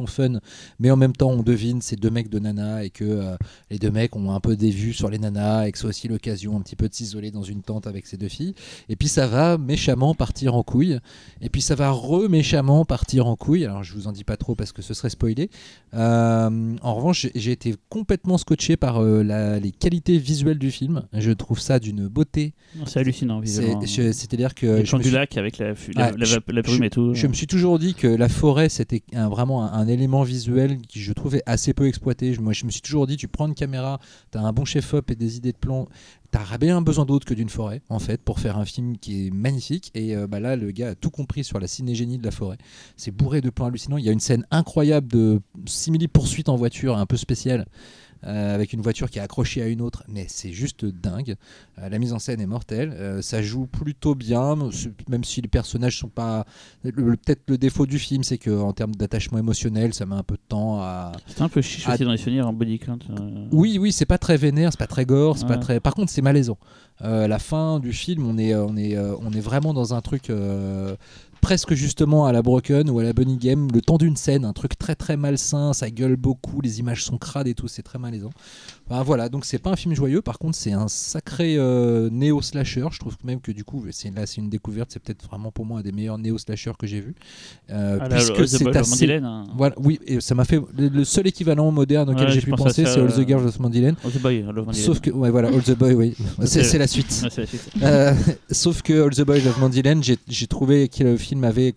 fun, 0.07 0.39
mais 0.79 0.91
en 0.91 0.97
même 0.97 1.13
temps 1.13 1.31
on 1.31 1.43
devine 1.43 1.81
c'est 1.83 1.97
deux 1.97 2.11
mecs 2.11 2.29
de 2.29 2.39
nana 2.39 2.85
et 2.85 2.91
que 2.91 3.05
euh, 3.05 3.37
les 3.71 3.79
deux 3.79 3.91
mecs 3.91 4.15
ont 4.17 4.33
un 4.33 4.41
peu 4.41 4.57
des 4.57 4.71
vues 4.71 4.93
sur 4.93 5.11
les 5.11 5.19
nanas 5.19 5.67
et 5.67 5.73
que 5.73 5.79
c'est 5.79 5.87
aussi 5.87 6.09
l'occasion 6.09 6.57
un 6.57 6.61
petit 6.61 6.77
peu 6.77 6.89
de 6.89 6.95
s'isoler 6.95 7.31
dans 7.31 7.43
une 7.43 7.63
tente 7.63 7.87
avec 7.87 8.07
ces 8.07 8.17
deux 8.17 8.29
filles. 8.29 8.55
Et 8.89 8.97
puis 8.97 9.09
ça 9.09 9.27
va 9.27 9.59
méchamment 9.59 10.15
partir 10.15 10.55
en 10.55 10.63
couille. 10.63 10.99
Et 11.41 11.49
puis 11.49 11.63
ça 11.63 11.75
va 11.75 11.91
re-méchamment 11.91 12.85
partir 12.85 13.27
en 13.27 13.37
couille. 13.37 13.65
Alors 13.65 13.83
je 13.83 13.95
vous 13.95 14.07
en 14.07 14.13
dis 14.13 14.25
pas 14.25 14.37
trop 14.37 14.55
parce 14.55 14.73
que 14.73 14.83
ce 14.83 14.95
serait 14.95 15.11
spoilé. 15.11 15.51
Euh, 15.95 16.77
en 16.83 16.95
revanche, 16.95 17.27
j'ai- 17.35 17.53
été 17.55 17.75
complètement 17.89 18.37
scotché 18.37 18.77
par 18.77 19.01
les 19.03 19.71
qualités 19.71 20.19
visuelles 20.19 20.59
du 20.59 20.73
film. 20.73 21.07
Je 21.13 21.31
trouve 21.31 21.61
ça 21.61 21.79
d'une 21.79 22.09
beauté. 22.09 22.44
C'est 22.87 23.01
hallucinant 23.01 23.41
visuellement. 23.41 23.81
C'est-à-dire 23.87 24.55
que 24.55 24.67
Les 24.67 24.83
plans 24.83 24.99
du 24.99 25.05
suis- 25.05 25.13
lac 25.15 25.37
avec 25.37 25.59
la, 25.59 25.75
Ah, 25.97 26.11
la, 26.17 26.25
je- 26.25 26.37
la 26.49 26.63
brume 26.63 26.83
et 26.85 26.91
tout. 26.91 27.15
je 27.15 27.27
me 27.27 27.33
suis 27.33 27.47
toujours 27.47 27.79
dit 27.79 27.95
que 27.95 28.07
la 28.07 28.29
forêt, 28.29 28.69
c'était 28.69 29.03
un- 29.15 29.29
vraiment 29.29 29.65
un, 29.65 29.73
un 29.73 29.87
élément 29.89 30.23
visuel 30.23 30.79
qui 30.89 31.01
je 31.01 31.13
trouvais 31.13 31.43
assez 31.47 31.73
peu 31.75 31.87
exploité. 31.87 32.35
Je- 32.35 32.41
Moi, 32.41 32.53
je 32.53 32.65
me 32.67 32.71
suis 32.71 32.83
toujours 32.83 33.07
dit, 33.07 33.17
tu 33.17 33.29
prends 33.29 33.47
une 33.49 33.55
caméra, 33.55 34.01
tu 34.33 34.39
as 34.39 34.43
un 34.43 34.53
bon 34.53 34.65
chef-op 34.65 35.11
et 35.11 35.15
des 35.15 35.37
idées 35.37 35.53
de 35.53 35.57
plan, 35.57 35.87
tu 36.33 36.59
bien 36.59 36.83
besoin 36.83 37.05
d'autre 37.05 37.25
que 37.27 37.35
d'une 37.35 37.49
forêt, 37.49 37.81
en 37.89 38.01
fait, 38.01 38.21
pour 38.21 38.41
faire 38.41 38.59
un 38.59 38.65
film 38.65 38.99
qui 38.99 39.29
est 39.29 39.31
magnifique. 39.31 39.91
Et 39.95 40.17
euh, 40.17 40.27
bah 40.27 40.41
là, 40.41 40.57
le 40.57 40.73
gars 40.73 40.91
a 40.91 40.95
tout 40.97 41.11
compris 41.11 41.45
sur 41.45 41.61
la 41.61 41.69
cinégénie 41.69 42.19
de 42.19 42.25
la 42.25 42.33
forêt. 42.33 42.59
C'est 42.97 43.13
bourré 43.13 43.41
de 43.41 43.51
plans 43.51 43.67
hallucinants. 43.67 43.99
Il 43.99 44.05
y 44.05 44.09
a 44.09 44.13
une 44.13 44.19
scène 44.21 44.45
incroyable 44.51 45.07
de 45.13 45.41
simili-poursuite 45.67 46.49
en 46.49 46.57
voiture, 46.57 46.97
un 46.97 47.07
peu 47.07 47.17
spéciale. 47.17 47.67
Euh, 48.27 48.55
avec 48.55 48.73
une 48.73 48.81
voiture 48.81 49.11
qui 49.11 49.19
est 49.19 49.23
accrochée 49.23 49.63
à 49.63 49.67
une 49.67 49.81
autre, 49.81 50.03
mais 50.09 50.27
c'est 50.29 50.53
juste 50.53 50.85
dingue. 50.85 51.37
Euh, 51.79 51.89
la 51.89 51.99
mise 51.99 52.13
en 52.13 52.19
scène 52.19 52.41
est 52.41 52.47
mortelle, 52.47 52.95
euh, 52.95 53.23
ça 53.23 53.43
joue 53.43 53.67
plutôt 53.67 54.15
bien, 54.15 54.57
même 55.09 55.25
si 55.25 55.41
les 55.43 55.49
personnages 55.49 55.99
sont 55.99 56.09
pas. 56.09 56.47
Peut-être 56.83 57.43
le 57.49 57.59
défaut 57.59 57.87
du 57.87 57.99
film, 57.99 58.23
c'est 58.23 58.39
qu'en 58.39 58.73
termes 58.73 58.95
d'attachement 58.95 59.39
émotionnel, 59.39 59.93
ça 59.93 60.07
met 60.07 60.15
un 60.15 60.23
peu 60.23 60.37
de 60.37 60.43
temps 60.49 60.81
à. 60.81 61.13
C'était 61.27 61.43
un 61.43 61.49
peu 61.49 61.61
chiche 61.61 61.89
aussi 61.89 62.05
dans 62.05 62.13
les 62.13 62.19
souvenirs 62.19 62.49
en 62.49 62.53
body 62.53 62.79
count. 62.79 62.99
Oui, 63.53 63.79
oui, 63.79 63.93
c'est 63.93 64.07
pas 64.07 64.19
très 64.19 64.37
vénère, 64.37 64.73
c'est 64.73 64.79
pas 64.79 64.87
très 64.87 65.05
gore, 65.05 65.37
c'est 65.37 65.47
pas 65.47 65.59
très. 65.59 65.81
Par 65.81 65.95
contre, 65.95 66.11
c'est 66.11 66.23
malaisant. 66.23 66.59
La 67.01 67.39
fin 67.39 67.79
du 67.81 67.93
film, 67.93 68.27
on 68.27 68.39
est, 68.39 68.55
on 68.55 68.77
est, 68.77 68.97
on 68.99 69.33
est 69.33 69.41
vraiment 69.41 69.75
dans 69.75 69.93
un 69.93 70.01
truc 70.01 70.31
presque 71.45 71.75
justement 71.75 72.25
à 72.25 72.33
la 72.33 72.41
Broken 72.41 72.89
ou 72.89 73.01
à 73.01 73.03
la 73.03 73.13
Bunny 73.13 73.37
Game, 73.37 73.69
le 73.71 73.83
temps 73.83 73.99
d'une 73.99 74.17
scène, 74.17 74.47
un 74.47 74.55
truc 74.55 74.79
très 74.79 74.95
très 74.95 75.19
malsain, 75.19 75.75
ça 75.75 75.91
gueule 75.91 76.17
beaucoup, 76.17 76.63
les 76.63 76.81
images 76.81 77.05
sont 77.05 77.19
crades 77.19 77.47
et 77.47 77.53
tout, 77.53 77.69
c'est 77.69 77.83
très 77.83 77.99
malaisant. 77.99 78.31
Enfin, 78.91 79.03
voilà, 79.03 79.31
donc 79.31 79.47
c'est 79.47 79.59
pas 79.59 79.71
un 79.71 79.77
film 79.77 79.95
joyeux, 79.95 80.21
par 80.21 80.39
contre 80.39 80.57
c'est 80.59 80.73
un 80.73 80.89
sacré 80.89 81.57
euh, 81.57 82.11
néo-slasher, 82.11 82.85
je 82.93 82.99
trouve 82.99 83.17
même 83.25 83.41
que 83.41 83.51
du 83.51 83.65
coup, 83.65 83.83
c'est, 83.91 84.15
là 84.15 84.27
c'est 84.27 84.43
une 84.43 84.51
découverte, 84.51 84.91
c'est 84.93 85.03
peut-être 85.03 85.25
vraiment 85.27 85.51
pour 85.51 85.65
moi 85.65 85.79
un 85.79 85.83
des 85.83 85.91
meilleurs 85.91 86.19
néo-slashers 86.19 86.73
que 86.79 86.87
j'ai 86.87 87.01
vu. 87.01 87.15
Euh, 87.71 87.99
Ah, 88.01 88.09
puisque 88.11 88.37
le- 88.37 88.47
c'est 88.47 88.63
Boy 88.63 88.77
assez... 88.77 88.91
Mandylane, 88.91 89.25
hein. 89.25 89.47
Voilà, 89.57 89.75
oui, 89.79 89.99
et 90.07 90.21
ça 90.21 90.35
m'a 90.35 90.45
fait 90.45 90.61
le, 90.77 90.89
le 90.89 91.05
seul 91.05 91.27
équivalent 91.27 91.71
moderne 91.71 92.11
auquel 92.11 92.27
Ouais, 92.27 92.33
j'ai 92.33 92.43
pu 92.43 92.51
penser, 92.51 92.85
c'est 92.85 93.01
All 93.01 93.11
the 93.11 93.19
euh, 93.21 93.27
Girls 93.27 93.47
of 93.47 93.59
Mandylane. 93.59 93.97
Oh, 94.05 94.11
The 94.11 94.21
Boy, 94.21 94.43
Love. 94.43 94.73
Sauf 94.75 95.01
que, 95.01 95.11
ouais, 95.11 95.31
voilà, 95.31 95.49
All 95.49 95.63
the 95.63 95.79
Boy, 95.79 95.95
oui, 95.95 96.15
c'est, 96.45 96.77
la 96.79 96.87
suite. 96.87 97.21
Ouais, 97.23 97.31
c'est 97.31 97.41
la 97.41 97.47
suite. 97.47 97.71
Euh, 97.83 98.13
sauf 98.51 98.83
que 98.83 99.03
All 99.07 99.15
the 99.15 99.23
Boys 99.23 99.47
of 99.49 99.59
Mandylane, 99.61 100.03
j'ai, 100.05 100.19
j'ai 100.29 100.47
trouvé 100.47 100.89
que 100.89 101.03
le 101.05 101.17
film 101.17 101.45
avait 101.45 101.75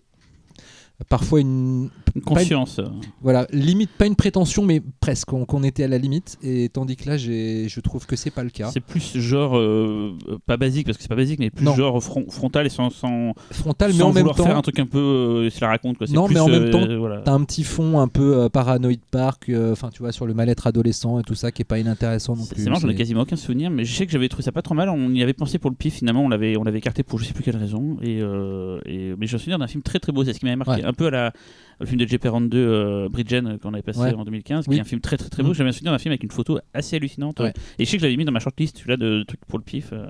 parfois 1.08 1.40
une 1.40 1.88
Une 2.14 2.22
conscience. 2.22 2.80
voilà, 3.22 3.46
limite 3.52 3.90
pas 3.90 4.06
une 4.06 4.16
prétention, 4.16 4.64
mais 4.64 4.82
presque, 5.00 5.26
qu'on 5.28 5.44
qu'on 5.44 5.62
était 5.62 5.84
à 5.84 5.88
la 5.88 5.98
limite. 5.98 6.36
Et 6.42 6.68
tandis 6.68 6.96
que 6.96 7.08
là, 7.08 7.16
je 7.16 7.80
trouve 7.80 8.06
que 8.06 8.16
c'est 8.16 8.30
pas 8.30 8.42
le 8.42 8.50
cas. 8.50 8.70
C'est 8.72 8.80
plus 8.80 9.18
genre, 9.18 9.56
euh, 9.56 10.16
pas 10.46 10.56
basique, 10.56 10.86
parce 10.86 10.96
que 10.96 11.02
c'est 11.02 11.08
pas 11.08 11.16
basique, 11.16 11.38
mais 11.38 11.50
plus 11.50 11.64
Non. 11.64 11.74
genre 11.74 12.02
front- 12.02 12.28
frontal 12.30 12.66
et 12.66 12.70
sans, 12.70 12.90
sans, 12.90 13.34
Frontal, 13.50 13.92
mais 13.92 13.98
sans 13.98 14.08
en 14.08 14.12
même 14.12 14.22
vouloir 14.22 14.36
faire 14.36 14.50
un 14.52 14.54
temps, 14.56 14.62
truc 14.62 14.78
un 14.78 14.86
peu. 14.86 14.98
Euh, 14.98 15.50
la 15.60 15.68
raconte, 15.68 15.98
quoi. 15.98 16.06
C'est 16.06 16.12
Non, 16.14 16.26
plus, 16.26 16.34
mais 16.34 16.40
en 16.40 16.48
même 16.48 16.64
euh, 16.64 16.70
temps, 16.70 16.98
voilà. 16.98 17.18
t'as 17.22 17.32
un 17.32 17.42
petit 17.44 17.64
fond 17.64 17.98
un 18.00 18.08
peu 18.08 18.36
euh, 18.36 18.48
paranoïde 18.48 19.00
park, 19.10 19.50
enfin 19.72 19.90
tu 19.92 20.00
vois, 20.02 20.12
sur 20.12 20.26
le 20.26 20.34
mal-être 20.34 20.66
adolescent 20.66 21.18
et 21.18 21.22
tout 21.22 21.34
ça, 21.34 21.50
qui 21.52 21.62
est 21.62 21.64
pas 21.64 21.78
inintéressant 21.78 22.36
non 22.36 22.42
C'est 22.44 22.54
plus. 22.54 22.64
c'est 22.64 22.70
marrant, 22.70 22.80
j'en 22.80 22.88
ai 22.88 22.94
quasiment 22.94 23.22
aucun 23.22 23.36
souvenir, 23.36 23.70
mais 23.70 23.84
je 23.84 23.94
sais 23.94 24.06
que 24.06 24.12
j'avais 24.12 24.28
trouvé 24.28 24.44
ça 24.44 24.52
pas 24.52 24.62
trop 24.62 24.74
mal. 24.74 24.88
On 24.88 25.12
y 25.12 25.22
avait 25.22 25.32
pensé 25.32 25.58
pour 25.58 25.70
le 25.70 25.76
pif, 25.76 25.94
finalement, 25.94 26.22
on 26.24 26.28
l'avait, 26.28 26.56
on 26.56 26.64
l'avait 26.64 26.78
écarté 26.78 27.02
pour 27.02 27.18
je 27.18 27.24
sais 27.24 27.32
plus 27.32 27.42
quelle 27.44 27.56
raison. 27.56 27.96
Et, 28.02 28.18
et- 28.18 29.14
mais 29.18 29.26
je 29.26 29.34
me 29.34 29.38
souviens 29.38 29.58
d'un 29.58 29.66
film 29.66 29.82
très 29.82 29.98
très 29.98 30.12
beau, 30.12 30.24
c'est 30.24 30.32
ce 30.32 30.38
qui 30.38 30.44
m'avait 30.44 30.56
marqué. 30.56 30.82
Ouais. 30.82 30.84
Un 30.88 30.92
peu 30.92 31.06
à 31.06 31.10
la, 31.10 31.32
le 31.80 31.86
film 31.86 31.97
de 31.98 32.06
JP42, 32.06 32.54
euh, 32.54 33.08
Bridgen, 33.10 33.46
euh, 33.46 33.58
qu'on 33.58 33.74
avait 33.74 33.82
passé 33.82 34.00
Ouais. 34.00 34.14
en 34.14 34.24
2015, 34.24 34.64
qui 34.64 34.70
Oui. 34.70 34.76
est 34.76 34.80
un 34.80 34.84
film 34.84 35.00
très 35.00 35.16
très 35.16 35.28
très 35.28 35.42
beau. 35.42 35.50
Mm. 35.50 35.54
J'avais 35.54 35.68
un 35.68 35.72
souvenir 35.72 35.92
d'un 35.92 35.98
film 35.98 36.12
avec 36.12 36.22
une 36.22 36.30
photo 36.30 36.58
assez 36.72 36.96
hallucinante. 36.96 37.40
Ouais. 37.40 37.52
Et 37.78 37.84
je 37.84 37.90
sais 37.90 37.96
que 37.96 38.00
je 38.00 38.06
l'avais 38.06 38.16
mis 38.16 38.24
dans 38.24 38.32
ma 38.32 38.40
shortlist, 38.40 38.78
celui-là 38.78 38.96
de 38.96 39.24
trucs 39.26 39.44
pour 39.46 39.58
le 39.58 39.64
pif. 39.64 39.90
euh. 39.92 40.06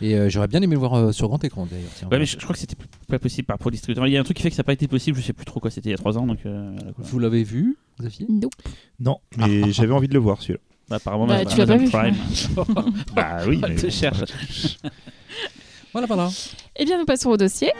Et 0.00 0.14
euh, 0.14 0.28
j'aurais 0.30 0.48
bien 0.48 0.62
aimé 0.62 0.74
le 0.74 0.78
voir 0.80 0.94
euh, 0.94 1.12
sur 1.12 1.28
grand 1.28 1.42
écran 1.44 1.66
d'ailleurs. 1.70 2.10
Ouais, 2.10 2.18
mais 2.18 2.24
je, 2.26 2.32
je 2.38 2.42
crois 2.42 2.54
que 2.54 2.60
c'était 2.60 2.76
pas 3.08 3.18
possible 3.18 3.46
par 3.46 3.54
rapport 3.54 3.66
au 3.66 3.70
distributeur. 3.70 4.06
Il 4.06 4.12
y 4.12 4.16
a 4.16 4.20
un 4.20 4.24
truc 4.24 4.36
qui 4.36 4.42
fait 4.42 4.50
que 4.50 4.56
ça 4.56 4.60
n'a 4.62 4.64
pas 4.66 4.72
été 4.72 4.88
possible, 4.88 5.18
je 5.18 5.22
sais 5.22 5.32
plus 5.32 5.44
trop 5.44 5.60
quoi, 5.60 5.70
c'était 5.70 5.90
il 5.90 5.92
y 5.92 5.94
a 5.94 5.98
3 5.98 6.16
ans. 6.18 6.26
Donc, 6.26 6.38
euh, 6.46 6.70
voilà. 6.96 7.10
Vous 7.10 7.18
l'avez 7.18 7.42
vu, 7.44 7.76
Xavier? 8.00 8.26
Nope. 8.28 8.52
Non, 9.00 9.18
mais 9.36 9.72
j'avais 9.72 9.92
envie 9.92 10.08
de 10.08 10.14
le 10.14 10.20
voir 10.20 10.40
celui-là. 10.40 10.60
Bah, 10.88 10.96
apparemment, 10.96 11.26
Bah, 11.26 11.44
tu 11.44 11.56
l'as 11.58 11.66
pas 11.66 11.76
vu, 11.76 11.88
Prime. 11.88 12.14
Bah 13.16 13.38
oui, 13.46 13.60
Elle 13.66 13.76
te 13.76 13.88
cherche. 13.90 14.78
Voilà, 15.92 16.06
voilà. 16.06 16.28
Eh 16.76 16.84
bien, 16.84 16.98
nous 16.98 17.04
passons 17.04 17.30
au 17.30 17.36
dossier. 17.36 17.70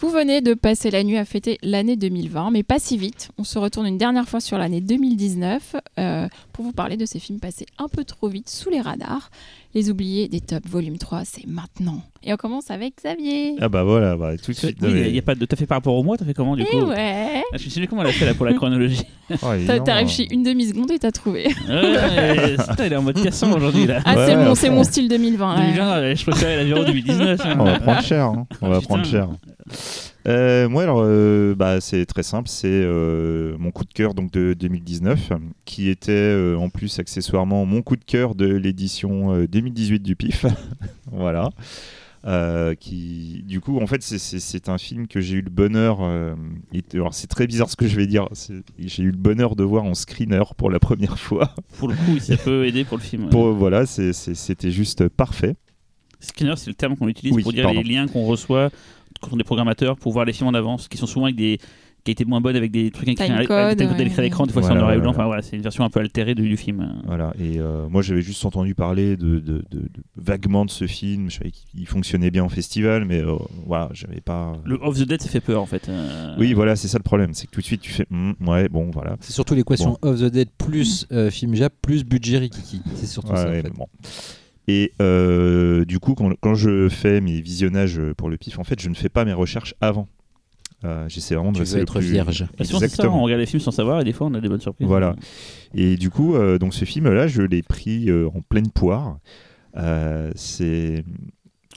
Vous 0.00 0.10
venez 0.10 0.42
de 0.42 0.54
passer 0.54 0.92
la 0.92 1.02
nuit 1.02 1.16
à 1.16 1.24
fêter 1.24 1.58
l'année 1.60 1.96
2020, 1.96 2.52
mais 2.52 2.62
pas 2.62 2.78
si 2.78 2.96
vite. 2.96 3.30
On 3.36 3.42
se 3.42 3.58
retourne 3.58 3.84
une 3.84 3.98
dernière 3.98 4.28
fois 4.28 4.38
sur 4.38 4.56
l'année 4.56 4.80
2019 4.80 5.74
euh, 5.98 6.28
pour 6.52 6.64
vous 6.64 6.70
parler 6.70 6.96
de 6.96 7.04
ces 7.04 7.18
films 7.18 7.40
passés 7.40 7.66
un 7.78 7.88
peu 7.88 8.04
trop 8.04 8.28
vite 8.28 8.48
sous 8.48 8.70
les 8.70 8.80
radars. 8.80 9.32
Les 9.74 9.90
oubliés 9.90 10.28
des 10.28 10.40
tops 10.40 10.66
volume 10.66 10.96
3, 10.96 11.24
c'est 11.26 11.46
maintenant. 11.46 12.00
Et 12.22 12.32
on 12.32 12.36
commence 12.36 12.70
avec 12.70 12.96
Xavier. 12.96 13.54
Ah 13.60 13.68
bah 13.68 13.84
voilà, 13.84 14.16
bah, 14.16 14.36
tout 14.38 14.50
de 14.52 14.56
suite. 14.56 14.78
Oui, 14.80 14.88
non, 14.88 14.94
mais- 14.94 15.08
il 15.10 15.14
y 15.14 15.18
a 15.18 15.22
pas 15.22 15.34
de. 15.34 15.44
T'as 15.44 15.56
fait 15.56 15.66
par 15.66 15.76
rapport 15.76 15.94
au 15.94 16.02
mois, 16.02 16.16
t'as 16.16 16.24
fait 16.24 16.32
comment 16.32 16.56
du 16.56 16.62
Et 16.62 16.66
coup 16.66 16.86
ouais 16.86 17.42
Ah, 17.52 17.56
Je 17.58 17.64
me 17.66 17.70
souviens 17.70 17.86
comment 17.86 18.00
elle 18.02 18.08
a 18.08 18.12
fait 18.12 18.24
là 18.24 18.32
pour 18.34 18.46
la 18.46 18.54
chronologie. 18.54 19.02
Oh. 19.42 19.52
T'arrives 19.84 20.08
chez 20.08 20.26
une 20.32 20.42
demi-seconde 20.42 20.90
et 20.90 20.98
t'as 20.98 21.10
trouvé. 21.10 21.48
Ouais, 21.68 22.56
putain, 22.56 22.86
il 22.86 22.92
est 22.94 22.96
en 22.96 23.02
mode 23.02 23.22
cassant 23.22 23.52
aujourd'hui 23.54 23.86
là. 23.86 24.00
Ah, 24.06 24.16
Ouais, 24.16 24.26
c'est 24.26 24.36
mon, 24.36 24.54
c'est 24.54 24.70
mon 24.70 24.84
style 24.84 25.06
2020. 25.06 25.54
là. 25.54 25.60
2020, 25.66 26.00
ouais, 26.00 26.16
je 26.16 26.24
préférais 26.24 26.56
la 26.56 26.64
Viro 26.64 26.82
2019. 26.84 27.38
hein. 27.44 27.56
On 27.60 27.64
va 27.64 27.78
prendre 27.78 28.00
cher. 28.02 28.24
hein. 28.24 28.46
On 28.62 28.70
va 28.70 28.76
Putain. 28.80 28.88
prendre 28.88 29.04
cher. 29.04 29.28
Euh, 30.26 30.68
moi, 30.68 30.82
alors, 30.82 31.00
euh, 31.02 31.54
bah, 31.54 31.80
c'est 31.80 32.04
très 32.04 32.22
simple. 32.22 32.48
C'est 32.48 32.68
euh, 32.70 33.56
mon 33.58 33.70
coup 33.70 33.84
de 33.84 33.92
cœur 33.94 34.14
donc 34.14 34.30
de 34.32 34.52
2019, 34.54 35.32
qui 35.64 35.88
était 35.88 36.54
en 36.58 36.68
plus 36.68 36.98
accessoirement 36.98 37.64
mon 37.64 37.82
coup 37.82 37.96
de 37.96 38.04
cœur 38.04 38.34
de 38.34 38.46
l'édition 38.46 39.32
euh, 39.34 39.46
2018 39.46 40.00
du 40.02 40.16
PIF. 40.16 40.44
voilà. 41.12 41.50
Qui, 42.80 43.42
du 43.46 43.60
coup, 43.60 43.78
en 43.80 43.86
fait, 43.86 44.02
c'est- 44.02 44.68
un 44.68 44.76
film 44.76 45.06
que 45.06 45.18
j'ai 45.20 45.36
eu 45.36 45.40
le 45.40 45.48
bonheur. 45.50 46.00
et- 46.74 46.82
alors, 46.92 47.14
c'est 47.14 47.26
très 47.28 47.46
bizarre 47.46 47.70
ce 47.70 47.76
que 47.76 47.86
je 47.86 47.96
vais 47.96 48.06
dire. 48.06 48.28
J'ai 48.78 49.02
eu 49.04 49.10
le 49.12 49.16
bonheur 49.16 49.56
de 49.56 49.64
voir 49.64 49.84
en 49.84 49.94
screener 49.94 50.42
pour 50.58 50.70
la 50.70 50.78
première 50.78 51.18
fois. 51.18 51.54
Pour 51.78 51.88
le 51.88 51.94
coup, 51.94 52.18
ça 52.18 52.36
peut 52.36 52.66
aider 52.66 52.84
pour 52.84 52.98
le 52.98 53.02
film. 53.02 53.24
ouais. 53.24 53.30
Pour, 53.30 53.52
voilà, 53.54 53.86
c'était 53.86 54.70
juste 54.70 55.08
parfait. 55.08 55.54
Screener, 56.20 56.54
c'est 56.56 56.66
le 56.68 56.74
terme 56.74 56.96
qu'on 56.96 57.08
utilise 57.08 57.32
Oui, 57.34 57.42
pour 57.44 57.52
dire 57.52 57.62
pardon. 57.64 57.80
les 57.80 57.88
liens 57.94 58.08
qu'on 58.08 58.24
reçoit 58.26 58.70
quand 59.20 59.30
on 59.32 59.38
est 59.38 59.44
programmateur 59.44 59.96
pour 59.96 60.12
voir 60.12 60.24
les 60.24 60.32
films 60.32 60.48
en 60.48 60.54
avance, 60.54 60.88
qui 60.88 60.96
sont 60.98 61.06
souvent 61.06 61.26
avec 61.26 61.36
des 61.36 61.58
qualités 62.04 62.24
moins 62.24 62.40
bonnes, 62.40 62.56
avec 62.56 62.70
des 62.70 62.90
trucs 62.90 63.08
écrits 63.08 63.30
à 63.30 63.40
l'écran, 64.22 64.46
des 64.46 64.52
fois 64.52 64.62
c'est 64.62 64.70
en 64.70 64.76
noir 64.76 64.92
et 64.92 64.98
blanc. 64.98 65.10
Enfin 65.10 65.26
voilà, 65.26 65.42
c'est 65.42 65.56
une 65.56 65.62
version 65.62 65.84
un 65.84 65.90
peu 65.90 66.00
altérée 66.00 66.34
du, 66.34 66.48
du 66.48 66.56
film. 66.56 67.02
Voilà, 67.04 67.34
et 67.38 67.58
euh, 67.58 67.86
moi 67.90 68.00
j'avais 68.02 68.22
juste 68.22 68.42
entendu 68.46 68.74
parler 68.74 69.16
de, 69.18 69.40
de- 69.40 69.64
de- 69.70 69.80
de- 69.80 69.90
vaguement 70.16 70.64
de 70.64 70.70
ce 70.70 70.86
film, 70.86 71.28
je 71.28 71.36
savais 71.38 71.50
qu'il 71.50 71.86
fonctionnait 71.86 72.30
bien 72.30 72.44
en 72.44 72.48
festival, 72.48 73.04
mais 73.04 73.18
euh, 73.20 73.36
voilà, 73.66 73.90
j'avais 73.92 74.20
pas. 74.22 74.54
Le 74.64 74.78
Off 74.80 74.96
the 74.98 75.02
Dead, 75.06 75.20
ça 75.20 75.28
fait 75.28 75.40
peur 75.40 75.60
en 75.60 75.66
fait. 75.66 75.88
euh. 75.90 76.34
Oui, 76.38 76.54
voilà, 76.54 76.76
c'est 76.76 76.88
ça 76.88 76.96
le 76.98 77.02
problème, 77.02 77.34
c'est 77.34 77.46
que 77.46 77.50
tout 77.52 77.60
de 77.60 77.66
suite 77.66 77.82
tu 77.82 77.92
fais, 77.92 78.06
Hmm, 78.10 78.32
ouais, 78.46 78.68
bon, 78.70 78.90
voilà. 78.90 79.16
C'est 79.20 79.32
surtout 79.32 79.54
l'équation 79.54 79.98
of 80.00 80.18
the 80.20 80.26
Dead 80.30 80.48
plus 80.56 81.06
euh, 81.12 81.30
film 81.30 81.54
Jap 81.56 81.74
plus 81.82 82.04
budget 82.04 82.38
Rikiki. 82.38 82.80
C'est 82.94 83.06
surtout 83.06 83.34
ça. 83.34 83.42
en 83.44 83.48
Ouais, 83.50 83.62
fait. 83.62 83.70
bon. 83.74 83.86
Et 84.68 84.92
euh, 85.02 85.84
du 85.86 85.98
coup, 85.98 86.14
quand, 86.14 86.30
quand 86.40 86.54
je 86.54 86.88
fais 86.88 87.20
mes 87.20 87.40
visionnages 87.40 88.00
pour 88.16 88.28
le 88.28 88.36
pif, 88.36 88.58
en 88.58 88.64
fait, 88.64 88.80
je 88.80 88.88
ne 88.90 88.94
fais 88.94 89.08
pas 89.08 89.24
mes 89.24 89.32
recherches 89.32 89.74
avant. 89.80 90.06
Euh, 90.84 91.08
J'essaie 91.08 91.34
vraiment 91.34 91.50
de 91.50 91.56
Tu 91.56 91.62
rester 91.62 91.76
le 91.78 91.82
être 91.82 91.98
plus- 91.98 92.10
vierge. 92.10 92.46
Bah, 92.56 92.64
souvent, 92.64 92.78
c'est 92.78 92.88
ça, 92.88 93.10
on 93.10 93.22
regarde 93.22 93.40
les 93.40 93.46
films 93.46 93.60
sans 93.60 93.72
savoir 93.72 94.00
et 94.00 94.04
des 94.04 94.12
fois 94.12 94.28
on 94.28 94.34
a 94.34 94.40
des 94.40 94.48
bonnes 94.48 94.60
surprises. 94.60 94.86
Voilà. 94.86 95.16
Et 95.74 95.96
du 95.96 96.08
coup, 96.10 96.36
euh, 96.36 96.58
donc 96.58 96.72
ce 96.74 96.84
film-là, 96.84 97.26
je 97.26 97.42
l'ai 97.42 97.62
pris 97.62 98.08
euh, 98.10 98.28
en 98.28 98.42
pleine 98.42 98.70
poire. 98.70 99.18
Euh, 99.76 100.30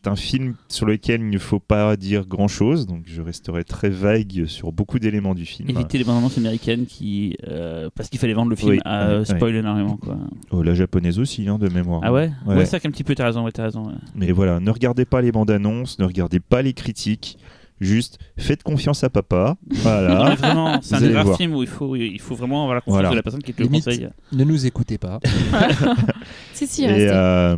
c'est 0.04 0.10
un 0.10 0.16
film 0.16 0.56
sur 0.68 0.86
lequel 0.88 1.22
il 1.22 1.30
ne 1.30 1.38
faut 1.38 1.60
pas 1.60 1.96
dire 1.96 2.26
grand-chose, 2.26 2.88
donc 2.88 3.04
je 3.06 3.22
resterai 3.22 3.64
très 3.64 3.90
vague 3.90 4.46
sur 4.48 4.72
beaucoup 4.72 4.98
d'éléments 4.98 5.36
du 5.36 5.46
film. 5.46 5.70
Éviter 5.70 5.98
les 6.00 6.04
bandes 6.04 6.18
annonces 6.18 6.38
américaines 6.40 6.86
qui, 6.88 7.38
euh, 7.48 7.90
parce 7.96 8.10
qu'il 8.10 8.20
fallait 8.20 8.34
vendre 8.34 8.50
le 8.50 8.56
film, 8.56 8.72
Oui, 8.72 8.80
à 8.84 9.10
euh, 9.10 9.26
spoil 9.26 9.56
énormément 9.56 9.98
quoi. 9.98 10.18
Oh, 10.50 10.64
la 10.64 10.74
japonaise 10.74 11.20
aussi, 11.20 11.48
hein, 11.48 11.60
de 11.60 11.70
mémoire. 11.70 12.02
Ah 12.04 12.12
ouais? 12.12 12.32
Ouais. 12.48 12.56
Ouais, 12.56 12.66
c'est 12.66 12.72
vrai 12.72 12.80
qu'un 12.80 12.92
petit 12.92 13.04
peu, 13.04 13.14
t'as 13.14 13.26
raison, 13.26 13.44
ouais, 13.46 13.52
t'as 13.52 13.64
raison. 13.64 13.86
ouais. 13.88 13.94
Mais 14.16 14.32
voilà, 14.32 14.60
ne 14.60 14.72
regardez 14.72 15.06
pas 15.06 15.22
les 15.22 15.32
bandes 15.32 15.52
annonces, 15.52 16.00
ne 16.00 16.06
regardez 16.06 16.40
pas 16.40 16.62
les 16.64 16.74
critiques. 16.74 17.38
Juste, 17.80 18.20
faites 18.38 18.62
confiance 18.62 19.04
à 19.04 19.10
papa. 19.10 19.56
Voilà. 19.70 20.36
vraiment, 20.40 20.80
c'est 20.84 20.94
un 20.96 21.02
des 21.02 21.16
rares 21.16 21.36
films 21.36 21.56
où 21.56 21.64
il 21.64 21.68
faut, 21.68 21.96
il 21.96 22.20
faut 22.20 22.36
vraiment 22.36 22.62
avoir 22.62 22.76
la 22.76 22.82
confiance 22.82 22.94
Voilà. 22.94 23.10
de 23.10 23.16
la 23.16 23.24
personne 23.24 23.42
qui 23.42 23.54
te 23.54 23.60
le 23.64 23.66
Limite, 23.70 23.86
conseille. 23.86 24.08
Ne 24.34 24.44
nous 24.44 24.66
écoutez 24.68 24.98
pas. 25.00 25.20
Si, 26.54 26.68
si, 26.68 26.84
et 26.84 26.88
restez. 26.88 27.10
euh, 27.12 27.58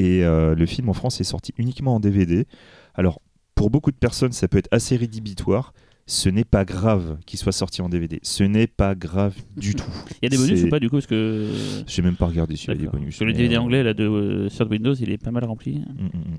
et 0.00 0.24
euh, 0.24 0.54
le 0.54 0.64
film 0.64 0.88
en 0.88 0.94
France 0.94 1.20
est 1.20 1.24
sorti 1.24 1.52
uniquement 1.58 1.96
en 1.96 2.00
DVD. 2.00 2.46
Alors, 2.94 3.20
pour 3.54 3.68
beaucoup 3.68 3.90
de 3.90 3.96
personnes, 3.96 4.32
ça 4.32 4.48
peut 4.48 4.56
être 4.56 4.68
assez 4.70 4.96
rédhibitoire. 4.96 5.74
Ce 6.06 6.30
n'est 6.30 6.44
pas 6.44 6.64
grave 6.64 7.18
qu'il 7.26 7.38
soit 7.38 7.52
sorti 7.52 7.82
en 7.82 7.90
DVD. 7.90 8.18
Ce 8.22 8.42
n'est 8.42 8.66
pas 8.66 8.94
grave 8.94 9.34
du 9.58 9.74
tout. 9.74 9.84
Il 10.22 10.24
y 10.24 10.26
a 10.26 10.28
des 10.30 10.38
bonus 10.38 10.64
ou 10.64 10.68
pas 10.70 10.80
du 10.80 10.88
coup 10.88 10.96
Parce 10.96 11.06
que. 11.06 11.46
J'ai 11.86 12.00
même 12.00 12.16
pas 12.16 12.26
regardé 12.26 12.56
s'il 12.56 12.70
y 12.70 12.72
a 12.72 12.76
des 12.76 12.86
bonus. 12.86 13.20
Le 13.20 13.32
DVD 13.32 13.56
euh, 13.56 13.60
anglais 13.60 13.82
là, 13.82 13.92
de 13.92 14.04
euh, 14.04 14.48
Third 14.48 14.70
Windows, 14.70 14.94
il 14.94 15.10
est 15.10 15.22
pas 15.22 15.30
mal 15.30 15.44
rempli. 15.44 15.74
mm, 15.74 16.02
mm, 16.02 16.06
mm. 16.06 16.38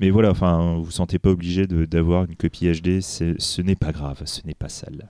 Mais 0.00 0.10
voilà, 0.10 0.30
enfin, 0.30 0.74
vous 0.74 0.84
vous 0.84 0.90
sentez 0.90 1.20
pas 1.20 1.30
obligé 1.30 1.66
d'avoir 1.66 2.24
une 2.24 2.34
copie 2.34 2.66
HD. 2.66 3.00
Ce 3.00 3.62
n'est 3.62 3.76
pas 3.76 3.92
grave, 3.92 4.22
ce 4.24 4.44
n'est 4.44 4.54
pas 4.54 4.68
sale. 4.68 5.08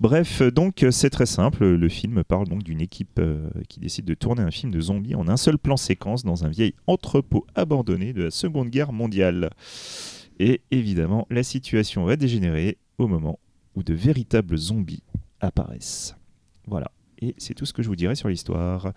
Bref, 0.00 0.40
donc 0.42 0.86
c'est 0.90 1.10
très 1.10 1.26
simple. 1.26 1.66
Le 1.66 1.88
film 1.90 2.24
parle 2.24 2.48
donc 2.48 2.62
d'une 2.62 2.80
équipe 2.80 3.18
euh, 3.18 3.50
qui 3.68 3.80
décide 3.80 4.06
de 4.06 4.14
tourner 4.14 4.40
un 4.40 4.50
film 4.50 4.72
de 4.72 4.80
zombies 4.80 5.14
en 5.14 5.28
un 5.28 5.36
seul 5.36 5.58
plan 5.58 5.76
séquence 5.76 6.24
dans 6.24 6.46
un 6.46 6.48
vieil 6.48 6.74
entrepôt 6.86 7.46
abandonné 7.54 8.14
de 8.14 8.24
la 8.24 8.30
Seconde 8.30 8.70
Guerre 8.70 8.94
mondiale. 8.94 9.50
Et 10.38 10.62
évidemment, 10.70 11.26
la 11.28 11.42
situation 11.42 12.06
va 12.06 12.16
dégénérer 12.16 12.78
au 12.96 13.08
moment 13.08 13.38
où 13.74 13.82
de 13.82 13.92
véritables 13.92 14.56
zombies 14.56 15.02
apparaissent. 15.40 16.16
Voilà. 16.66 16.90
Et 17.20 17.34
c'est 17.36 17.52
tout 17.52 17.66
ce 17.66 17.74
que 17.74 17.82
je 17.82 17.88
vous 17.88 17.96
dirai 17.96 18.14
sur 18.14 18.30
l'histoire. 18.30 18.94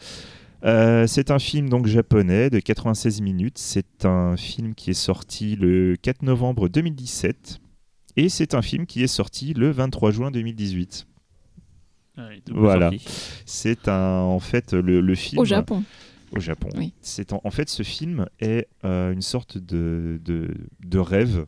Euh, 0.63 1.05
c'est 1.05 1.31
un 1.31 1.39
film 1.39 1.67
donc 1.67 1.85
japonais 1.85 2.49
de 2.49 2.61
96 2.61 3.19
minutes. 3.19 3.57
C'est 3.57 4.05
un 4.05 4.37
film 4.37 4.73
qui 4.73 4.91
est 4.91 4.93
sorti 4.93 5.57
le 5.57 5.97
4 6.01 6.21
novembre 6.23 6.69
2017. 6.69 7.59
Et 8.17 8.29
c'est 8.29 8.53
un 8.53 8.61
film 8.61 8.85
qui 8.85 9.01
est 9.03 9.07
sorti 9.07 9.53
le 9.53 9.71
23 9.71 10.11
juin 10.11 10.31
2018. 10.31 11.07
Ouais, 12.17 12.41
double 12.45 12.59
Voilà. 12.59 12.91
C'est 13.45 13.87
un, 13.87 14.19
en 14.19 14.39
fait 14.39 14.73
le, 14.73 15.01
le 15.01 15.15
film 15.15 15.39
Au 15.41 15.45
Japon. 15.45 15.83
au 16.35 16.39
Japon. 16.39 16.69
Oui. 16.77 16.93
C'est 17.01 17.33
en, 17.33 17.41
en 17.43 17.49
fait 17.51 17.69
ce 17.69 17.81
film 17.83 18.27
est 18.39 18.67
euh, 18.85 19.11
une 19.13 19.21
sorte 19.23 19.57
de, 19.57 20.19
de, 20.23 20.53
de 20.85 20.99
rêve, 20.99 21.45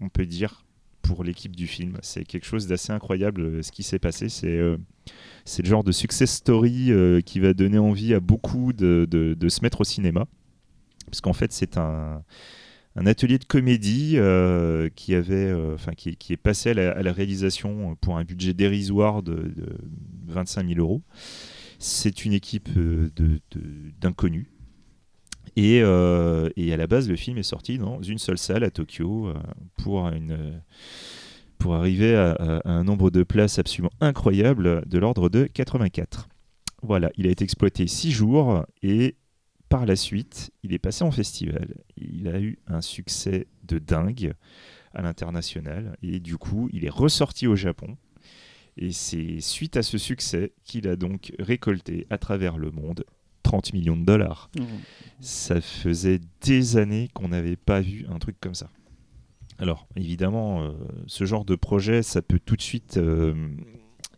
on 0.00 0.08
peut 0.08 0.26
dire, 0.26 0.64
pour 1.02 1.22
l'équipe 1.22 1.54
du 1.54 1.68
film. 1.68 1.98
C'est 2.02 2.24
quelque 2.24 2.46
chose 2.46 2.66
d'assez 2.66 2.92
incroyable 2.92 3.42
euh, 3.42 3.62
ce 3.62 3.70
qui 3.70 3.84
s'est 3.84 4.00
passé. 4.00 4.28
C'est 4.28 4.48
euh, 4.56 4.76
c'est 5.44 5.62
le 5.62 5.68
genre 5.68 5.84
de 5.84 5.92
success 5.92 6.32
story 6.34 6.90
euh, 6.90 7.20
qui 7.20 7.38
va 7.38 7.54
donner 7.54 7.78
envie 7.78 8.12
à 8.12 8.20
beaucoup 8.20 8.72
de, 8.72 9.06
de- 9.08 9.34
de 9.34 9.48
se 9.48 9.60
mettre 9.62 9.80
au 9.82 9.84
cinéma. 9.84 10.26
Parce 11.06 11.20
qu'en 11.22 11.32
fait, 11.32 11.52
c'est 11.52 11.78
un, 11.78 12.22
un 12.98 13.06
atelier 13.06 13.38
de 13.38 13.44
comédie 13.44 14.14
euh, 14.16 14.88
qui, 14.94 15.14
avait, 15.14 15.34
euh, 15.34 15.74
enfin, 15.74 15.92
qui, 15.92 16.16
est 16.32 16.36
passé 16.36 16.70
à 16.70 16.74
la, 16.74 17.12
réalisation 17.12 17.96
pour 18.00 18.18
un 18.18 18.24
budget 18.24 18.54
dérisoire 18.54 19.22
de, 19.22 19.34
de 19.34 19.76
25 20.26 20.66
000 20.66 20.80
euros. 20.80 21.02
C'est 21.78 22.24
une 22.24 22.32
équipe 22.32 22.68
euh, 22.76 23.08
d'inconnus. 24.00 24.46
Et, 25.56 25.80
euh, 25.82 26.50
et 26.56 26.72
à 26.72 26.76
la 26.76 26.86
base, 26.86 27.08
le 27.08 27.16
film 27.16 27.38
est 27.38 27.44
sorti 27.44 27.78
dans 27.78 28.02
une 28.02 28.18
seule 28.18 28.38
salle 28.38 28.64
à 28.64 28.70
Tokyo 28.70 29.28
euh, 29.28 29.34
pour, 29.76 30.06
euh, 30.06 30.58
pour 31.58 31.74
arriver 31.74 32.16
à, 32.16 32.60
un 32.64 32.84
nombre 32.84 33.10
de 33.10 33.22
places 33.22 33.58
absolument 33.58 33.92
incroyable 34.00 34.82
de 34.86 34.98
l'ordre 34.98 35.28
de 35.28 35.44
84. 35.44 36.28
Voilà, 36.82 37.10
il 37.16 37.26
a 37.26 37.30
été 37.30 37.44
exploité 37.44 37.86
six 37.86 38.10
jours 38.10 38.64
et 38.82 39.16
par 39.68 39.86
la 39.86 39.96
suite, 39.96 40.50
il 40.62 40.72
est 40.72 40.78
passé 40.78 41.04
en 41.04 41.10
festival. 41.10 41.74
Il 41.96 42.28
a 42.28 42.40
eu 42.40 42.58
un 42.66 42.80
succès 42.80 43.46
de 43.64 43.78
dingue. 43.78 44.34
à 44.94 45.02
l'international. 45.02 45.96
Et 46.02 46.18
du 46.18 46.38
coup, 46.38 46.68
il 46.72 46.84
est 46.84 46.90
ressorti 46.90 47.46
au 47.46 47.54
Japon. 47.54 47.96
Et 48.76 48.90
c'est 48.90 49.40
suite 49.40 49.76
à 49.76 49.82
ce 49.82 49.98
succès 49.98 50.52
qu'il 50.64 50.88
a 50.88 50.96
donc 50.96 51.32
récolté 51.38 52.06
à 52.10 52.18
travers 52.18 52.56
le 52.56 52.70
monde 52.70 53.04
30 53.42 53.72
millions 53.72 53.96
de 53.96 54.04
dollars. 54.04 54.50
Mmh. 54.58 54.64
Ça 55.20 55.60
faisait 55.60 56.20
des 56.42 56.76
années 56.76 57.08
qu'on 57.14 57.28
n'avait 57.28 57.56
pas 57.56 57.80
vu 57.80 58.06
un 58.08 58.18
truc 58.18 58.36
comme 58.40 58.54
ça. 58.54 58.70
Alors, 59.58 59.88
évidemment, 59.96 60.62
euh, 60.62 60.72
ce 61.06 61.24
genre 61.24 61.44
de 61.44 61.56
projet, 61.56 62.02
ça 62.02 62.22
peut 62.22 62.38
tout 62.38 62.56
de 62.56 62.62
suite 62.62 62.96
euh, 62.96 63.34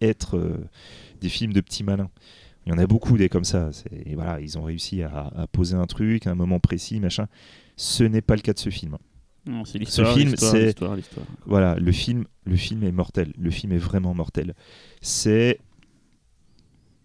être 0.01 0.37
euh, 0.37 0.69
des 1.21 1.31
films 1.31 1.53
de 1.53 1.61
petits 1.61 1.85
malins. 1.85 2.11
Il 2.67 2.71
y 2.71 2.75
en 2.75 2.79
a 2.79 2.87
beaucoup 2.87 3.17
des 3.17 3.29
comme 3.29 3.45
ça. 3.45 3.71
Et 4.05 4.15
voilà, 4.15 4.41
ils 4.41 4.59
ont 4.59 4.63
réussi 4.63 5.03
à, 5.03 5.29
à 5.35 5.47
poser 5.47 5.77
un 5.77 5.87
truc 5.87 6.27
à 6.27 6.31
un 6.31 6.35
moment 6.35 6.61
précis, 6.61 7.01
machin. 7.01 7.27
Ce 7.77 8.05
n'est 8.05 8.21
pas 8.21 8.37
le 8.37 8.43
cas 8.43 8.53
de 8.53 8.59
ce 8.59 8.71
film. 8.71 8.97
Non, 9.47 9.65
c'est 9.65 9.79
l'histoire, 9.79 10.09
film, 10.15 10.31
l'histoire, 10.31 10.53
c'est-. 10.53 10.67
Voilà, 11.47 11.75
le 11.77 11.93
film, 11.93 12.27
le 12.45 12.57
film 12.57 12.85
est 12.85 12.93
mortel. 12.93 13.33
Le 13.39 13.51
film 13.51 13.73
est 13.73 13.79
vraiment 13.79 14.13
mortel. 14.15 14.55
C'est 15.01 15.59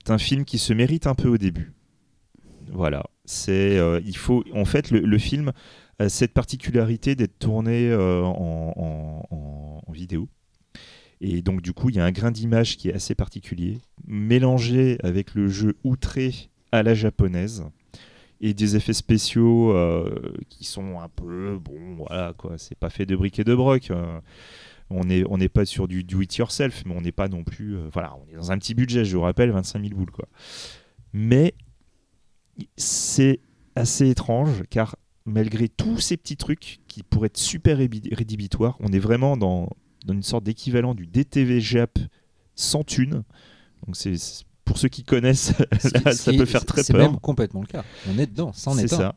un 0.08 0.18
film 0.18 0.44
qui 0.46 0.58
se 0.60 0.74
mérite 0.74 1.08
un 1.08 1.16
peu 1.16 1.30
au 1.30 1.38
début. 1.38 1.72
Voilà, 2.72 3.06
c'est 3.26 3.78
euh, 3.78 4.02
il 4.06 4.18
faut 4.18 4.44
en 4.54 4.66
fait 4.66 4.92
le, 4.92 5.00
le 5.00 5.18
film 5.18 5.52
a 6.00 6.10
cette 6.10 6.34
particularité 6.34 7.16
d'être 7.16 7.40
tourné 7.40 7.90
euh, 7.90 8.22
en, 8.24 8.74
en- 8.76 9.36
en- 9.36 9.82
en 9.88 9.92
vidéo. 9.92 10.28
Et 11.22 11.42
donc 11.42 11.62
du 11.62 11.74
coup, 11.74 11.90
il 11.90 11.96
y 11.96 12.00
a 12.00 12.06
un 12.06 12.12
grain 12.12 12.32
d'image 12.32 12.78
qui 12.78 12.90
est 12.90 12.94
assez 12.94 13.16
particulier, 13.16 13.80
mélangé 14.08 14.98
avec 15.04 15.34
le 15.36 15.48
jeu 15.48 15.76
outré 15.84 16.50
à 16.72 16.84
la 16.84 16.94
japonaise 16.94 17.64
et 18.42 18.54
des 18.54 18.76
effets 18.76 18.94
spéciaux 18.94 19.72
euh, 19.76 20.34
qui 20.50 20.66
sont 20.66 21.00
un 21.00 21.10
peu 21.10 21.58
bon 21.58 21.96
voilà 21.98 22.34
quoi 22.38 22.58
c'est 22.58 22.78
pas 22.78 22.90
fait 22.90 23.06
de 23.06 23.16
briques 23.16 23.40
et 23.40 23.44
de 23.44 23.56
broc 23.56 23.92
euh, 23.92 24.20
on 24.90 25.06
n'est 25.06 25.24
on 25.30 25.38
n'est 25.38 25.50
pas 25.50 25.66
sur 25.66 25.88
du 25.88 26.04
do 26.04 26.22
it 26.22 26.36
yourself 26.36 26.84
mais 26.86 26.94
on 26.96 27.02
n'est 27.02 27.12
pas 27.12 27.28
non 27.28 27.44
plus 27.44 27.78
euh, 27.78 27.88
voilà 27.94 28.16
on 28.16 28.32
est 28.32 28.36
dans 28.36 28.52
un 28.52 28.58
petit 28.58 28.76
budget 28.76 29.06
je 29.06 29.16
vous 29.16 29.24
rappelle 29.24 29.52
25 29.52 29.82
000 29.82 29.96
boules 29.96 30.12
quoi. 30.12 30.28
Mais 31.14 31.54
c'est 32.76 33.40
assez 33.76 34.10
étrange 34.10 34.64
car 34.70 34.96
malgré 35.26 35.70
tous 35.70 36.00
ces 36.00 36.18
petits 36.18 36.38
trucs 36.38 36.80
qui 36.88 37.04
pourraient 37.04 37.28
être 37.28 37.38
super 37.38 37.78
rédhibitoires 37.78 38.78
on 38.82 38.92
est 38.92 39.00
vraiment 39.00 39.38
dans 39.38 39.70
une 40.14 40.24
sorte 40.24 40.44
d'équivalent 40.44 40.94
du 40.96 41.08
DTV 41.08 41.60
Jap 41.62 41.98
sans 42.56 42.84
thune 42.84 43.24
donc 43.86 43.96
c'est 43.96 44.18
c'est- 44.18 44.44
pour 44.64 44.78
ceux 44.80 44.88
qui 44.90 45.04
connaissent 45.04 45.54
là, 46.06 46.12
ça 46.14 46.32
qui- 46.32 46.38
peut 46.40 46.46
faire 46.46 46.66
très 46.66 46.82
C'est 46.84 46.94
peur 46.94 47.12
même 47.12 47.20
complètement 47.20 47.62
le 47.62 47.68
cas. 47.68 47.84
On 48.10 48.18
est 48.18 48.26
dedans, 48.26 48.52
ça 48.54 48.72
en 48.72 48.78
est 48.80 48.88
c'est 48.88 48.96
un. 48.96 48.98
ça. 48.98 49.16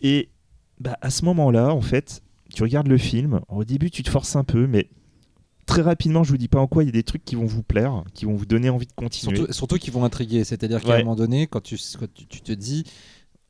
Et 0.00 0.30
bah, 0.80 0.96
à 1.02 1.10
ce 1.10 1.24
moment-là, 1.26 1.74
en 1.74 1.80
fait, 1.82 2.22
tu 2.54 2.62
regardes 2.62 2.86
le 2.88 2.96
film. 2.98 3.40
Au 3.48 3.64
début, 3.64 3.90
tu 3.90 4.02
te 4.02 4.08
forces 4.10 4.34
un 4.34 4.44
peu, 4.44 4.66
mais 4.66 4.88
très 5.66 5.82
rapidement, 5.82 6.24
je 6.24 6.30
vous 6.30 6.38
dis 6.38 6.48
pas 6.48 6.58
en 6.60 6.66
quoi, 6.68 6.84
il 6.84 6.86
y 6.86 6.88
a 6.88 6.92
des 6.92 7.02
trucs 7.02 7.22
qui 7.24 7.34
vont 7.34 7.44
vous 7.44 7.62
plaire, 7.62 8.02
qui 8.14 8.24
vont 8.24 8.34
vous 8.34 8.46
donner 8.46 8.70
envie 8.70 8.86
de 8.86 8.92
continuer. 8.92 9.36
Surtout, 9.36 9.52
surtout 9.52 9.76
qu'ils 9.76 9.92
vont 9.92 10.04
intriguer. 10.04 10.42
C'est-à-dire 10.44 10.80
qu'à 10.80 10.88
Ouais. 10.88 10.94
un 10.96 10.98
moment 11.00 11.16
donné, 11.16 11.46
quand 11.46 11.60
tu, 11.62 11.76
quand 11.98 12.08
tu, 12.14 12.26
tu 12.26 12.40
te 12.40 12.52
dis, 12.52 12.84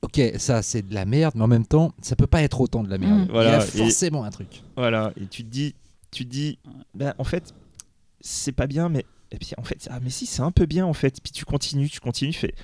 ok, 0.02 0.20
ça 0.38 0.60
c'est 0.62 0.82
de 0.82 0.92
la 0.94 1.04
merde, 1.04 1.34
mais 1.36 1.42
en 1.44 1.48
même 1.48 1.66
temps, 1.66 1.92
ça 2.02 2.16
peut 2.16 2.26
pas 2.26 2.42
être 2.42 2.60
autant 2.60 2.82
de 2.82 2.90
la 2.90 2.98
merde. 2.98 3.28
Mm. 3.28 3.32
Il 3.32 3.36
y 3.36 3.38
a 3.46 3.58
et- 3.58 3.60
forcément 3.60 4.24
un 4.24 4.30
truc. 4.30 4.62
Voilà. 4.76 5.12
Et 5.20 5.26
tu 5.26 5.44
te 5.44 5.48
dis, 5.50 5.74
tu 6.16 6.24
te 6.24 6.30
dis, 6.30 6.58
bah, 6.94 7.14
en 7.18 7.24
fait, 7.24 7.54
c'est 8.20 8.52
pas 8.52 8.66
bien, 8.66 8.88
mais 8.88 9.04
et 9.30 9.38
puis 9.38 9.50
en 9.58 9.64
fait, 9.64 9.86
ah 9.90 10.00
mais 10.00 10.08
si, 10.08 10.24
c'est 10.24 10.40
un 10.40 10.50
peu 10.50 10.66
bien 10.66 10.86
en 10.86 10.94
fait. 10.94 11.20
Puis 11.22 11.32
tu 11.32 11.44
continues, 11.44 11.90
tu 11.90 12.00
continues, 12.00 12.32
fais. 12.32 12.54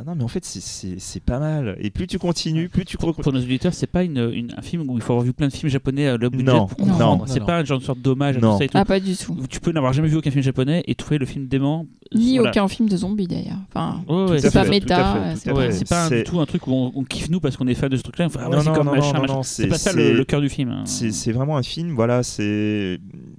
Ah 0.00 0.04
non, 0.06 0.14
mais 0.16 0.24
en 0.24 0.28
fait, 0.28 0.42
c'est- 0.46 1.20
pas 1.20 1.38
mal. 1.38 1.76
Et 1.78 1.90
plus 1.90 2.06
tu 2.06 2.18
continues, 2.18 2.70
plus 2.70 2.86
tu 2.86 2.96
Pour, 2.96 3.14
pour 3.14 3.32
nos 3.34 3.38
auditeurs, 3.40 3.74
c'est 3.74 3.86
pas 3.86 4.02
une, 4.02 4.30
une- 4.32 4.54
un 4.56 4.62
film 4.62 4.88
où 4.88 4.96
il 4.96 5.02
faut 5.02 5.12
avoir 5.12 5.26
vu 5.26 5.34
plein 5.34 5.48
de 5.48 5.52
films 5.52 5.70
japonais 5.70 6.06
à 6.06 6.16
low 6.16 6.30
budget 6.30 6.44
Non, 6.44 6.66
pour 6.66 6.78
non, 6.86 6.92
comprendre. 6.92 7.18
non, 7.18 7.24
c'est 7.26 7.44
pas 7.44 7.58
un 7.58 7.64
genre 7.64 7.78
de 7.78 7.84
sorte 7.84 8.00
d'hommage 8.00 8.38
à 8.38 8.40
Non. 8.40 8.52
tout 8.52 8.58
ça 8.58 8.64
et 8.64 8.68
tout. 8.68 8.78
Ah, 8.78 8.84
pas 8.86 8.98
du 8.98 9.14
tout. 9.14 9.36
Tu 9.50 9.60
peux 9.60 9.72
n'avoir 9.72 9.92
jamais 9.92 10.08
vu 10.08 10.16
aucun 10.16 10.30
film 10.30 10.42
japonais 10.42 10.82
et 10.86 10.94
trouver 10.94 11.18
le 11.18 11.26
film 11.26 11.48
dément. 11.48 11.86
Ni 12.14 12.36
Voilà. 12.38 12.50
aucun 12.50 12.66
film 12.68 12.88
de 12.88 12.96
zombies 12.96 13.26
d'ailleurs. 13.26 13.58
Enfin, 13.68 14.02
ouais, 14.08 14.38
c'est 14.38 14.50
pas 14.50 14.64
fait, 14.64 14.70
méta. 14.70 15.34
c'est 15.36 15.52
pas- 15.86 16.08
Ouais, 16.08 16.18
du 16.18 16.24
tout 16.24 16.40
un 16.40 16.46
truc 16.46 16.66
où 16.66 16.72
on, 16.72 16.92
on 16.94 17.04
kiffe 17.04 17.28
nous 17.28 17.40
parce 17.40 17.58
qu'on 17.58 17.66
est 17.68 17.74
fan 17.74 17.90
de 17.90 17.96
ce 17.98 18.02
truc-là. 18.02 18.26
Enfin, 18.26 18.40
ah 18.44 18.48
ouais, 18.48 18.56
Non, 18.56 18.62
c'est 18.62 18.68
non, 18.70 18.74
comme 18.74 18.86
non, 18.86 18.92
machin, 18.96 19.12
non, 19.14 19.20
machin. 19.20 19.34
non, 19.34 19.42
C'est 19.42 19.66
pas 19.68 19.76
ça 19.78 19.92
le, 19.92 20.24
cœur 20.24 20.40
du 20.40 20.48
film. 20.48 20.70
hein. 20.70 20.82
C'est 20.86 21.12
c'est 21.12 21.32
vraiment 21.32 21.56
un 21.58 21.62
film, 21.62 21.94
voilà, 21.94 22.22
c'est 22.22 22.98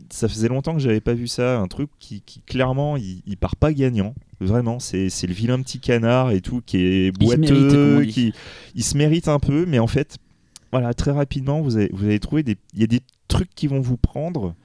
ça 0.10 0.28
faisait 0.28 0.48
longtemps 0.48 0.74
que 0.74 0.80
j'avais 0.80 1.02
pas 1.02 1.14
vu 1.14 1.28
ça, 1.28 1.60
un 1.60 1.68
truc 1.68 1.90
qui, 2.00 2.22
clairement 2.46 2.98
il, 2.98 3.24
il 3.26 3.36
part 3.38 3.56
pas 3.56 3.74
gagnant, 3.74 4.14
vraiment, 4.42 4.80
c'est 4.80 5.10
c'est 5.10 5.28
le 5.28 5.34
vilain 5.34 5.62
petit 5.62 5.80
canard 5.80 6.32
et 6.32 6.42
tout 6.42 6.62
qui 6.66 6.78
est 6.78 7.14
Il 7.20 7.30
se 7.30 7.36
mérite, 7.38 7.60
boiteux, 7.62 8.06
qui 8.06 8.34
il 8.76 8.84
se 8.84 8.98
mérite 8.98 9.28
un 9.28 9.40
peu, 9.40 9.66
mais 9.66 9.80
en 9.80 9.88
fait, 9.88 10.18
voilà, 10.72 10.94
très 10.94 11.12
rapidement 11.12 11.62
vous 11.62 11.78
allez 11.78 11.90
vous 11.94 12.06
allez 12.06 12.20
trouver 12.20 12.44
des 12.44 12.58
il 12.74 12.82
y 12.82 12.84
a 12.84 12.88
des 12.88 13.02
trucs 13.28 13.54
qui 13.56 13.68
vont 13.68 13.80
vous 13.82 13.98
prendre, 13.98 14.56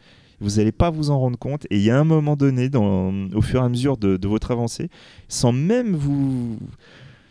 vous 0.40 0.58
allez 0.58 0.72
pas 0.72 0.90
vous 0.90 1.10
en 1.10 1.18
rendre 1.18 1.38
compte 1.38 1.66
et 1.70 1.76
il 1.76 1.82
y 1.82 1.90
a 1.90 1.98
un 1.98 2.04
moment 2.04 2.36
donné 2.36 2.68
dans 2.68 3.12
au 3.34 3.42
fur 3.42 3.60
et 3.62 3.64
à 3.64 3.68
mesure 3.68 3.96
de, 3.96 4.16
de 4.16 4.28
votre 4.28 4.50
avancée, 4.50 4.88
sans 5.28 5.52
même 5.52 5.94
vous 5.94 6.58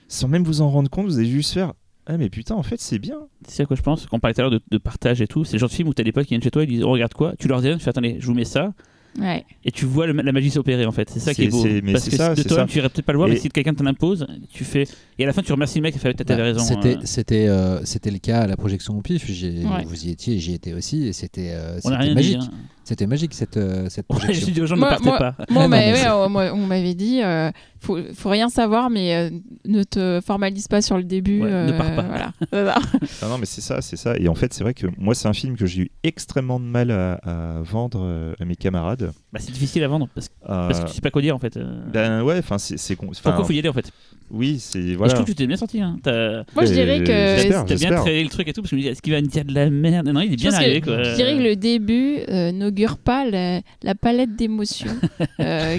sans 0.07 0.27
même 0.27 0.43
vous 0.43 0.61
en 0.61 0.69
rendre 0.69 0.89
compte, 0.89 1.05
vous 1.07 1.17
allez 1.17 1.27
juste 1.27 1.53
faire 1.53 1.73
ah 2.07 2.17
mais 2.17 2.29
putain 2.29 2.53
en 2.53 2.61
fait 2.61 2.79
c'est 2.79 2.99
bien 2.99 3.17
C'est 3.47 3.63
à 3.63 3.65
quoi 3.65 3.75
je 3.75 3.81
pense 3.81 4.05
Qu'on 4.05 4.19
parlait 4.19 4.35
tout 4.35 4.41
à 4.41 4.43
l'heure 4.43 4.51
de, 4.51 4.61
de 4.69 4.77
partage 4.77 5.21
et 5.21 5.27
tout. 5.27 5.43
C'est 5.43 5.53
le 5.53 5.59
genre 5.59 5.69
de 5.69 5.73
film 5.73 5.87
où 5.87 5.93
t'as 5.93 6.03
des 6.03 6.11
potes 6.11 6.25
qui 6.25 6.29
viennent 6.29 6.43
chez 6.43 6.51
toi 6.51 6.61
et 6.61 6.65
ils 6.65 6.69
disent 6.69 6.83
On 6.83 6.91
regarde 6.91 7.15
quoi? 7.15 7.33
Tu 7.39 7.47
leur 7.47 7.61
dis 7.61 7.71
tu 7.73 7.79
fais 7.79 7.89
Attendez, 7.89 8.17
je 8.19 8.27
vous 8.27 8.35
mets 8.35 8.45
ça. 8.45 8.73
Ouais. 9.19 9.45
Et 9.63 9.71
tu 9.71 9.85
vois 9.85 10.07
le- 10.07 10.13
la 10.13 10.31
magie 10.31 10.49
s'opérer 10.51 10.85
en 10.85 10.91
fait. 10.91 11.09
C'est 11.09 11.19
ça 11.19 11.33
qui 11.33 11.43
est 11.43 11.47
beau. 11.47 11.61
c'est- 11.63 11.81
mais 11.81 11.93
Parce 11.93 12.09
que 12.09 12.15
ça, 12.15 12.35
de 12.35 12.41
ça. 12.41 12.65
tu 12.67 12.77
irais 12.79 12.89
peut-être 12.89 13.05
pas 13.05 13.13
le 13.13 13.17
voir, 13.17 13.29
mais 13.29 13.37
si 13.37 13.49
quelqu'un 13.49 13.73
t'en 13.73 13.85
impose, 13.85 14.27
tu 14.51 14.63
fais. 14.65 14.83
Et 15.17 15.23
à 15.23 15.27
la 15.27 15.33
fin, 15.33 15.41
tu 15.41 15.51
remercies 15.51 15.79
le 15.79 15.83
mec 15.83 15.95
et 15.95 15.99
fait 15.99 16.13
T'avais 16.13 16.41
Bah, 16.41 16.43
raison. 16.43 16.59
C'était, 16.59 16.97
euh. 16.97 17.01
c'était, 17.05 17.47
euh, 17.47 17.83
c'était 17.85 18.11
le 18.11 18.17
cas 18.19 18.41
à 18.41 18.47
la 18.47 18.57
projection 18.57 18.97
au 18.97 19.01
pif. 19.01 19.27
Ouais. 19.29 19.83
Vous 19.85 20.05
y 20.05 20.09
étiez, 20.11 20.37
j'y 20.39 20.53
étais 20.53 20.73
aussi, 20.73 21.07
et 21.07 21.13
c'était, 21.13 21.51
euh, 21.53 21.79
magique. 22.15 22.39
dit. 22.39 22.45
hein. 22.45 22.51
C'était 22.87 23.07
magique 23.07 23.33
cette, 23.33 23.57
euh, 23.57 23.89
cette 23.89 24.05
Ouais, 24.09 24.17
projection. 24.19 24.45
J'ai 24.45 24.51
dit 24.53 24.61
aux 24.61 24.67
gens 24.67 24.75
ne 24.75 24.81
Moi- 24.81 24.89
partez 24.89 25.05
moi- 25.05 25.17
pas. 25.17 25.35
Moi, 25.49 25.61
on 25.61 25.63
non, 25.63 25.69
m'avait- 25.69 25.91
mais 25.91 26.03
ouais, 26.03 26.09
on 26.11 26.29
m'a- 26.29 26.53
on 26.53 26.67
m'avait 26.67 26.93
dit, 26.93 27.19
euh, 27.23 27.49
faut, 27.79 27.97
faut 28.13 28.29
rien 28.29 28.47
savoir, 28.49 28.89
mais 28.91 29.15
euh, 29.15 29.29
ne 29.65 29.81
te 29.83 30.21
formalise 30.23 30.67
pas 30.67 30.81
sur 30.83 30.95
le 30.95 31.03
début. 31.03 31.41
Ouais, 31.41 31.49
ne 31.49 31.71
euh, 31.73 31.77
pars 31.77 31.95
pas. 31.95 32.31
Voilà. 32.51 32.75
Ah 33.23 33.27
non, 33.27 33.37
mais 33.39 33.45
c'est 33.47 33.61
ça, 33.61 33.81
c'est 33.81 33.95
ça. 33.97 34.15
Et 34.17 34.27
en 34.27 34.35
fait, 34.35 34.53
c'est 34.53 34.63
vrai 34.63 34.73
que 34.75 34.85
moi, 34.97 35.15
c'est 35.15 35.27
un 35.27 35.33
film 35.33 35.57
que 35.57 35.65
j'ai 35.65 35.81
eu 35.83 35.91
extrêmement 36.03 36.59
de 36.59 36.65
mal 36.65 36.91
à, 36.91 37.13
à 37.57 37.61
vendre 37.63 38.01
euh, 38.03 38.33
à 38.39 38.45
mes 38.45 38.55
camarades. 38.55 39.11
Bah, 39.33 39.39
c'est 39.41 39.51
difficile 39.51 39.83
à 39.83 39.87
vendre 39.87 40.07
parce, 40.13 40.27
Euh, 40.43 40.67
parce 40.67 40.81
que 40.81 40.87
tu 40.87 40.93
sais 40.93 41.01
pas 41.01 41.09
quoi 41.11 41.23
dire 41.23 41.35
en 41.35 41.39
fait. 41.39 41.57
euh. 41.57 41.81
Ben 41.91 42.21
ouais, 42.21 42.37
enfin, 42.37 42.57
c'est. 42.59 42.95
Pourquoi 42.95 43.43
faut 43.43 43.51
y 43.53 43.59
aller 43.59 43.69
en 43.69 43.73
fait 43.73 43.91
Oui, 44.31 44.57
c'est. 44.59 44.79
Et 44.79 44.95
Voilà. 44.95 45.11
je 45.11 45.15
trouve 45.15 45.25
que 45.25 45.31
tu 45.31 45.35
t'es 45.35 45.47
bien 45.47 45.55
sorti. 45.55 45.79
Hein. 45.81 45.97
Moi, 46.03 46.65
je 46.65 46.73
dirais 46.73 46.99
que. 47.03 47.49
t'as 47.65 47.75
bien 47.75 47.95
traité 47.95 48.23
le 48.23 48.29
truc 48.29 48.47
et 48.47 48.53
tout 48.53 48.61
parce 48.61 48.71
que 48.71 48.75
je 48.75 48.81
me 48.81 48.81
dis 48.81 48.87
Est-ce 48.89 49.01
qu'il 49.01 49.13
va 49.13 49.21
me 49.21 49.27
dire 49.27 49.45
de 49.45 49.53
la 49.53 49.69
merde? 49.69 50.07
Non, 50.09 50.21
il 50.21 50.29
est 50.33 50.37
Je 50.37 50.41
bien 50.49 50.53
arrivé 50.53 50.81
que- 50.81 50.85
quoi. 50.85 51.03
Je 51.03 51.15
dirais 51.15 51.37
que 51.37 51.43
le 51.43 51.55
début 51.55 52.17
euh, 52.29 52.51
n'augure 52.51 52.97
pas 52.97 53.23
la, 53.29 53.61
la 53.83 53.95
palette 53.95 54.35
d'émotions 54.35 54.91
euh, 55.39 55.77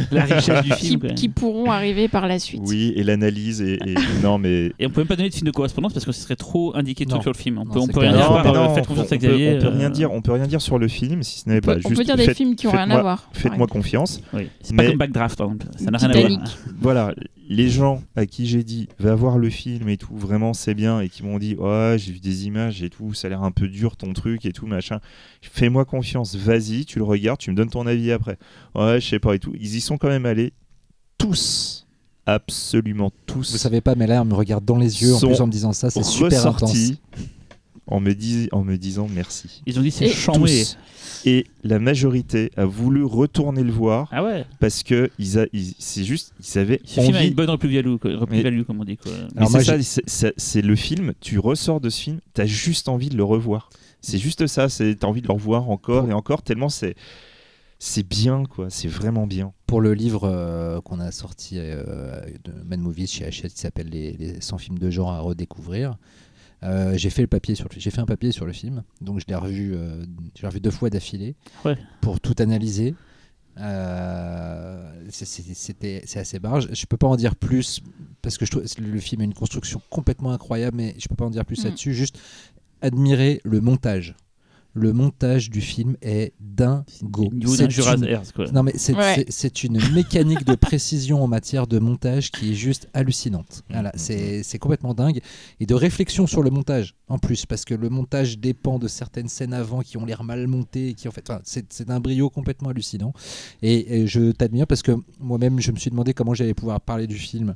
qui, 1.17 1.29
pourront 1.29 1.71
arriver 1.71 2.09
par 2.09 2.27
la 2.29 2.39
suite. 2.39 2.63
Oui, 2.65 2.93
et 2.97 3.03
l'analyse. 3.03 3.61
Et, 3.63 3.79
et- 3.85 3.95
non, 4.23 4.39
mais. 4.39 4.73
Et 4.79 4.87
on 4.87 4.91
peut 4.91 5.01
même 5.01 5.09
pas 5.09 5.17
donner 5.17 5.29
de 5.31 5.35
film 5.35 5.47
de 5.47 5.53
correspondance 5.53 5.93
parce 5.93 6.05
que 6.05 6.13
ce 6.13 6.21
serait 6.21 6.37
trop 6.37 6.77
indiqué 6.77 7.05
trucs 7.07 7.23
sur 7.23 7.33
le 7.33 7.37
film. 7.37 7.59
On 7.59 7.65
Non, 7.65 7.73
peut, 7.73 7.79
on 7.81 7.87
c'est 7.87 7.93
peut 7.93 8.01
rien 8.01 8.13
dire 8.13 8.27
on, 8.31 8.83
confiance 8.83 9.07
à 9.13 9.17
peut, 9.17 9.17
Xavier. 9.17 9.55
on 9.57 9.61
peut 9.63 9.69
rien 9.69 9.87
euh, 9.89 9.91
dire, 9.91 10.13
on 10.13 10.21
peut 10.23 10.33
rien 10.33 10.47
dire 10.47 10.61
sur 10.61 10.79
le 10.79 10.89
film, 10.89 11.23
si 11.23 11.41
ce 11.41 11.49
n'est 11.49 11.57
On 11.57 11.61
peut, 11.61 11.75
bah, 11.75 11.81
on 11.85 11.89
juste 11.89 12.01
peut 12.01 12.05
dire 12.05 12.17
des 12.17 12.35
films 12.35 12.55
qui 12.57 12.67
ont 12.67 12.71
rien 12.73 12.83
à 12.83 12.85
faites-moi- 12.87 13.03
voir. 13.03 13.29
Faites-moi 13.33 13.67
confiance. 13.67 14.21
C'est 14.61 14.77
pas 14.77 14.87
comme 14.87 14.99
Backdraft 14.99 15.37
par 15.39 15.47
exemple. 15.49 15.67
Ça 15.77 15.91
n'a 15.91 15.99
rien 15.99 16.11
à 16.11 16.29
voir. 16.29 16.45
Voilà, 16.81 17.15
les 17.49 17.69
gens 17.69 18.03
à 18.17 18.27
qui 18.27 18.36
j'ai 18.45 18.65
dit 18.65 18.89
va 18.99 19.15
voir 19.15 19.39
le 19.39 19.49
film 19.49 19.89
et 19.89 19.97
tout, 19.97 20.15
vraiment 20.15 20.53
c'est 20.53 20.75
bien, 20.75 21.01
et 21.01 21.09
qui 21.09 21.23
m'ont 21.23 21.39
dit 21.39 21.55
ouais 21.55 21.97
j'ai 21.97 22.13
vu 22.13 22.21
des 22.21 22.47
images 22.47 22.83
et 22.83 22.91
tout, 22.91 23.15
ça 23.15 23.29
a 23.29 23.31
l'air 23.31 23.43
un 23.43 23.53
peu 23.53 23.69
dur 23.69 23.97
ton 23.97 24.13
truc 24.13 24.45
et 24.45 24.53
tout 24.53 24.67
machin. 24.67 25.01
Fais-moi 25.41 25.87
confiance, 25.87 26.35
vas-y, 26.35 26.85
tu 26.85 26.99
le 26.99 27.05
regardes, 27.05 27.39
tu 27.39 27.51
me 27.51 27.57
donnes 27.57 27.71
ton 27.71 27.87
avis 27.87 28.13
après. 28.13 28.37
Ouais, 28.75 29.01
je 29.01 29.09
sais 29.09 29.19
pas 29.19 29.35
et 29.35 29.39
tout. 29.39 29.55
Ils 29.59 29.77
y 29.77 29.81
sont 29.81 29.97
quand 29.97 30.09
même 30.09 30.27
allés 30.27 30.53
tous, 31.17 31.87
absolument 32.27 33.11
tous. 33.25 33.53
Vous 33.53 33.59
savez 33.59 33.81
pas, 33.81 33.95
mais 33.95 34.07
là, 34.07 34.21
on 34.21 34.27
me 34.27 34.35
regarde 34.35 34.65
dans 34.65 34.77
les 34.77 35.03
yeux 35.03 35.15
en 35.15 35.21
plus 35.21 35.41
en 35.41 35.47
me 35.47 35.53
disant 35.53 35.73
ça, 35.73 35.89
c'est 35.89 36.03
super 36.03 36.47
intense. 36.47 36.77
En 37.87 38.01
me, 38.01 38.15
dis- 38.15 38.49
en 38.53 38.65
me 38.65 38.77
disant 38.77 39.07
merci. 39.13 39.63
Ils 39.67 39.79
ont 39.79 39.83
dit 39.83 39.91
c'est. 39.91 40.11
Tous. 40.33 40.77
Et 41.25 41.47
la 41.65 41.79
majorité 41.79 42.51
a 42.57 42.65
voulu 42.67 43.05
retourner 43.05 43.63
le 43.65 43.73
voir 43.73 44.09
Ah 44.13 44.23
ouais. 44.25 44.45
parce 44.61 44.83
que 44.83 45.11
ils 45.19 45.39
a- 45.39 45.47
ils- 45.53 45.75
c'est 45.79 46.05
juste, 46.05 46.33
ils 46.41 46.59
avaient 46.59 46.81
Ce 46.85 47.01
film 47.01 47.15
a 47.15 47.19
envie 47.19 47.29
une 47.29 47.35
bonne 47.35 47.47
quoi. 47.99 48.11
repli-value, 48.17 48.63
comme 48.63 48.81
on 48.81 48.85
dit. 48.85 48.97
Quoi. 48.97 49.13
C'est 50.37 50.63
le 50.63 50.77
film, 50.77 51.15
tu 51.21 51.39
ressors 51.39 51.81
de 51.81 51.91
ce 51.91 52.01
film, 52.01 52.21
t'as 52.35 52.47
juste 52.47 52.89
envie 52.89 53.09
de 53.09 53.17
le 53.17 53.25
revoir. 53.25 53.71
C'est 54.01 54.19
juste 54.19 54.47
ça, 54.47 54.69
c'est 54.69 54.95
t'as 54.97 55.07
envie 55.09 55.23
de 55.23 55.27
le 55.29 55.33
revoir 55.35 55.69
encore 55.71 56.03
Pour- 56.03 56.11
et 56.11 56.13
encore, 56.13 56.43
tellement 56.43 56.69
c'est 56.69 56.95
c'est 57.79 58.09
bien, 58.09 58.45
quoi, 58.45 58.71
c'est 58.71 58.89
vraiment 58.89 59.27
bien. 59.27 59.53
Pour 59.67 59.81
le 59.83 59.93
livre 59.95 60.23
euh, 60.25 60.81
qu'on 60.81 60.99
a 61.01 61.11
sorti 61.13 61.57
euh, 61.59 62.21
de 62.45 62.53
Mad 62.67 62.81
Movies 62.81 63.07
chez 63.11 63.27
Hachette 63.27 63.53
qui 63.53 63.61
s'appelle 63.61 63.89
les, 63.91 64.13
les 64.13 64.41
100 64.41 64.57
films 64.59 64.79
de 64.79 64.91
genre 64.91 65.11
à 65.13 65.21
redécouvrir, 65.21 65.97
euh, 66.63 66.97
j'ai 66.97 67.11
fait 67.11 67.23
le 67.23 67.29
papier 67.29 67.55
sur 67.55 67.69
j'ai 67.77 67.91
fait 67.91 68.01
un 68.01 68.07
papier 68.07 68.33
sur 68.33 68.47
le 68.47 68.53
film, 68.53 68.83
donc 69.01 69.21
je 69.21 69.25
l'ai 69.29 69.35
revu, 69.35 69.75
euh, 69.75 70.05
je 70.37 70.43
l'ai 70.43 70.49
revu 70.49 70.61
deux 70.61 70.71
fois 70.71 70.91
d'affilée 70.91 71.35
Ouais. 71.65 71.77
pour 72.01 72.21
tout 72.21 72.35
analyser. 72.39 72.95
Euh, 73.59 74.93
c'était 75.11 76.03
c'est 76.05 76.19
assez 76.19 76.39
barge. 76.39 76.69
Je 76.73 76.87
peux 76.87 76.97
pas 76.97 77.07
en 77.07 77.17
dire 77.17 77.37
plus 77.37 77.81
parce 78.23 78.37
que 78.39 78.45
je 78.45 78.51
trouve 78.51 78.65
le 78.79 79.01
film 79.01 79.23
a 79.23 79.25
une 79.25 79.35
construction 79.35 79.81
complètement 79.91 80.33
incroyable, 80.33 80.77
mais 80.77 80.95
je 80.99 81.09
peux 81.09 81.15
pas 81.15 81.25
en 81.25 81.31
dire 81.31 81.45
plus 81.45 81.61
Mm. 81.63 81.65
là-dessus. 81.65 81.95
Juste 81.95 82.19
admirer 82.83 83.41
le 83.45 83.61
montage. 83.61 84.15
Le 84.79 84.93
montage 84.93 85.49
du 85.49 85.63
film 85.63 85.97
est 86.03 86.35
dingo. 86.39 86.85
C'est 87.57 87.65
une-. 87.97 88.53
Non 88.53 88.63
mais 88.63 88.73
c'est 88.77 88.95
Ouais. 88.95 89.25
une 89.65 89.81
mécanique 89.95 90.45
de 90.45 90.55
précision 90.55 91.23
en 91.25 91.27
matière 91.27 91.67
de 91.67 91.79
montage 91.79 92.31
qui 92.31 92.51
est 92.53 92.55
juste 92.55 92.89
hallucinante. 92.93 93.63
Voilà, 93.71 93.89
Mhm. 93.89 93.99
c'est 93.99 94.43
c'est 94.43 94.59
complètement 94.59 94.93
dingue 94.93 95.21
et 95.61 95.67
de 95.67 95.75
réflexion 95.75 96.27
sur 96.27 96.43
le 96.43 96.51
montage 96.51 96.95
en 97.09 97.19
plus 97.19 97.47
parce 97.47 97.65
que 97.65 97.75
le 97.75 97.89
montage 97.89 98.39
dépend 98.39 98.79
de 98.79 98.87
certaines 98.87 99.29
scènes 99.29 99.55
avant 99.55 99.81
qui 99.81 99.97
ont 99.97 100.05
l'air 100.05 100.23
mal 100.25 100.47
montées, 100.47 100.93
qui 100.95 101.09
en 101.09 101.11
fait, 101.11 101.29
enfin, 101.31 101.41
c'est 101.45 101.73
c'est 101.73 101.89
d'un 101.89 101.99
brio 102.01 102.29
complètement 102.29 102.69
hallucinant. 102.69 103.15
Et, 103.63 104.03
et 104.03 104.07
je 104.07 104.31
t'admire 104.33 104.67
parce 104.67 104.83
que 104.83 104.93
moi-même 105.21 105.59
je 105.59 105.73
me 105.73 105.77
suis 105.79 105.91
demandé 105.91 106.13
comment 106.13 106.35
j'allais 106.35 106.53
pouvoir 106.55 106.81
parler 106.83 107.07
du 107.07 107.17
film 107.17 107.55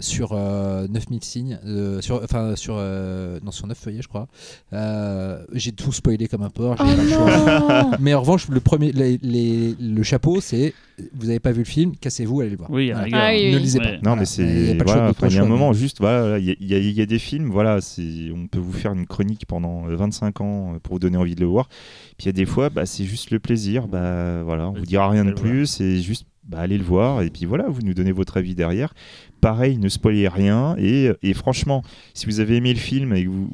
sur 0.00 0.30
euh, 0.32 0.86
9000 0.88 1.22
signes, 1.24 1.58
euh, 1.66 2.00
sur, 2.00 2.20
enfin 2.24 2.56
sur, 2.56 2.74
euh, 2.78 3.38
non, 3.44 3.50
sur 3.52 3.66
9 3.66 3.78
feuillets 3.78 4.02
je 4.02 4.08
crois. 4.08 4.26
Euh, 4.72 5.44
J'ai 5.52 5.72
tout 5.72 5.92
spoilé 5.92 6.26
comme 6.26 6.42
un 6.42 6.50
porc. 6.50 6.76
j'ai 6.78 6.84
Oh 6.92 6.96
pas 6.96 7.02
le 7.02 7.08
choix. 7.10 7.90
Mais 8.00 8.14
en 8.14 8.20
revanche, 8.20 8.48
le 8.48 8.60
premier, 8.60 8.92
les- 8.92 9.18
les- 9.22 9.74
le 9.80 10.02
chapeau, 10.02 10.40
c'est 10.40 10.74
vous 11.12 11.26
n'avez 11.26 11.40
pas 11.40 11.50
vu 11.50 11.58
le 11.60 11.64
film, 11.64 11.92
cassez-vous, 12.00 12.40
allez 12.40 12.50
le 12.50 12.56
voir. 12.56 12.70
Oui, 12.70 12.92
Voilà. 12.92 13.08
Ah 13.12 13.30
oui, 13.32 13.50
Ne 13.50 13.56
oui. 13.56 13.62
lisez 13.62 13.78
Ouais. 13.80 13.84
pas. 13.84 13.90
Non, 13.92 14.00
Voilà. 14.02 14.16
mais 14.20 14.26
c'est. 14.26 14.42
Il 14.44 14.66
y 14.66 14.70
a 14.70 14.74
pas 14.74 14.84
le 14.84 14.90
voilà, 14.90 15.12
choix, 15.12 15.28
y 15.28 15.38
a 15.38 15.42
un 15.42 15.46
moment, 15.46 15.72
juste, 15.72 15.98
voilà, 16.00 16.38
il 16.38 16.44
y, 16.44 16.50
a- 16.50 16.54
il 16.60 16.66
y 16.68 16.74
a- 16.74 16.78
il 16.78 16.90
y 16.92 17.00
a 17.00 17.06
des 17.06 17.18
films, 17.18 17.50
voilà, 17.50 17.80
c'est- 17.80 18.30
on 18.34 18.46
peut 18.46 18.58
vous 18.60 18.72
faire 18.72 18.92
une 18.92 19.06
chronique 19.06 19.44
pendant 19.46 19.82
25 19.88 20.40
ans 20.40 20.76
pour 20.82 20.94
vous 20.94 20.98
donner 21.00 21.16
envie 21.16 21.34
de 21.34 21.40
le 21.40 21.46
voir. 21.46 21.68
Puis 22.16 22.24
il 22.24 22.26
y 22.26 22.28
a 22.28 22.32
des 22.32 22.46
fois, 22.46 22.68
bah, 22.70 22.86
c'est 22.86 23.04
juste 23.04 23.30
le 23.32 23.40
plaisir, 23.40 23.88
bah, 23.88 24.42
voilà, 24.44 24.68
on 24.68 24.72
vous 24.72 24.86
dira 24.86 25.08
rien 25.08 25.24
de 25.24 25.30
Allez 25.30 25.36
le 25.36 25.40
voir. 25.42 25.52
plus, 25.52 25.66
c'est 25.66 25.98
juste 26.00 26.26
bah, 26.48 26.58
allez 26.58 26.78
le 26.78 26.84
voir, 26.84 27.22
et 27.22 27.30
puis 27.30 27.44
voilà, 27.46 27.68
vous 27.68 27.82
nous 27.82 27.94
donnez 27.94 28.12
votre 28.12 28.36
avis 28.36 28.54
derrière. 28.54 28.92
Pareil, 29.40 29.78
ne 29.78 29.88
spoilez 29.88 30.28
rien, 30.28 30.74
et, 30.78 31.10
et 31.22 31.34
franchement, 31.34 31.82
si 32.14 32.26
vous 32.26 32.40
avez 32.40 32.56
aimé 32.56 32.72
le 32.72 32.78
film 32.80 33.14
et 33.14 33.24
que 33.24 33.30
vous. 33.30 33.50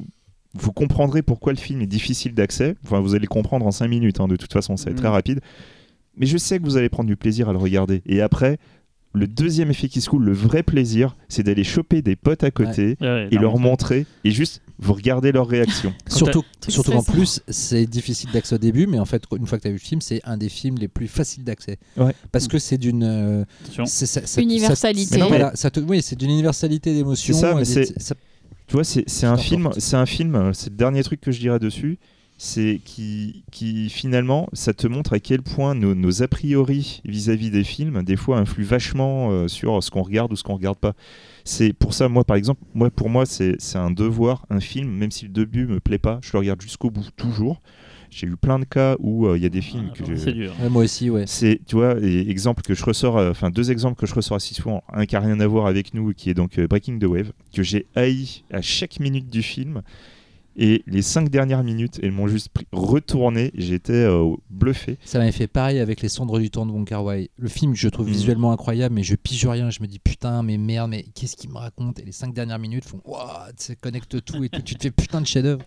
Vous 0.55 0.73
comprendrez 0.73 1.23
pourquoi 1.23 1.53
le 1.53 1.59
film 1.61 1.81
est 1.81 1.87
difficile 1.87 2.35
d'accès. 2.35 2.75
Enfin, 2.85 2.99
vous 2.99 3.15
allez 3.15 3.23
le 3.23 3.29
comprendre 3.29 3.65
en 3.65 3.71
5 3.71 3.87
minutes, 3.87 4.19
hein, 4.19 4.27
de 4.27 4.35
toute 4.35 4.53
façon, 4.53 4.77
ça 4.77 4.87
va 4.87 4.91
être 4.91 4.97
Mhm. 4.97 5.03
très 5.03 5.09
rapide. 5.09 5.41
Mais 6.17 6.27
je 6.27 6.37
sais 6.39 6.59
que 6.59 6.65
vous 6.65 6.77
allez 6.77 6.89
prendre 6.89 7.07
du 7.07 7.15
plaisir 7.15 7.49
à 7.49 7.53
le 7.53 7.59
regarder. 7.59 8.03
Et 8.05 8.21
après, 8.21 8.59
le 9.13 9.29
deuxième 9.29 9.71
effet 9.71 9.87
qui 9.87 10.01
se 10.01 10.11
coule, 10.11 10.25
le 10.25 10.33
vrai 10.33 10.65
plaisir, 10.65 11.17
c'est 11.29 11.45
d'aller 11.45 11.63
choper 11.63 12.03
des 12.03 12.17
potes 12.17 12.43
à 12.43 12.51
côté 12.51 12.97
Ouais, 13.01 13.07
ouais, 13.07 13.29
et 13.31 13.37
non, 13.37 13.43
leur 13.43 13.59
montrer 13.59 14.07
et 14.25 14.33
juste 14.33 14.61
vous 14.81 14.95
regardez 14.95 15.31
leur 15.33 15.47
réaction. 15.47 15.93
Surtout, 16.09 16.43
surtout 16.67 16.91
qu'en 16.93 17.01
stressant. 17.03 17.13
plus, 17.19 17.41
c'est 17.49 17.87
difficile 17.87 18.31
d'accès 18.33 18.55
au 18.55 18.59
début, 18.59 18.87
mais 18.87 18.99
en 18.99 19.05
fait, 19.05 19.23
une 19.39 19.47
fois 19.47 19.59
que 19.59 19.63
tu 19.63 19.69
as 19.69 19.73
vu 19.73 19.77
le 19.77 19.81
film, 19.87 20.01
c'est 20.01 20.21
un 20.25 20.37
des 20.37 20.49
films 20.49 20.77
les 20.79 20.89
plus 20.89 21.07
faciles 21.09 21.45
d'accès. 21.45 21.79
Ouais. 21.97 22.15
Parce 22.33 22.49
que 22.49 22.59
c'est 22.59 22.79
d'une. 22.79 23.03
euh, 23.05 23.45
Universalité. 24.43 25.05
ça- 25.11 25.17
Mais 25.17 25.21
non, 25.23 25.31
mais- 25.31 25.39
voilà, 25.39 25.57
ça 25.57 25.71
te- 25.71 25.81
oui, 25.81 26.03
c'est 26.03 26.17
d'une 26.17 26.31
universalité 26.31 26.95
d'émotion. 26.95 27.35
C'est 27.35 27.41
ça, 27.41 27.55
mais 27.55 27.61
des- 27.63 27.67
c'est- 27.87 28.01
ça- 28.01 28.15
Tu 28.67 28.75
vois, 28.75 28.85
c'est 28.85 29.27
un 29.27 29.37
film, 29.37 29.71
c'est 29.79 29.97
un 29.97 30.07
film, 30.07 30.35
euh, 30.37 30.53
c'est 30.53 30.71
le 30.71 30.77
dernier 30.77 31.03
truc 31.03 31.21
que 31.21 31.33
je 31.33 31.41
dirais 31.41 31.59
dessus, 31.59 31.99
c'est 32.39 32.81
qui, 32.85 33.43
qui 33.51 33.91
finalement, 33.91 34.49
ça 34.53 34.73
te 34.73 34.87
montre 34.87 35.13
à 35.13 35.19
quel 35.19 35.43
point 35.43 35.75
nos, 35.75 35.95
nos 35.95 36.23
a 36.23 36.29
priori 36.29 37.03
vis-à-vis 37.05 37.51
des 37.51 37.65
films, 37.65 38.03
des 38.05 38.17
fois, 38.17 38.39
influent 38.39 38.67
vachement 38.69 39.31
euh, 39.33 39.49
sur 39.49 39.83
ce 39.83 39.91
qu'on 39.91 40.03
regarde 40.03 40.33
ou 40.33 40.37
ce 40.37 40.43
qu'on 40.45 40.55
regarde 40.55 40.79
pas. 40.79 40.95
C'est 41.45 41.73
pour 41.73 41.95
ça, 41.95 42.09
moi, 42.09 42.25
par 42.25 42.37
exemple, 42.37 42.63
moi, 42.75 42.91
pour 42.91 43.09
moi, 43.09 43.27
c'est 43.27 43.57
c'est 43.59 43.79
un 43.79 43.91
devoir, 43.91 44.47
un 44.51 44.61
film, 44.61 44.91
même 44.91 45.11
si 45.11 45.25
le 45.27 45.31
début 45.31 45.67
me 45.67 45.81
plaît 45.81 45.99
pas, 45.99 46.19
je 46.23 46.33
le 46.33 46.39
regarde 46.39 46.61
jusqu'au 46.61 46.91
bout, 46.91 47.09
toujours. 47.17 47.61
J'ai 48.11 48.27
eu 48.27 48.37
plein 48.37 48.59
de 48.59 48.65
cas 48.65 48.97
où 48.99 49.27
euh, 49.27 49.37
il 49.37 49.43
y 49.43 49.47
a 49.47 49.49
des 49.49 49.61
films 49.61 49.91
Ah, 49.93 49.97
que 49.97 50.03
non, 50.03 50.09
je, 50.11 50.17
C'est 50.17 50.33
dur. 50.33 50.53
Ouais, 50.61 50.69
moi 50.69 50.83
aussi, 50.83 51.11
ouais. 51.11 51.25
C'est, 51.29 51.61
tu 51.65 51.77
vois, 51.77 51.95
et 52.03 52.29
exemple 52.29 52.63
que 52.63 52.75
je 52.75 52.85
ressors, 52.85 53.17
euh, 53.17 53.31
enfin 53.31 53.51
deux 53.51 53.71
exemples 53.71 54.01
que 54.01 54.07
je 54.07 54.15
ressors 54.15 54.37
assez 54.37 54.53
souvent. 54.53 54.83
Un 54.93 55.07
qui 55.07 55.15
a 55.15 55.21
rien 55.21 55.39
à 55.39 55.47
voir 55.47 55.67
avec 55.67 55.95
nous, 55.95 56.13
qui 56.13 56.29
est 56.29 56.35
donc 56.35 56.59
euh, 56.59 56.67
Breaking 56.67 56.99
the 56.99 57.05
Wave, 57.05 57.33
que 57.55 57.63
j'ai 57.63 57.87
haï 57.95 58.43
à 58.53 58.63
chaque 58.63 58.99
minute 58.99 59.31
du 59.31 59.43
film. 59.43 59.83
Et 60.57 60.83
les 60.87 61.03
cinq 61.03 61.31
dernières 61.31 61.63
minutes, 61.65 61.99
elles 62.03 62.11
m'ont 62.13 62.27
juste 62.29 62.49
pris, 62.51 62.67
retourné. 62.73 63.51
J'étais 63.55 63.93
euh, 63.93 64.35
bluffé. 64.51 64.99
Ça 65.05 65.19
m'avait 65.19 65.33
fait 65.33 65.47
pareil 65.47 65.79
avec 65.79 66.03
Les 66.03 66.09
Cendres 66.09 66.39
du 66.39 66.51
Temps 66.51 66.67
de 66.67 66.73
Wong 66.73 66.87
Kar 66.87 67.05
Wai. 67.05 67.31
Le 67.39 67.49
film, 67.49 67.75
je 67.75 67.89
trouve 67.89 68.07
Mm. 68.09 68.13
visuellement 68.13 68.53
incroyable, 68.53 68.95
mais 68.95 69.03
je 69.03 69.15
pige 69.15 69.47
rien. 69.47 69.71
Je 69.71 69.81
me 69.81 69.87
dis 69.87 69.99
putain, 70.01 70.43
mais 70.43 70.59
merde, 70.59 70.91
mais 70.91 71.05
qu'est-ce 71.15 71.37
qu'il 71.37 71.51
me 71.51 71.57
raconte? 71.59 72.01
Et 72.01 72.05
les 72.05 72.13
cinq 72.13 72.35
dernières 72.35 72.59
minutes 72.59 72.85
font 72.85 73.01
waouh, 73.05 73.21
ça 73.57 73.75
connecte 73.77 74.23
tout 74.25 74.43
et 74.45 74.49
tout. 74.49 74.61
tu 74.63 74.75
te 74.75 74.83
fais 74.83 74.91
putain 74.91 75.21
de 75.21 75.27
chef-d'œuvre. 75.27 75.63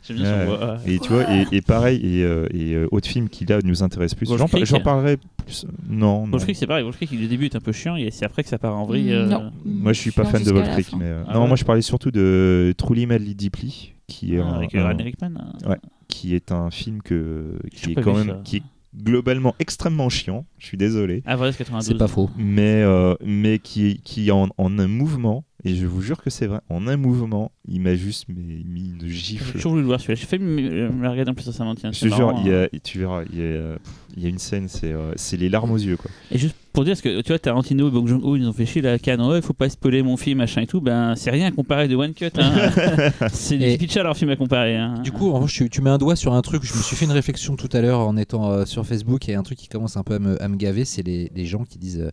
Et 0.85 0.99
tu 0.99 1.09
vois, 1.09 1.23
et, 1.33 1.45
et 1.51 1.61
pareil, 1.61 1.99
et, 2.19 2.23
euh, 2.23 2.47
et 2.53 2.73
euh, 2.73 2.87
autre 2.91 3.07
film 3.07 3.29
qui 3.29 3.45
là 3.45 3.59
nous 3.63 3.83
intéresse 3.83 4.13
plus. 4.13 4.27
J'en, 4.27 4.37
par- 4.37 4.49
Creek. 4.49 4.65
j'en 4.65 4.79
parlerai 4.81 5.17
plus. 5.45 5.65
Non, 5.89 6.25
non. 6.25 6.31
Wolf 6.31 6.43
Creek, 6.43 6.55
c'est 6.57 6.67
pareil. 6.67 6.83
Wolf 6.83 6.95
Creek, 6.97 7.11
le 7.11 7.27
début 7.27 7.45
est 7.45 7.55
un 7.55 7.59
peu 7.61 7.71
chiant 7.71 7.95
et 7.95 8.11
c'est 8.11 8.25
après 8.25 8.43
que 8.43 8.49
ça 8.49 8.57
part 8.57 8.75
en 8.77 8.85
vrille. 8.85 9.11
euh, 9.13 9.25
Non. 9.27 9.51
Moi, 9.65 9.93
je 9.93 9.99
suis 9.99 10.11
pas 10.11 10.25
fan 10.25 10.43
de 10.43 10.51
Wolf 10.51 10.69
Creek, 10.71 10.87
mais 10.97 11.05
euh, 11.05 11.23
Ah 11.27 11.33
non, 11.33 11.41
ouais 11.43 11.47
moi 11.47 11.55
je 11.57 11.63
parlais 11.63 11.81
surtout 11.81 12.11
de 12.11 12.73
Truly 12.77 13.05
Madly 13.05 13.35
Deeply, 13.35 13.92
qui 14.13 14.35
est 14.35 14.39
ah, 14.39 14.45
un- 14.45 14.53
avec 14.53 14.75
un- 14.75 14.79
euh, 14.79 14.87
Ryan 14.87 14.97
Rickman. 15.03 15.33
euh. 15.67 15.75
qui 16.07 16.35
est 16.35 16.51
un 16.51 16.69
film 16.69 17.01
que 17.01 17.57
qui 17.73 17.91
est 17.91 17.95
quand 17.95 18.15
même 18.15 18.27
ça. 18.27 18.41
qui 18.43 18.57
est 18.57 18.63
globalement 18.95 19.55
extrêmement 19.59 20.09
chiant. 20.09 20.45
Je 20.59 20.67
suis 20.67 20.77
désolé, 20.77 21.23
Ah, 21.25 21.35
voilà, 21.35 21.51
c'est 21.51 21.57
92. 21.59 21.87
C'est 21.87 21.97
pas 21.97 22.07
faux. 22.07 22.29
mais 22.37 22.83
euh, 22.83 23.15
mais 23.25 23.57
qui 23.59 23.99
qui 24.03 24.29
en, 24.31 24.49
en 24.57 24.77
un 24.79 24.87
mouvement 24.87 25.43
et 25.65 25.75
je 25.75 25.85
vous 25.85 26.01
jure 26.01 26.21
que 26.21 26.29
c'est 26.29 26.47
vrai, 26.47 26.59
en 26.69 26.87
un 26.87 26.97
mouvement, 26.97 27.51
il 27.67 27.79
m'a 27.81 27.95
juste 27.95 28.25
mis 28.27 28.89
une 28.89 28.99
J'ai 29.07 29.13
gifle. 29.37 29.53
toujours 29.53 29.71
voulu 29.71 29.81
le 29.83 29.87
voir 29.87 29.99
celui-là. 30.01 30.15
J'ai 30.19 30.25
fait 30.25 30.37
me, 30.39 31.09
regarder 31.09 31.31
en 31.31 31.33
plus 31.33 31.45
récemment. 31.47 31.73
Tiens, 31.75 31.91
Je 31.91 31.99
c'est 31.99 32.09
te 32.09 32.15
jure, 32.15 32.33
il 32.43 32.47
y 32.51 32.53
hein. 32.53 32.67
a, 32.73 32.79
tu 32.79 32.99
verras, 32.99 33.23
il 33.31 33.39
y 33.39 33.41
a, 33.43 33.77
il 34.17 34.23
y 34.23 34.25
a 34.25 34.29
une 34.29 34.39
scène, 34.39 34.67
c'est 34.67 34.91
euh, 34.91 35.13
c'est 35.15 35.37
les 35.37 35.47
larmes 35.49 35.71
aux 35.71 35.77
yeux 35.77 35.95
quoi. 35.97 36.11
Et 36.31 36.37
juste 36.37 36.55
pour 36.73 36.83
dire, 36.83 36.93
parce 36.93 37.01
que 37.01 37.21
tu 37.21 37.27
vois, 37.29 37.39
Tarantino 37.39 37.87
et 37.87 37.91
Bong 37.91 38.07
Joon-ho, 38.07 38.35
ils 38.35 38.41
nous 38.41 38.49
ont 38.49 38.53
fait 38.53 38.65
chier 38.65 38.81
la 38.81 38.97
canne. 38.99 39.21
Ouais, 39.21 39.41
faut 39.41 39.53
pas 39.53 39.69
spoiler 39.69 40.01
mon 40.03 40.17
film, 40.17 40.39
machin 40.39 40.61
et 40.61 40.67
tout. 40.67 40.81
Ben, 40.81 41.15
c'est 41.15 41.29
rien 41.29 41.51
comparé 41.51 41.87
de 41.87 41.95
One 41.95 42.13
Cut. 42.13 42.29
Hein. 42.37 42.71
c'est 43.31 43.57
du 43.57 43.63
Et- 43.63 43.77
pitcha 43.77 44.01
leur 44.03 44.17
film 44.17 44.31
à 44.31 44.35
comparer. 44.35 44.75
Hein. 44.75 44.95
Du 45.03 45.11
coup, 45.11 45.29
en 45.29 45.35
revanche, 45.35 45.53
tu, 45.53 45.69
tu 45.69 45.81
mets 45.81 45.91
un 45.91 45.97
doigt 45.99 46.15
sur 46.15 46.33
un 46.33 46.41
truc. 46.41 46.63
Je 46.63 46.75
me 46.75 46.81
suis 46.81 46.95
fait 46.95 47.05
une 47.05 47.11
réflexion 47.11 47.55
tout 47.55 47.69
à 47.71 47.79
l'heure 47.81 47.99
en 47.99 48.17
étant 48.17 48.49
euh, 48.51 48.65
sur 48.65 48.85
Facebook 48.85 49.29
et 49.29 49.35
un 49.35 49.43
truc 49.43 49.59
qui 49.59 49.67
commence 49.69 49.95
un 49.97 50.03
peu 50.03 50.15
à 50.15 50.19
me, 50.19 50.41
à 50.41 50.47
me 50.47 50.55
gaver, 50.57 50.83
c'est 50.83 51.03
les, 51.03 51.31
les 51.35 51.45
gens 51.45 51.63
qui 51.63 51.77
disent 51.77 52.01
euh, 52.01 52.09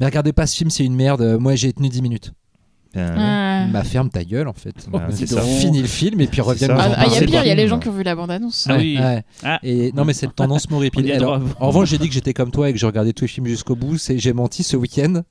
Mais 0.00 0.06
regardez 0.06 0.32
pas 0.32 0.46
ce 0.46 0.56
film, 0.56 0.70
c'est 0.70 0.84
une 0.84 0.96
merde. 0.96 1.36
Moi, 1.38 1.54
j'ai 1.54 1.72
tenu 1.74 1.90
10 1.90 2.00
minutes. 2.02 2.32
Euh, 2.96 3.14
Ah. 3.18 3.66
Bah, 3.70 3.84
ferme 3.84 4.08
ta 4.08 4.24
gueule 4.24 4.48
en 4.48 4.54
fait. 4.54 4.74
Bah, 4.90 5.06
c'est 5.10 5.22
Ils 5.22 5.28
ça. 5.28 5.44
ont 5.44 5.46
fini 5.46 5.82
le 5.82 5.86
film 5.88 6.20
et 6.22 6.26
puis 6.26 6.40
en 6.40 6.48
Ah, 6.48 6.54
ah, 6.96 7.04
il 7.06 7.12
y 7.12 7.16
a 7.16 7.20
pire, 7.20 7.44
il 7.44 7.48
y 7.48 7.50
a 7.50 7.54
les 7.54 7.68
gens 7.68 7.78
qui 7.78 7.88
ont 7.88 7.92
vu 7.92 8.02
la 8.02 8.14
bande-annonce. 8.14 8.66
Ah 8.68 8.74
Ouais, 8.76 8.80
oui. 8.80 8.98
ouais. 8.98 9.22
Ah. 9.42 9.58
Et 9.62 9.92
non, 9.92 10.04
mais 10.06 10.14
cette 10.14 10.34
tendance 10.34 10.70
m'horripile. 10.70 11.12
Alors. 11.12 11.40
En 11.60 11.68
revanche, 11.68 11.88
j'ai 11.90 11.98
dit 11.98 12.08
que 12.08 12.14
j'étais 12.14 12.32
comme 12.32 12.50
toi 12.50 12.70
et 12.70 12.72
que 12.72 12.78
je 12.78 12.86
regardais 12.86 13.12
tous 13.12 13.24
les 13.24 13.28
films 13.28 13.46
jusqu'au 13.46 13.76
bout. 13.76 13.98
C'est 13.98 14.18
j'ai 14.18 14.32
menti 14.32 14.62
ce 14.62 14.76
week-end. 14.76 15.22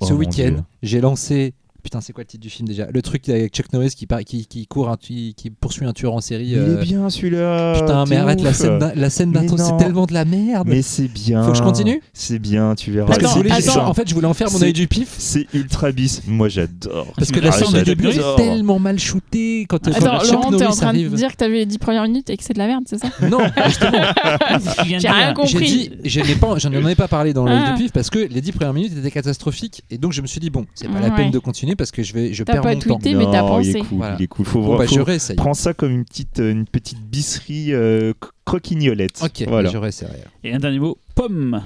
Oh, 0.00 0.06
ce 0.06 0.12
week-end, 0.12 0.56
j'ai 0.82 1.00
lancé. 1.00 1.54
Putain, 1.82 2.00
c'est 2.00 2.12
quoi 2.12 2.22
le 2.22 2.28
titre 2.28 2.42
du 2.42 2.50
film 2.50 2.68
déjà? 2.68 2.86
Le 2.92 3.02
truc 3.02 3.28
avec 3.28 3.52
Chuck 3.52 3.72
Norris 3.72 3.90
qui, 3.96 4.06
part- 4.06 4.22
qui, 4.24 4.46
qui 4.46 4.66
court, 4.66 4.88
un 4.88 4.96
qui 4.96 5.34
poursuit 5.60 5.84
un 5.84 5.92
tueur 5.92 6.14
en 6.14 6.20
série. 6.20 6.46
Il 6.50 6.58
euh, 6.58 6.80
est 6.80 6.84
bien 6.84 7.10
celui-là. 7.10 7.74
Putain, 7.80 8.04
mais 8.08 8.16
arrête 8.16 8.40
la 8.40 8.50
ouf. 8.50 8.56
scène 8.56 8.92
la 8.94 9.10
scène 9.10 9.32
d'intro, 9.32 9.56
c'est 9.58 9.76
tellement 9.78 10.06
de 10.06 10.12
la 10.14 10.24
merde. 10.24 10.68
Mais 10.68 10.82
c'est 10.82 11.08
bien. 11.08 11.42
Faut 11.42 11.50
que 11.52 11.58
je 11.58 11.62
continue? 11.62 12.00
C'est 12.12 12.38
bien, 12.38 12.74
tu 12.76 12.92
verras. 12.92 13.06
Parce 13.08 13.18
que 13.18 13.24
je 13.24 13.28
Attends, 13.30 13.36
voulais, 13.38 13.52
attends. 13.52 13.88
en 13.88 13.94
fait, 13.94 14.08
je 14.08 14.14
voulais 14.14 14.26
en 14.28 14.34
faire 14.34 14.50
mon 14.52 14.62
œil 14.62 14.72
du 14.72 14.86
pif. 14.86 15.14
C'est 15.18 15.46
ultra 15.54 15.90
bis. 15.90 16.22
Moi 16.28 16.48
j'adore. 16.48 17.12
Parce 17.16 17.30
que 17.32 17.40
la 17.40 17.50
diras, 17.50 17.66
scène 17.66 17.78
du 17.78 17.82
début 17.84 18.08
est 18.08 18.36
tellement 18.36 18.78
mal 18.78 18.98
shootée 19.00 19.66
quand, 19.68 19.78
quand 19.84 19.90
Attends, 19.90 20.20
Chuck 20.20 20.32
Laurent, 20.32 20.50
t'es 20.56 20.66
en 20.66 20.70
train 20.72 20.86
arrive. 20.88 21.10
de 21.10 21.16
dire 21.16 21.32
que 21.32 21.36
t'as 21.36 21.48
vu 21.48 21.54
les 21.54 21.66
10 21.66 21.78
premières 21.78 22.04
minutes 22.04 22.30
et 22.30 22.36
que 22.36 22.44
c'est 22.44 22.52
de 22.52 22.58
la 22.58 22.68
merde, 22.68 22.84
c'est 22.86 22.98
ça? 22.98 23.08
Non, 23.28 23.40
justement, 23.66 23.90
J'ai 24.86 25.08
rien 25.08 25.32
compris. 25.34 25.50
j'ai 25.52 25.58
dit, 25.64 25.90
je 26.04 26.20
j'en 26.58 26.86
ai 26.88 26.94
pas 26.94 27.08
parlé 27.08 27.32
dans 27.32 27.44
l'œil 27.44 27.60
Ah. 27.64 27.72
du 27.72 27.82
pif 27.82 27.92
parce 27.92 28.08
que 28.10 28.18
les 28.20 28.40
10 28.40 28.52
premières 28.52 28.72
minutes 28.72 28.96
étaient 28.96 29.10
catastrophiques 29.10 29.82
et 29.90 29.98
donc 29.98 30.12
je 30.12 30.22
me 30.22 30.26
suis 30.26 30.40
dit 30.40 30.50
bon, 30.50 30.64
c'est 30.74 30.88
pas 30.88 31.00
la 31.00 31.08
Ouais. 31.08 31.16
peine 31.16 31.30
de 31.30 31.38
continuer 31.38 31.71
parce 31.76 31.90
que 31.90 32.02
je 32.02 32.12
vais, 32.12 32.32
je 32.32 32.44
perds 32.44 32.62
pas 32.62 32.74
mon 32.74 32.80
temps. 32.80 32.98
tweeté, 32.98 33.14
mais 33.14 33.24
t'as 33.24 33.42
Non, 33.42 33.60
Il 33.60 33.66
pensé. 33.72 33.78
est 33.78 33.80
cool, 33.88 33.98
Voilà. 33.98 34.16
il 34.18 34.22
est 34.22 34.26
cool. 34.26 34.46
Faut 34.46 34.60
Bon 34.60 34.66
voir. 34.66 34.78
bah 34.78 34.86
faut- 34.86 34.94
je 34.94 35.00
réessaye. 35.00 35.36
Prends 35.36 35.54
ça 35.54 35.74
comme 35.74 35.90
une 35.92 36.04
petite, 36.04 36.40
euh, 36.40 36.50
une 36.52 36.66
petite 36.66 37.00
bisserie 37.00 37.72
euh, 37.74 38.12
croquignolette. 38.44 39.20
Ok, 39.22 39.44
Voilà. 39.48 39.70
je 39.70 39.76
réessayerai. 39.78 40.18
Et 40.44 40.52
un 40.52 40.58
dernier 40.58 40.78
mot 40.78 40.98
pomme. 41.14 41.62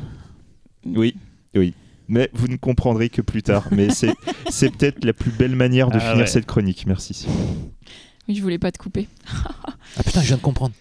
Oui, 0.85 1.15
oui. 1.55 1.75
Mais 2.09 2.31
vous 2.35 2.47
ne 2.49 2.57
comprendrez 2.57 3.09
que 3.09 3.21
plus 3.23 3.43
tard. 3.43 3.67
Mais 3.73 3.91
c'est, 3.91 4.15
c'est 4.51 4.71
peut-être 4.71 5.05
la 5.05 5.13
plus 5.13 5.31
belle 5.33 5.57
manière 5.57 5.89
de 5.91 5.97
Ah 5.97 6.01
finir 6.01 6.17
ouais. 6.19 6.27
cette 6.27 6.47
chronique. 6.47 6.85
Merci. 6.87 7.27
Oui, 8.29 8.35
je 8.37 8.43
voulais 8.43 8.59
pas 8.59 8.71
te 8.73 8.79
couper. 8.79 9.09
Ah 9.97 10.03
putain, 10.05 10.21
je 10.23 10.27
viens 10.29 10.37
de 10.37 10.43
comprendre. 10.43 10.75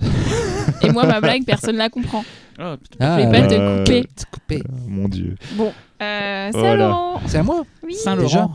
Et 0.82 0.90
moi, 0.92 1.06
ma 1.06 1.20
blague, 1.20 1.44
personne 1.44 1.76
la 1.76 1.88
comprend. 1.90 2.24
Oh, 2.60 2.74
Ah, 3.00 3.18
Je 3.20 3.26
vais 3.26 3.30
pas 3.40 3.46
te 3.46 3.54
Euh, 3.54 3.78
couper. 3.84 4.04
te 4.04 4.24
couper. 4.30 4.56
Euh, 4.68 4.72
mon 4.86 5.08
Dieu. 5.08 5.36
Bon, 5.54 5.72
euh, 6.02 6.48
c'est 6.52 6.58
Voilà. 6.58 6.88
Laurent. 6.88 7.20
C'est 7.26 7.38
à 7.38 7.42
moi. 7.42 7.62
Oui. 7.84 7.94
Saint-Laurent. 7.94 8.52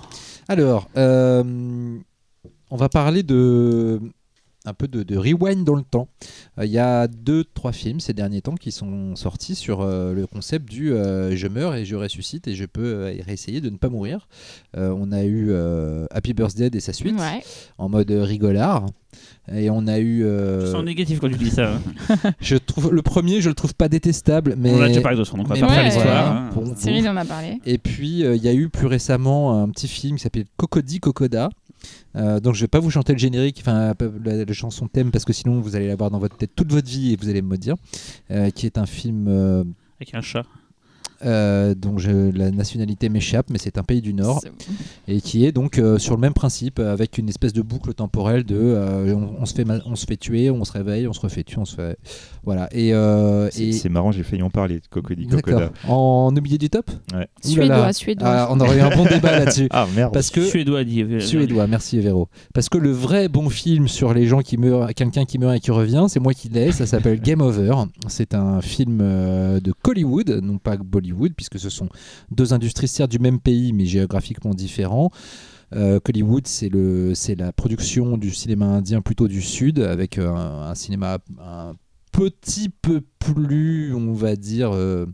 Alors, 0.47 0.89
euh, 0.97 1.43
on 2.69 2.75
va 2.75 2.89
parler 2.89 3.23
de 3.23 3.99
un 4.65 4.73
peu 4.73 4.87
de, 4.87 5.03
de 5.03 5.17
rewind 5.17 5.63
dans 5.65 5.75
le 5.75 5.83
temps. 5.83 6.07
Euh, 6.57 6.65
Il 6.65 6.71
y 6.71 6.79
a 6.79 7.07
deux, 7.07 7.43
trois 7.53 7.71
films 7.73 7.99
ces 7.99 8.13
derniers 8.13 8.41
temps 8.41 8.55
qui 8.55 8.71
sont 8.71 9.15
sortis 9.15 9.55
sur 9.55 9.81
euh, 9.81 10.13
le 10.13 10.25
concept 10.27 10.69
du 10.69 10.93
euh, 10.93 11.35
je 11.35 11.47
meurs 11.47 11.75
et 11.75 11.83
je 11.85 11.95
ressuscite 11.95 12.47
et 12.47 12.55
je 12.55 12.65
peux 12.65 12.81
euh, 12.85 13.15
réessayer 13.25 13.59
de 13.61 13.69
ne 13.69 13.77
pas 13.77 13.89
mourir. 13.89 14.27
Euh, 14.77 14.95
on 14.97 15.11
a 15.11 15.23
eu 15.23 15.47
euh, 15.51 16.05
Happy 16.11 16.33
Birthday 16.33 16.69
et 16.73 16.79
sa 16.79 16.93
suite 16.93 17.19
Ouais. 17.19 17.41
en 17.77 17.89
mode 17.89 18.09
rigolard. 18.11 18.85
Et 19.53 19.69
on 19.69 19.85
a 19.87 19.99
eu. 19.99 20.23
euh, 20.23 20.61
Je 20.65 20.71
sens 20.71 20.83
négatif 20.83 21.19
quand 21.19 21.29
tu 21.29 21.35
dis 21.37 21.51
ça. 21.51 21.73
hein. 22.09 22.15
je 22.39 22.55
trouve 22.55 22.91
le 22.93 23.01
premier, 23.01 23.41
je 23.41 23.49
le 23.49 23.55
trouve 23.55 23.75
pas 23.75 23.89
détestable, 23.89 24.55
mais. 24.57 24.71
On 24.73 24.81
a 24.81 24.87
déjà 24.87 25.01
parlé 25.01 25.17
d'autres, 25.17 25.35
donc 25.35 25.45
on 25.45 25.53
va 25.53 25.59
pas 25.59 25.67
ouais, 25.75 25.83
l'histoire. 25.83 26.31
hein. 26.35 26.49
Cyril 26.77 27.07
en 27.09 27.17
a 27.17 27.25
parlé. 27.25 27.59
Et 27.65 27.77
puis 27.77 28.23
euh, 28.25 28.35
il 28.35 28.43
y 28.43 28.47
a 28.47 28.53
eu 28.53 28.69
plus 28.69 28.87
récemment 28.87 29.61
un 29.61 29.69
petit 29.69 29.87
film 29.87 30.15
qui 30.17 30.23
s'appelait 30.23 30.45
Cocody 30.57 30.99
Cocoda. 30.99 31.49
Euh, 32.15 32.39
donc 32.39 32.55
je 32.55 32.61
vais 32.61 32.67
pas 32.67 32.79
vous 32.79 32.91
chanter 32.91 33.13
le 33.13 33.19
générique, 33.19 33.57
enfin 33.59 33.93
la, 34.23 34.53
chanson 34.53 34.87
thème 34.87 35.11
parce 35.11 35.25
que 35.25 35.33
sinon 35.33 35.59
vous 35.59 35.75
allez 35.75 35.87
l'avoir 35.87 36.11
dans 36.11 36.19
votre 36.19 36.37
tête 36.37 36.51
toute 36.55 36.71
votre 36.71 36.87
vie 36.87 37.13
et 37.13 37.15
vous 37.15 37.29
allez 37.29 37.41
me 37.41 37.57
dire, 37.57 37.75
euh, 38.31 38.49
qui 38.49 38.65
est 38.65 38.77
un 38.77 38.85
film 38.85 39.27
euh, 39.27 39.63
Avec 39.99 40.13
un 40.13 40.21
chat. 40.21 40.45
Euh, 41.25 41.75
dont 41.75 41.97
je- 41.97 42.31
la 42.35 42.51
nationalité 42.51 43.09
m'échappe, 43.09 43.47
mais 43.49 43.57
c'est 43.57 43.77
un 43.77 43.83
pays 43.83 44.01
du 44.01 44.13
Nord 44.13 44.41
et 45.07 45.21
qui 45.21 45.45
est 45.45 45.51
donc 45.51 45.77
euh, 45.79 45.97
sur 45.97 46.15
le 46.15 46.21
même 46.21 46.33
principe 46.33 46.79
avec 46.79 47.17
une 47.17 47.29
espèce 47.29 47.53
de 47.53 47.61
boucle 47.61 47.93
temporelle 47.93 48.43
de 48.43 48.55
euh, 48.57 49.13
on, 49.15 49.41
on 49.41 49.45
se 49.45 49.53
fait 49.53 49.65
on 49.85 49.95
se 49.95 50.05
fait 50.05 50.17
tuer, 50.17 50.49
on 50.49 50.63
se 50.65 50.71
réveille, 50.71 51.07
on 51.07 51.13
se 51.13 51.19
refait 51.21 51.43
tuer, 51.43 51.57
on 51.59 51.65
se 51.65 51.75
fait 51.75 51.97
voilà 52.43 52.67
et, 52.71 52.93
euh, 52.93 53.49
C'est 53.51 53.63
et- 53.63 53.71
c'est 53.73 53.89
marrant, 53.89 54.11
j'ai 54.11 54.23
failli 54.23 54.41
en 54.41 54.49
parler 54.49 54.75
de 54.75 54.87
Cocody. 54.89 55.27
Cocoda. 55.27 55.71
En 55.87 56.33
oublié 56.35 56.57
du 56.57 56.69
top? 56.69 56.89
Ouais. 57.13 57.27
Suédois, 57.43 57.93
suédois. 57.93 58.27
Ah, 58.27 58.47
on 58.51 58.59
aurait 58.59 58.77
eu 58.77 58.81
un 58.81 58.95
bon 58.95 59.05
débat 59.05 59.31
là-dessus. 59.39 59.67
Ah 59.71 59.87
merde. 59.95 60.13
Parce 60.13 60.29
que 60.29 60.43
Suédois, 60.45 60.83
dit. 60.83 61.05
Suédois, 61.19 61.67
merci 61.67 61.99
Véro. 61.99 62.27
Parce 62.53 62.69
que 62.69 62.77
le 62.77 62.91
vrai 62.91 63.27
bon 63.29 63.49
film 63.49 63.87
sur 63.87 64.13
les 64.13 64.25
gens 64.25 64.41
qui 64.41 64.57
meurent, 64.57 64.93
quelqu'un 64.93 65.25
qui 65.25 65.37
meurt 65.37 65.55
et 65.55 65.59
qui 65.59 65.71
revient, 65.71 66.05
c'est 66.09 66.19
moi 66.19 66.33
qui 66.33 66.49
l'ai. 66.49 66.71
Ça 66.71 66.85
s'appelle 66.85 67.19
Game 67.21 67.41
Over. 67.41 67.73
C'est 68.07 68.33
un 68.33 68.61
film 68.61 68.97
de 68.99 69.73
Hollywood, 69.87 70.39
non 70.43 70.57
pas 70.57 70.77
Bollywood, 70.77 71.12
puisque 71.35 71.59
ce 71.59 71.69
sont 71.69 71.89
deux 72.31 72.53
industries 72.53 72.87
certes 72.87 73.11
du 73.11 73.19
même 73.19 73.39
pays, 73.39 73.73
mais 73.73 73.85
géographiquement 73.85 74.53
différents. 74.53 75.11
Euh, 75.73 75.99
Hollywood, 76.07 76.47
c'est 76.47 76.69
le, 76.69 77.15
c'est 77.15 77.35
la 77.35 77.51
production 77.51 78.17
du 78.17 78.31
cinéma 78.31 78.65
indien 78.65 79.01
plutôt 79.01 79.27
du 79.27 79.41
sud, 79.41 79.79
avec 79.79 80.17
euh, 80.17 80.29
un, 80.31 80.75
cinéma 80.75 81.17
un 81.39 81.73
petit 82.11 82.69
peu 82.69 83.01
plus, 83.19 83.93
on 83.95 84.13
va 84.13 84.35
dire. 84.35 84.71
euh, 84.73 85.05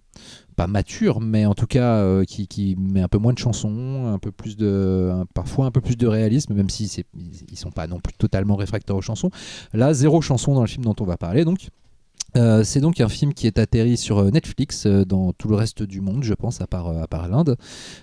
pas 0.59 0.67
mature, 0.67 1.21
mais 1.21 1.45
en 1.45 1.53
tout 1.53 1.67
cas 1.67 1.99
euh, 1.99 2.25
qui, 2.25 2.75
met 2.77 2.99
un 2.99 3.07
peu 3.07 3.17
moins 3.17 3.31
de 3.31 3.37
chansons, 3.37 4.07
un 4.07 4.19
peu 4.19 4.33
plus 4.33 4.57
de, 4.57 5.09
parfois 5.33 5.65
un 5.65 5.71
peu 5.71 5.79
plus 5.79 5.95
de 5.95 6.05
réalisme, 6.05 6.53
même 6.53 6.69
si 6.69 6.89
c'est, 6.89 7.05
ils 7.49 7.57
sont 7.57 7.71
pas 7.71 7.87
non 7.87 8.01
plus 8.01 8.13
totalement 8.17 8.57
réfractaires 8.57 8.97
aux 8.97 9.01
chansons. 9.01 9.31
Là, 9.71 9.93
zéro 9.93 10.19
chanson 10.19 10.53
dans 10.53 10.61
le 10.61 10.67
film 10.67 10.83
dont 10.83 10.95
on 10.99 11.05
va 11.05 11.15
parler, 11.15 11.45
donc. 11.45 11.69
Euh, 12.37 12.63
c'est 12.63 12.79
donc 12.79 13.01
un 13.01 13.09
film 13.09 13.33
qui 13.33 13.47
est 13.47 13.59
atterri 13.59 13.97
sur 13.97 14.19
euh, 14.19 14.29
Netflix 14.29 14.85
euh, 14.85 15.05
dans 15.05 15.33
tout 15.33 15.47
le 15.47 15.55
reste 15.55 15.83
du 15.83 16.01
monde, 16.01 16.23
je 16.23 16.33
pense, 16.33 16.61
à 16.61 16.67
part, 16.67 16.93
l'Inde, 17.27 17.57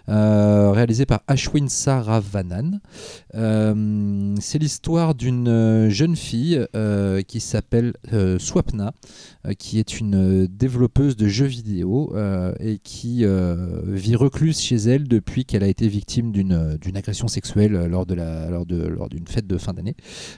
réalisé 0.06 1.06
par 1.06 1.22
Ashwin 1.26 1.68
Saravanan. 1.68 2.80
C'est 4.40 4.58
l'histoire 4.58 5.14
d'une 5.14 5.88
jeune 5.88 6.16
fille 6.16 6.66
qui 7.26 7.40
s'appelle 7.40 7.94
Swapna, 8.38 8.92
qui 9.58 9.78
est 9.78 10.00
une 10.00 10.46
développeuse 10.46 11.16
de 11.16 11.28
jeux 11.28 11.46
vidéo 11.46 12.14
et 12.60 12.78
qui 12.78 13.24
vit 13.86 14.16
recluse 14.16 14.60
chez 14.60 14.76
elle 14.76 15.08
depuis 15.08 15.44
qu'elle 15.44 15.64
a 15.64 15.68
été 15.68 15.88
victime 15.88 16.32
d'une 16.32 16.96
agression 16.96 17.28
sexuelle 17.28 17.72
lors 17.86 18.06
d'une 18.06 19.26
fête 19.26 19.46
de 19.46 19.58
fin 19.58 19.72
d'année. 19.72 19.96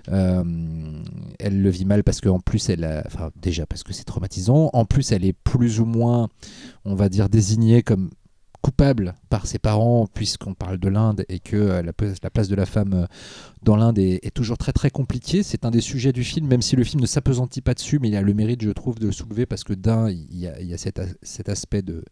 Elle 0.08 1.62
le 1.62 1.70
vit 1.70 1.84
mal 1.84 2.04
parce 2.04 2.20
qu'en 2.20 2.40
plus 2.40 2.68
elle 2.68 2.84
a, 2.84 3.04
déjà 3.40 3.66
que 3.82 3.92
c'est 3.92 4.04
traumatisant. 4.04 4.70
En 4.72 4.84
plus 4.84 5.12
elle 5.12 5.24
est 5.24 5.32
plus 5.32 5.80
ou 5.80 5.84
moins, 5.84 6.28
on 6.84 6.94
va 6.94 7.08
dire 7.08 7.28
désignée 7.28 7.82
comme 7.82 8.10
coupable 8.60 9.14
par 9.30 9.46
ses 9.46 9.58
parents 9.58 10.06
puisqu'on 10.12 10.54
parle 10.54 10.78
de 10.78 10.88
l'Inde 10.88 11.24
et 11.28 11.38
que 11.38 11.56
euh, 11.56 11.82
la, 11.82 11.92
place- 11.92 12.18
la 12.22 12.30
place 12.30 12.48
de 12.48 12.54
la 12.54 12.66
femme 12.66 12.92
euh, 12.94 13.06
dans 13.62 13.76
l'Inde 13.76 13.98
est, 13.98 14.34
toujours 14.34 14.58
très 14.58 14.72
très 14.72 14.90
compliquée. 14.90 15.42
C'est 15.42 15.64
un 15.64 15.70
des 15.70 15.80
sujets 15.80 16.12
du 16.12 16.24
film, 16.24 16.46
même 16.46 16.62
si 16.62 16.76
le 16.76 16.84
film 16.84 17.00
ne 17.00 17.06
s'apesantit 17.06 17.60
pas 17.60 17.74
dessus, 17.74 17.98
mais 17.98 18.08
il 18.08 18.16
a 18.16 18.22
le 18.22 18.34
mérite, 18.34 18.62
je 18.62 18.70
trouve, 18.70 18.98
de 18.98 19.06
le 19.06 19.12
soulever 19.12 19.46
parce 19.46 19.64
que 19.64 19.72
d'un, 19.74 20.10
il 20.10 20.36
y 20.38 20.46
a, 20.46 20.78
cet, 20.78 20.98
as- 20.98 21.14
cet 21.22 21.48
aspect 21.48 21.82
de, 21.82 22.02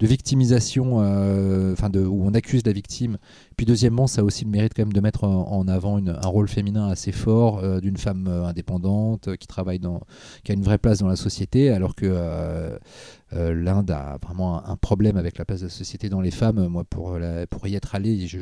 victimisation, 0.00 1.00
euh, 1.00 1.72
enfin 1.72 1.90
de, 1.90 2.00
où 2.00 2.24
on 2.24 2.34
accuse 2.34 2.64
la 2.64 2.72
victime. 2.72 3.18
Puis 3.56 3.66
deuxièmement, 3.66 4.06
ça 4.06 4.20
a 4.22 4.24
aussi 4.24 4.44
le 4.44 4.50
mérite 4.50 4.72
quand 4.74 4.82
même 4.82 4.92
de 4.92 5.00
mettre 5.00 5.24
en, 5.24 5.66
avant 5.68 5.98
un 5.98 6.26
rôle 6.26 6.48
féminin 6.48 6.88
assez 6.88 7.12
fort 7.12 7.58
euh, 7.58 7.80
d'une 7.80 7.96
femme 7.96 8.26
euh, 8.28 8.46
indépendante 8.46 9.28
euh, 9.28 9.36
qui 9.36 9.46
travaille 9.46 9.80
qui 10.44 10.52
a 10.52 10.54
une 10.54 10.62
vraie 10.62 10.78
place 10.78 10.98
dans 11.00 11.08
la 11.08 11.16
société, 11.16 11.70
alors 11.70 11.94
que 11.94 12.06
euh, 13.32 13.36
euh, 13.36 13.54
l'Inde 13.54 13.90
a 13.90 14.18
vraiment 14.22 14.64
un, 14.66 14.76
problème 14.76 15.16
avec 15.16 15.38
la 15.38 15.44
place 15.44 15.60
de 15.60 15.66
la 15.66 15.70
société 15.70 16.08
dans 16.08 16.20
les 16.20 16.30
femmes. 16.30 16.66
Moi, 16.68 16.84
pour, 16.84 17.18
la- 17.18 17.46
pour 17.46 17.66
y 17.66 17.74
être 17.74 17.94
allé, 17.94 18.26
je, 18.26 18.38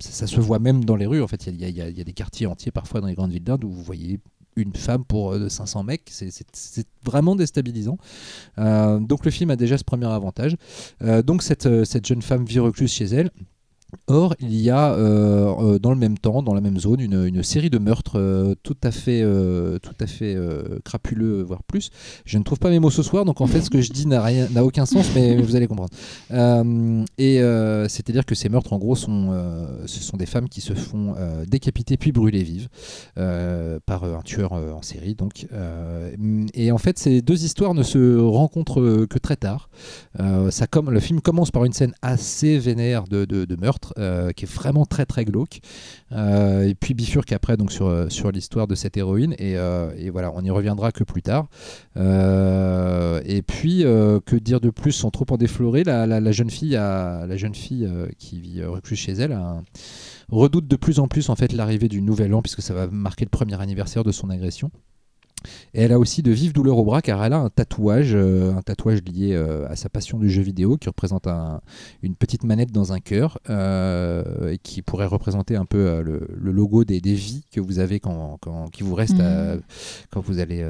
ça, 0.00 0.26
se 0.26 0.40
voit 0.40 0.58
même 0.58 0.84
dans 0.84 0.96
les 0.96 1.06
rues. 1.06 1.22
En 1.22 1.28
fait, 1.28 1.46
il 1.46 1.60
y 1.60 1.80
a, 1.80 2.04
des 2.04 2.12
quartiers 2.12 2.46
entiers 2.46 2.72
parfois 2.72 3.00
dans 3.00 3.06
les 3.06 3.14
grandes 3.14 3.32
villes 3.32 3.44
d'Inde 3.44 3.64
où 3.64 3.70
vous 3.70 3.82
voyez 3.82 4.20
une 4.56 4.74
femme 4.74 5.04
pour 5.04 5.32
euh, 5.32 5.48
500 5.48 5.84
mecs. 5.84 6.08
C'est- 6.10 6.86
vraiment 7.04 7.36
déstabilisant. 7.36 7.98
Euh, 8.58 8.98
donc 8.98 9.24
le 9.24 9.30
film 9.30 9.50
a 9.50 9.56
déjà 9.56 9.76
ce 9.76 9.84
premier 9.84 10.06
avantage. 10.06 10.56
Euh, 11.02 11.22
donc 11.22 11.42
cette, 11.42 11.66
euh, 11.66 11.84
cette 11.84 12.06
jeune 12.06 12.22
femme 12.22 12.44
vit 12.44 12.60
recluse 12.60 12.90
chez 12.92 13.04
elle. 13.04 13.30
Or, 14.06 14.34
il 14.40 14.54
y 14.54 14.70
a 14.70 14.92
euh, 14.92 15.54
euh, 15.58 15.78
dans 15.78 15.90
le 15.90 15.96
même 15.96 16.18
temps, 16.18 16.42
dans 16.42 16.54
la 16.54 16.60
même 16.60 16.78
zone, 16.78 17.00
une, 17.00 17.42
série 17.42 17.70
de 17.70 17.78
meurtres 17.78 18.18
euh, 18.18 18.54
tout 18.62 18.76
à 18.82 18.90
fait, 18.90 19.22
tout 19.82 19.94
à 20.00 20.06
fait 20.06 20.36
crapuleux, 20.84 21.42
voire 21.42 21.62
plus. 21.62 21.90
Je 22.24 22.38
ne 22.38 22.44
trouve 22.44 22.58
pas 22.58 22.70
mes 22.70 22.78
mots 22.78 22.90
ce 22.90 23.02
soir, 23.02 23.24
donc 23.24 23.40
en 23.40 23.46
fait, 23.46 23.60
ce 23.60 23.70
que 23.70 23.80
je 23.80 23.92
dis 23.92 24.06
n'a 24.06 24.22
rien, 24.22 24.48
n'a 24.50 24.64
aucun 24.64 24.86
sens, 24.86 25.10
mais 25.14 25.36
vous 25.36 25.56
allez 25.56 25.66
comprendre. 25.66 25.90
Et 27.18 27.38
c'est-à-dire 27.88 28.26
que 28.26 28.34
ces 28.34 28.48
meurtres, 28.48 28.72
en 28.72 28.78
gros, 28.78 28.96
sont, 28.96 29.34
ce 29.86 30.00
sont 30.00 30.16
des 30.16 30.26
femmes 30.26 30.48
qui 30.48 30.60
se 30.60 30.74
font 30.74 31.14
décapiter 31.46 31.96
puis 31.96 32.12
brûler 32.12 32.42
vives 32.42 32.68
par 33.14 34.04
un 34.04 34.22
tueur 34.22 34.52
en 34.52 34.82
série. 34.82 35.14
Donc, 35.14 35.46
et 36.54 36.72
en 36.72 36.78
fait, 36.78 36.98
ces 36.98 37.22
deux 37.22 37.44
histoires 37.44 37.74
ne 37.74 37.82
se 37.82 38.18
rencontrent 38.18 39.06
que 39.06 39.18
très 39.18 39.36
tard. 39.36 39.68
Ça 40.50 40.66
le 40.90 41.00
film 41.00 41.20
commence 41.20 41.50
par 41.50 41.64
une 41.64 41.72
scène 41.72 41.94
assez 42.02 42.58
vénère 42.58 43.04
de, 43.04 43.24
de, 43.24 43.44
de 43.44 43.56
meurtre, 43.56 43.83
euh, 43.98 44.32
qui 44.32 44.44
est 44.44 44.52
vraiment 44.52 44.84
très 44.86 45.06
très 45.06 45.24
glauque. 45.24 45.60
Euh, 46.12 46.68
et 46.68 46.74
puis 46.74 46.94
bifurque 46.94 47.32
après 47.32 47.56
donc 47.56 47.72
sur, 47.72 47.86
euh, 47.86 48.08
l'histoire 48.32 48.66
de 48.66 48.74
cette 48.74 48.96
héroïne. 48.96 49.34
Et, 49.38 49.56
voilà, 50.10 50.32
on 50.34 50.42
y 50.42 50.50
reviendra 50.50 50.92
que 50.92 51.04
plus 51.04 51.22
tard. 51.22 51.48
Et 51.96 53.42
puis, 53.42 53.82
que 53.82 54.36
dire 54.36 54.60
de 54.60 54.70
plus? 54.70 54.92
Sans 54.92 55.10
trop 55.10 55.26
en 55.30 55.36
déflorer 55.36 55.84
la, 55.84 56.32
jeune 56.32 56.50
fille, 56.50 56.76
a, 56.76 57.26
la 57.26 57.36
jeune 57.36 57.54
fille 57.54 57.88
qui 58.18 58.40
vit 58.40 58.64
recluse 58.64 58.98
chez 58.98 59.12
elle 59.12 59.36
redoute 60.30 60.66
de 60.66 60.76
plus 60.76 60.98
en 60.98 61.08
plus 61.08 61.28
en 61.28 61.36
fait 61.36 61.52
l'arrivée 61.52 61.88
du 61.88 62.00
nouvel 62.00 62.34
an 62.34 62.42
puisque 62.42 62.62
ça 62.62 62.74
va 62.74 62.86
marquer 62.86 63.24
le 63.24 63.30
premier 63.30 63.60
anniversaire 63.60 64.04
de 64.04 64.12
son 64.12 64.30
agression. 64.30 64.70
Et 65.74 65.82
elle 65.82 65.92
a 65.92 65.98
aussi 65.98 66.22
de 66.22 66.30
vives 66.30 66.52
douleurs 66.52 66.78
au 66.78 66.84
bras 66.84 67.02
car 67.02 67.24
elle 67.24 67.32
a 67.32 67.38
un 67.38 67.50
tatouage, 67.50 68.12
euh, 68.14 68.52
un 68.54 68.62
tatouage 68.62 69.02
lié 69.04 69.32
euh, 69.34 69.66
à 69.68 69.76
sa 69.76 69.88
passion 69.88 70.18
du 70.18 70.30
jeu 70.30 70.42
vidéo 70.42 70.76
qui 70.76 70.88
représente 70.88 71.26
un- 71.26 71.60
une 72.02 72.14
petite 72.14 72.44
manette 72.44 72.72
dans 72.72 72.92
un 72.92 73.00
cœur 73.00 73.38
euh, 73.50 74.50
et 74.52 74.58
qui 74.58 74.82
pourrait 74.82 75.06
représenter 75.06 75.56
un 75.56 75.64
peu 75.64 76.02
le, 76.02 76.26
le 76.34 76.52
logo 76.52 76.84
des, 76.84 77.00
des 77.00 77.14
vies 77.14 77.44
que 77.52 77.60
vous 77.60 77.78
avez 77.78 78.00
quand, 78.00 78.38
quand- 78.40 78.68
qui 78.70 78.82
vous 78.82 78.94
reste 78.94 79.20
à- 79.20 79.54
Mhm. 79.56 79.60
quand 80.10 80.20
vous 80.20 80.38
allez 80.38 80.64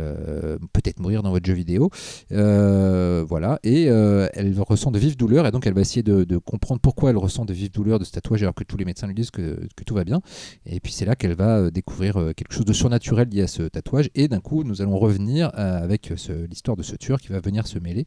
peut-être 0.72 0.98
mourir 1.00 1.22
dans 1.22 1.30
votre 1.30 1.46
jeu 1.46 1.54
vidéo. 1.54 1.90
Voilà, 2.30 3.58
et 3.62 3.84
elle 3.84 4.54
ressent 4.60 4.90
de 4.90 4.98
vives 4.98 5.16
douleurs 5.16 5.46
et 5.46 5.50
donc 5.50 5.66
elle 5.66 5.74
va 5.74 5.80
essayer 5.80 6.02
de, 6.02 6.24
de 6.24 6.38
comprendre 6.38 6.80
pourquoi 6.80 7.10
elle 7.10 7.16
ressent 7.16 7.44
de 7.44 7.52
vives 7.52 7.70
douleurs 7.70 7.98
de 7.98 8.04
ce 8.04 8.12
tatouage 8.12 8.42
alors 8.42 8.54
que 8.54 8.64
tous 8.64 8.76
les 8.76 8.84
médecins 8.84 9.06
lui 9.06 9.14
disent 9.14 9.30
que, 9.30 9.60
que 9.76 9.84
tout 9.84 9.94
va 9.94 10.04
bien. 10.04 10.20
Et 10.66 10.80
puis 10.80 10.92
c'est 10.92 11.04
là 11.04 11.14
qu'elle 11.16 11.34
va 11.34 11.70
découvrir 11.70 12.14
quelque 12.36 12.52
chose 12.52 12.64
de 12.64 12.72
surnaturel 12.72 13.28
lié 13.28 13.42
à 13.42 13.46
ce 13.46 13.62
tatouage 13.64 14.10
et 14.14 14.28
d'un 14.28 14.40
coup 14.40 14.63
nous 14.64 14.82
allons 14.82 14.98
revenir 14.98 15.50
euh, 15.54 15.82
avec 15.82 16.12
l'histoire 16.48 16.76
de 16.76 16.82
ce 16.82 16.96
tueur 16.96 17.20
qui 17.20 17.28
va 17.28 17.40
venir 17.40 17.66
se 17.66 17.78
mêler. 17.78 18.06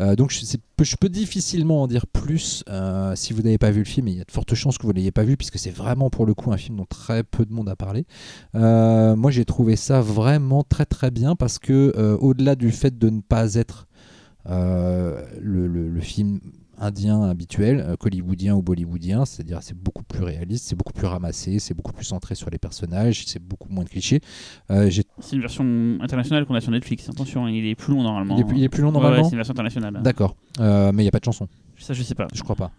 Euh, 0.00 0.16
donc 0.16 0.30
je, 0.30 0.96
peux 0.96 1.08
difficilement 1.08 1.82
en 1.82 1.86
dire 1.86 2.06
plus 2.06 2.64
euh, 2.68 3.14
si 3.14 3.32
vous 3.32 3.42
n'avez 3.42 3.58
pas 3.58 3.70
vu 3.70 3.80
le 3.80 3.84
film, 3.84 4.08
et 4.08 4.12
il 4.12 4.18
y 4.18 4.20
a 4.20 4.24
de 4.24 4.30
fortes 4.30 4.54
chances 4.54 4.78
que 4.78 4.82
vous 4.82 4.92
ne 4.92 4.96
l'ayez 4.96 5.12
pas 5.12 5.24
vu 5.24 5.36
puisque 5.36 5.58
c'est 5.58 5.70
vraiment 5.70 6.10
pour 6.10 6.26
le 6.26 6.34
coup 6.34 6.52
un 6.52 6.56
film 6.56 6.76
dont 6.76 6.86
très 6.86 7.22
peu 7.22 7.44
de 7.44 7.52
monde 7.52 7.68
a 7.68 7.76
parlé. 7.76 8.06
Moi 8.54 9.30
j'ai 9.30 9.44
trouvé 9.44 9.76
ça 9.76 10.00
vraiment 10.00 10.62
très 10.62 10.86
très 10.86 11.10
bien 11.10 11.36
parce 11.36 11.58
que 11.58 12.16
au-delà 12.20 12.54
du 12.54 12.70
fait 12.70 12.98
de 12.98 13.10
ne 13.10 13.20
pas 13.20 13.54
être 13.54 13.86
le 14.44 16.00
film 16.00 16.40
indien 16.80 17.22
habituel, 17.22 17.80
euh, 17.80 17.96
hollywoodien 18.00 18.54
ou 18.54 18.62
bollywoodien, 18.62 19.24
c'est-à-dire 19.24 19.58
c'est 19.62 19.76
beaucoup 19.76 20.02
plus 20.04 20.22
réaliste, 20.22 20.66
c'est 20.68 20.76
beaucoup 20.76 20.92
plus 20.92 21.06
ramassé, 21.06 21.58
c'est 21.58 21.74
beaucoup 21.74 21.92
plus 21.92 22.04
centré 22.04 22.34
sur 22.34 22.50
les 22.50 22.58
personnages, 22.58 23.24
c'est 23.26 23.42
beaucoup 23.42 23.68
moins 23.68 23.84
de 23.84 23.88
clichés. 23.88 24.20
Euh, 24.70 24.90
C'est 25.20 25.36
une 25.36 25.40
version 25.42 25.64
internationale 26.00 26.46
qu'on 26.46 26.54
a 26.54 26.60
sur 26.60 26.70
Netflix. 26.70 27.08
Attention, 27.08 27.46
hein, 27.46 27.50
il 27.50 27.66
est 27.66 27.74
plus 27.74 27.92
long 27.94 28.02
normalement. 28.02 28.36
il, 28.36 28.40
est, 28.40 28.44
plus- 28.44 28.56
il 28.58 28.64
est 28.64 28.68
plus 28.68 28.82
long 28.82 28.88
Ouais, 28.90 28.96
ouais, 28.96 29.00
normalement 29.02 29.24
c'est 29.24 29.30
une 29.32 29.36
version 29.38 29.52
internationale. 29.52 30.00
D'accord, 30.02 30.36
Euh, 30.60 30.92
mais 30.92 31.02
il 31.02 31.04
n'y 31.04 31.08
a 31.08 31.12
pas 31.12 31.20
de 31.20 31.24
chanson. 31.24 31.48
Ça, 31.78 31.94
je 31.94 32.02
sais 32.02 32.14
pas. 32.14 32.26
Je 32.34 32.42
crois 32.42 32.56
pas. 32.56 32.70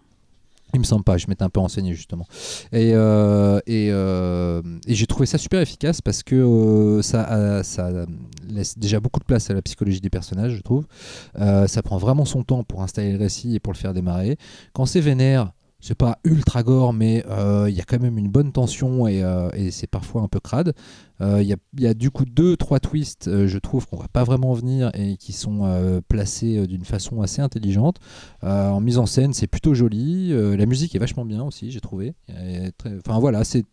Il 0.74 0.80
me 0.80 0.84
semble 0.84 1.04
pas, 1.04 1.16
je 1.16 1.26
m'étais 1.28 1.42
un 1.42 1.48
peu 1.48 1.60
renseigné 1.60 1.94
justement. 1.94 2.26
Et, 2.72 2.92
euh, 2.94 3.60
euh, 3.68 4.62
et 4.86 4.94
j'ai 4.94 5.06
trouvé 5.06 5.26
ça 5.26 5.38
super 5.38 5.60
efficace 5.60 6.00
parce 6.00 6.22
que 6.22 6.36
euh, 6.36 7.02
ça, 7.02 7.62
ça 7.62 7.90
laisse 8.48 8.78
déjà 8.78 9.00
beaucoup 9.00 9.20
de 9.20 9.24
place 9.24 9.50
à 9.50 9.54
la 9.54 9.62
psychologie 9.62 10.00
des 10.00 10.10
personnages, 10.10 10.56
je 10.56 10.62
trouve. 10.62 10.86
Ça 11.36 11.82
prend 11.82 11.98
vraiment 11.98 12.24
son 12.24 12.42
temps 12.42 12.64
pour 12.64 12.82
installer 12.82 13.12
le 13.12 13.18
récit 13.18 13.54
et 13.54 13.60
pour 13.60 13.72
le 13.72 13.78
faire 13.78 13.94
démarrer. 13.94 14.36
Quand 14.72 14.86
c'est 14.86 15.00
vénère, 15.00 15.52
c'est 15.80 15.94
pas 15.94 16.18
ultra 16.24 16.62
gore, 16.62 16.92
mais 16.92 17.24
il 17.68 17.74
y 17.74 17.80
a 17.80 17.84
quand 17.84 18.00
même 18.00 18.18
une 18.18 18.28
bonne 18.28 18.52
tension 18.52 19.08
et, 19.08 19.24
et 19.54 19.70
c'est 19.70 19.86
parfois 19.86 20.22
un 20.22 20.28
peu 20.28 20.40
crade. 20.40 20.74
Euh, 21.20 21.42
Il 21.42 21.56
il 21.74 21.82
y 21.82 21.86
a 21.86 21.94
du 21.94 22.10
coup 22.10 22.24
deux, 22.24 22.56
trois 22.56 22.80
twists, 22.80 23.28
euh, 23.28 23.46
je 23.46 23.58
trouve, 23.58 23.86
qu'on 23.86 23.96
va 23.96 24.08
pas 24.08 24.24
vraiment 24.24 24.52
venir 24.54 24.90
et 24.94 25.16
qui 25.16 25.32
sont 25.32 25.60
euh, 25.64 26.00
placés 26.06 26.58
euh, 26.58 26.66
d'une 26.66 26.84
façon 26.84 27.20
assez 27.22 27.40
intelligente. 27.42 27.96
Euh, 28.44 28.68
en 28.68 28.80
mise 28.80 28.98
en 28.98 29.06
scène, 29.06 29.32
c'est 29.32 29.46
plutôt 29.46 29.74
joli. 29.74 30.32
Euh, 30.32 30.56
la 30.56 30.66
musique 30.66 30.94
est 30.94 30.98
vachement 30.98 31.24
bien 31.24 31.42
aussi, 31.42 31.70
j'ai 31.70 31.80
trouvé. 31.80 32.14
Enfin 33.06 33.18
voilà, 33.18 33.44
c'est 33.44 33.64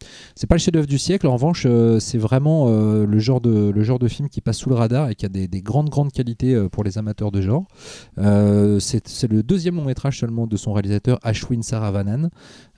pas 0.47 0.55
le 0.55 0.59
chef-d'œuvre 0.59 0.87
du 0.87 0.97
siècle. 0.97 1.27
En 1.27 1.33
revanche, 1.33 1.65
euh, 1.65 1.99
c'est 1.99 2.17
vraiment 2.17 2.67
euh, 2.67 3.05
le 3.05 3.19
genre 3.19 3.41
de 3.41 3.71
le 3.73 3.83
genre 3.83 3.99
de 3.99 4.07
film 4.07 4.29
qui 4.29 4.41
passe 4.41 4.57
sous 4.57 4.69
le 4.69 4.75
radar 4.75 5.09
et 5.09 5.15
qui 5.15 5.25
a 5.25 5.29
des, 5.29 5.47
des 5.47 5.61
grandes 5.61 5.89
grandes 5.89 6.11
qualités 6.11 6.53
euh, 6.53 6.69
pour 6.69 6.83
les 6.83 6.97
amateurs 6.97 7.31
de 7.31 7.41
genre. 7.41 7.65
Euh, 8.17 8.79
c'est 8.79 9.27
le 9.31 9.43
deuxième 9.43 9.75
long 9.75 9.85
métrage 9.85 10.19
seulement 10.19 10.47
de 10.47 10.57
son 10.57 10.73
réalisateur 10.73 11.19
Ashwin 11.23 11.61
Saravanan, 11.61 12.29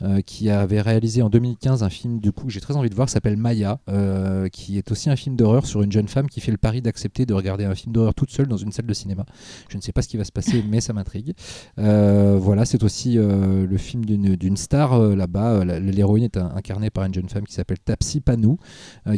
euh, 0.02 0.22
qui 0.22 0.50
avait 0.50 0.82
réalisé 0.82 1.22
en 1.22 1.30
2015 1.30 1.84
un 1.84 1.90
film 1.90 2.20
du 2.20 2.32
coup 2.32 2.46
que 2.46 2.52
j'ai 2.52 2.62
très 2.62 2.76
envie 2.76 2.90
de 2.90 2.96
voir, 2.96 3.10
s'appelle 3.10 3.38
Maya, 3.38 3.80
euh, 3.90 4.48
qui 4.60 4.78
est 4.78 4.92
aussi 4.92 5.10
un 5.10 5.16
film 5.16 5.36
d'horreur 5.38 5.66
sur 5.66 5.82
une 5.82 5.92
jeune 5.92 6.10
femme 6.10 6.28
qui 6.28 6.42
fait 6.42 6.52
le 6.52 6.58
pari 6.58 6.82
d'accepter 6.82 7.26
de 7.26 7.34
regarder 7.34 7.64
un 7.64 7.76
film 7.76 7.94
d'horreur 7.94 8.14
toute 8.14 8.30
seule 8.30 8.48
dans 8.48 8.58
une 8.58 8.74
salle 8.74 8.88
de 8.88 8.94
cinéma. 8.94 9.26
Je 9.70 9.78
ne 9.78 9.82
sais 9.82 9.94
pas 9.94 10.02
ce 10.02 10.10
qui 10.10 10.18
va 10.18 10.26
se 10.26 10.32
passer, 10.34 10.64
mais 10.70 10.82
ça 10.82 10.92
m'intrigue. 10.92 11.34
Euh, 11.78 12.38
voilà, 12.40 12.66
c'est 12.66 12.84
aussi 12.84 13.18
euh, 13.18 13.66
le 13.66 13.78
film 13.78 14.04
d'une 14.06 14.58
star 14.58 14.94
euh, 14.94 15.16
là-bas. 15.16 15.64
L'héroïne 15.64 16.26
est 16.26 16.36
un- 16.38 16.52
incarnée 16.56 16.90
par 16.90 17.06
une 17.06 17.14
jeune 17.14 17.30
femme 17.30 17.46
qui 17.46 17.54
s'appelle 17.54 17.80
Tapsi 17.80 18.20
Panou, 18.20 18.58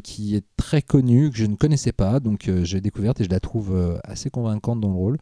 qui 0.04 0.36
est 0.36 0.46
très 0.58 0.82
connue, 0.84 1.32
que 1.32 1.38
je 1.38 1.46
ne 1.46 1.56
connaissais 1.56 1.92
pas, 1.92 2.20
donc 2.20 2.50
j'ai 2.64 2.80
découverte 2.82 3.20
et 3.22 3.24
je 3.24 3.30
la 3.30 3.40
trouve 3.40 4.00
assez 4.04 4.30
convaincante 4.30 4.80
dans 4.80 4.90
le 4.90 4.96
rôle. 4.96 5.18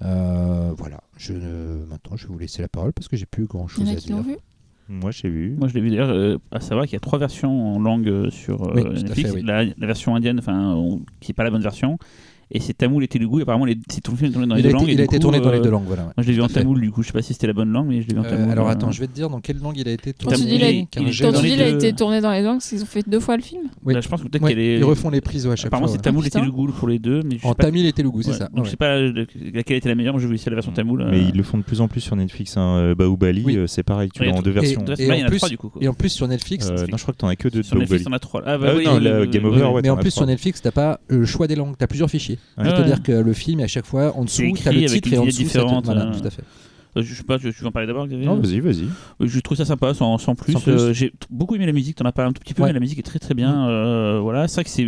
Voilà, 0.00 1.00
je, 1.16 1.32
maintenant 1.32 2.16
je 2.16 2.26
vais 2.26 2.32
vous 2.32 2.38
laisser 2.38 2.62
la 2.62 2.68
parole 2.68 2.92
parce 2.92 3.08
que 3.08 3.16
j'ai 3.16 3.26
plus 3.26 3.44
y 3.44 3.56
en 3.56 3.66
à 3.92 3.94
dire. 4.22 4.22
vu? 4.22 4.36
Moi, 4.88 5.10
j'ai 5.12 5.28
vu. 5.28 5.54
Moi, 5.58 5.68
je 5.68 5.74
l'ai 5.74 5.80
vu 5.80 5.90
d'ailleurs. 5.90 6.10
euh, 6.10 6.36
à 6.50 6.60
savoir 6.60 6.84
qu'il 6.86 6.92
y 6.94 6.96
a 6.96 7.00
trois 7.00 7.18
versions 7.18 7.74
en 7.74 7.78
langue 7.78 8.08
euh, 8.08 8.30
sur 8.30 8.62
euh, 8.64 8.72
Oui, 8.74 8.84
Netflix. 9.02 9.30
fait, 9.30 9.36
oui. 9.36 9.42
la, 9.42 9.64
la 9.64 9.86
version 9.86 10.14
indienne, 10.14 10.38
enfin, 10.38 10.78
qui 11.20 11.32
est 11.32 11.34
pas 11.34 11.44
la 11.44 11.50
bonne 11.50 11.62
version. 11.62 11.98
Et 12.50 12.60
c'est 12.60 12.74
Tamoul 12.74 13.02
et 13.04 13.08
Telugu. 13.08 13.42
Apparemment, 13.42 13.64
les, 13.64 13.76
c'est 13.90 14.00
tout 14.00 14.10
le 14.12 14.16
film 14.16 14.30
est 14.30 14.32
tourné 14.32 14.46
dans 14.46 14.54
les 14.54 14.60
Il 14.60 14.66
a 14.66 14.70
deux 14.70 14.76
été, 14.76 14.84
langues. 14.84 14.92
il 14.94 15.00
a 15.00 15.04
été 15.04 15.18
tourné 15.18 15.40
dans 15.40 15.50
les 15.50 15.60
deux 15.60 15.70
langues, 15.70 15.84
voilà. 15.86 16.02
Moi, 16.04 16.12
je 16.18 16.26
l'ai 16.26 16.32
vu 16.34 16.42
en 16.42 16.48
tamoul, 16.48 16.80
du 16.80 16.90
coup, 16.90 17.02
je 17.02 17.08
sais 17.08 17.12
pas 17.12 17.22
si 17.22 17.32
c'était 17.32 17.46
la 17.46 17.52
bonne 17.52 17.72
langue, 17.72 17.88
mais 17.88 18.02
je 18.02 18.08
l'ai 18.08 18.14
vu 18.14 18.20
en 18.20 18.24
Euh, 18.24 18.30
tamoul. 18.30 18.50
alors 18.52 18.68
euh, 18.68 18.72
attends, 18.72 18.90
je 18.92 19.00
vais 19.00 19.06
te 19.06 19.12
dire 19.14 19.30
dans 19.30 19.40
quelle 19.40 19.58
langue 19.58 19.76
il 19.78 19.88
a 19.88 19.92
été 19.92 20.12
Quand 20.12 20.30
tourné. 20.30 20.36
Quand 20.40 20.42
tu 21.32 21.42
dis 21.46 21.52
il 21.54 21.62
a 21.62 21.68
été 21.68 21.92
tourné 21.94 22.20
dans 22.20 22.30
les 22.32 22.42
langues, 22.42 22.60
c'est 22.60 22.76
qu'ils 22.76 22.82
ont 22.84 22.86
fait 22.86 23.08
deux 23.08 23.20
fois 23.20 23.36
le 23.36 23.42
film 23.42 23.62
Oui. 23.84 23.94
là, 23.94 24.00
je 24.00 24.08
pense 24.08 24.22
que 24.22 24.28
peut-être 24.28 24.42
Ouais, 24.42 24.50
qu'elle 24.50 24.58
est. 24.60 24.76
Ils 24.78 24.84
refont 24.84 25.10
les 25.10 25.20
prises 25.20 25.46
à 25.46 25.56
chaque 25.56 25.66
Apparemment, 25.66 25.86
fois. 25.88 25.92
c'est 25.94 25.98
ouais. 25.98 26.02
Tamoul 26.02 26.26
et. 26.26 26.30
Telugu 26.30 26.72
pour 26.72 26.88
les 26.88 26.98
deux. 26.98 27.22
Mais 27.24 27.38
je 27.42 27.46
En 27.46 27.54
tamil 27.54 27.86
et 27.86 27.92
telugu, 27.92 28.22
c'est 28.22 28.32
ça. 28.34 28.48
Donc, 28.54 28.64
je 28.66 28.70
sais 28.70 28.76
pas 28.76 28.98
laquelle 29.00 29.76
était 29.76 29.88
la 29.88 29.94
meilleure. 29.94 30.18
J'ai 30.18 30.26
vu 30.26 30.34
ici 30.34 30.48
la 30.48 30.54
version 30.54 30.72
tamoul. 30.72 31.06
Mais 31.10 31.20
ils 31.22 31.36
le 31.36 31.42
font 31.42 31.58
de 31.58 31.62
plus 31.62 31.80
en 31.80 31.88
plus 31.88 32.00
sur 32.00 32.16
Netflix. 32.16 32.56
Hein. 32.56 32.76
Euh, 32.78 32.94
euh, 32.98 33.66
c'est 33.66 33.82
pareil, 33.82 34.10
tu 34.12 34.24
l'as 34.24 34.32
en 34.32 34.42
deux 34.42 34.50
versions. 34.50 34.84
Et 34.98 35.24
en 35.24 35.26
plus- 35.26 35.36
trois 35.38 35.48
du 35.48 35.58
coup. 35.58 35.68
quoi. 35.68 35.82
Et 35.82 35.88
en 35.88 35.94
plus 35.94 36.08
sur 36.10 36.28
Netflix, 36.28 36.70
non, 36.70 36.96
je 36.96 37.02
crois 37.02 37.14
que 37.14 37.18
t'en 37.18 37.28
as 37.28 37.36
que 37.36 37.48
deux 37.48 37.60
de 37.60 37.64
Sur 37.64 37.76
Netflix, 37.76 38.04
Bahubali. 38.04 38.12
on 38.12 38.16
a 38.16 38.18
trois. 38.18 38.42
Ah, 38.46 38.58
bah 38.58 38.72
oui, 38.76 38.84
Game 39.30 39.44
Over, 39.44 39.80
mais 39.82 39.90
en 39.90 39.96
plus 39.96 40.10
sur 40.10 40.26
Netflix, 40.26 40.60
t'as 40.62 40.70
pas 40.70 41.00
le 41.08 41.24
choix 41.24 41.46
des 41.46 41.54
langues, 41.56 41.74
t'as 41.78 41.86
plusieurs 41.86 42.10
fichiers. 42.10 42.33
Ouais. 42.58 42.64
C'est-à-dire 42.64 42.96
Ouais. 42.96 43.00
que 43.02 43.12
le 43.12 43.32
film, 43.32 43.60
à 43.60 43.66
chaque 43.66 43.86
fois, 43.86 44.16
en 44.16 44.24
dessous, 44.24 44.42
C'est 44.56 44.64
t'as 44.64 44.72
le 44.72 44.84
titre 44.86 45.12
et 45.12 45.18
en 45.18 45.24
dessous, 45.26 45.36
vignette 45.38 45.52
ça 45.52 45.58
te- 45.60 45.64
différente, 45.64 45.84
Voilà, 45.86 46.06
euh. 46.06 46.12
tout 46.20 46.26
à 46.26 46.30
fait. 46.30 46.42
Euh, 46.96 47.02
Je 47.02 47.14
sais 47.14 47.24
pas, 47.24 47.38
tu 47.38 47.52
tu 47.52 47.60
veux 47.60 47.66
en 47.66 47.72
parler 47.72 47.86
d'abord, 47.88 48.06
Xavier 48.06 48.24
Non, 48.26 48.36
vas-y, 48.36 48.60
vas-y. 48.60 48.84
Euh, 48.84 49.26
Je 49.26 49.40
trouve 49.40 49.56
ça 49.58 49.64
sympa, 49.64 49.94
sans, 49.94 50.16
sans 50.18 50.34
plus. 50.36 50.54
Euh, 50.68 50.92
J'ai 50.92 51.12
beaucoup 51.30 51.56
aimé 51.56 51.66
la 51.66 51.72
musique, 51.72 51.96
t'en 51.96 52.04
as 52.04 52.12
parlé 52.12 52.30
un 52.30 52.32
tout 52.32 52.40
petit 52.40 52.54
peu, 52.54 52.62
Ouais. 52.62 52.68
mais 52.68 52.74
la 52.74 52.80
musique 52.80 52.98
est 52.98 53.02
très 53.02 53.18
très 53.18 53.34
bien. 53.34 53.68
Euh, 53.68 54.20
voilà, 54.20 54.46
c'est 54.48 54.54
vrai 54.56 54.64
que 54.64 54.70
c'est. 54.70 54.86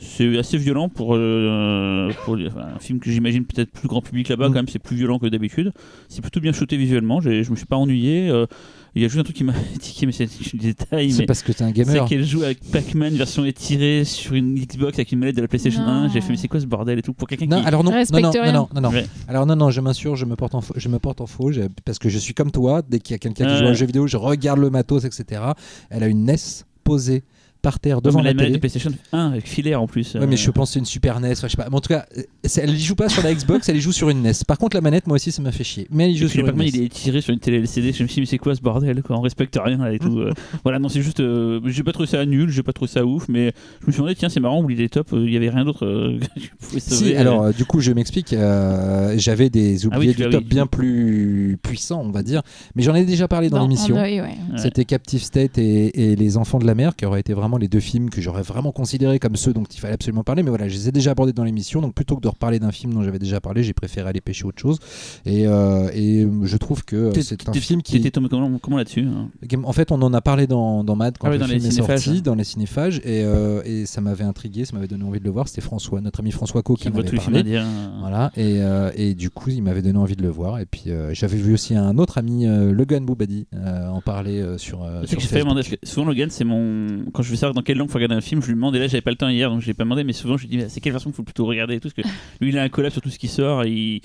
C'est 0.00 0.38
assez 0.38 0.56
violent 0.58 0.88
pour, 0.88 1.14
euh, 1.16 2.10
pour 2.24 2.34
enfin, 2.46 2.68
un 2.76 2.78
film 2.78 3.00
que 3.00 3.10
j'imagine 3.10 3.44
peut-être 3.44 3.70
plus 3.72 3.88
grand 3.88 4.00
public 4.00 4.28
là-bas, 4.28 4.48
Mm. 4.48 4.52
quand 4.52 4.58
même, 4.58 4.68
c'est 4.68 4.78
plus 4.78 4.96
violent 4.96 5.18
que 5.18 5.26
d'habitude. 5.26 5.72
C'est 6.08 6.20
plutôt 6.22 6.40
bien 6.40 6.52
shooté 6.52 6.76
visuellement, 6.76 7.20
je 7.20 7.30
me 7.50 7.56
suis 7.56 7.66
pas 7.66 7.76
ennuyé. 7.76 8.28
Euh, 8.30 8.46
Il 8.94 9.02
y 9.02 9.04
a 9.04 9.08
juste 9.08 9.20
un 9.20 9.22
truc 9.22 9.36
qui 9.36 9.44
m'a 9.44 9.52
tiqué, 9.80 10.06
mais 10.06 10.12
c'est 10.12 10.26
du 10.26 10.56
détail. 10.56 11.12
C'est 11.12 11.20
mais 11.20 11.26
parce 11.26 11.42
que 11.42 11.52
t'es 11.52 11.62
un 11.62 11.68
C'est 11.68 11.72
gamer. 11.84 12.04
qu'elle 12.06 12.24
joue 12.24 12.42
avec 12.42 12.58
Pac-Man 12.72 13.14
version 13.14 13.44
étirée 13.44 14.02
sur 14.04 14.34
une 14.34 14.54
Xbox 14.54 14.98
avec 14.98 15.12
une 15.12 15.18
manette 15.20 15.36
de 15.36 15.42
la 15.42 15.46
PlayStation 15.46 15.82
Non. 15.82 15.88
1. 16.04 16.08
J'ai 16.08 16.20
fait, 16.20 16.30
mais 16.30 16.36
c'est 16.36 16.48
quoi 16.48 16.58
ce 16.58 16.66
bordel 16.66 16.98
et 16.98 17.02
tout 17.02 17.12
Pour 17.12 17.28
quelqu'un 17.28 17.46
Non, 17.46 17.60
qui. 17.60 17.66
alors 17.66 17.84
non, 17.84 17.92
non, 17.92 18.02
non, 18.12 18.32
non, 18.32 18.68
non, 18.74 18.80
non. 18.80 18.88
Ouais. 18.90 19.06
Alors 19.28 19.46
non, 19.46 19.54
non, 19.56 19.70
je 19.70 19.80
m'insurge, 19.80 20.18
je 20.20 20.24
me 20.24 20.36
porte 20.36 20.54
en 20.54 20.62
faux, 20.62 20.74
je 20.76 20.88
me 20.88 20.98
porte 20.98 21.20
en 21.20 21.26
faux, 21.26 21.50
parce 21.84 21.98
que 21.98 22.08
je 22.08 22.18
suis 22.18 22.34
comme 22.34 22.50
toi. 22.50 22.82
Dès 22.88 22.98
qu'il 22.98 23.12
y 23.12 23.14
a 23.14 23.18
quelqu'un 23.18 23.44
qui 23.46 23.56
joue 23.58 23.66
à 23.66 23.68
un 23.68 23.74
jeu 23.74 23.86
vidéo, 23.86 24.06
je 24.06 24.16
regarde 24.16 24.58
le 24.58 24.70
matos, 24.70 25.04
etc. 25.04 25.42
Elle 25.90 26.02
a 26.02 26.08
une 26.08 26.24
NES 26.24 26.36
posée 26.82 27.22
par 27.62 27.80
terre 27.80 28.00
devant 28.02 28.18
la 28.20 28.30
la 28.30 28.34
manette 28.34 28.46
télé. 28.46 28.54
de 28.56 28.60
PlayStation 28.60 28.90
1 29.12 29.32
avec 29.32 29.46
filaire 29.48 29.82
en 29.82 29.86
plus. 29.86 30.14
Ouais, 30.14 30.26
mais 30.26 30.34
euh, 30.34 30.36
je 30.36 30.50
pense 30.50 30.70
que 30.70 30.72
c'est 30.74 30.78
une 30.78 30.84
Super 30.84 31.20
NES. 31.20 31.32
enfin, 31.32 31.46
je 31.48 31.52
sais 31.52 31.56
pas. 31.56 31.66
Mais 31.70 31.76
en 31.76 31.80
tout 31.80 31.88
cas, 31.88 32.06
euh, 32.16 32.22
elle 32.56 32.70
y 32.74 32.80
joue 32.80 32.94
pas 32.94 33.08
sur 33.08 33.22
la 33.22 33.34
Xbox, 33.34 33.68
elle 33.68 33.76
y 33.76 33.80
joue 33.80 33.92
sur 33.92 34.10
une 34.10 34.22
NES. 34.22 34.32
Par 34.46 34.58
contre, 34.58 34.76
la 34.76 34.80
manette, 34.80 35.06
moi 35.06 35.16
aussi, 35.16 35.32
ça 35.32 35.42
m'a 35.42 35.52
fait 35.52 35.64
chier. 35.64 35.86
Mais 35.90 36.04
elle 36.04 36.10
y 36.12 36.16
joue 36.16 36.26
puis 36.28 36.38
sur 36.38 36.48
une 36.48 36.56
NES. 36.56 36.68
il 36.68 36.82
est 36.84 36.88
tiré 36.88 37.20
sur 37.20 37.32
une 37.34 37.40
télé 37.40 37.58
LCD, 37.58 37.92
je 37.92 38.02
me 38.02 38.08
suis 38.08 38.14
dit 38.16 38.20
mais 38.20 38.26
c'est 38.26 38.38
quoi 38.38 38.54
ce 38.54 38.60
bordel 38.60 39.02
quoi, 39.02 39.16
on 39.18 39.20
respecte 39.20 39.58
rien 39.62 39.78
là 39.78 39.92
et 39.92 39.98
tout. 39.98 40.18
euh. 40.18 40.32
voilà 40.64 40.78
non 40.78 40.88
c'est 40.88 41.02
juste, 41.02 41.20
euh, 41.20 41.60
j'ai 41.66 41.82
pas 41.82 41.92
trouvé 41.92 42.06
ça 42.08 42.24
nul, 42.24 42.50
j'ai 42.50 42.62
pas 42.62 42.72
trouvé 42.72 42.90
ça 42.90 43.04
ouf, 43.04 43.28
mais 43.28 43.52
je 43.82 43.86
me 43.86 43.92
suis 43.92 43.98
demandé 44.00 44.14
tiens 44.14 44.28
c'est 44.28 44.40
marrant 44.40 44.62
où 44.62 44.70
il 44.70 44.80
est 44.80 44.88
top, 44.92 45.12
euh, 45.12 45.24
il 45.26 45.32
y 45.32 45.36
avait 45.36 45.50
rien 45.50 45.64
d'autre 45.64 45.84
euh, 45.86 46.18
que 46.34 46.40
tu 46.40 46.50
pouvais 46.60 46.80
sauver. 46.80 47.10
Si, 47.12 47.16
alors 47.16 47.42
euh, 47.42 47.52
du 47.52 47.64
coup, 47.64 47.80
je 47.80 47.92
m'explique. 47.92 48.32
euh, 48.32 49.14
J'avais 49.16 49.50
des 49.50 49.84
Ah 49.86 49.88
oui, 49.90 49.96
oubliés 49.96 50.14
tu 50.14 50.22
du 50.24 50.30
top 50.30 50.42
oui. 50.42 50.48
bien 50.48 50.66
plus 50.66 51.58
puissants, 51.62 52.02
on 52.04 52.10
va 52.10 52.22
dire. 52.22 52.42
Mais 52.74 52.82
j'en 52.82 52.94
ai 52.94 53.04
déjà 53.04 53.26
parlé 53.28 53.48
dans 53.50 53.56
Dans 53.58 53.62
l'émission. 53.62 53.96
ouais. 53.96 54.22
C'était 54.56 54.84
Captive 54.84 55.22
State 55.22 55.58
et, 55.58 56.12
et 56.12 56.16
Les 56.16 56.36
Enfants 56.36 56.58
de 56.58 56.66
la 56.66 56.74
Mer, 56.74 56.94
qui 56.96 57.04
auraient 57.06 57.20
été 57.20 57.32
vraiment 57.34 57.47
les 57.56 57.68
deux 57.68 57.80
films 57.80 58.10
que 58.10 58.20
j'aurais 58.20 58.42
vraiment 58.42 58.72
considérés 58.72 59.18
comme 59.18 59.36
ceux 59.36 59.52
dont 59.52 59.64
il 59.64 59.80
fallait 59.80 59.94
absolument 59.94 60.24
parler. 60.24 60.42
Mais 60.42 60.50
voilà, 60.50 60.68
je 60.68 60.74
les 60.74 60.88
ai 60.88 60.92
déjà 60.92 61.12
abordés 61.12 61.32
dans 61.32 61.44
l'émission. 61.44 61.80
Donc 61.80 61.94
plutôt 61.94 62.16
que 62.16 62.20
de 62.20 62.28
reparler 62.28 62.58
d'un 62.58 62.72
film 62.72 62.92
dont 62.94 63.02
j'avais 63.02 63.18
déjà 63.18 63.40
parlé, 63.40 63.62
j'ai 63.62 63.72
préféré 63.72 64.08
aller 64.08 64.20
pêcher 64.20 64.44
autre 64.44 64.60
chose. 64.60 64.78
Et, 65.24 65.46
euh, 65.46 65.88
et 65.94 66.26
je 66.42 66.56
trouve 66.56 66.84
que 66.84 66.96
euh, 66.96 67.12
c'est 67.22 67.48
un 67.48 67.52
film 67.54 67.82
qui. 67.82 68.08
Tombé 68.10 68.28
comment, 68.28 68.58
comment 68.58 68.76
là-dessus 68.78 69.06
hein 69.06 69.28
En 69.64 69.72
fait, 69.72 69.92
on 69.92 70.00
en 70.02 70.12
a 70.14 70.20
parlé 70.20 70.46
dans, 70.46 70.82
dans 70.82 70.96
Mad 70.96 71.16
quand 71.18 71.28
Ah 71.28 71.30
oui, 71.30 71.36
le 71.36 71.40
dans 71.40 71.46
film 71.46 71.60
les 71.62 71.68
est 71.68 71.82
sorti, 71.82 72.10
hein. 72.10 72.20
dans 72.24 72.34
les 72.34 72.44
cinéphages, 72.44 72.98
et, 73.04 73.22
euh, 73.22 73.60
et 73.64 73.86
ça 73.86 74.00
m'avait 74.00 74.24
intrigué, 74.24 74.64
ça 74.64 74.74
m'avait 74.74 74.88
donné 74.88 75.04
envie 75.04 75.18
de 75.20 75.24
le 75.24 75.30
voir. 75.30 75.46
C'était 75.46 75.60
François, 75.60 76.00
notre 76.00 76.20
ami 76.20 76.30
François 76.30 76.62
Co 76.62 76.74
qui 76.74 76.82
Qui 76.82 76.88
en 76.88 76.92
voit 76.92 77.00
avait 77.00 77.08
tous 77.10 77.14
les 77.16 77.20
films 77.20 77.34
parlé. 77.34 77.56
indiens. 77.56 77.92
Voilà, 78.00 78.32
et, 78.36 78.62
euh, 78.62 78.90
et 78.96 79.14
du 79.14 79.30
coup, 79.30 79.50
il 79.50 79.62
m'avait 79.62 79.82
donné 79.82 79.98
envie 79.98 80.16
de 80.16 80.22
le 80.22 80.30
voir. 80.30 80.58
Et 80.58 80.66
puis, 80.66 80.84
euh, 80.88 81.12
j'avais 81.12 81.36
vu 81.36 81.52
aussi 81.54 81.74
un 81.76 81.98
autre 81.98 82.18
ami, 82.18 82.46
euh, 82.46 82.72
Logan 82.72 83.04
Boubadi, 83.04 83.46
euh, 83.54 83.88
en 83.88 84.00
parler 84.00 84.40
euh, 84.40 84.56
sur, 84.58 84.82
euh, 84.82 85.04
sur 85.04 85.18
que 85.18 85.22
Facebook. 85.24 85.78
que 85.82 85.86
souvent 85.86 86.06
Logan 86.06 86.30
c'est 86.30 86.44
mon. 86.44 87.04
Quand 87.12 87.22
je 87.22 87.30
veux 87.30 87.36
savoir 87.38 87.54
dans 87.54 87.62
quelle 87.62 87.78
langue 87.78 87.88
faut 87.88 87.94
regarder 87.98 88.14
un 88.16 88.20
film, 88.20 88.40
je 88.42 88.48
lui 88.48 88.54
demande, 88.54 88.76
et 88.76 88.78
là 88.78 88.86
j'avais 88.88 89.00
pas 89.00 89.10
le 89.10 89.16
temps 89.16 89.28
hier 89.28 89.50
donc 89.50 89.60
je 89.60 89.66
l'ai 89.66 89.74
pas 89.74 89.84
demandé, 89.84 90.04
mais 90.04 90.12
souvent 90.12 90.36
je 90.36 90.46
lui 90.46 90.56
dis 90.56 90.64
c'est 90.68 90.80
quelle 90.80 90.92
version 90.92 91.10
qu'il 91.10 91.16
faut 91.16 91.22
plutôt 91.22 91.46
regarder 91.46 91.74
et 91.76 91.80
tout, 91.80 91.88
parce 91.94 92.08
que 92.08 92.14
lui 92.44 92.50
il 92.50 92.58
a 92.58 92.62
un 92.62 92.68
collab 92.68 92.92
sur 92.92 93.00
tout 93.02 93.10
ce 93.10 93.18
qui 93.18 93.28
sort, 93.28 93.64
et 93.64 93.70
il, 93.70 94.00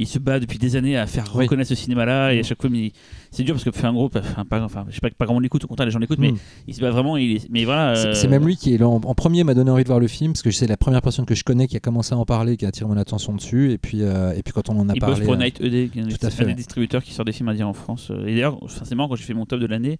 il 0.00 0.06
se 0.06 0.20
bat 0.20 0.38
depuis 0.38 0.58
des 0.58 0.76
années 0.76 0.96
à 0.96 1.08
faire 1.08 1.24
Oui. 1.34 1.44
reconnaître 1.44 1.68
ce 1.68 1.74
cinéma 1.74 2.04
là, 2.04 2.32
et 2.32 2.38
à 2.38 2.42
chaque 2.44 2.60
fois 2.60 2.70
mais 2.70 2.92
c'est 3.32 3.42
dur 3.42 3.54
parce 3.56 3.64
que 3.64 3.72
faire 3.72 3.90
un 3.90 3.92
groupe, 3.92 4.16
enfin, 4.16 4.44
pas, 4.44 4.62
enfin 4.62 4.84
je 4.88 4.94
sais 4.94 5.00
pas, 5.00 5.10
pas 5.10 5.24
grand 5.24 5.34
monde 5.34 5.42
l'écoute, 5.42 5.64
au 5.64 5.66
contraire 5.66 5.86
les 5.86 5.92
gens 5.92 5.98
l'écoutent, 5.98 6.18
mais 6.20 6.32
Mm. 6.32 6.38
il 6.68 6.74
se 6.74 6.80
bat 6.80 6.90
vraiment, 6.90 7.16
il 7.16 7.40
mais 7.50 7.64
voilà. 7.64 7.94
C'est- 7.96 8.06
euh, 8.08 8.14
C'est 8.14 8.28
même 8.28 8.46
lui 8.46 8.56
qui 8.56 8.74
est 8.74 8.78
là 8.78 8.88
en, 8.88 8.96
en 8.96 9.14
premier 9.14 9.42
m'a 9.44 9.54
donné 9.54 9.70
envie 9.72 9.82
de 9.82 9.88
voir 9.88 9.98
le 10.00 10.06
film 10.08 10.32
parce 10.32 10.42
que 10.42 10.50
c'est 10.52 10.66
la 10.68 10.76
première 10.76 11.02
personne 11.02 11.24
que 11.26 11.34
je 11.34 11.42
connais 11.44 11.66
qui 11.66 11.76
a 11.76 11.80
commencé 11.80 12.14
à 12.14 12.16
en 12.16 12.24
parler, 12.24 12.56
qui 12.56 12.64
a 12.64 12.68
attiré 12.68 12.88
mon 12.88 12.96
attention 12.96 13.34
dessus. 13.34 13.72
Et 13.72 13.78
puis, 13.78 14.02
euh, 14.02 14.32
et 14.36 14.42
puis 14.44 14.52
quand 14.52 14.68
on 14.70 14.78
en 14.78 14.88
a 14.88 14.92
Il 14.94 15.00
parlé, 15.00 15.16
bosse 15.16 15.24
pour 15.24 15.34
euh, 15.34 15.36
Night 15.36 15.60
ED, 15.60 15.90
qui 15.90 15.98
est 15.98 16.02
un, 16.02 16.44
des 16.46 16.54
distributeurs 16.54 17.02
qui 17.02 17.12
sort 17.12 17.24
des 17.24 17.32
films 17.32 17.48
indiens 17.48 17.66
en 17.66 17.72
France. 17.74 18.10
Et 18.26 18.34
d'ailleurs, 18.34 18.62
enfin, 18.62 18.82
c'est 18.84 18.94
marrant 18.94 19.08
quand 19.08 19.16
j'ai 19.16 19.24
fait 19.24 19.34
mon 19.34 19.46
top 19.46 19.58
de 19.60 19.66
l'année, 19.66 19.98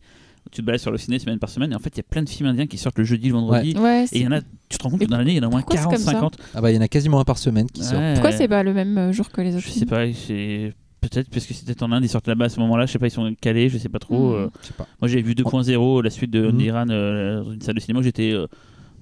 tu 0.50 0.60
te 0.60 0.66
balades 0.66 0.80
sur 0.80 0.90
le 0.90 0.98
ciné 0.98 1.18
semaine 1.18 1.38
par 1.38 1.50
semaine, 1.50 1.72
et 1.72 1.74
en 1.74 1.78
fait, 1.78 1.90
il 1.94 1.98
y 1.98 2.00
a 2.00 2.04
plein 2.04 2.22
de 2.22 2.28
films 2.28 2.48
indiens 2.48 2.66
qui 2.66 2.78
sortent 2.78 2.98
le 2.98 3.04
jeudi, 3.04 3.28
le 3.28 3.34
vendredi. 3.34 3.74
Ouais, 3.78 4.04
Et 4.12 4.18
il 4.18 4.22
y 4.22 4.26
en 4.26 4.32
a, 4.32 4.40
tu 4.68 4.78
te 4.78 4.82
rends 4.82 4.90
compte 4.90 5.00
que 5.00 5.06
dans 5.06 5.18
l'année, 5.18 5.32
il 5.32 5.36
y 5.36 5.40
en 5.40 5.44
a 5.44 5.46
au 5.46 5.50
moins 5.50 5.60
pourquoi 5.60 5.76
c'est 5.76 5.82
40, 5.84 5.94
comme 5.96 6.04
ça 6.04 6.12
50. 6.12 6.36
ah 6.54 6.60
bah 6.60 6.70
il 6.70 6.74
y 6.74 6.78
en 6.78 6.82
a 6.82 6.88
quasiment 6.88 7.20
un 7.20 7.24
par 7.24 7.38
semaine 7.38 7.66
qui 7.70 7.82
sort. 7.84 7.98
Ouais. 7.98 8.14
Pourquoi 8.14 8.32
c'est 8.32 8.48
pas 8.48 8.62
le 8.62 8.72
même 8.74 8.96
euh, 8.98 9.12
jour 9.12 9.28
que 9.30 9.40
les 9.40 9.54
autres 9.54 9.64
Je 9.64 9.70
sais 9.70 9.78
films 9.80 9.88
pas, 9.90 10.04
c'est 10.12 10.74
peut-être 11.00 11.30
parce 11.30 11.46
que 11.46 11.54
c'était 11.54 11.80
en 11.82 11.92
Inde, 11.92 12.04
ils 12.04 12.08
sortent 12.08 12.26
là-bas 12.28 12.46
à 12.46 12.48
ce 12.48 12.58
moment-là, 12.60 12.86
je 12.86 12.92
sais 12.92 12.98
pas, 12.98 13.06
ils 13.06 13.10
sont 13.12 13.34
calés, 13.40 13.68
je 13.68 13.78
sais 13.78 13.88
pas 13.88 13.98
trop. 14.00 14.30
Mhm. 14.30 14.34
euh. 14.44 14.48
Je 14.62 14.66
sais 14.68 14.72
pas. 14.74 14.86
Moi, 15.00 15.08
j'avais 15.08 15.22
vu 15.22 15.34
2.0, 15.34 16.02
la 16.02 16.10
suite 16.10 16.30
de 16.30 16.50
Mhm. 16.50 16.60
Iran 16.60 16.86
euh, 16.90 17.42
dans 17.44 17.52
une 17.52 17.60
salle 17.60 17.76
de 17.76 17.80
cinéma, 17.80 18.00
où 18.00 18.02
j'étais 18.02 18.32
euh, 18.32 18.46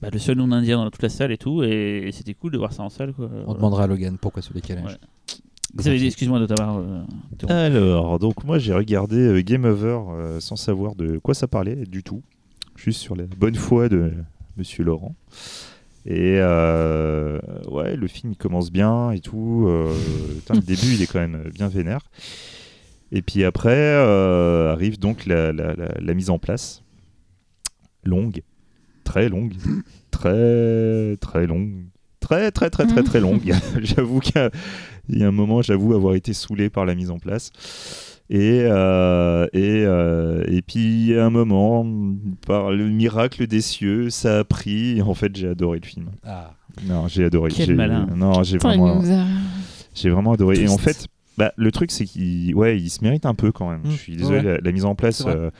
bah, 0.03 0.09
le 0.13 0.19
seul 0.19 0.37
non-indien 0.37 0.77
dans 0.77 0.91
toute 0.91 1.03
la 1.03 1.09
salle 1.09 1.33
et 1.33 1.39
tout, 1.39 1.63
et, 1.63 2.11
c'était 2.13 2.35
cool 2.35 2.53
de 2.53 2.59
voir 2.59 2.73
ça 2.73 2.83
en 2.83 2.91
salle. 2.91 3.13
Quoi. 3.15 3.31
On 3.47 3.55
demandera 3.55 3.85
à 3.85 3.87
Logan 3.87 4.19
pourquoi 4.21 4.43
ce 4.43 4.53
décalage. 4.53 4.85
Ouais. 4.93 5.37
Vous 5.77 5.89
avez 5.89 5.99
dit, 5.99 6.07
excuse-moi 6.07 6.39
de 6.41 6.47
t'avoir. 6.47 6.79
euh. 6.79 7.03
Alors, 7.51 8.19
donc 8.19 8.45
moi 8.45 8.59
j'ai 8.59 8.73
regardé 8.73 9.17
euh, 9.17 9.43
Game 9.43 9.65
Over 9.65 9.99
euh, 10.11 10.41
sans 10.41 10.57
savoir 10.57 10.95
de 10.95 11.19
quoi 11.19 11.35
ça 11.35 11.47
parlait 11.49 11.77
du 11.77 12.03
tout, 12.03 12.23
juste 12.77 13.01
sur 13.01 13.15
la 13.17 13.25
bonne 13.25 13.55
foi 13.57 13.89
de 13.89 14.13
Monsieur 14.57 14.85
Laurent. 14.85 15.15
Et 16.07 16.37
euh, 16.39 17.39
ouais, 17.71 17.97
le 17.97 18.07
film 18.07 18.33
il 18.33 18.37
commence 18.37 18.71
bien 18.71 19.11
et 19.11 19.21
tout. 19.21 19.65
euh, 19.69 19.93
putain, 20.37 20.55
le 20.55 20.61
début 20.61 20.95
il 20.95 21.03
est 21.03 21.07
quand 21.07 21.19
même 21.21 21.43
bien 21.55 21.69
vénère. 21.69 22.01
Et 23.13 23.23
puis 23.23 23.45
après 23.45 23.75
euh, 23.77 24.73
arrive 24.73 24.99
donc 24.99 25.27
la, 25.27 25.53
la- 25.53 25.75
la- 25.75 25.95
la 26.01 26.15
mise 26.15 26.31
en 26.31 26.39
place, 26.39 26.83
longue, 28.05 28.43
très 29.05 29.29
longue, 29.29 29.53
très 30.11 31.17
très 31.21 31.47
longue, 31.47 31.73
très 32.21 32.51
très 32.51 32.71
très 32.71 32.87
très 32.87 33.03
très 33.03 33.21
longue. 33.21 33.53
j'avoue 33.83 34.21
a- 34.37 34.51
il 35.09 35.19
y 35.19 35.25
a 35.25 35.29
un 35.29 35.33
moment, 35.33 35.63
j'avoue 35.63 35.95
avoir 35.95 36.15
été 36.15 36.33
saoulé 36.33 36.71
par 36.71 36.85
la 36.87 36.95
mise 36.95 37.11
en 37.11 37.19
place. 37.19 37.51
Et, 38.29 38.63
euh, 38.65 39.47
et, 39.53 39.85
euh, 39.85 40.43
et 40.49 40.61
puis 40.63 41.17
à 41.17 41.27
un 41.27 41.31
moment, 41.31 41.87
par 42.47 42.73
le 42.73 42.89
miracle 42.89 43.47
des 43.47 43.61
cieux, 43.61 44.11
ça 44.11 44.41
a 44.41 44.45
pris. 44.45 44.99
Et 44.99 45.03
en 45.03 45.15
fait, 45.15 45.35
j'ai 45.37 45.49
adoré 45.49 45.79
le 45.81 45.87
film. 45.87 46.07
Ah. 46.25 46.53
Non, 46.87 47.07
j'ai 47.09 47.25
adoré. 47.25 47.51
Quel 47.55 47.67
J'ai- 47.67 47.75
malin. 47.75 48.07
Non, 48.17 48.43
j'ai 48.43 48.59
vraiment, 48.59 49.01
j'ai 49.95 50.11
vraiment 50.11 50.33
adoré. 50.33 50.59
Et 50.61 50.69
en 50.69 50.77
fait, 50.77 51.07
bah, 51.39 51.53
le 51.57 51.71
truc, 51.71 51.91
c'est 51.93 52.05
qu'il 52.05 52.55
ouais, 52.57 52.77
il 52.79 52.91
se 52.91 53.03
mérite 53.05 53.27
un 53.27 53.35
peu 53.35 53.53
quand 53.53 53.71
même. 53.71 53.83
Je 53.85 53.97
suis 53.97 54.17
désolé, 54.17 54.39
Ouais. 54.39 54.45
la, 54.45 54.59
la 54.59 54.73
mise 54.73 54.85
en 54.85 54.95
place, 54.97 55.25
euh, 55.27 55.51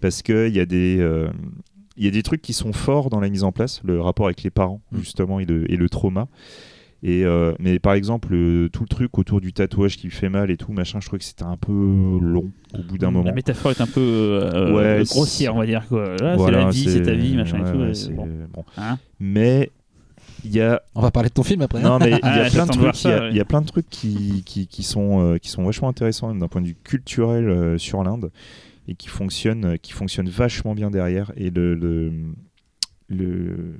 parce 0.00 0.22
qu'il 0.22 0.48
y 0.56 0.60
a 0.60 0.66
des. 0.66 0.96
euh, 1.00 1.28
il 1.96 2.04
y 2.04 2.08
a 2.08 2.12
des 2.12 2.22
trucs 2.22 2.40
qui 2.42 2.52
sont 2.52 2.72
forts 2.72 3.10
dans 3.10 3.18
la 3.20 3.28
mise 3.28 3.42
en 3.44 3.50
place, 3.52 3.80
le 3.84 4.00
rapport 4.00 4.26
avec 4.26 4.42
les 4.44 4.50
parents, 4.50 4.80
Mm. 4.92 4.98
justement, 5.00 5.40
et 5.40 5.44
le, 5.44 5.70
et 5.70 5.76
le 5.76 5.88
trauma. 5.88 6.28
Et 7.04 7.24
euh, 7.24 7.52
mais 7.60 7.78
par 7.78 7.92
exemple, 7.94 8.34
euh, 8.34 8.68
tout 8.70 8.82
le 8.82 8.88
truc 8.88 9.16
autour 9.18 9.40
du 9.40 9.52
tatouage 9.52 9.96
qui 9.96 10.08
lui 10.08 10.12
fait 10.14 10.28
mal 10.28 10.50
et 10.50 10.56
tout, 10.56 10.72
machin, 10.72 10.98
je 11.00 11.06
trouvais 11.06 11.20
que 11.20 11.24
c'était 11.24 11.44
un 11.44 11.56
peu 11.56 11.72
long 11.72 12.50
au 12.74 12.82
bout 12.82 12.98
d'un 12.98 13.12
moment. 13.12 13.24
La 13.24 13.32
métaphore 13.32 13.70
est 13.70 13.80
un 13.80 13.86
peu 13.86 14.00
euh, 14.00 14.74
Ouais, 14.74 15.04
grossière, 15.04 15.54
on 15.54 15.58
va 15.60 15.66
dire. 15.66 15.86
Quoi. 15.88 16.16
Là, 16.16 16.36
c'est 16.36 16.50
la 16.50 16.70
vie, 16.70 16.84
c'est 16.90 17.02
ta 17.02 17.12
vie, 17.14 17.36
machin 17.36 17.62
ouais, 17.62 17.68
et 17.68 17.72
tout. 17.72 17.78
ouais, 17.78 17.90
et 17.90 17.94
c'est- 17.94 18.10
bon. 18.12 18.26
bon. 18.52 18.64
Hein 18.76 18.98
Mais 19.20 19.70
il 20.44 20.50
y 20.52 20.60
a 20.60 20.82
On 20.96 21.00
va 21.00 21.12
parler 21.12 21.28
de 21.28 21.34
ton 21.34 21.44
film 21.44 21.62
après. 21.62 21.78
hein. 21.78 21.82
non 21.82 21.98
mais 22.00 22.10
il 22.10 22.16
y 22.16 22.20
Ah, 22.22 22.32
a 22.32 22.32
plein 22.32 22.42
de 22.42 22.50
j'attends 22.50 22.74
de 22.74 22.78
voir 22.80 22.92
trucs, 22.94 23.04
il 23.04 23.26
y 23.26 23.30
il 23.30 23.36
y, 23.36 23.40
a 23.40 23.44
plein 23.44 23.60
de 23.60 23.66
trucs 23.66 23.88
qui, 23.90 24.42
qui, 24.44 24.66
qui 24.66 24.82
sont 24.82 25.20
euh, 25.20 25.38
qui 25.38 25.50
sont 25.50 25.62
vachement 25.64 25.88
intéressants 25.88 26.34
d'un 26.34 26.48
point 26.48 26.62
de 26.62 26.66
vue 26.66 26.76
culturel 26.82 27.48
euh, 27.48 27.78
sur 27.78 28.02
l'Inde 28.02 28.30
et 28.88 28.94
qui 28.96 29.06
fonctionnent 29.08 29.78
qui 29.78 29.92
fonctionnent 29.92 30.28
vachement 30.30 30.74
bien 30.74 30.90
derrière 30.90 31.30
et 31.36 31.50
le, 31.50 31.74
le 31.76 32.12
le 33.08 33.74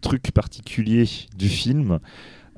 truc 0.00 0.30
particulier 0.32 1.04
du 1.36 1.48
film. 1.48 1.98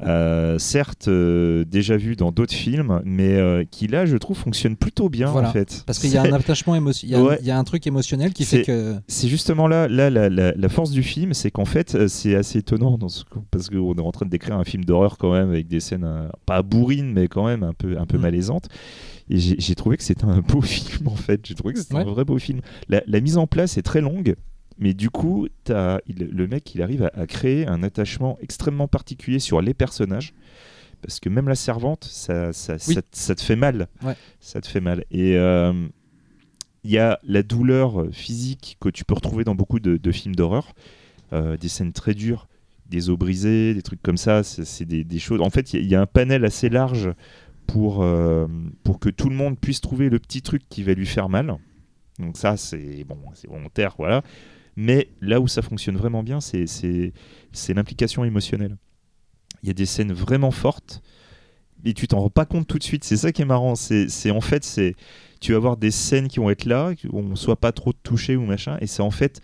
Euh, 0.06 0.58
certes, 0.58 1.08
euh, 1.08 1.64
déjà 1.64 1.96
vu 1.96 2.16
dans 2.16 2.32
d'autres 2.32 2.54
films, 2.54 3.00
mais 3.04 3.34
euh, 3.36 3.64
qui 3.70 3.86
là, 3.86 4.06
je 4.06 4.16
trouve, 4.16 4.36
fonctionne 4.36 4.76
plutôt 4.76 5.08
bien 5.08 5.30
Voilà. 5.30 5.48
en 5.48 5.52
fait. 5.52 5.82
Parce 5.86 5.98
qu'il 5.98 6.10
y 6.10 6.16
a 6.16 6.22
un 6.22 6.32
attachement 6.32 6.74
émotionnel, 6.74 7.18
il 7.18 7.20
y 7.20 7.22
a- 7.22 7.28
Ouais. 7.28 7.38
il 7.40 7.46
y, 7.46 7.50
a 7.50 7.58
un 7.58 7.64
truc 7.64 7.86
émotionnel 7.86 8.32
qui 8.32 8.44
fait 8.44 8.62
que. 8.62 8.96
c'est 9.08 9.28
justement 9.28 9.66
là, 9.68 9.88
là 9.88 10.10
la, 10.10 10.28
la- 10.28 10.52
la 10.52 10.68
force 10.68 10.90
du 10.90 11.02
film, 11.02 11.34
c'est 11.34 11.50
qu'en 11.50 11.64
fait, 11.64 12.06
c'est 12.08 12.34
assez 12.34 12.58
étonnant 12.58 12.98
dans 12.98 13.08
ce, 13.08 13.24
parce 13.50 13.68
qu'on 13.68 13.94
est 13.94 14.00
en 14.00 14.12
train 14.12 14.26
de 14.26 14.30
décrire 14.30 14.56
un 14.56 14.64
film 14.64 14.84
d'horreur 14.84 15.18
quand 15.18 15.32
même 15.32 15.48
avec 15.50 15.68
des 15.68 15.80
scènes 15.80 16.08
pas 16.46 16.62
bourrines, 16.62 17.12
mais 17.12 17.28
quand 17.28 17.46
même 17.46 17.62
un 17.62 17.72
peu, 17.74 17.98
un 17.98 18.06
peu 18.06 18.18
Mm. 18.18 18.22
malaisantes. 18.22 18.68
Et 19.32 19.38
j'ai 19.38 19.54
j'ai 19.58 19.74
trouvé 19.76 19.96
que 19.96 20.02
c'était 20.02 20.24
un 20.24 20.40
beau 20.48 20.60
film 20.60 21.06
en 21.08 21.14
fait. 21.14 21.40
J'ai 21.44 21.54
trouvé 21.54 21.74
que 21.74 21.80
c'était 21.80 21.94
Ouais. 21.94 22.00
un 22.02 22.04
vrai 22.04 22.24
beau 22.24 22.38
film. 22.38 22.60
La, 22.88 23.02
la 23.06 23.20
mise 23.20 23.36
en 23.36 23.46
place 23.46 23.78
est 23.78 23.82
très 23.82 24.00
longue. 24.00 24.34
Mais 24.80 24.94
du 24.94 25.10
coup, 25.10 25.46
as, 25.68 26.00
il- 26.06 26.28
le 26.32 26.46
mec, 26.48 26.74
il 26.74 26.82
arrive 26.82 27.04
à, 27.04 27.10
à 27.14 27.26
créer 27.26 27.66
un 27.66 27.82
attachement 27.84 28.36
extrêmement 28.40 28.88
particulier 28.88 29.38
sur 29.38 29.60
les 29.60 29.74
personnages. 29.74 30.32
Parce 31.02 31.20
que 31.20 31.28
même 31.28 31.48
la 31.48 31.54
servante, 31.54 32.04
ça, 32.04 32.52
ça, 32.52 32.74
Oui. 32.88 32.94
ça, 32.94 33.00
ça 33.12 33.34
te 33.34 33.40
fait 33.42 33.56
mal. 33.56 33.86
Ouais. 34.02 34.14
Ça 34.40 34.60
te 34.60 34.66
fait 34.66 34.80
mal. 34.80 35.04
Et 35.10 35.36
euh, 35.36 35.72
il 36.84 36.90
y 36.90 36.98
a 36.98 37.18
la 37.24 37.42
douleur 37.42 38.06
physique 38.12 38.76
que 38.80 38.88
tu 38.88 39.04
peux 39.04 39.14
retrouver 39.14 39.44
dans 39.44 39.54
beaucoup 39.54 39.80
de, 39.80 39.96
de 39.96 40.12
films 40.12 40.34
d'horreur. 40.34 40.74
Euh, 41.32 41.56
des 41.56 41.68
scènes 41.68 41.92
très 41.92 42.12
dures, 42.14 42.48
des 42.88 43.08
os 43.08 43.16
brisés, 43.18 43.72
des 43.74 43.82
trucs 43.82 44.02
comme 44.02 44.16
ça. 44.16 44.42
C'est 44.42 44.84
des, 44.84 45.04
des 45.04 45.18
choses. 45.18 45.40
En 45.40 45.50
fait, 45.50 45.72
il 45.72 45.76
y 45.76 45.78
a- 45.78 45.82
il 45.84 45.90
y, 45.90 45.94
a 45.94 46.00
un 46.00 46.06
panel 46.06 46.44
assez 46.44 46.68
large 46.68 47.10
pour, 47.66 48.02
euh, 48.02 48.46
pour 48.82 48.98
que 48.98 49.08
tout 49.10 49.28
le 49.28 49.36
monde 49.36 49.58
puisse 49.58 49.80
trouver 49.80 50.08
le 50.10 50.18
petit 50.18 50.42
truc 50.42 50.62
qui 50.68 50.82
va 50.82 50.92
lui 50.94 51.06
faire 51.06 51.28
mal. 51.28 51.54
Donc 52.18 52.36
ça, 52.36 52.56
c'est 52.56 53.04
bon, 53.04 53.16
c'est 53.34 53.48
volontaire, 53.48 53.94
voilà. 53.96 54.22
Mais 54.82 55.10
là 55.20 55.40
où 55.42 55.46
ça 55.46 55.60
fonctionne 55.60 55.98
vraiment 55.98 56.22
bien, 56.22 56.40
c'est- 56.40 57.12
l'implication 57.74 58.24
émotionnelle. 58.24 58.78
Il 59.62 59.66
y 59.66 59.70
a 59.70 59.74
des 59.74 59.84
scènes 59.84 60.14
vraiment 60.14 60.50
fortes 60.50 61.02
et 61.84 61.92
tu 61.92 62.08
t'en 62.08 62.20
rends 62.20 62.30
pas 62.30 62.46
compte 62.46 62.66
tout 62.66 62.78
de 62.78 62.82
suite. 62.82 63.04
C'est 63.04 63.18
ça 63.18 63.30
qui 63.30 63.42
est 63.42 63.44
marrant. 63.44 63.74
C'est 63.74 64.30
en 64.30 64.40
fait, 64.40 64.64
c'est 64.64 64.94
tu 65.38 65.52
vas 65.52 65.58
avoir 65.58 65.76
des 65.76 65.90
scènes 65.90 66.28
qui 66.28 66.38
vont 66.38 66.48
être 66.48 66.64
là, 66.64 66.92
où 67.12 67.18
on 67.18 67.36
soit 67.36 67.56
pas 67.56 67.72
trop 67.72 67.92
touché 67.92 68.36
ou 68.36 68.46
machin, 68.46 68.78
et 68.80 68.86
c'est 68.86 69.02
en 69.02 69.10
fait 69.10 69.42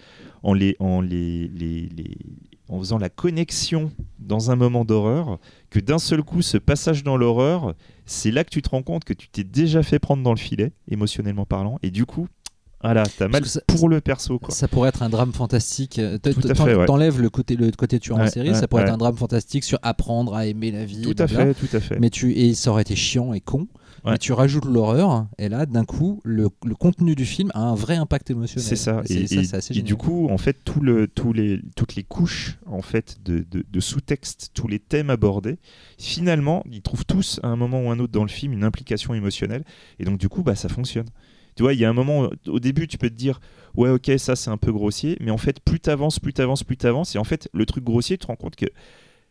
les, 0.54 0.74
les- 1.02 1.48
les- 1.48 2.18
en 2.68 2.78
faisant 2.78 2.96
la 2.98 3.10
connexion 3.10 3.92
dans 4.18 4.50
un 4.50 4.56
moment 4.56 4.84
d'horreur 4.86 5.38
que 5.68 5.80
d'un 5.80 5.98
seul 5.98 6.22
coup, 6.22 6.40
ce 6.40 6.56
passage 6.56 7.04
dans 7.04 7.16
l'horreur, 7.18 7.74
c'est 8.06 8.30
là 8.30 8.42
que 8.42 8.50
tu 8.50 8.62
te 8.62 8.70
rends 8.70 8.82
compte 8.82 9.04
que 9.04 9.12
tu 9.12 9.28
t'es 9.28 9.44
déjà 9.44 9.82
fait 9.82 9.98
prendre 9.98 10.22
dans 10.22 10.32
le 10.32 10.38
filet, 10.38 10.72
émotionnellement 10.90 11.44
parlant, 11.46 11.78
et 11.82 11.90
du 11.90 12.06
coup, 12.06 12.26
voilà, 12.82 13.04
t'as 13.18 13.28
mal 13.28 13.44
ça- 13.46 13.60
pour 13.66 13.88
le 13.88 14.00
perso, 14.00 14.38
quoi. 14.38 14.54
Ça 14.54 14.68
pourrait 14.68 14.88
être 14.90 15.02
un 15.02 15.08
drame 15.08 15.32
fantastique. 15.32 15.98
euh, 15.98 16.18
Tout 16.18 16.40
ouais. 16.46 16.86
T'enlèves 16.86 17.20
le 17.20 17.30
côté, 17.30 17.56
le 17.56 17.70
côté 17.70 17.98
tueur 17.98 18.18
en 18.18 18.26
série, 18.28 18.50
ouais, 18.50 18.54
ça 18.54 18.68
pourrait 18.68 18.82
être 18.84 18.92
un 18.92 18.98
drame 18.98 19.16
fantastique 19.16 19.64
sur 19.64 19.78
apprendre 19.82 20.34
à 20.34 20.46
aimer 20.46 20.70
la 20.70 20.84
vie. 20.84 21.02
Tout 21.02 21.14
à 21.18 21.26
fait, 21.26 21.54
tout 21.54 21.68
à 21.76 21.80
fait. 21.80 21.98
Mais 21.98 22.10
tu, 22.10 22.32
et 22.32 22.54
ça 22.54 22.70
aurait 22.70 22.82
été 22.82 22.94
chiant 22.96 23.32
et 23.32 23.40
con. 23.40 23.66
Ouais. 24.04 24.12
Mais 24.12 24.18
tu 24.18 24.32
rajoutes 24.32 24.66
l'horreur, 24.66 25.26
et 25.36 25.48
là, 25.48 25.66
d'un 25.66 25.84
coup, 25.84 26.20
le, 26.22 26.48
le 26.64 26.74
contenu 26.76 27.16
du 27.16 27.24
film 27.24 27.50
a 27.54 27.60
un 27.60 27.74
vrai 27.74 27.96
impact 27.96 28.30
émotionnel. 28.30 28.68
C'est 28.68 28.76
ça. 28.76 29.02
Et, 29.08 29.22
Et, 29.22 29.44
ça, 29.44 29.58
et- 29.70 29.82
du 29.82 29.96
coup, 29.96 30.28
en 30.30 30.38
fait, 30.38 30.58
tout 30.64 30.80
le, 30.80 31.08
tous 31.08 31.32
les, 31.32 31.60
toutes 31.74 31.96
les 31.96 32.04
couches 32.04 32.58
en 32.66 32.82
fait 32.82 33.16
de, 33.24 33.44
de- 33.50 33.64
de 33.68 33.80
sous-texte, 33.80 34.50
tous 34.54 34.68
les 34.68 34.78
thèmes 34.78 35.10
abordés, 35.10 35.58
finalement, 35.98 36.62
ils 36.70 36.82
trouvent 36.82 37.06
tous 37.06 37.40
à 37.42 37.48
un 37.48 37.56
moment 37.56 37.82
ou 37.82 37.90
un 37.90 37.98
autre 37.98 38.12
dans 38.12 38.22
le 38.22 38.28
film 38.28 38.52
une 38.52 38.64
implication 38.64 39.12
émotionnelle. 39.14 39.64
Et 39.98 40.04
donc, 40.04 40.18
du 40.18 40.28
coup, 40.28 40.42
bah, 40.42 40.54
ça 40.54 40.68
fonctionne. 40.68 41.06
Tu 41.56 41.62
vois, 41.62 41.72
il 41.74 41.80
y 41.80 41.84
a 41.84 41.90
un 41.90 41.94
moment, 41.94 42.30
au 42.46 42.60
début, 42.60 42.86
tu 42.86 42.98
peux 42.98 43.08
te 43.10 43.14
dire, 43.14 43.40
ouais, 43.76 43.90
ok, 43.90 44.10
ça 44.18 44.36
c'est 44.36 44.50
un 44.50 44.56
peu 44.58 44.72
grossier, 44.72 45.16
mais 45.20 45.30
en 45.30 45.38
fait, 45.38 45.58
plus 45.60 45.80
t'avances, 45.80 46.18
plus 46.20 46.32
t'avances, 46.34 46.62
plus 46.64 46.76
t'avances, 46.76 47.14
et 47.16 47.18
en 47.18 47.24
fait, 47.24 47.48
le 47.54 47.64
truc 47.66 47.82
grossier, 47.82 48.16
tu 48.18 48.22
te 48.22 48.26
rends 48.28 48.36
compte 48.36 48.56
que, 48.56 48.66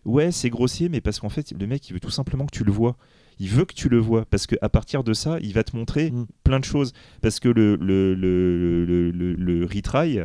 ouais, 0.05 0.31
c'est 0.31 0.49
grossier, 0.49 0.89
mais 0.89 1.01
parce 1.01 1.19
qu'en 1.19 1.29
fait, 1.29 1.53
le 1.57 1.67
mec, 1.67 1.87
il 1.89 1.93
veut 1.93 1.99
tout 1.99 2.09
simplement 2.09 2.45
que 2.47 2.55
tu 2.55 2.63
le 2.63 2.71
vois. 2.71 2.97
Il 3.39 3.49
veut 3.49 3.65
que 3.65 3.73
tu 3.73 3.89
le 3.89 3.97
vois, 3.99 4.25
parce 4.25 4.47
qu'à 4.47 4.69
partir 4.69 5.03
de 5.03 5.13
ça, 5.13 5.37
il 5.41 5.53
va 5.53 5.63
te 5.63 5.75
montrer 5.75 6.09
Mm. 6.11 6.25
plein 6.43 6.59
de 6.59 6.65
choses. 6.65 6.93
Parce 7.21 7.39
que 7.39 7.49
le, 7.49 7.75
le, 7.75 8.15
le, 8.15 8.85
le, 8.85 9.11
le- 9.11 9.33
le 9.33 9.65
retry, 9.65 10.19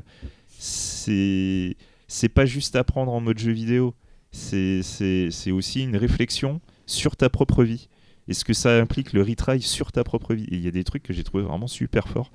c'est 0.48 1.76
c'est 2.08 2.28
pas 2.28 2.44
juste 2.46 2.76
apprendre 2.76 3.12
en 3.12 3.20
mode 3.20 3.38
jeu 3.38 3.52
vidéo, 3.52 3.94
c'est 4.32 4.82
c'est- 4.82 5.30
c'est 5.30 5.50
aussi 5.50 5.82
une 5.82 5.96
réflexion 5.96 6.60
sur 6.86 7.16
ta 7.16 7.28
propre 7.28 7.62
vie. 7.64 7.88
Et 8.28 8.34
ce 8.34 8.44
que 8.44 8.52
ça 8.52 8.78
implique 8.78 9.12
le 9.12 9.22
retry 9.22 9.60
sur 9.60 9.92
ta 9.92 10.04
propre 10.04 10.34
vie? 10.34 10.46
Il 10.50 10.60
y 10.60 10.68
a 10.68 10.70
des 10.70 10.84
trucs 10.84 11.02
que 11.02 11.12
j'ai 11.12 11.24
trouvé 11.24 11.42
vraiment 11.42 11.66
super 11.66 12.08
forts. 12.08 12.30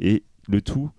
Et 0.00 0.24
le 0.48 0.60
tout. 0.60 0.90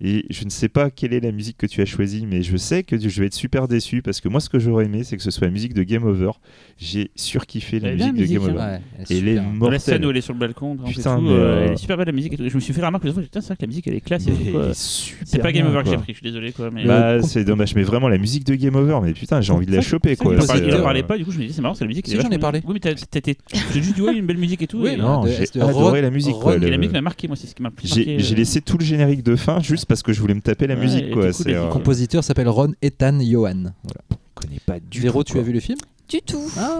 Et 0.00 0.26
je 0.28 0.44
ne 0.44 0.50
sais 0.50 0.68
pas 0.68 0.90
quelle 0.90 1.14
est 1.14 1.20
la 1.20 1.30
musique 1.30 1.56
que 1.56 1.66
tu 1.66 1.80
as 1.80 1.84
choisie, 1.84 2.26
mais 2.26 2.42
je 2.42 2.56
sais 2.56 2.82
que 2.82 2.98
je 2.98 3.20
vais 3.20 3.26
être 3.26 3.34
super 3.34 3.68
déçu 3.68 4.02
parce 4.02 4.20
que 4.20 4.28
moi, 4.28 4.40
ce 4.40 4.48
que 4.50 4.58
j'aurais 4.58 4.86
aimé, 4.86 5.04
c'est 5.04 5.16
que 5.16 5.22
ce 5.22 5.30
soit 5.30 5.46
la 5.46 5.52
musique 5.52 5.72
de 5.72 5.82
Game 5.84 6.04
Over. 6.04 6.32
J'ai 6.76 7.12
surkiffé 7.14 7.78
la 7.78 7.92
musique 7.92 8.12
de 8.12 8.12
Game 8.12 8.20
musique, 8.20 8.38
Over. 8.40 8.52
Ouais, 8.54 8.80
elle 9.08 9.28
est 9.28 9.32
Et. 9.34 9.40
Dans 9.60 9.70
la 9.70 9.78
scène 9.78 10.04
où 10.04 10.10
elle 10.10 10.16
est 10.16 10.20
sur 10.20 10.32
le 10.32 10.40
balcon, 10.40 10.76
Putain, 10.84 11.16
tout, 11.16 11.22
mais, 11.22 11.30
euh, 11.30 11.34
euh, 11.34 11.64
elle 11.66 11.72
est 11.72 11.76
super 11.76 11.96
belle 11.96 12.06
la 12.06 12.12
musique. 12.12 12.32
et 12.32 12.36
tout. 12.36 12.48
Je 12.48 12.54
me 12.54 12.60
suis 12.60 12.72
fait 12.74 12.80
la 12.80 12.88
remarque, 12.88 13.04
putain, 13.04 13.40
c'est 13.40 13.46
vrai 13.46 13.56
que 13.56 13.62
la 13.62 13.66
musique 13.68 13.86
elle 13.86 13.94
est 13.94 14.00
classe. 14.00 14.24
quoi. 14.50 14.70
C'est 14.74 15.38
pas 15.38 15.52
Game 15.52 15.66
Over 15.68 15.82
que 15.84 15.88
j'ai 15.90 15.94
quoi. 15.94 16.02
pris, 16.02 16.12
je 16.12 16.18
suis 16.18 16.24
désolé. 16.26 16.52
Quoi, 16.52 16.70
mais... 16.72 16.84
Bah, 16.84 17.22
c'est 17.22 17.44
dommage, 17.44 17.74
mais 17.76 17.82
vraiment 17.84 18.08
la 18.08 18.18
musique 18.18 18.44
de 18.44 18.54
Game 18.56 18.74
Over, 18.74 18.98
mais 19.02 19.12
putain, 19.12 19.40
j'ai 19.40 19.52
envie 19.52 19.66
de 19.66 19.72
la 19.74 19.80
choper 19.80 20.16
quoi. 20.16 20.34
il 20.34 20.38
en 20.38 20.40
c'est, 20.42 20.46
parlait- 20.48 20.66
il 20.68 20.74
en 20.74 20.78
euh, 20.78 20.82
parlait 20.82 21.02
pas, 21.04 21.16
du 21.18 21.24
coup 21.24 21.30
je 21.30 21.38
me 21.38 21.46
dis 21.46 21.52
c'est 21.52 21.62
marrant, 21.62 21.74
c'est 21.74 21.84
la 21.84 21.88
musique. 21.88 22.08
Si, 22.08 22.20
j'en 22.20 22.30
ai 22.30 22.38
parlé. 22.38 22.60
Oui, 22.66 22.74
mais 22.74 22.80
t'as- 22.80 22.94
t'étais- 22.94 23.36
j'ai 23.72 23.82
juste 23.82 23.94
dit 23.94 24.02
ouais, 24.02 24.16
une 24.16 24.26
belle 24.26 24.38
musique 24.38 24.60
et 24.62 24.66
tout. 24.66 24.78
Oui, 24.80 24.96
Non, 24.96 25.24
j'ai 25.26 25.60
adoré 25.60 26.02
la 26.02 26.10
musique. 26.10 26.34
Quoi, 26.34 26.58
la 26.58 26.76
musique 26.76 26.92
m'a 26.92 27.00
marqué, 27.00 27.28
moi 27.28 27.36
c'est 27.36 27.46
ce 27.46 27.54
qui 27.54 27.62
m'a 27.62 27.70
plus 27.70 27.94
j'ai 27.94 28.16
euh, 28.16 28.36
laissé 28.36 28.60
tout 28.60 28.76
le 28.78 28.84
générique 28.84 29.22
de 29.22 29.36
fin 29.36 29.60
juste 29.60 29.83
parce 29.86 30.02
que 30.02 30.12
je 30.12 30.20
voulais 30.20 30.34
me 30.34 30.40
taper 30.40 30.66
la 30.66 30.74
Ouais, 30.74 30.80
musique 30.80 31.10
quoi. 31.12 31.30
coup, 31.30 31.42
euh, 31.48 31.64
Le 31.66 31.72
compositeur 31.72 32.22
s'appelle 32.24 32.48
Ron 32.48 32.72
Ethan 32.82 33.18
Johan. 33.20 33.64
je 33.88 34.16
connais 34.34 34.60
pas 34.64 34.78
du 34.80 35.00
Véro, 35.00 35.22
tout. 35.24 35.32
tu 35.34 35.38
as 35.38 35.42
vu 35.42 35.52
le 35.52 35.60
film? 35.60 35.78
Du 36.08 36.20
tout. 36.20 36.42
Ah 36.58 36.78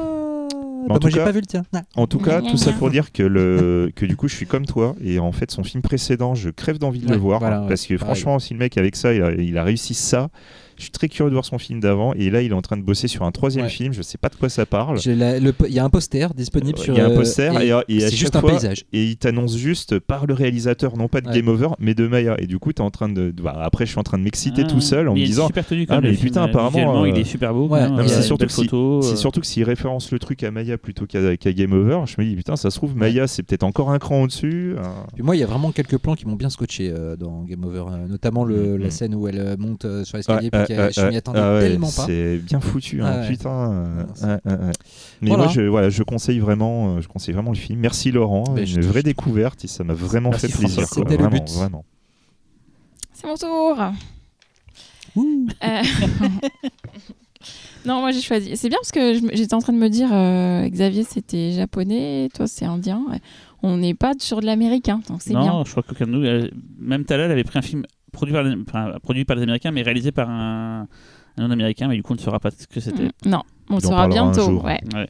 en 0.87 0.87
bah 0.89 0.95
tout 0.97 1.03
Moi, 1.05 1.11
j'ai 1.11 1.17
cas- 1.19 1.25
pas 1.25 1.33
vu 1.33 1.41
le 1.41 1.47
tien. 1.47 1.63
Ah. 1.73 1.83
En 1.97 2.07
tout 2.07 2.19
cas, 2.19 2.43
tout 2.43 2.59
ça 2.59 2.73
pour 2.73 2.91
dire 2.91 3.11
que, 3.11 3.23
le, 3.23 3.91
que 3.97 4.05
du 4.05 4.17
coup, 4.17 4.29
je 4.29 4.35
suis 4.35 4.45
comme 4.47 4.67
toi. 4.67 4.95
Et 5.03 5.19
en 5.19 5.33
fait, 5.33 5.51
son 5.51 5.65
film 5.65 5.83
précédent, 5.83 6.35
je 6.35 6.51
crève 6.51 6.77
d'envie 6.79 7.01
de 7.01 7.07
Ouais, 7.07 7.13
le 7.15 7.19
voir. 7.19 7.41
voilà, 7.41 7.63
ouais, 7.63 7.69
parce 7.69 7.87
que 7.87 7.95
pareil. 7.95 8.05
franchement, 8.05 8.39
si 8.39 8.53
le 8.53 8.59
mec, 8.59 8.77
avec 8.77 8.95
ça, 8.97 9.15
il 9.15 9.23
a, 9.23 9.33
il 9.33 9.57
a 9.57 9.65
réussi 9.65 9.95
ça, 9.95 10.29
je 10.77 10.83
suis 10.83 10.91
très 10.91 11.09
curieux 11.09 11.31
de 11.31 11.35
voir 11.35 11.45
son 11.45 11.59
film 11.59 11.81
d'avant. 11.81 12.13
Et 12.15 12.31
là, 12.31 12.43
il 12.43 12.51
est 12.51 12.55
en 12.55 12.63
train 12.63 12.77
de 12.77 12.83
bosser 12.83 13.09
sur 13.09 13.23
un 13.25 13.33
troisième 13.33 13.65
Ouais. 13.67 13.71
film. 13.71 13.93
Je 13.93 14.03
sais 14.03 14.19
pas 14.19 14.29
de 14.29 14.35
quoi 14.37 14.49
ça 14.49 14.67
parle. 14.67 14.99
Il 15.05 15.73
y 15.73 15.79
a 15.79 15.85
un 15.85 15.91
poster 15.91 16.33
disponible 16.35 16.79
sur. 16.79 16.95
Il 16.95 16.99
y 16.99 17.01
a 17.01 17.07
un 17.07 17.11
euh, 17.11 17.15
poster 17.17 17.53
et, 17.63 17.69
et 17.69 17.73
à 17.73 17.83
c'est 17.89 18.01
chaque 18.11 18.13
juste 18.13 18.37
un 18.37 18.41
fois, 18.41 18.51
paysage. 18.51 18.85
et 18.93 19.05
il 19.05 19.17
t'annonce 19.17 19.57
juste 19.57 19.99
par 19.99 20.27
le 20.27 20.35
réalisateur, 20.35 20.97
non 20.97 21.09
pas 21.09 21.21
de 21.21 21.29
Ouais. 21.29 21.35
Game 21.37 21.49
Over, 21.49 21.69
mais 21.79 21.95
de 21.95 22.07
Maya. 22.07 22.37
Et 22.39 22.47
du 22.47 22.59
coup, 22.59 22.71
es 22.71 22.81
en 22.81 22.91
train 22.91 23.09
de. 23.09 23.31
bah, 23.31 23.57
après, 23.63 23.87
je 23.87 23.91
suis 23.93 23.99
en 24.01 24.03
train 24.03 24.19
de 24.19 24.23
m'exciter 24.25 24.63
ah, 24.65 24.69
tout 24.71 24.81
seul 24.81 25.09
en 25.09 25.15
me 25.15 25.25
disant. 25.25 25.47
super 25.47 25.65
tenu 25.67 25.87
Ah, 25.89 26.01
mais 26.01 26.13
film, 26.13 26.27
putain, 26.29 26.43
euh, 26.43 26.45
apparemment, 26.47 26.71
visuellement, 26.71 27.05
il 27.07 27.15
euh, 27.15 27.19
est 27.19 27.25
super 27.25 27.55
beau. 27.55 27.69
ouais, 27.69 27.81
euh, 27.81 28.07
c'est 28.07 28.23
surtout 28.23 28.49
si- 28.49 28.69
C'est 28.69 28.75
euh, 28.75 29.17
surtout 29.17 29.41
que 29.41 29.47
s'il 29.47 29.65
référence 29.65 30.11
le 30.13 30.19
truc 30.19 30.43
à 30.43 30.51
Maya 30.51 30.77
plutôt 30.79 31.07
qu'à 31.07 31.35
Game 31.37 31.73
Over, 31.73 32.01
je 32.07 32.15
me 32.19 32.25
dis 32.27 32.35
putain, 32.37 32.57
ça 32.57 32.71
se 32.71 32.77
trouve, 32.77 32.97
Maya 32.97 33.27
c'est 33.27 33.43
peut-être 33.43 33.63
encore 33.65 33.91
un 33.91 33.99
cran 33.99 34.23
au-dessus. 34.23 34.75
Puis 35.15 35.23
moi, 35.23 35.37
il 35.37 35.41
y 35.41 35.43
a 35.43 35.47
vraiment 35.47 35.73
quelques 35.73 35.99
plans 35.99 36.15
qui 36.15 36.27
m'ont 36.27 36.37
bien 36.37 36.51
scotché 36.51 36.91
euh, 36.95 37.17
dans 37.17 37.43
Game 37.45 37.65
Over, 37.65 37.85
euh, 37.91 38.07
notamment 38.09 38.45
Mm, 38.45 38.77
la 38.77 38.87
mm. 38.89 38.91
scène 38.91 39.15
où 39.15 39.29
elle 39.29 39.39
euh, 39.39 39.57
monte 39.59 39.85
euh, 39.85 40.05
sur 40.05 40.17
l'escalier, 40.17 40.51
Ouais, 40.69 40.93
je 40.93 41.07
m'y 41.07 41.17
attendais 41.17 41.41
Ah 41.41 41.55
ouais, 41.55 41.61
tellement 41.61 41.91
pas. 41.91 42.07
C'est 42.07 42.39
bien 42.39 42.61
foutu, 42.61 43.03
hein, 43.03 43.07
Ah 43.09 43.21
ouais. 43.21 43.29
putain. 43.29 43.73
euh, 43.73 44.05
Non. 44.23 44.39
Mais 45.21 45.29
Voilà. 45.29 45.45
moi, 45.45 45.53
je, 45.53 45.61
voilà, 45.63 45.91
je 45.91 46.03
conseille 46.03 46.39
vraiment, 46.39 46.97
euh, 46.97 47.01
je 47.01 47.09
conseille 47.09 47.35
vraiment 47.35 47.51
le 47.53 47.57
film. 47.57 47.81
Merci 47.81 48.11
Laurent, 48.13 48.45
Mais 48.55 48.69
une 48.69 48.81
vraie 48.83 49.03
découverte 49.03 49.65
et 49.65 49.69
ça 49.69 49.85
m'a 49.85 49.95
vraiment 49.95 50.31
Merci, 50.31 50.49
fait 50.49 50.59
plaisir. 50.59 50.83
François. 50.83 51.03
quoi. 51.05 51.11
C'était 51.11 51.23
le 51.23 51.29
Vraiment, 51.29 51.45
but. 51.45 51.53
vraiment. 51.55 51.85
C'est 53.13 53.27
mon 53.27 53.37
tour. 53.37 53.81
Euh, 55.17 55.23
non, 57.87 58.01
moi 58.01 58.13
j'ai 58.13 58.21
choisi. 58.23 58.57
C'est 58.57 58.69
bien 58.69 58.79
parce 58.79 58.91
que 58.93 59.15
j'étais 59.35 59.55
en 59.55 59.61
train 59.61 59.73
de 59.75 59.79
me 59.79 59.89
dire, 59.89 60.09
euh, 60.13 60.69
Xavier 60.69 61.05
c'était 61.05 61.53
japonais, 61.53 62.29
toi 62.35 62.47
c'est 62.47 62.65
indien. 62.65 63.05
On 63.63 63.77
n'est 63.77 63.95
pas 63.95 64.13
sur 64.19 64.41
de 64.41 64.47
l'américain, 64.47 65.01
donc 65.09 65.23
c'est 65.23 65.33
non, 65.35 65.43
bien. 65.43 65.63
je 65.65 65.71
crois 65.71 65.83
qu'aucun 65.83 66.07
de 66.07 66.11
nous. 66.11 66.25
euh, 66.25 66.49
Même 66.79 67.05
Talal 67.05 67.31
avait 67.31 67.45
pris 67.45 67.59
un 67.59 67.63
film 67.63 67.85
produit 68.15 68.33
par, 68.33 68.43
les- 68.43 68.57
enfin, 68.67 68.93
produit 69.03 69.25
par 69.27 69.37
les 69.37 69.43
Américains, 69.43 69.71
mais 69.71 69.83
réalisé 69.83 70.11
par 70.13 70.31
un, 70.31 70.87
un 71.37 71.43
non-américain, 71.43 71.89
mais 71.89 71.97
du 71.97 72.03
coup 72.03 72.13
on 72.13 72.17
ne 72.17 72.21
saura 72.21 72.41
pas 72.41 72.51
ce 72.51 72.67
que 72.67 72.81
c'était. 72.81 73.05
Mm, 73.27 73.29
Non, 73.31 73.43
on 73.71 73.75
le 73.77 73.81
saura 73.81 74.09
bientôt. 74.09 74.43
jour. 74.51 74.65
ouais. 74.65 74.81
Ouais. 74.95 75.09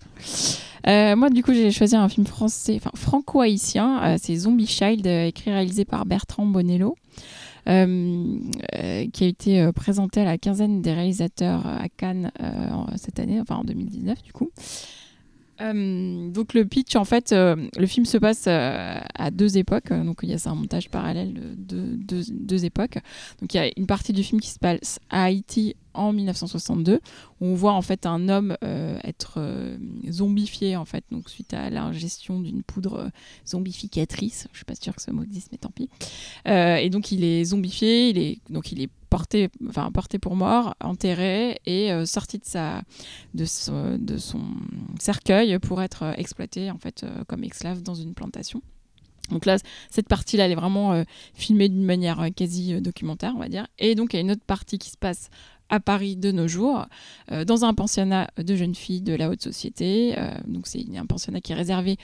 Euh, 0.87 1.17
moi, 1.17 1.31
du 1.31 1.43
coup, 1.43 1.55
j'ai 1.55 1.71
choisi 1.71 1.97
un 1.97 2.09
film 2.11 2.27
français, 2.27 2.75
enfin 2.77 2.91
franco-haïtien. 2.95 4.03
euh, 4.05 4.17
c'est 4.21 4.37
Zombie 4.37 4.67
Child, 4.67 5.07
euh, 5.07 5.27
écrit 5.29 5.51
et 5.51 5.55
réalisé 5.55 5.87
par 5.87 6.05
Bertrand 6.05 6.45
Bonello, 6.45 6.95
euh, 7.69 8.37
euh, 8.75 9.07
qui 9.11 9.25
a 9.25 9.27
été 9.27 9.63
euh, 9.63 9.73
présenté 9.73 10.21
à 10.21 10.25
la 10.25 10.37
quinzaine 10.37 10.83
des 10.83 10.93
réalisateurs 10.93 11.67
euh, 11.67 11.79
à 11.85 11.89
Cannes 11.89 12.31
euh, 12.43 12.69
cette 12.97 13.19
année, 13.19 13.41
enfin 13.41 13.57
en 13.57 13.65
2019 13.65 14.23
du 14.23 14.33
coup. 14.35 14.51
Euh, 15.61 16.31
donc 16.31 16.55
le 16.55 16.65
pitch, 16.65 16.97
en 16.97 17.05
fait, 17.05 17.33
euh, 17.33 17.57
le 17.77 17.87
film 17.87 18.07
se 18.07 18.19
passe 18.19 18.45
euh, 18.47 18.99
à 19.15 19.31
deux 19.31 19.59
époques. 19.59 19.93
Donc 19.93 20.21
il 20.23 20.31
y 20.31 20.35
a 20.35 20.51
un 20.51 20.55
montage 20.55 20.89
parallèle 20.91 21.33
de 21.35 21.97
deux, 21.97 22.65
époques. 22.65 22.99
Donc 23.41 23.55
il 23.55 23.57
y 23.57 23.61
a 23.61 23.71
une 23.77 23.87
partie 23.87 24.13
du 24.13 24.23
film 24.23 24.41
qui 24.41 24.51
se 24.51 24.59
passe 24.59 24.99
à 25.11 25.25
Haïti 25.25 25.77
en 25.93 26.13
1962, 26.13 26.95
où 27.41 27.47
on 27.47 27.55
voit 27.55 27.73
en 27.73 27.83
fait 27.83 28.05
un 28.05 28.29
homme 28.29 28.57
être 29.05 29.39
zombifié 30.11 30.77
en 30.77 30.85
fait, 30.85 31.05
donc 31.13 31.31
suite 31.31 31.55
à 31.55 31.71
l'ingestion 31.71 32.41
d'une 32.41 32.65
poudre 32.65 33.11
zombificatrice. 33.47 34.49
Je 34.53 34.59
suis 34.59 34.65
pas 34.65 34.75
sûre 34.75 34.97
que 34.97 35.03
ce 35.03 35.13
mot 35.13 35.23
existe, 35.23 35.51
mais 35.53 35.59
tant 35.59 35.71
pis. 35.71 35.89
Et 36.47 36.91
donc 36.91 37.13
il 37.13 37.23
est 37.23 37.45
zombifié, 37.45 38.09
il 38.09 38.19
est 38.19 38.39
donc 38.51 38.73
il 38.73 38.83
est 38.83 38.91
porté, 39.15 39.49
enfin 39.69 39.93
porté 39.93 40.19
pour 40.19 40.35
mort, 40.35 40.75
enterré 40.81 41.61
et 41.67 41.93
euh, 41.93 42.05
sorti 42.05 42.41
de 42.41 42.45
sa 42.45 42.83
de 43.33 43.45
son, 43.45 44.43
cercueil 44.99 45.57
pour 45.61 45.81
être 45.83 46.03
euh, 46.03 46.13
exploité 46.17 46.69
en 46.73 46.79
fait 46.79 47.05
euh, 47.05 47.23
comme 47.29 47.45
esclave 47.45 47.81
dans 47.81 47.95
une 47.95 48.15
plantation. 48.15 48.61
Donc 49.31 49.47
là, 49.47 49.57
cette 49.89 50.09
partie-là, 50.09 50.47
elle 50.47 50.53
est 50.53 50.57
vraiment 50.57 51.03
filmée 51.33 51.71
d'une 51.71 51.87
manière 51.87 52.27
quasi 52.37 52.79
documentaire, 52.83 53.33
on 53.35 53.39
va 53.39 53.49
dire. 53.49 53.67
Et 53.79 53.95
donc, 53.95 54.13
il 54.13 54.17
y 54.17 54.19
a 54.19 54.21
une 54.21 54.33
autre 54.33 54.45
partie 54.47 54.77
qui 54.77 54.91
se 54.91 54.99
passe 54.99 55.31
à 55.71 55.81
Paris 55.81 56.17
de 56.17 56.31
nos 56.31 56.47
jours, 56.47 56.87
euh, 57.33 57.45
dans 57.45 57.65
un 57.65 57.75
pensionnat 57.75 58.31
de 58.37 58.55
jeunes 58.57 58.75
filles 58.75 59.01
de 59.01 59.15
la 59.15 59.31
haute 59.31 59.43
société. 59.43 60.15
Euh, 60.19 60.31
donc, 60.47 60.67
c'est 60.67 60.85
un 60.97 61.07
pensionnat 61.07 61.41
qui 61.41 61.53
est 61.53 61.57
réservé 61.57 61.97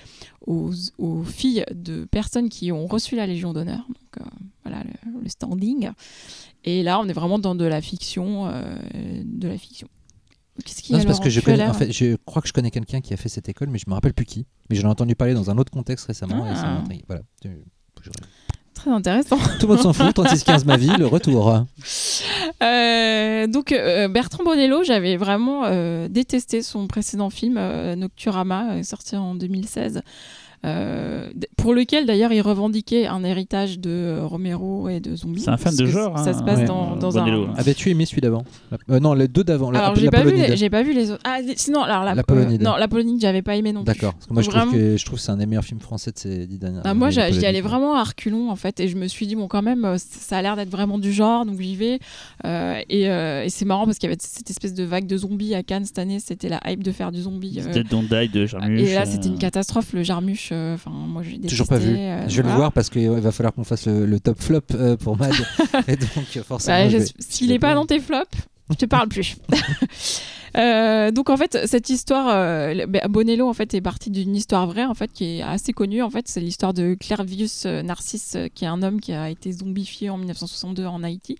aux, 0.47 0.73
aux 0.99 1.23
filles 1.25 1.65
de 1.75 2.05
personnes 2.07 2.49
qui 2.49 2.73
ont 2.73 2.87
reçu 2.87 3.17
la 3.17 3.27
Légion 3.27 3.53
d'honneur. 3.53 3.87
Donc, 3.89 4.27
euh, 4.27 4.31
voilà 4.65 4.83
le, 4.85 5.21
le 5.23 5.29
standing. 5.29 5.91
Et 6.65 6.83
là, 6.83 6.99
on 7.01 7.07
est 7.09 7.13
vraiment 7.13 7.39
dans 7.39 7.55
de 7.55 7.65
la 7.65 7.81
fiction, 7.81 8.47
de 9.25 9.49
la 9.49 9.57
fiction. 9.59 9.89
Qu'est-ce 10.65 10.83
qu'il 10.83 10.91
y 10.91 10.93
Non, 10.93 10.99
a, 10.99 11.01
c'est 11.03 11.07
parce 11.07 11.21
que 11.21 11.31
je 11.31 11.41
Tu 11.41 11.45
as 11.49 11.53
connais. 11.53 11.57
l'air- 11.65 11.71
En 11.71 11.75
fait, 11.75 11.91
je 11.93 12.17
crois 12.27 12.43
que 12.43 12.49
je 12.49 12.53
connais 12.53 12.71
quelqu'un 12.71 13.01
qui 13.01 13.15
a 13.15 13.17
fait 13.17 13.31
cette 13.31 13.49
école, 13.49 13.69
mais 13.71 13.79
je 13.79 13.85
me 13.89 13.95
rappelle 13.95 14.13
plus 14.13 14.27
qui. 14.27 14.47
Mais 14.69 14.77
j'en 14.77 14.89
ai 14.89 14.91
entendu 14.91 15.15
parler 15.15 15.33
dans 15.33 15.49
un 15.51 15.57
autre 15.57 15.71
contexte 15.73 16.07
récemment 16.07 16.51
et 16.51 16.55
ça 16.55 16.83
Ah. 16.83 16.85
Voilà. 17.07 17.23
Je- 17.45 17.49
Très 18.75 18.91
intéressant. 18.91 19.37
Tout 19.59 19.67
le 19.67 19.75
monde 19.75 19.83
s'en 19.83 19.93
fout. 19.93 20.15
3615 20.15 20.65
ma 20.65 20.77
vie, 20.77 20.93
le 20.99 21.07
retour. 21.07 21.65
Euh, 22.63 23.47
donc 23.47 23.73
euh, 23.73 24.09
Bertrand 24.09 24.45
Bonello, 24.45 24.83
j'avais 24.83 25.17
vraiment 25.17 25.63
euh, 25.65 26.09
détesté 26.09 26.61
son 26.61 26.87
précédent 26.87 27.31
film 27.31 27.59
Nocturama, 27.95 28.83
sorti 28.83 29.17
en 29.17 29.35
2016. 29.35 30.03
Euh, 30.65 31.29
pour 31.57 31.73
lequel 31.75 32.05
d'ailleurs 32.07 32.33
il 32.33 32.41
revendiquait 32.43 33.07
un 33.07 33.25
héritage 33.25 33.79
de 33.79 33.91
euh, 33.91 34.27
Romero 34.27 34.89
et 34.89 35.01
de 35.01 35.17
Zombie. 35.17 35.41
C'est 35.41 35.51
un 35.51 35.57
fan 35.57 35.75
de 35.75 35.87
genre, 35.87 36.19
Ça 36.19 36.31
hein, 36.31 36.39
se 36.39 36.43
passe 36.45 36.59
ouais, 36.61 36.65
dans, 36.67 36.97
euh, 36.97 36.99
dans 36.99 37.11
Bonello, 37.13 37.47
un. 37.49 37.55
Avais-tu 37.55 37.91
aimé 37.91 38.05
celui 38.05 38.21
d'avant 38.21 38.45
Euh, 38.91 39.01
Non, 39.01 39.15
les 39.15 39.27
deux 39.29 39.45
d'avant. 39.45 39.71
Alors 39.71 39.95
j'ai 39.97 40.09
pas, 40.11 40.23
j'ai 40.55 40.71
pas 40.71 40.83
vu 40.83 40.93
les 40.93 41.11
autres. 41.11 41.23
Ah 41.25 41.39
sinon 41.57 41.83
alors 41.83 42.05
la, 42.05 42.15
La 42.15 42.23
Polonide. 42.23 42.61
euh, 42.61 42.65
non 42.65 42.77
la 42.77 42.89
Polonide 42.89 43.21
j'avais 43.21 43.43
pas 43.43 43.57
aimé 43.57 43.73
non 43.73 43.85
plus. 43.85 43.95
D'accord. 43.95 44.13
Parce 44.15 44.27
que 44.27 44.33
moi, 44.35 44.43
je 44.43 44.51
trouve, 44.51 44.73
que, 44.73 44.97
je 44.97 45.05
trouve 45.05 45.19
que 45.19 45.25
c'est 45.25 45.33
un 45.33 45.37
des 45.39 45.47
meilleurs 45.47 45.65
films 45.65 45.81
français 45.81 46.13
de 46.13 46.19
ces 46.19 46.47
dix 46.47 46.59
dernières 46.59 46.83
Ah, 46.85 46.93
moi, 46.95 47.09
années, 47.09 47.17
la 47.17 47.31
j'y 47.31 47.47
allais 47.47 47.61
vraiment 47.63 47.97
à 47.97 48.05
reculons, 48.05 48.51
en 48.51 48.57
fait, 48.57 48.81
et 48.81 48.89
je 48.89 48.97
me 48.97 49.09
suis 49.09 49.27
dit, 49.27 49.37
bon, 49.37 49.49
quand 49.49 49.63
même, 49.63 49.95
ça 49.99 50.37
a 50.39 50.43
l'air 50.43 50.57
d'être 50.57 50.71
vraiment 50.71 50.99
du 50.99 51.13
genre, 51.13 51.47
donc 51.47 51.61
j'y 51.61 51.77
vais. 51.77 51.99
Euh, 52.45 52.81
et 52.89 53.09
euh, 53.09 53.45
et 53.45 53.49
c'est 53.51 53.65
marrant 53.65 53.85
parce 53.87 53.99
qu'il 53.99 54.09
y 54.09 54.13
avait 54.13 54.21
cette 54.21 54.51
espèce 54.51 54.75
de 54.75 54.85
vague 54.85 55.07
de 55.07 55.17
zombies 55.17 55.55
à 55.55 55.63
Cannes 55.63 55.85
cette 55.85 55.99
année, 55.99 56.21
c'était 56.21 56.49
la 56.49 56.61
hype 56.67 56.83
de 56.83 56.93
faire 56.93 57.13
du 57.13 57.23
zombie. 57.23 57.61
euh, 57.67 57.73
Dead 57.73 57.89
Don't 57.89 58.07
Die 58.11 58.29
de 58.29 58.47
Jarmusch. 58.47 58.81
et 58.81 58.95
là, 58.95 59.07
c'était 59.07 59.29
une 59.29 59.39
catastrophe, 59.39 59.93
le 59.93 60.03
Jarmusch. 60.03 60.50
Enfin, 60.53 60.91
moi, 60.91 61.23
j'ai 61.23 61.39
Toujours 61.41 61.67
pas 61.69 61.79
vu. 61.79 61.97
euh, 61.97 62.29
je 62.29 62.43
vais 62.43 62.49
le 62.49 62.55
voir 62.55 62.73
parce 62.73 62.91
qu'il 62.91 63.09
va 63.11 63.33
falloir 63.33 63.53
qu'on 63.55 63.65
fasse 63.65 63.87
le, 63.87 64.07
le 64.07 64.21
top 64.21 64.41
flop 64.41 64.61
euh, 64.75 64.97
pour 64.97 65.17
Mad. 65.17 65.33
et 65.89 65.97
donc, 65.97 66.09
forcément. 66.47 66.91
Bah, 66.91 67.05
S'il 67.19 67.49
n'est 67.49 67.59
pas 67.59 67.75
dans 67.75 67.87
tes 67.87 68.01
flops, 68.01 68.37
je 68.71 68.77
te 68.77 68.87
parle 68.87 69.09
plus. 69.09 69.37
Euh, 70.57 71.13
donc 71.13 71.31
en 71.31 71.37
fait 71.37 71.65
cette 71.67 71.91
histoire 71.91 72.27
euh, 72.29 72.85
bah, 72.89 73.07
Bonello 73.09 73.49
en 73.49 73.53
fait 73.53 73.73
est 73.73 73.81
partie 73.81 74.11
d'une 74.11 74.35
histoire 74.35 74.67
vraie 74.67 74.85
en 74.85 74.95
fait 74.95 75.13
qui 75.13 75.39
est 75.39 75.43
assez 75.43 75.73
connue 75.73 76.03
en 76.03 76.11
fait 76.11 76.27
c'est 76.27 76.41
l'histoire 76.41 76.75
de 76.75 76.97
Clervius 76.99 77.67
Narcisse 77.67 78.37
qui 78.53 78.65
est 78.65 78.67
un 78.69 78.83
homme 78.83 79.01
qui 79.01 79.13
a 79.13 79.31
été 79.31 79.53
zombifié 79.53 80.11
en 80.11 80.19
1962 80.19 80.87
en 80.87 81.05
Haïti 81.05 81.37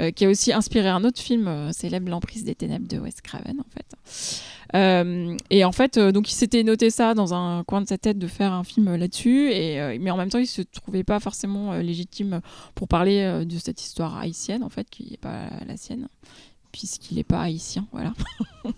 euh, 0.00 0.10
qui 0.12 0.24
a 0.24 0.30
aussi 0.30 0.54
inspiré 0.54 0.88
un 0.88 1.04
autre 1.04 1.20
film 1.20 1.70
célèbre 1.74 2.08
l'emprise 2.08 2.44
des 2.44 2.54
ténèbres 2.54 2.88
de 2.88 2.96
Wes 2.98 3.20
Craven 3.22 3.60
en 3.60 3.66
fait 3.74 3.84
Euh, 4.74 5.36
et 5.50 5.64
en 5.64 5.70
fait 5.70 5.98
euh, 5.98 6.10
donc 6.10 6.28
il 6.28 6.34
s'était 6.34 6.64
noté 6.64 6.90
ça 6.90 7.14
dans 7.14 7.32
un 7.32 7.62
coin 7.62 7.80
de 7.80 7.86
sa 7.86 7.96
tête 7.96 8.18
de 8.18 8.26
faire 8.26 8.52
un 8.52 8.64
film 8.64 8.96
là-dessus. 8.96 9.50
Et 9.50 9.80
euh, 9.80 9.96
mais 10.00 10.10
en 10.10 10.16
même 10.16 10.30
temps 10.30 10.38
il 10.38 10.46
se 10.46 10.62
trouvait 10.62 11.04
pas 11.04 11.20
forcément 11.20 11.72
euh, 11.72 11.82
légitime 11.82 12.40
pour 12.74 12.88
parler 12.88 13.20
euh, 13.20 13.44
de 13.44 13.56
cette 13.58 13.82
histoire 13.82 14.16
haïtienne 14.16 14.64
en 14.64 14.68
fait 14.68 14.88
qui 14.90 15.10
n'est 15.10 15.16
pas 15.16 15.48
la 15.66 15.76
sienne 15.76 16.08
puisqu'il 16.74 17.16
n'est 17.16 17.24
pas 17.24 17.40
haïtien, 17.42 17.86
voilà. 17.92 18.12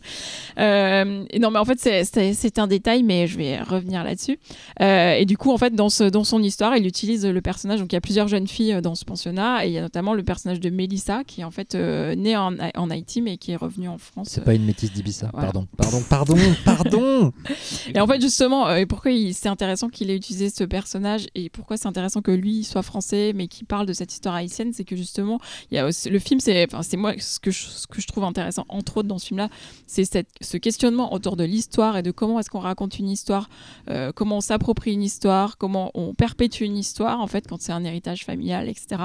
Euh, 0.58 1.24
et 1.30 1.38
non, 1.38 1.50
mais 1.50 1.58
en 1.58 1.64
fait, 1.64 1.78
c'est- 1.78 2.58
un 2.58 2.66
détail, 2.66 3.02
mais 3.02 3.26
je 3.26 3.36
vais 3.36 3.60
revenir 3.62 4.02
là-dessus. 4.02 4.38
Euh, 4.80 5.12
et 5.14 5.24
du 5.26 5.36
coup, 5.36 5.52
en 5.52 5.58
fait, 5.58 5.74
dans, 5.74 5.90
ce, 5.90 6.04
dans 6.04 6.24
son 6.24 6.42
histoire, 6.42 6.76
il 6.76 6.86
utilise 6.86 7.24
le 7.26 7.40
personnage. 7.40 7.80
Donc, 7.80 7.92
il 7.92 7.94
y 7.94 7.98
a 7.98 8.00
plusieurs 8.00 8.26
jeunes 8.28 8.48
filles 8.48 8.72
euh, 8.74 8.80
dans 8.80 8.94
ce 8.94 9.04
pensionnat, 9.04 9.64
et 9.64 9.68
il 9.68 9.74
y 9.74 9.78
a 9.78 9.82
notamment 9.82 10.14
le 10.14 10.22
personnage 10.24 10.58
de 10.58 10.70
Mélissa, 10.70 11.22
qui 11.24 11.42
est 11.42 11.44
en 11.44 11.50
fait 11.50 11.74
euh, 11.74 12.14
née 12.14 12.36
en, 12.36 12.54
en 12.74 12.90
Haïti, 12.90 13.20
mais 13.22 13.36
qui 13.36 13.52
est 13.52 13.56
revenue 13.56 13.88
en 13.88 13.98
France. 13.98 14.28
C'est 14.30 14.42
pas 14.44 14.54
une 14.54 14.64
métisse 14.64 14.92
d'Ibissa. 14.92 15.30
Voilà. 15.32 15.52
Pardon, 15.52 15.66
pardon, 15.76 16.02
pardon, 16.08 16.36
pardon. 16.64 17.32
Et 17.94 18.00
en 18.00 18.06
fait, 18.06 18.20
justement, 18.20 18.74
et 18.74 18.86
pourquoi 18.86 19.12
c'est 19.32 19.48
intéressant 19.48 19.88
qu'il 19.88 20.10
ait 20.10 20.16
utilisé 20.16 20.50
ce 20.50 20.64
personnage 20.64 21.26
et 21.34 21.48
pourquoi 21.50 21.76
c'est 21.76 21.86
intéressant 21.86 22.22
que 22.22 22.30
lui 22.32 22.64
soit 22.64 22.82
français 22.82 23.32
mais 23.34 23.46
qu'il 23.46 23.66
parle 23.66 23.86
de 23.86 23.92
cette 23.92 24.12
histoire 24.12 24.34
haïtienne, 24.34 24.72
c'est 24.72 24.84
que 24.84 24.96
justement, 24.96 25.38
il 25.70 25.76
y 25.76 25.78
a 25.78 25.86
aussi- 25.86 26.08
le 26.10 26.18
film, 26.18 26.40
c'est 26.40 26.66
moi 26.96 27.12
ce 27.18 27.38
que, 27.38 27.50
je, 27.50 27.66
ce 27.86 27.96
que 27.96 28.02
je 28.02 28.06
trouve 28.06 28.24
intéressant, 28.24 28.64
entre 28.68 28.98
autres, 28.98 29.08
dans 29.08 29.18
ce 29.18 29.28
film-là, 29.28 29.48
c'est 29.86 30.04
ce 30.40 30.56
questionnement 30.56 31.12
autour 31.12 31.36
de 31.36 31.44
l'histoire 31.44 31.96
et 31.96 32.02
de 32.02 32.10
comment 32.10 32.40
est-ce 32.40 32.50
qu'on 32.50 32.60
raconte 32.60 32.98
une 32.98 33.08
histoire, 33.08 33.48
euh, 33.88 34.12
comment 34.14 34.38
on 34.38 34.40
s'approprie 34.40 34.92
une 34.92 35.02
histoire, 35.02 35.56
comment 35.56 35.90
on 35.94 36.14
perpétue 36.14 36.64
une 36.64 36.76
histoire, 36.76 37.20
en 37.20 37.26
fait, 37.26 37.46
quand 37.48 37.60
c'est 37.60 37.72
un 37.72 37.84
héritage 37.84 38.24
familial, 38.24 38.68
etc. 38.68 39.02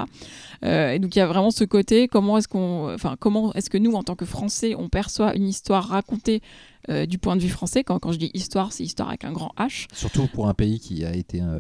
Euh, 0.65 0.93
et 0.93 0.99
donc, 0.99 1.15
il 1.15 1.19
y 1.19 1.21
a 1.21 1.27
vraiment 1.27 1.51
ce 1.51 1.63
côté, 1.63 2.07
comment 2.07 2.37
est-ce 2.37 2.47
qu'on, 2.47 2.93
enfin, 2.93 3.15
comment 3.19 3.53
est-ce 3.53 3.69
que 3.69 3.77
nous, 3.77 3.93
en 3.93 4.03
tant 4.03 4.15
que 4.15 4.25
Français, 4.25 4.75
on 4.75 4.89
perçoit 4.89 5.35
une 5.35 5.47
histoire 5.47 5.87
racontée 5.87 6.41
euh, 6.89 7.05
du 7.05 7.17
point 7.17 7.35
de 7.35 7.41
vue 7.41 7.49
français. 7.49 7.83
Quand, 7.83 7.99
quand 7.99 8.11
je 8.11 8.17
dis 8.19 8.31
histoire, 8.33 8.71
c'est 8.73 8.83
histoire 8.83 9.09
avec 9.09 9.23
un 9.23 9.31
grand 9.31 9.51
H, 9.57 9.87
Surtout 9.93 10.27
pour 10.27 10.47
un 10.47 10.53
pays 10.53 10.79
qui 10.79 11.03
a 11.05 11.13
été. 11.15 11.41
euh, 11.41 11.59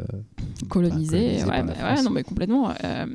colonisé. 0.69 1.17
colonisé 1.17 1.43
ouais, 1.43 1.45
par 1.45 1.57
la 1.57 1.63
bah, 1.63 1.73
France. 1.75 1.97
ouais, 1.99 2.03
non, 2.03 2.09
mais 2.11 2.23
complètement. 2.23 2.71
euh, 2.83 3.05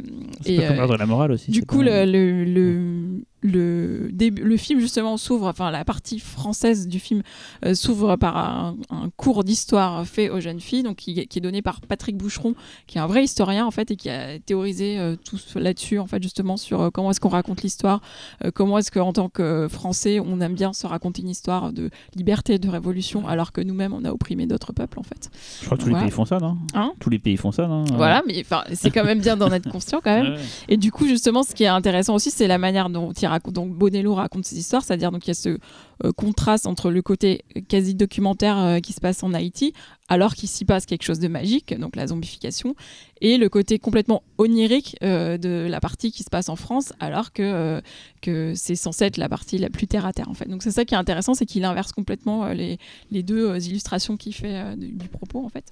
C'est 0.43 0.53
et, 0.55 0.57
pas 0.59 0.63
comme 0.69 0.73
euh, 0.75 0.79
l'ordre 0.79 0.95
de 0.95 0.99
la 0.99 1.07
morale 1.07 1.33
aussi. 1.33 1.51
du 1.51 1.65
coup, 1.65 1.83
le, 1.83 2.05
le, 2.05 2.45
le, 2.45 3.21
le, 3.43 4.09
début- 4.13 4.43
le 4.43 4.57
film 4.57 4.81
justement 4.81 5.17
s'ouvre, 5.17 5.47
enfin 5.49 5.71
la 5.71 5.85
partie 5.85 6.19
française 6.19 6.89
du 6.89 6.99
film 6.99 7.23
euh, 7.65 7.75
s'ouvre 7.75 8.17
par 8.17 8.37
un, 8.37 8.77
un 8.91 9.11
cours 9.17 9.45
d'histoire 9.45 10.07
fait 10.07 10.31
aux 10.31 10.41
jeunes 10.41 10.61
filles, 10.61 10.83
donc 10.83 10.97
qui, 10.97 11.27
qui 11.27 11.39
est 11.39 11.43
donné 11.43 11.63
par 11.63 11.81
Patrick 11.81 12.17
Boucheron, 12.17 12.55
qui 12.87 12.99
est 12.99 13.01
un 13.01 13.07
vrai 13.07 13.25
historien 13.25 13.67
en 13.67 13.71
fait 13.71 13.91
et 13.91 13.97
qui 13.97 14.11
a 14.11 14.39
théorisé 14.39 14.99
euh, 14.99 15.17
tout 15.17 15.39
là-dessus 15.57 15.99
en 15.99 16.07
fait 16.07 16.23
justement 16.23 16.57
sur 16.57 16.81
euh, 16.81 16.91
comment 16.91 17.11
est-ce 17.11 17.21
qu'on 17.21 17.29
raconte 17.29 17.63
l'histoire, 17.63 18.01
euh, 18.45 18.51
comment 18.53 18.79
est-ce 18.79 18.91
qu'en 18.91 19.13
tant 19.13 19.29
que 19.29 19.69
Français 19.71 20.19
on 20.21 20.41
aime 20.41 20.55
bien 20.55 20.73
se 20.73 20.87
raconter 20.87 21.23
une 21.23 21.29
histoire 21.31 21.73
de 21.73 21.91
liberté, 22.15 22.59
de 22.59 22.69
révolution, 22.69 23.27
alors 23.27 23.53
que 23.53 23.61
nous-mêmes 23.61 23.93
on 23.93 24.05
a 24.05 24.11
opprimé 24.11 24.47
d'autres 24.47 24.73
peuples 24.73 24.99
en 24.99 25.03
fait. 25.03 25.31
Je 25.61 25.67
crois 25.67 25.77
que 25.77 25.83
tous 25.83 25.89
Voilà. 25.91 26.05
les 26.05 26.11
pays 26.11 26.15
font 26.15 26.25
ça, 26.25 26.39
non? 26.39 26.57
Hein? 26.75 26.93
Tous 27.01 27.11
les 27.11 27.19
pays 27.19 27.37
font 27.37 27.53
ça, 27.53 27.67
non? 27.67 27.85
Voilà, 27.95 28.23
mais 28.27 28.45
c'est 28.75 28.91
quand 28.91 29.05
même 29.05 29.21
bien 29.21 29.37
d'en 29.37 29.51
être 29.53 29.71
conscient 29.71 30.01
quand 30.03 30.15
même. 30.23 30.27
Ouais. 30.37 30.41
Et 30.69 30.77
du 30.77 30.91
coup, 30.91 31.07
justement, 31.07 31.43
ce 31.43 31.55
qui 31.55 31.65
est 31.65 31.69
intéressant 31.69 32.15
aussi, 32.15 32.31
c'est 32.31 32.47
la 32.49 32.59
manière 32.59 32.91
dont, 32.91 33.13
il 33.13 33.27
raconte, 33.27 33.55
dont 33.55 33.67
Bonello 33.67 34.15
raconte 34.15 34.45
ses 34.45 34.59
histoires, 34.59 34.83
c'est-à-dire 34.83 35.13
donc 35.13 35.25
il 35.27 35.29
y 35.29 35.31
a 35.31 35.35
ce 35.35 35.59
euh, 36.05 36.13
contraste 36.13 36.67
entre 36.67 36.91
le 36.91 37.01
côté 37.01 37.43
quasi 37.69 37.95
documentaire 37.95 38.59
euh, 38.59 38.79
qui 38.81 38.93
se 38.93 39.01
passe 39.01 39.23
en 39.23 39.33
Haïti, 39.35 39.73
alors 40.09 40.35
qu'il 40.35 40.49
s'y 40.49 40.65
passe 40.65 40.87
quelque 40.87 41.03
chose 41.03 41.19
de 41.19 41.29
magique, 41.29 41.79
donc 41.79 41.97
la 41.97 42.07
zombification, 42.07 42.75
et 43.21 43.39
le 43.39 43.49
côté 43.49 43.79
complètement 43.79 44.23
onirique 44.39 44.97
euh, 45.03 45.39
de 45.39 45.67
la 45.69 45.81
partie 45.81 46.13
qui 46.13 46.23
se 46.23 46.31
passe 46.31 46.49
en 46.49 46.57
France, 46.57 46.93
alors 47.01 47.33
que, 47.33 47.43
euh, 47.43 47.81
que 48.23 48.53
c'est 48.55 48.77
censé 48.77 49.07
être 49.07 49.17
la 49.17 49.29
partie 49.29 49.59
la 49.59 49.71
plus 49.71 49.87
terre 49.87 50.07
à 50.07 50.13
terre 50.13 50.29
en 50.29 50.35
fait. 50.35 50.49
Donc 50.49 50.63
c'est 50.63 50.71
ça 50.71 50.85
qui 50.85 50.95
est 50.95 50.99
intéressant, 50.99 51.35
c'est 51.35 51.47
qu'il 51.47 51.65
inverse 51.65 51.93
complètement 51.93 52.45
euh, 52.45 52.55
les, 52.55 52.79
les 53.11 53.23
deux 53.23 53.57
illustrations 53.67 54.17
qu'il 54.17 54.35
fait 54.35 54.77
du, 54.77 54.89
du 54.89 55.09
propos 55.09 55.45
en 55.45 55.49
fait. 55.49 55.65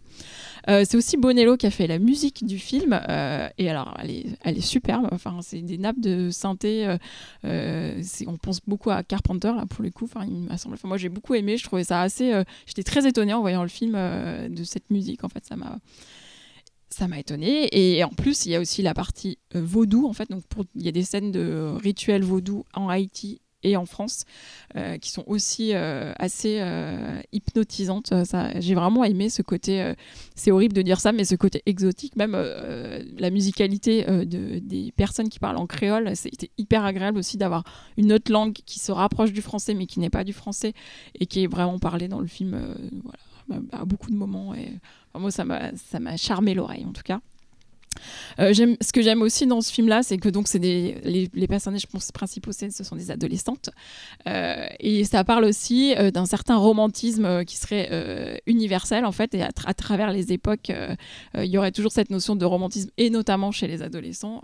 Euh, 0.69 0.85
c'est 0.89 0.97
aussi 0.97 1.17
Bonello 1.17 1.57
qui 1.57 1.67
a 1.67 1.71
fait 1.71 1.87
la 1.87 1.99
musique 1.99 2.47
du 2.47 2.59
film, 2.59 2.99
euh, 3.09 3.49
et 3.59 3.69
alors 3.69 3.97
elle 4.01 4.59
est, 4.59 4.61
superbe. 4.61 5.09
Enfin, 5.13 5.39
c'est 5.43 5.61
des 5.61 5.79
nappes 5.79 6.01
de 6.01 6.31
synthé. 6.31 6.97
euh, 7.45 8.03
on 8.27 8.37
pense 8.37 8.61
beaucoup 8.67 8.91
à 8.91 9.03
Carpenter 9.03 9.53
là 9.57 9.67
pour 9.67 9.83
le 9.83 9.91
coup. 9.91 10.05
Enfin, 10.05 10.27
m'a 10.27 10.57
semblé. 10.57 10.79
Moi, 10.85 10.97
j'ai 10.97 11.09
beaucoup 11.09 11.35
aimé. 11.35 11.57
Je 11.57 11.65
trouvais 11.65 11.85
ça 11.85 12.01
assez. 12.01 12.33
J'étais 12.67 12.83
très 12.83 13.07
étonnée 13.07 13.35
en 13.35 13.41
voyant 13.41 13.63
le 13.63 13.69
film 13.69 13.93
de 13.93 14.65
cette 14.65 14.91
musique. 14.91 15.25
En 15.25 15.29
fait, 15.29 15.45
ça 15.45 15.57
m'a. 15.57 15.79
Ça 16.91 17.09
m'a 17.09 17.19
étonnée 17.19 17.69
et 17.73 18.05
en 18.05 18.11
plus 18.11 18.47
il 18.47 18.53
y 18.53 18.55
a 18.55 18.61
aussi 18.61 18.81
la 18.81 18.95
partie 18.95 19.39
vaudou 19.53 20.07
en 20.07 20.13
fait 20.13 20.31
donc 20.31 20.45
il 20.77 20.83
y 20.85 20.89
a 20.89 20.93
des 20.93 21.03
scènes 21.03 21.33
de 21.33 21.75
rituels 21.83 22.23
vaudou 22.23 22.67
en 22.73 22.89
Haïti 22.89 23.41
et 23.65 23.77
en 23.77 23.87
France, 23.87 24.25
euh, 24.77 24.99
qui 24.99 25.11
sont 25.11 25.25
aussi 25.27 25.75
euh, 25.75 26.13
assez 26.19 26.59
euh, 26.61 27.21
hypnotisantes. 27.33 28.13
J'ai 28.61 28.75
vraiment 28.75 29.03
aimé 29.05 29.31
ce 29.31 29.43
côté. 29.43 29.95
c'est 30.37 30.51
horrible 30.51 30.75
de 30.75 30.83
dire 30.83 31.01
ça, 31.01 31.13
mais 31.13 31.25
ce 31.25 31.35
côté 31.35 31.63
exotique, 31.67 32.15
même 32.17 32.37
la 33.19 33.31
musicalité 33.31 34.05
de, 34.05 34.59
des 34.59 34.93
personnes 34.93 35.29
qui 35.29 35.39
parlent 35.39 35.57
en 35.57 35.67
créole, 35.67 36.15
c'était 36.15 36.51
hyper 36.59 36.85
agréable 36.85 37.19
aussi 37.19 37.37
d'avoir 37.37 37.65
une 37.97 38.13
autre 38.13 38.31
langue 38.31 38.53
qui 38.53 38.79
se 38.79 38.93
rapproche 38.93 39.33
du 39.33 39.43
français, 39.43 39.75
mais 39.75 39.87
qui 39.87 39.99
n'est 39.99 40.11
pas 40.11 40.25
du 40.25 40.33
français 40.33 40.75
et 41.19 41.27
qui 41.27 41.43
est 41.43 41.47
vraiment 41.47 41.79
parlée 41.79 42.09
dans 42.09 42.21
le 42.21 42.27
film. 42.27 42.77
à 43.73 43.85
beaucoup 43.85 44.11
de 44.11 44.17
moments. 44.17 44.55
Et 44.55 44.69
enfin, 45.13 45.21
moi, 45.21 45.31
ça 45.31 46.01
m'a 46.01 46.17
charmé 46.17 46.55
l'oreille 46.55 46.85
en 46.85 46.93
tout 46.93 47.03
cas. 47.03 47.21
Euh, 48.39 48.53
ce 48.55 48.93
que 48.93 49.03
j'aime 49.03 49.23
aussi 49.23 49.47
dans 49.47 49.61
ce 49.61 49.73
film-là, 49.73 50.03
c'est 50.03 50.19
que 50.19 50.29
donc 50.29 50.49
c'est 50.49 50.59
les, 50.59 51.47
personnages 51.49 51.87
principaux, 52.13 52.53
ce 52.53 52.85
sont 52.85 52.97
des 52.97 53.11
adolescentes, 53.11 53.71
Euh, 54.27 54.67
et 54.81 55.05
ça 55.05 55.23
parle 55.25 55.45
aussi 55.45 55.95
euh, 55.95 56.11
d'un 56.11 56.27
certain 56.27 56.57
romantisme 56.57 57.45
qui 57.45 57.57
serait 57.57 58.43
universel 58.47 59.05
en 59.05 59.13
fait, 59.13 59.35
et 59.35 59.43
à, 59.43 59.51
tra- 59.51 59.69
à 59.69 59.75
travers 59.75 60.13
les 60.13 60.33
époques, 60.33 60.73
il 61.37 61.45
y 61.45 61.59
aurait 61.59 61.73
toujours 61.73 61.93
cette 61.93 62.11
notion 62.11 62.37
de 62.37 62.45
romantisme, 62.45 62.91
et 62.97 63.11
notamment 63.11 63.51
chez 63.53 63.67
les 63.67 63.83
adolescents. 63.83 64.41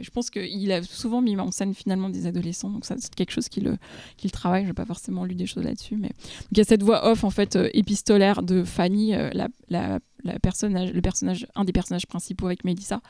Je 0.00 0.10
pense 0.10 0.30
qu'il 0.30 0.72
a 0.72 0.82
souvent 0.82 1.20
mis 1.20 1.36
en 1.38 1.50
scène 1.50 1.74
finalement 1.74 2.08
des 2.08 2.26
adolescents, 2.26 2.70
donc 2.70 2.84
ça 2.84 2.96
c'est 2.98 3.14
quelque 3.14 3.32
chose 3.32 3.48
qui 3.48 3.60
le, 3.60 3.76
qui 4.16 4.26
le 4.26 4.32
travaille. 4.32 4.66
J'ai 4.66 4.72
pas 4.72 4.86
forcément 4.86 5.24
lu 5.24 5.34
des 5.34 5.46
choses 5.46 5.64
là-dessus, 5.64 5.96
mais 5.96 6.10
il 6.52 6.58
y 6.58 6.60
a 6.60 6.64
cette 6.64 6.82
voix 6.82 7.06
off 7.10 7.24
en 7.24 7.30
fait 7.30 7.58
épistolaire 7.72 8.42
de 8.42 8.64
Fanny, 8.64 9.12
la, 9.32 9.48
la 9.68 10.00
le 10.24 11.00
personnage, 11.00 11.46
un 11.54 11.64
des 11.64 11.72
personnages 11.72 12.06
principaux 12.06 12.46
avec 12.46 12.64
Mélissa, 12.64 13.00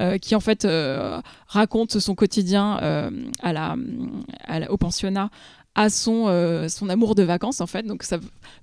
euh, 0.00 0.18
qui 0.18 0.34
en 0.34 0.40
fait 0.40 0.64
euh, 0.64 1.20
raconte 1.46 1.98
son 1.98 2.14
quotidien 2.14 2.78
euh, 2.82 3.10
au 4.68 4.76
pensionnat 4.76 5.30
à 5.74 5.90
son, 5.90 6.26
amour 6.88 7.14
de 7.14 7.22
vacances 7.22 7.60
en 7.60 7.66
fait. 7.66 7.84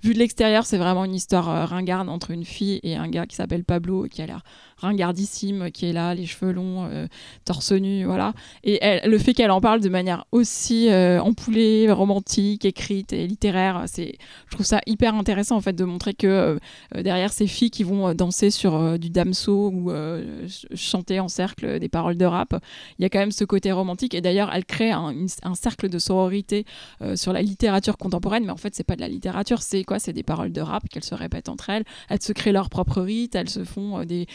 Vu 0.03 0.13
de 0.13 0.19
l'extérieur, 0.19 0.65
c'est 0.65 0.79
vraiment 0.79 1.05
une 1.05 1.13
histoire 1.13 1.69
ringarde 1.69 2.09
entre 2.09 2.31
une 2.31 2.43
fille 2.43 2.79
et 2.81 2.95
un 2.95 3.07
gars 3.07 3.27
qui 3.27 3.35
s'appelle 3.35 3.63
Pablo, 3.63 4.07
qui 4.09 4.21
a 4.21 4.25
l'air 4.25 4.43
ringardissime, 4.83 5.71
qui 5.71 5.87
est 5.87 5.93
là, 5.93 6.13
les 6.13 6.25
cheveux 6.25 6.51
longs, 6.51 6.85
euh, 6.85 7.07
torse 7.45 7.71
nu, 7.71 8.05
voilà. 8.05 8.33
Et 8.63 8.79
le 9.05 9.17
fait 9.17 9.33
qu'elle 9.33 9.51
en 9.51 9.61
parle 9.61 9.81
de 9.81 9.89
manière 9.89 10.25
aussi 10.31 10.89
euh, 10.89 11.21
empoulée, 11.21 11.91
romantique, 11.91 12.65
écrite 12.65 13.13
et 13.13 13.25
littéraire, 13.27 13.83
c'est, 13.87 14.15
je 14.47 14.51
trouve 14.55 14.65
ça 14.65 14.79
hyper 14.85 15.15
intéressant 15.15 15.55
en 15.55 15.61
fait 15.61 15.73
de 15.73 15.83
montrer 15.83 16.13
que 16.13 16.27
euh, 16.27 16.59
euh, 16.95 17.01
derrière 17.03 17.31
ces 17.31 17.47
filles 17.47 17.71
qui 17.71 17.83
vont 17.83 18.07
euh, 18.07 18.13
danser 18.13 18.51
sur 18.51 18.75
euh, 18.75 18.97
du 18.97 19.09
damso 19.09 19.69
ou 19.73 19.91
euh, 19.91 20.47
ch- 20.47 20.67
chanter 20.75 21.19
en 21.19 21.27
cercle 21.27 21.79
des 21.79 21.89
paroles 21.89 22.17
de 22.17 22.25
rap, 22.25 22.53
il 22.99 23.03
y 23.03 23.05
a 23.05 23.09
quand 23.09 23.19
même 23.19 23.31
ce 23.31 23.45
côté 23.45 23.71
romantique. 23.71 24.13
Et 24.13 24.21
d'ailleurs, 24.21 24.51
elle 24.53 24.65
crée 24.65 24.91
un, 24.91 25.13
cercle 25.55 25.89
de 25.89 25.99
sororité 25.99 26.65
euh, 27.01 27.15
sur 27.15 27.33
la 27.33 27.41
littérature 27.41 27.97
contemporaine, 27.97 28.45
mais 28.45 28.51
en 28.51 28.57
fait, 28.57 28.75
c'est 28.75 28.83
pas 28.83 28.95
de 28.95 29.01
la 29.01 29.07
littérature, 29.07 29.61
c'est 29.61 29.83
quoi? 29.83 29.99
C'est 29.99 30.13
des 30.13 30.23
paroles 30.23 30.51
de 30.51 30.61
rap 30.61 30.83
qu'elles 30.89 31.03
se 31.03 31.15
répètent 31.15 31.49
entre 31.49 31.69
elles. 31.69 31.83
Elles 32.09 32.21
se 32.21 32.33
créent 32.33 32.51
leur 32.51 32.69
propre 32.69 33.01
rite, 33.01 33.35
elles 33.35 33.49
se 33.49 33.63
font 33.63 33.99
euh, 33.99 34.05
des, 34.05 34.27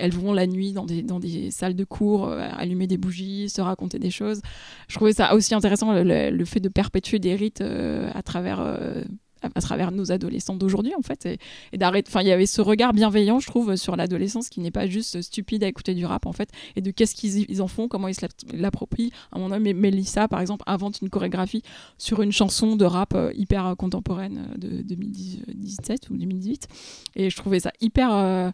elles 0.00 0.12
vont 0.12 0.32
la 0.32 0.46
nuit 0.46 0.72
dans 0.72 0.86
des, 0.86 1.02
dans 1.02 1.20
des 1.20 1.50
salles 1.50 1.74
de 1.74 1.84
cours, 1.84 2.28
euh, 2.28 2.48
allumer 2.56 2.86
des 2.86 2.96
bougies, 2.98 3.48
se 3.48 3.60
raconter 3.60 3.98
des 3.98 4.10
choses. 4.10 4.40
Je 4.88 4.94
trouvais 4.96 5.12
ça 5.12 5.34
aussi 5.34 5.54
intéressant 5.54 5.92
le, 5.92 6.44
fait 6.44 6.60
de 6.60 6.68
perpétuer 6.68 7.18
des 7.18 7.34
rites 7.34 7.60
euh, 7.60 8.10
à 8.14 8.22
travers. 8.22 8.60
euh, 8.60 9.02
à- 9.42 9.60
travers 9.60 9.90
nos 9.90 10.12
adolescents 10.12 10.54
d'aujourd'hui 10.54 10.94
en 10.96 11.02
fait 11.02 11.26
et, 11.72 11.76
d'arrêter 11.76 12.08
enfin 12.08 12.20
il 12.20 12.28
y 12.28 12.30
avait 12.32 12.46
ce 12.46 12.60
regard 12.60 12.92
bienveillant 12.92 13.40
je 13.40 13.46
trouve 13.48 13.74
sur 13.74 13.96
l'adolescence 13.96 14.48
qui 14.48 14.60
n'est 14.60 14.70
pas 14.70 14.86
juste 14.86 15.20
stupide 15.20 15.64
à 15.64 15.66
écouter 15.66 15.94
du 15.94 16.06
rap 16.06 16.26
en 16.26 16.32
fait 16.32 16.48
et 16.76 16.80
de 16.80 16.92
qu'est-ce 16.92 17.14
qu'ils 17.16 17.50
ils 17.50 17.60
en 17.60 17.66
font 17.66 17.88
comment 17.88 18.06
ils 18.06 18.14
l'approprient 18.54 19.10
à 19.32 19.40
mon 19.40 19.50
avis 19.50 19.74
Mélissa 19.74 20.28
par 20.28 20.40
exemple 20.40 20.62
invente 20.68 21.00
une 21.02 21.10
chorégraphie 21.10 21.62
sur 21.98 22.22
une 22.22 22.30
chanson 22.30 22.76
de 22.76 22.84
rap 22.84 23.16
hyper 23.34 23.74
contemporaine 23.76 24.48
de 24.58 24.82
2017 24.82 26.10
ou 26.10 26.16
2018 26.16 26.68
et 27.16 27.28
je 27.30 27.36
trouvais 27.36 27.58
ça 27.58 27.72
hyper 27.80 28.52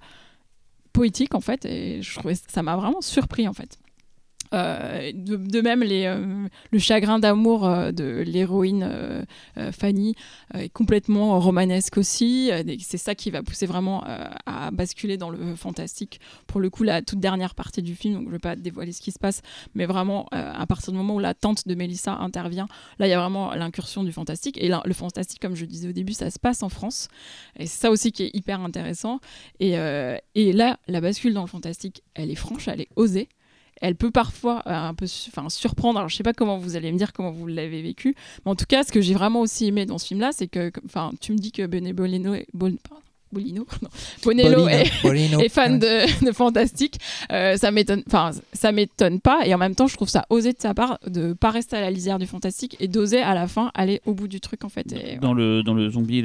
poétique 0.93 1.35
en 1.35 1.41
fait 1.41 1.65
et 1.65 2.03
je 2.03 2.19
trouvais 2.19 2.35
ça 2.35 2.63
m'a 2.63 2.77
vraiment 2.77 3.01
surpris 3.01 3.49
en 3.49 3.53
fait 3.53 3.79
Euh, 4.55 5.13
de, 5.15 5.61
même, 5.61 5.83
euh, 5.83 6.49
le 6.71 6.79
chagrin 6.79 7.19
d'amour 7.19 7.67
euh, 7.67 7.93
de 7.93 8.23
l'héroïne 8.27 9.27
Fanny 9.73 10.15
est 10.55 10.69
complètement 10.69 11.39
romanesque 11.41 11.99
aussi. 11.99 12.51
C'est 12.81 12.99
ça 12.99 13.15
qui 13.15 13.31
va 13.31 13.43
pousser 13.43 13.67
vraiment 13.67 14.05
à 14.47 14.71
basculer 14.71 15.17
dans 15.17 15.31
le 15.31 15.57
fantastique. 15.57 16.21
Pour 16.47 16.61
le 16.61 16.71
coup, 16.71 16.83
la 16.83 17.03
toute 17.03 17.21
dernière 17.21 17.55
partie 17.55 17.83
du 17.83 17.95
film, 17.95 18.15
donc 18.15 18.23
je 18.25 18.29
ne 18.29 18.33
vais 18.33 18.39
pas 18.39 18.57
dévoiler 18.57 18.93
ce 18.93 19.01
qui 19.01 19.13
se 19.13 19.19
passe, 19.19 19.43
mais 19.75 19.87
vraiment 19.87 20.27
à 20.31 20.67
partir 20.67 20.93
du 20.93 20.99
moment 20.99 21.17
où 21.17 21.19
la 21.19 21.35
tante 21.35 21.67
de 21.67 21.75
Mélissa 21.75 22.15
intervient, 22.15 22.67
là 22.99 23.07
il 23.07 23.11
y 23.11 23.15
a 23.15 23.21
vraiment 23.21 23.55
l'incursion 23.55 24.05
du 24.05 24.13
fantastique. 24.13 24.59
Et 24.61 24.69
là, 24.69 24.83
le 24.85 24.95
fantastique, 24.95 25.41
comme 25.41 25.55
je 25.55 25.65
disais 25.65 25.89
au 25.89 25.93
début, 25.93 26.13
ça 26.13 26.31
se 26.31 26.39
passe 26.39 26.63
en 26.63 26.69
France. 26.69 27.09
Et 27.59 27.67
c'est 27.67 27.81
ça 27.81 27.91
aussi 27.91 28.13
qui 28.13 28.25
est 28.25 28.31
hyper 28.35 28.61
intéressant. 28.61 29.21
Et 29.61 29.73
là, 29.73 30.79
la 30.87 31.01
bascule 31.01 31.35
dans 31.35 31.43
le 31.43 31.49
fantastique, 31.49 32.03
elle 32.15 32.31
est 32.31 32.37
franche, 32.37 32.69
elle 32.69 32.81
est 32.81 32.89
osée 32.97 33.29
elle 33.81 33.95
peut 33.95 34.11
parfois 34.11 34.63
euh, 34.67 34.71
un 34.73 34.95
peu 34.95 35.07
surprendre. 35.07 35.99
Alors, 35.99 36.09
je 36.09 36.17
sais 36.17 36.23
pas 36.23 36.33
comment 36.33 36.59
vous 36.59 36.77
allez 36.77 36.93
me 36.93 36.99
dire 36.99 37.13
comment 37.13 37.31
vous 37.31 37.47
l'avez 37.47 37.83
vécu, 37.83 38.15
mais 38.45 38.51
en 38.51 38.57
tout 38.57 38.67
cas, 38.67 38.83
ce 38.83 38.93
que 38.93 39.01
j'ai 39.01 39.15
vraiment 39.15 39.41
aussi 39.41 39.67
aimé 39.67 39.87
dans 39.87 39.99
ce 39.99 40.07
film-là, 40.09 40.31
c'est 40.33 40.49
que, 40.49 40.71
tu 41.21 41.33
me 41.33 41.39
dis 41.39 41.53
que 41.53 41.67
Bene 41.67 41.93
Bolino, 41.93 42.35
est- 42.35 42.47
Bol- 42.55 42.79
pardon, 42.89 43.03
Bolino, 43.33 43.67
non, 43.83 43.89
Bonello 44.25 44.63
Bolino, 44.63 44.69
est, 44.69 45.03
Bolino. 45.03 45.41
est 45.45 45.49
fan 45.49 45.79
de, 45.79 46.25
de 46.27 46.33
fantastique. 46.33 46.97
Euh, 47.33 47.57
ça 47.57 47.71
m'étonne, 47.71 48.03
enfin, 48.07 48.31
ça 48.53 48.73
m'étonne 48.73 49.21
pas, 49.21 49.47
et 49.47 49.55
en 49.55 49.59
même 49.59 49.75
temps, 49.75 49.87
je 49.87 49.95
trouve 49.97 50.09
ça 50.09 50.25
osé 50.31 50.53
de 50.53 50.59
sa 50.61 50.75
part 50.75 50.99
de 51.07 51.33
pas 51.33 51.51
rester 51.51 51.77
à 51.77 51.81
la 51.81 51.91
lisière 51.91 52.19
du 52.19 52.27
fantastique 52.27 52.77
et 52.81 52.89
d'oser 52.89 53.21
à 53.21 53.35
la 53.35 53.47
fin 53.49 53.71
aller 53.75 54.01
au 54.07 54.15
bout 54.15 54.29
du 54.29 54.41
truc, 54.41 54.65
en 54.65 54.69
fait. 54.69 54.93
Et, 54.93 55.17
Dans 55.19 55.35
le, 55.35 55.63
dans 55.63 55.75
le 55.75 55.91
zombie, 55.91 56.23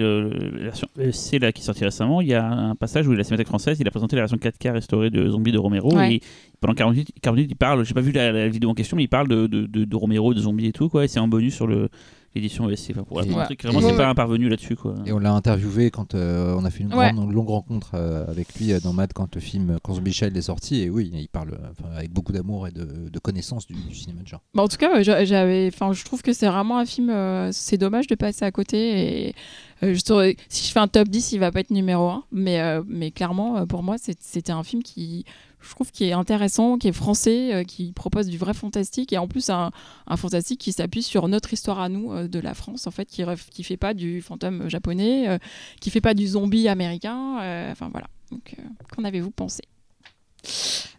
ESC 0.98 1.40
là, 1.40 1.52
qui 1.52 1.62
est 1.62 1.66
sorti 1.66 1.84
récemment, 1.84 2.22
il 2.22 2.28
y 2.28 2.34
a 2.34 2.46
un 2.46 2.76
passage 2.76 3.08
où 3.08 3.14
la 3.14 3.24
Cinémathèque 3.24 3.48
française 3.48 3.78
il 3.80 3.88
a 3.88 3.92
présenté 3.92 4.16
la 4.16 4.24
version 4.24 4.38
4K 4.38 4.72
restaurée 4.72 5.10
de 5.10 5.30
Zombie 5.30 5.52
de 5.52 5.58
Romero. 5.58 5.94
Ouais. 5.96 6.16
Et 6.16 6.22
pendant 6.62 6.74
40 6.74 6.94
minutes, 6.94 7.10
40 7.22 7.36
minutes, 7.36 7.52
il 7.52 7.56
parle, 7.58 7.86
j'ai 7.86 7.94
pas 7.94 8.02
vu 8.02 8.12
la, 8.12 8.32
la 8.32 8.48
vidéo 8.48 8.70
en 8.70 8.74
question, 8.74 8.96
mais 8.98 9.04
il 9.04 9.08
parle 9.10 9.28
de, 9.28 9.48
de, 9.48 9.66
de, 9.66 9.84
de 9.86 9.96
Romero, 9.96 10.34
de 10.34 10.40
Zombie 10.40 10.68
et 10.68 10.72
tout, 10.72 10.90
quoi. 10.90 11.04
Et 11.06 11.08
c'est 11.08 11.20
en 11.20 11.28
bonus 11.28 11.54
sur 11.56 11.68
le- 11.68 11.90
l'édition 12.36 12.70
ESC. 12.70 12.92
Enfin, 12.92 13.04
pour 13.04 13.18
montrer 13.26 13.56
vraiment, 13.64 13.82
c'est 13.82 13.96
pas 13.96 14.08
intervenu 14.08 14.50
là-dessus, 14.50 14.76
quoi. 14.76 14.96
Et 15.06 15.12
on 15.12 15.20
l'a 15.20 15.32
interviewé 15.34 15.92
quand 15.92 16.16
euh, 16.16 16.56
on 16.58 16.66
a 16.66 16.70
fait 16.70 16.84
une 16.84 16.94
Ouais. 16.94 17.12
grande, 17.14 17.32
longue 17.32 17.50
rencontre 17.50 17.92
euh, 17.96 18.26
avec 18.28 18.54
lui 18.56 18.72
euh, 18.74 18.80
dans 18.80 18.94
Mad 18.94 19.14
quand 19.14 19.36
le 19.36 19.42
film 19.42 19.78
Quand 19.84 19.94
Zombie 19.96 20.14
Child 20.14 20.36
est 20.36 20.42
sorti. 20.42 20.82
Et 20.82 20.90
oui, 20.90 21.12
il 21.14 21.28
parle 21.28 21.58
avec 21.96 22.12
beaucoup 22.12 22.32
d'amour 22.32 22.68
et 22.68 22.72
de, 22.72 23.10
de 23.10 23.20
connaissance 23.20 23.68
du, 23.68 23.74
du 23.74 23.96
cinéma 23.96 24.22
de 24.22 24.28
genre. 24.28 24.42
Bah, 24.54 24.64
en 24.64 24.68
tout 24.68 24.78
cas, 24.78 25.02
j'avais, 25.04 25.70
enfin, 25.74 25.94
je 25.94 26.04
trouve 26.06 26.22
que 26.22 26.34
c'est 26.34 26.48
vraiment 26.48 26.78
un 26.80 26.86
film. 26.86 27.10
euh, 27.10 27.52
c'est 27.52 27.78
dommage 27.78 28.08
de 28.08 28.16
passer 28.16 28.46
à 28.46 28.52
côté. 28.52 29.28
Et 29.28 29.36
euh, 29.84 29.94
je 29.94 30.34
si 30.50 30.68
je 30.68 30.72
fais 30.72 30.80
un 30.80 30.88
top 30.88 31.08
10, 31.10 31.34
il 31.34 31.40
va 31.40 31.52
pas 31.52 31.60
être 31.60 31.72
numéro 31.72 32.08
1 32.10 32.24
mais 32.32 32.62
euh, 32.62 32.82
mais 32.88 33.12
clairement, 33.12 33.66
pour 33.68 33.84
moi, 33.84 33.96
c'était 33.98 34.52
un 34.52 34.64
film 34.64 34.82
qui, 34.84 35.26
je 35.64 35.70
trouve, 35.72 35.92
qui 35.92 36.04
est 36.06 36.12
intéressant, 36.14 36.78
qui 36.78 36.88
est 36.90 36.92
français, 36.94 37.54
euh, 37.54 37.64
qui 37.64 37.94
propose 37.94 38.28
du 38.28 38.38
vrai 38.38 38.54
fantastique 38.54 39.14
et 39.14 39.18
en 39.18 39.28
plus 39.28 39.50
un, 39.50 39.72
un 40.08 40.18
fantastique 40.18 40.60
qui 40.60 40.72
s'appuie 40.74 41.04
sur 41.04 41.28
notre 41.28 41.54
histoire 41.54 41.80
à 41.80 41.90
nous 41.90 42.12
euh, 42.12 42.28
de 42.28 42.40
la 42.40 42.54
France, 42.54 42.86
en 42.88 42.92
fait, 42.92 43.06
qui 43.06 43.24
qui 43.52 43.64
fait 43.64 43.78
pas 43.78 43.94
du 43.94 44.22
fantôme 44.22 44.70
japonais, 44.70 45.30
euh, 45.30 45.38
qui 45.82 45.90
fait 45.90 46.02
pas 46.02 46.14
du 46.14 46.28
zombie 46.28 46.68
américain. 46.68 47.40
euh, 47.42 47.72
Enfin 47.72 47.90
voilà. 47.92 48.08
Donc, 48.32 48.56
euh, 48.60 48.64
qu'en 48.96 49.04
avez-vous 49.04 49.32
pensé? 49.32 49.62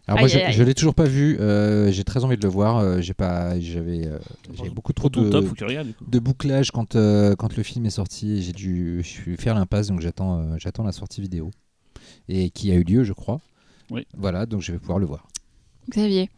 Alors 0.07 0.19
moi, 0.19 0.27
Aïe, 0.29 0.51
je, 0.51 0.57
je 0.57 0.63
l'ai 0.63 0.73
toujours 0.73 0.93
pas 0.95 1.05
vu. 1.05 1.37
euh, 1.39 1.91
j'ai 1.91 2.03
très 2.03 2.23
envie 2.23 2.37
de 2.37 2.43
le 2.43 2.49
voir. 2.49 2.77
euh, 2.77 3.01
j'ai 3.01 3.13
pas, 3.13 3.59
j'avais, 3.59 4.07
euh, 4.07 4.19
beaucoup 4.73 4.93
trop 4.93 5.09
de, 5.09 5.29
top, 5.29 5.45
de 6.07 6.19
bouclage 6.19 6.71
quand 6.71 6.95
euh, 6.95 7.35
quand 7.35 7.55
le 7.55 7.63
film 7.63 7.85
est 7.85 7.91
sorti. 7.91 8.37
et 8.37 8.41
J'ai 8.41 8.53
dû, 8.53 9.01
je 9.03 9.07
suis 9.07 9.37
faire 9.37 9.55
l'impasse, 9.55 9.87
donc 9.87 10.01
j'attends, 10.01 10.39
euh, 10.39 10.55
j'attends 10.57 10.83
la 10.83 10.91
sortie 10.91 11.21
vidéo 11.21 11.51
et 12.29 12.49
qui 12.51 12.71
a 12.71 12.75
eu 12.75 12.83
lieu, 12.83 13.03
je 13.03 13.13
crois. 13.13 13.39
Oui. 13.91 14.05
Voilà, 14.17 14.45
donc 14.45 14.61
je 14.61 14.71
vais 14.71 14.79
pouvoir 14.79 14.99
le 14.99 15.05
voir. 15.05 15.27
Xavier. 15.89 16.29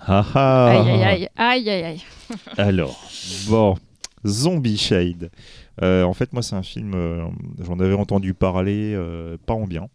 Ah 0.00 0.26
ah. 0.34 0.66
Aïe 0.80 0.90
aïe 0.90 1.02
aïe 1.02 1.28
aïe 1.36 1.70
aïe 1.70 1.84
aïe. 1.84 2.02
Alors, 2.58 3.00
bon, 3.48 3.76
Zombie 4.26 4.76
Shade. 4.76 5.30
Euh, 5.80 6.02
en 6.04 6.12
fait, 6.12 6.32
moi, 6.32 6.42
c'est 6.42 6.56
un 6.56 6.62
film, 6.62 6.92
euh, 6.94 7.24
j'en 7.60 7.78
avais 7.80 7.94
entendu 7.94 8.34
parler, 8.34 8.92
euh, 8.94 9.36
pas 9.46 9.54
en 9.54 9.66
bien. 9.66 9.88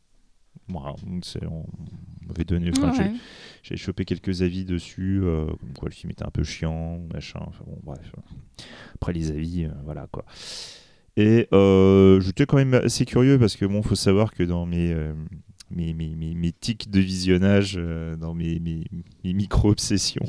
Voilà, 0.69 0.95
c'est- 1.23 1.45
on 1.45 1.65
m'avait 2.27 2.43
donné, 2.45 2.71
enfin, 2.75 2.91
j'ai- 2.93 3.03
Ouais. 3.03 3.13
j'ai 3.63 3.77
chopé 3.77 4.03
quelques 4.05 4.41
avis 4.41 4.65
dessus, 4.65 5.21
euh, 5.23 5.45
comme 5.59 5.73
quoi 5.77 5.87
le 5.89 5.93
film 5.93 6.11
était 6.11 6.25
un 6.25 6.31
peu 6.31 6.43
chiant, 6.43 6.99
machin, 7.13 7.39
enfin 7.45 7.63
bon, 7.65 7.77
bref. 7.83 8.11
Après 8.95 9.13
les 9.13 9.29
avis, 9.31 9.65
euh, 9.65 9.69
voilà 9.85 10.07
quoi. 10.11 10.25
Et 11.15 11.47
euh, 11.53 12.19
j'étais 12.21 12.45
quand 12.45 12.57
même 12.57 12.73
assez 12.73 13.05
curieux 13.05 13.39
parce 13.39 13.55
que 13.55 13.65
bon, 13.65 13.81
faut 13.81 13.95
savoir 13.95 14.33
que 14.33 14.43
dans 14.43 14.65
mes, 14.65 14.91
euh, 14.91 15.13
mes, 15.69 15.93
mes, 15.93 16.15
mes, 16.15 16.33
mes 16.33 16.51
tics 16.51 16.89
de 16.89 16.99
visionnage, 16.99 17.75
euh, 17.77 18.15
dans 18.15 18.33
mes, 18.33 18.59
mes, 18.59 18.85
mes 19.23 19.33
micro-obsessions, 19.33 20.25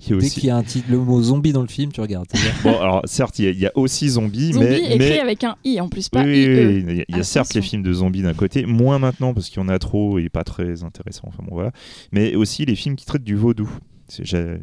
il 0.00 0.08
Dès 0.08 0.14
aussi 0.14 0.30
qu'il 0.40 0.44
y 0.46 0.50
a 0.50 0.56
un 0.56 0.62
titre, 0.62 0.86
le 0.90 0.98
mot 0.98 1.20
zombie 1.22 1.52
dans 1.52 1.60
le 1.62 1.68
film, 1.68 1.92
tu 1.92 2.00
regardes. 2.00 2.28
Bon, 2.64 2.78
alors 2.80 3.02
certes, 3.04 3.38
il 3.38 3.44
y, 3.44 3.48
a- 3.48 3.50
il 3.50 3.58
y 3.60 3.66
a 3.66 3.72
aussi 3.76 4.08
Zombie, 4.08 4.52
Zombie 4.54 4.66
mais, 4.66 4.78
écrit 4.78 4.98
mais- 4.98 5.20
avec 5.20 5.44
un 5.44 5.56
i 5.64 5.80
en 5.80 5.88
plus, 5.88 6.06
oui, 6.06 6.10
pas 6.18 6.24
oui, 6.24 6.38
IE. 6.42 6.46
oui, 6.48 6.66
oui, 6.66 6.84
il 6.88 6.96
y 6.96 7.00
a, 7.00 7.04
il 7.08 7.16
y 7.16 7.20
a 7.20 7.22
certes 7.24 7.54
les 7.54 7.62
films 7.62 7.82
de 7.82 7.92
zombies 7.92 8.22
d'un 8.22 8.34
côté, 8.34 8.64
moins 8.66 8.98
maintenant 8.98 9.34
parce 9.34 9.48
qu'il 9.50 9.60
y 9.62 9.64
en 9.64 9.68
a 9.68 9.78
trop 9.78 10.18
et 10.18 10.28
pas 10.28 10.44
très 10.44 10.82
intéressant. 10.82 11.24
Enfin 11.28 11.42
bon 11.46 11.54
voilà, 11.54 11.72
mais 12.12 12.34
aussi 12.34 12.64
les 12.64 12.74
films 12.74 12.96
qui 12.96 13.04
traitent 13.06 13.22
du 13.24 13.36
vaudou. 13.36 13.70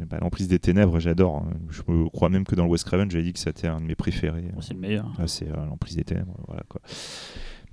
bah, 0.09 0.17
L'Emprise 0.19 0.47
des 0.49 0.59
Ténèbres, 0.59 0.99
j'adore. 0.99 1.37
hein. 1.37 1.53
Je 1.69 1.81
crois 2.09 2.27
même 2.29 2.43
que 2.43 2.55
dans 2.55 2.65
le 2.65 2.69
West 2.71 2.83
Craven, 2.83 3.09
j'avais 3.09 3.23
dit 3.23 3.31
que 3.33 3.39
c'était 3.39 3.67
un 3.67 3.79
de 3.79 3.85
mes 3.85 3.95
préférés. 3.95 4.49
Bon, 4.53 4.59
c'est 4.61 4.73
le 4.73 4.79
meilleur. 4.81 5.09
Ah, 5.19 5.27
c'est 5.27 5.47
euh, 5.49 5.65
l'emprise 5.69 5.95
des 5.95 6.03
ténèbres, 6.03 6.35
voilà 6.47 6.63
quoi. 6.67 6.81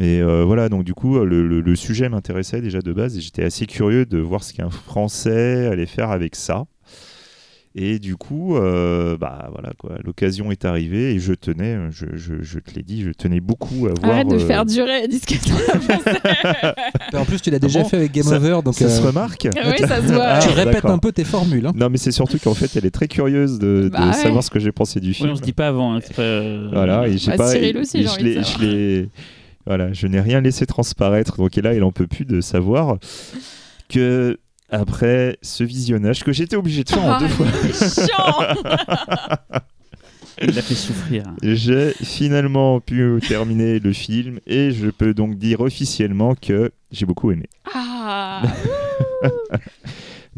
Mais 0.00 0.20
euh, 0.20 0.44
voilà, 0.44 0.68
donc 0.68 0.82
du 0.84 0.92
coup, 0.94 1.18
le, 1.24 1.46
le- 1.46 1.60
le 1.60 1.76
sujet 1.76 2.08
m'intéressait 2.08 2.60
déjà 2.60 2.80
de 2.80 2.92
base 2.92 3.16
et 3.16 3.20
j'étais 3.20 3.44
assez 3.44 3.66
curieux 3.66 4.06
de 4.06 4.18
voir 4.18 4.42
ce 4.42 4.52
qu'un 4.52 4.70
Français 4.70 5.66
allait 5.66 5.86
faire 5.86 6.10
avec 6.10 6.34
ça. 6.34 6.64
Et 7.76 7.98
du 7.98 8.14
coup, 8.14 8.56
euh, 8.56 9.16
bah 9.18 9.48
voilà 9.52 9.70
quoi, 9.76 9.96
l'occasion 10.04 10.52
est 10.52 10.64
arrivée 10.64 11.12
et 11.14 11.18
je 11.18 11.32
tenais, 11.32 11.76
je, 11.90 12.06
je- 12.14 12.40
je 12.40 12.60
te 12.60 12.72
l'ai 12.72 12.84
dit, 12.84 13.02
je 13.02 13.10
tenais 13.10 13.40
beaucoup 13.40 13.88
à 13.88 13.94
voir. 14.00 14.12
Arrête 14.12 14.28
de 14.28 14.36
euh, 14.36 14.38
faire 14.46 14.64
durer 14.64 15.00
la 15.00 15.06
discussion. 15.08 15.56
En 17.14 17.24
plus, 17.24 17.40
tu 17.40 17.50
l'as 17.50 17.58
déjà 17.58 17.82
bon 17.82 17.88
fait 17.88 17.96
avec 17.96 18.12
Game 18.12 18.24
Ça- 18.24 18.36
Over, 18.36 18.60
donc 18.64 18.74
ça 18.74 18.88
se 18.88 19.02
remarque. 19.02 19.48
oui, 19.54 19.78
ça 19.86 19.96
se 20.02 20.12
voit. 20.12 20.24
Ah, 20.24 20.38
tu 20.40 20.48
répètes 20.50 20.84
un 20.84 20.98
peu 20.98 21.12
tes 21.12 21.24
formules. 21.24 21.66
hein. 21.66 21.72
Non, 21.74 21.88
mais 21.90 21.98
c'est 21.98 22.12
surtout 22.12 22.38
qu'en 22.38 22.54
fait, 22.54 22.70
elle 22.76 22.86
est 22.86 22.90
très 22.90 23.08
curieuse 23.08 23.58
de, 23.58 23.84
de 23.84 23.88
Bah 23.88 24.06
ouais. 24.08 24.12
savoir 24.12 24.42
ce 24.44 24.50
que 24.50 24.58
j'ai 24.60 24.72
pensé 24.72 25.00
du 25.00 25.08
Oui, 25.08 25.14
film. 25.14 25.30
on 25.30 25.36
se 25.36 25.42
dit 25.42 25.52
pas 25.52 25.68
avant. 25.68 25.96
hein, 25.96 26.00
euh, 26.18 26.68
Voilà, 26.72 27.08
et 27.08 27.16
j'ai 27.18 27.30
Bah, 27.32 27.36
pas. 27.38 27.48
Cyril 27.48 27.78
aussi, 27.78 27.98
j'ai 27.98 28.04
je 28.04 28.10
envie 28.10 28.22
de 28.22 28.28
l'ai- 28.28 28.42
savoir. 28.42 29.08
Voilà, 29.66 29.92
je 29.92 30.06
n'ai 30.06 30.20
rien 30.20 30.40
laissé 30.40 30.66
transparaître. 30.66 31.36
Donc 31.36 31.56
et 31.56 31.62
là, 31.62 31.74
il 31.74 31.82
en 31.82 31.92
peut 31.92 32.06
plus 32.06 32.24
de 32.24 32.40
savoir 32.40 32.98
que 33.88 34.38
après 34.70 35.38
ce 35.42 35.62
visionnage 35.64 36.24
que 36.24 36.32
j'étais 36.32 36.56
obligé 36.56 36.84
de 36.84 36.88
faire 36.90 37.04
en 37.04 37.12
Ah, 37.12 37.18
deux 37.20 37.28
fois. 37.28 37.46
Il 40.42 40.58
a 40.58 40.62
fait 40.62 40.74
souffrir. 40.74 41.22
j'ai 41.42 41.92
finalement 42.02 42.80
pu 42.80 43.20
terminer 43.28 43.78
le 43.78 43.92
film 43.92 44.40
et 44.48 44.72
je 44.72 44.88
peux 44.90 45.14
donc 45.14 45.36
dire 45.38 45.60
officiellement 45.60 46.34
que 46.34 46.72
j'ai 46.90 47.06
beaucoup 47.06 47.30
aimé. 47.30 47.48
Ah, 47.72 48.42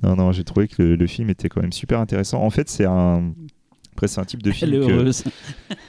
Non, 0.03 0.15
non, 0.15 0.31
j'ai 0.33 0.45
trouvé 0.45 0.69
que 0.69 0.83
le, 0.83 0.97
le 0.97 1.07
film 1.07 1.31
était 1.31 1.49
quand 1.49 1.63
même 1.63 1.73
super 1.73 1.99
intéressant. 2.01 2.43
En 2.43 2.51
fait, 2.51 2.69
c'est 2.69 2.85
un. 2.85 3.33
Après, 3.97 4.09
c'est 4.09 4.21
un 4.21 4.25
type 4.27 4.43
de 4.43 4.51
film 4.51 4.75
Elle 4.75 4.83
est 4.83 4.87
que- 4.87 4.93
heureuse. 4.93 5.25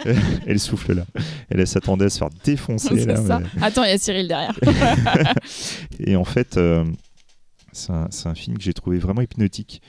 Elle 0.47 0.59
souffle 0.61 0.93
là. 0.93 1.05
Elle, 1.49 1.59
elle 1.59 1.67
s'attendait 1.67 2.05
à 2.05 2.09
se 2.09 2.17
faire 2.19 2.29
défoncer 2.45 3.05
là. 3.05 3.17
ça. 3.17 3.39
mais- 3.39 3.61
Attends, 3.61 3.83
il 3.83 3.89
y 3.89 3.93
a 3.93 3.97
Cyril 3.97 4.29
derrière. 4.29 4.57
Et 5.99 6.15
en 6.15 6.23
fait, 6.23 6.55
euh, 6.55 6.85
c'est 7.73 7.91
un, 7.91 8.35
film 8.35 8.57
que 8.57 8.63
j'ai 8.63 8.71
trouvé 8.73 8.97
vraiment 8.97 9.19
hypnotique. 9.21 9.81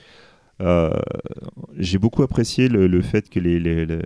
Euh, 0.61 0.91
j'ai 1.77 1.97
beaucoup 1.97 2.21
apprécié 2.23 2.67
le, 2.67 2.87
le 2.87 3.01
fait 3.01 3.29
que 3.29 3.39
les, 3.39 3.57
les- 3.57 3.85
le, 3.85 4.01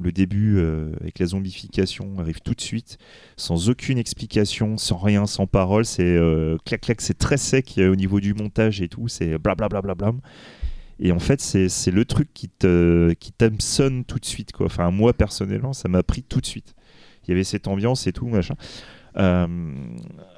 le 0.00 0.10
début 0.10 0.56
euh, 0.58 0.90
avec 1.00 1.20
la 1.20 1.26
zombification 1.26 2.18
arrive 2.18 2.40
tout 2.40 2.54
de 2.54 2.60
suite, 2.60 2.98
sans 3.36 3.70
aucune 3.70 3.96
explication, 3.98 4.76
sans 4.76 4.96
rien, 4.98 5.26
sans 5.26 5.46
parole. 5.46 5.84
C'est 5.84 6.02
euh, 6.02 6.56
clac 6.64 6.80
clac, 6.80 7.00
c'est 7.00 7.16
très 7.16 7.36
sec 7.36 7.74
euh, 7.78 7.92
au 7.92 7.94
niveau 7.94 8.18
du 8.18 8.34
montage 8.34 8.82
et 8.82 8.88
tout. 8.88 9.06
C'est 9.06 9.38
blablabla. 9.38 9.94
Et 10.98 11.12
en 11.12 11.18
fait, 11.18 11.40
c'est 11.40 11.90
le 11.90 12.04
truc 12.04 12.28
qui 12.32 12.48
te 12.48 13.12
qui 13.14 13.32
t'hameçonne 13.32 14.04
tout 14.04 14.18
de 14.18 14.24
suite. 14.24 14.52
Quoi. 14.52 14.66
Enfin, 14.66 14.90
moi 14.90 15.12
personnellement, 15.12 15.72
ça 15.72 15.88
m'a 15.88 16.02
pris 16.02 16.22
tout 16.22 16.40
de 16.40 16.46
suite. 16.46 16.74
Il 17.26 17.30
y 17.30 17.34
avait 17.34 17.44
cette 17.44 17.68
ambiance 17.68 18.06
et 18.06 18.12
tout, 18.12 18.28
machin. 18.28 18.54
Euh, 19.18 19.46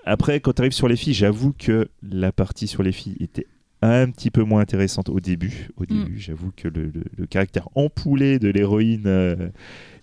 après, 0.05 0.40
quand 0.40 0.52
tu 0.55 0.62
arrives 0.62 0.72
sur 0.72 0.89
les 0.89 0.97
filles, 0.97 1.14
j'avoue 1.14 1.52
que 1.52 1.89
la 2.02 2.32
partie 2.32 2.66
sur 2.66 2.82
les 2.82 2.93
filles 2.93 3.16
était 3.20 3.47
un 3.82 4.10
petit 4.10 4.30
peu 4.32 4.43
moins 4.43 4.60
intéressante 4.60 5.09
au 5.09 5.20
début. 5.20 5.68
Au 5.76 5.82
Mm. 5.82 5.86
début, 5.86 6.18
j'avoue 6.18 6.51
que 6.56 6.66
le, 6.66 6.85
le- 6.86 7.05
le 7.16 7.26
caractère 7.26 7.68
empoulé 7.76 8.40
de 8.40 8.48
l'héroïne 8.48 9.05
euh, 9.06 9.51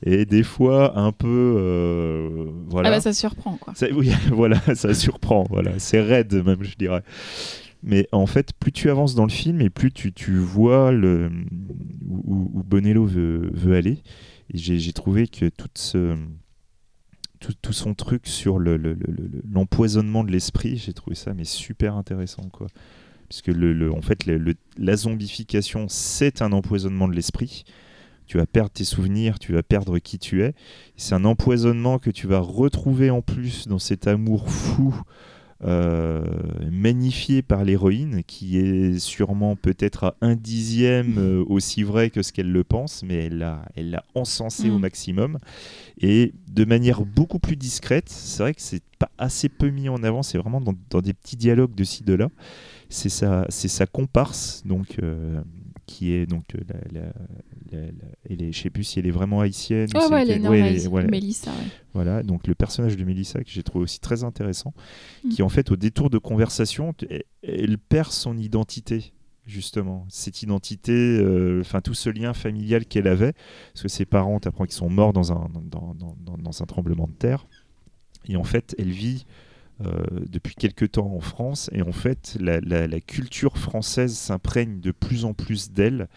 est 0.06 0.26
des 0.26 0.44
fois 0.44 0.98
un 0.98 1.12
peu. 1.12 1.56
euh, 1.58 2.46
voilà. 2.70 2.88
Ah 2.90 2.92
bah 2.94 3.02
ça 3.02 3.12
surprend 3.14 3.58
quoi. 3.58 3.74
Ça- 3.76 3.88
oui, 3.94 4.12
voilà, 4.32 4.62
ça 4.76 4.94
surprend. 4.94 5.46
Voilà, 5.50 5.72
c'est 5.80 6.00
raide 6.02 6.34
même, 6.46 6.64
je 6.64 6.76
dirais. 6.78 7.02
Mais 7.88 8.08
en 8.12 8.26
fait, 8.26 8.52
plus 8.60 8.72
tu 8.72 8.90
avances 8.90 9.14
dans 9.14 9.26
le 9.26 9.32
film 9.32 9.62
et 9.62 9.70
plus 9.70 9.92
tu, 9.92 10.12
tu 10.12 10.36
vois 10.38 10.92
le, 10.92 11.30
où, 12.08 12.64
Bonello 12.64 13.06
veut, 13.06 13.52
veut 13.54 13.76
aller. 13.76 14.02
J'ai 14.52 14.92
trouvé 14.92 15.28
que 15.28 15.50
tout, 15.50 15.70
ce, 15.76 16.18
tout, 17.40 17.54
tout 17.62 17.74
son 17.74 17.94
truc 17.94 18.26
sur 18.26 18.58
le- 18.58 18.78
le- 18.78 18.98
l'empoisonnement 19.52 20.24
de 20.24 20.32
l'esprit, 20.32 20.78
j'ai 20.78 20.94
trouvé 20.94 21.16
ça 21.16 21.36
mais 21.36 21.46
super 21.46 21.96
intéressant. 21.96 22.50
Quoi. 22.52 22.68
Puisque 23.30 23.48
le, 23.48 23.72
le- 23.72 23.94
en 23.94 24.02
fait, 24.02 24.26
le- 24.26 24.56
la 24.78 24.96
zombification, 24.96 25.86
c'est 25.88 26.42
un 26.42 26.54
empoisonnement 26.54 27.08
de 27.08 27.14
l'esprit. 27.14 27.66
Tu 28.26 28.38
vas 28.38 28.48
perdre 28.48 28.72
tes 28.72 28.84
souvenirs, 28.84 29.38
tu 29.38 29.54
vas 29.54 29.62
perdre 29.62 30.00
qui 30.00 30.18
tu 30.18 30.42
es. 30.42 30.56
C'est 30.98 31.14
un 31.14 31.26
empoisonnement 31.26 32.00
que 32.00 32.10
tu 32.10 32.26
vas 32.26 32.40
retrouver 32.40 33.12
en 33.12 33.22
plus 33.22 33.68
dans 33.68 33.78
cet 33.78 34.08
amour 34.08 34.50
fou 34.50 35.00
euh, 35.64 36.24
magnifié 36.70 37.42
par 37.42 37.64
l'héroïne, 37.64 38.24
qui 38.28 38.58
est 38.58 39.00
sûrement 39.00 39.56
peut-être 39.56 40.04
à 40.04 40.16
un 40.22 40.36
dixième 40.36 41.18
euh, 41.18 41.44
aussi 41.48 41.84
vrai 41.84 42.10
que 42.10 42.22
ce 42.22 42.34
qu'elle 42.34 42.52
le 42.52 42.64
pense, 42.66 43.04
mais 43.04 43.26
elle 43.26 43.38
l'a 43.38 43.66
elle 43.76 43.90
l'a 43.92 44.04
encensé 44.16 44.70
au 44.70 44.78
Mm. 44.78 44.82
maximum. 44.82 45.38
Et 46.02 46.34
de 46.50 46.66
manière 46.66 47.06
beaucoup 47.06 47.40
plus 47.40 47.56
discrète, 47.56 48.10
c'est 48.10 48.44
vrai 48.44 48.54
que 48.54 48.62
c'est 48.62 48.84
pas 49.00 49.10
assez 49.18 49.48
peu 49.48 49.70
mis 49.70 49.88
en 49.88 50.04
avant, 50.04 50.24
c'est 50.24 50.38
vraiment 50.38 50.60
dans, 50.62 50.74
dans 50.90 51.02
des 51.02 51.14
petits 51.14 51.38
dialogues 51.38 51.74
de 51.74 51.84
ci, 51.86 52.04
de 52.04 52.14
là. 52.14 52.30
C'est 52.90 53.10
sa, 53.10 53.46
c'est 53.50 53.70
sa 53.70 53.86
comparse, 53.86 54.62
donc, 54.66 54.98
euh, 55.02 55.42
qui 55.86 56.12
est 56.14 56.26
donc 56.26 56.44
euh, 56.56 56.60
la, 56.92 57.00
la- 57.02 57.14
la- 57.72 57.86
la- 57.88 57.92
elle 58.30 58.42
est, 58.42 58.52
je 58.52 58.62
sais 58.62 58.70
plus 58.70 58.84
si 58.84 59.00
elle 59.00 59.08
est 59.08 59.12
vraiment 59.12 59.42
haïtienne. 59.42 59.88
ou 59.96 60.00
Oh 60.04 60.12
ouais, 60.12 60.22
elle 60.24 60.32
est 60.32 60.48
ouais, 60.48 60.60
elle 60.60 60.88
voilà. 60.90 61.08
Mélissa, 61.08 61.52
ouais. 61.52 61.68
Voilà, 61.94 62.24
donc 62.24 62.48
le 62.48 62.56
personnage 62.56 62.98
de 62.98 63.04
Mélissa 63.04 63.44
que 63.44 63.50
j'ai 63.50 63.64
trouvé 63.64 63.84
aussi 63.84 64.00
très 64.00 64.24
intéressant, 64.24 64.74
Mm. 65.24 65.30
qui 65.30 65.44
en 65.44 65.50
fait 65.50 65.72
au 65.72 65.76
détour 65.76 66.10
de 66.10 66.18
conversation, 66.18 66.94
elle- 67.10 67.24
elle 67.44 67.78
perd 67.78 68.12
son 68.12 68.38
identité 68.38 69.14
justement, 69.48 70.08
cette 70.10 70.42
identité, 70.42 70.92
euh, 70.92 71.62
enfin 71.62 71.80
tout 71.80 71.94
ce 71.94 72.10
lien 72.10 72.34
familial 72.34 72.88
qu'elle 72.88 73.08
avait, 73.08 73.34
parce 73.74 73.84
que 73.84 73.88
ses 73.90 74.06
parents, 74.06 74.40
tu 74.40 74.48
apprends 74.48 74.64
qu'ils 74.66 74.74
sont 74.74 74.90
morts 74.90 75.14
dans 75.14 75.32
un, 75.34 75.50
dans, 75.54 75.94
dans- 75.94 76.16
dans- 76.26 76.38
dans 76.40 76.64
un 76.64 76.66
tremblement 76.66 77.06
de 77.08 77.14
terre, 77.14 77.46
et 78.28 78.38
en 78.38 78.44
fait 78.44 78.76
elle 78.80 78.90
vit 78.90 79.28
depuis 79.80 80.56
quelque 80.56 80.86
temps 80.86 81.12
en 81.14 81.20
France, 81.20 81.70
et 81.74 81.82
en 81.82 81.92
fait 81.92 82.38
la, 82.40 82.60
la- 82.62 82.88
la 82.88 83.00
culture 83.02 83.58
française 83.58 84.16
s'imprègne 84.16 84.80
de 84.80 84.92
plus 84.92 85.26
en 85.26 85.34
plus 85.34 85.72
d'elle. 85.72 86.08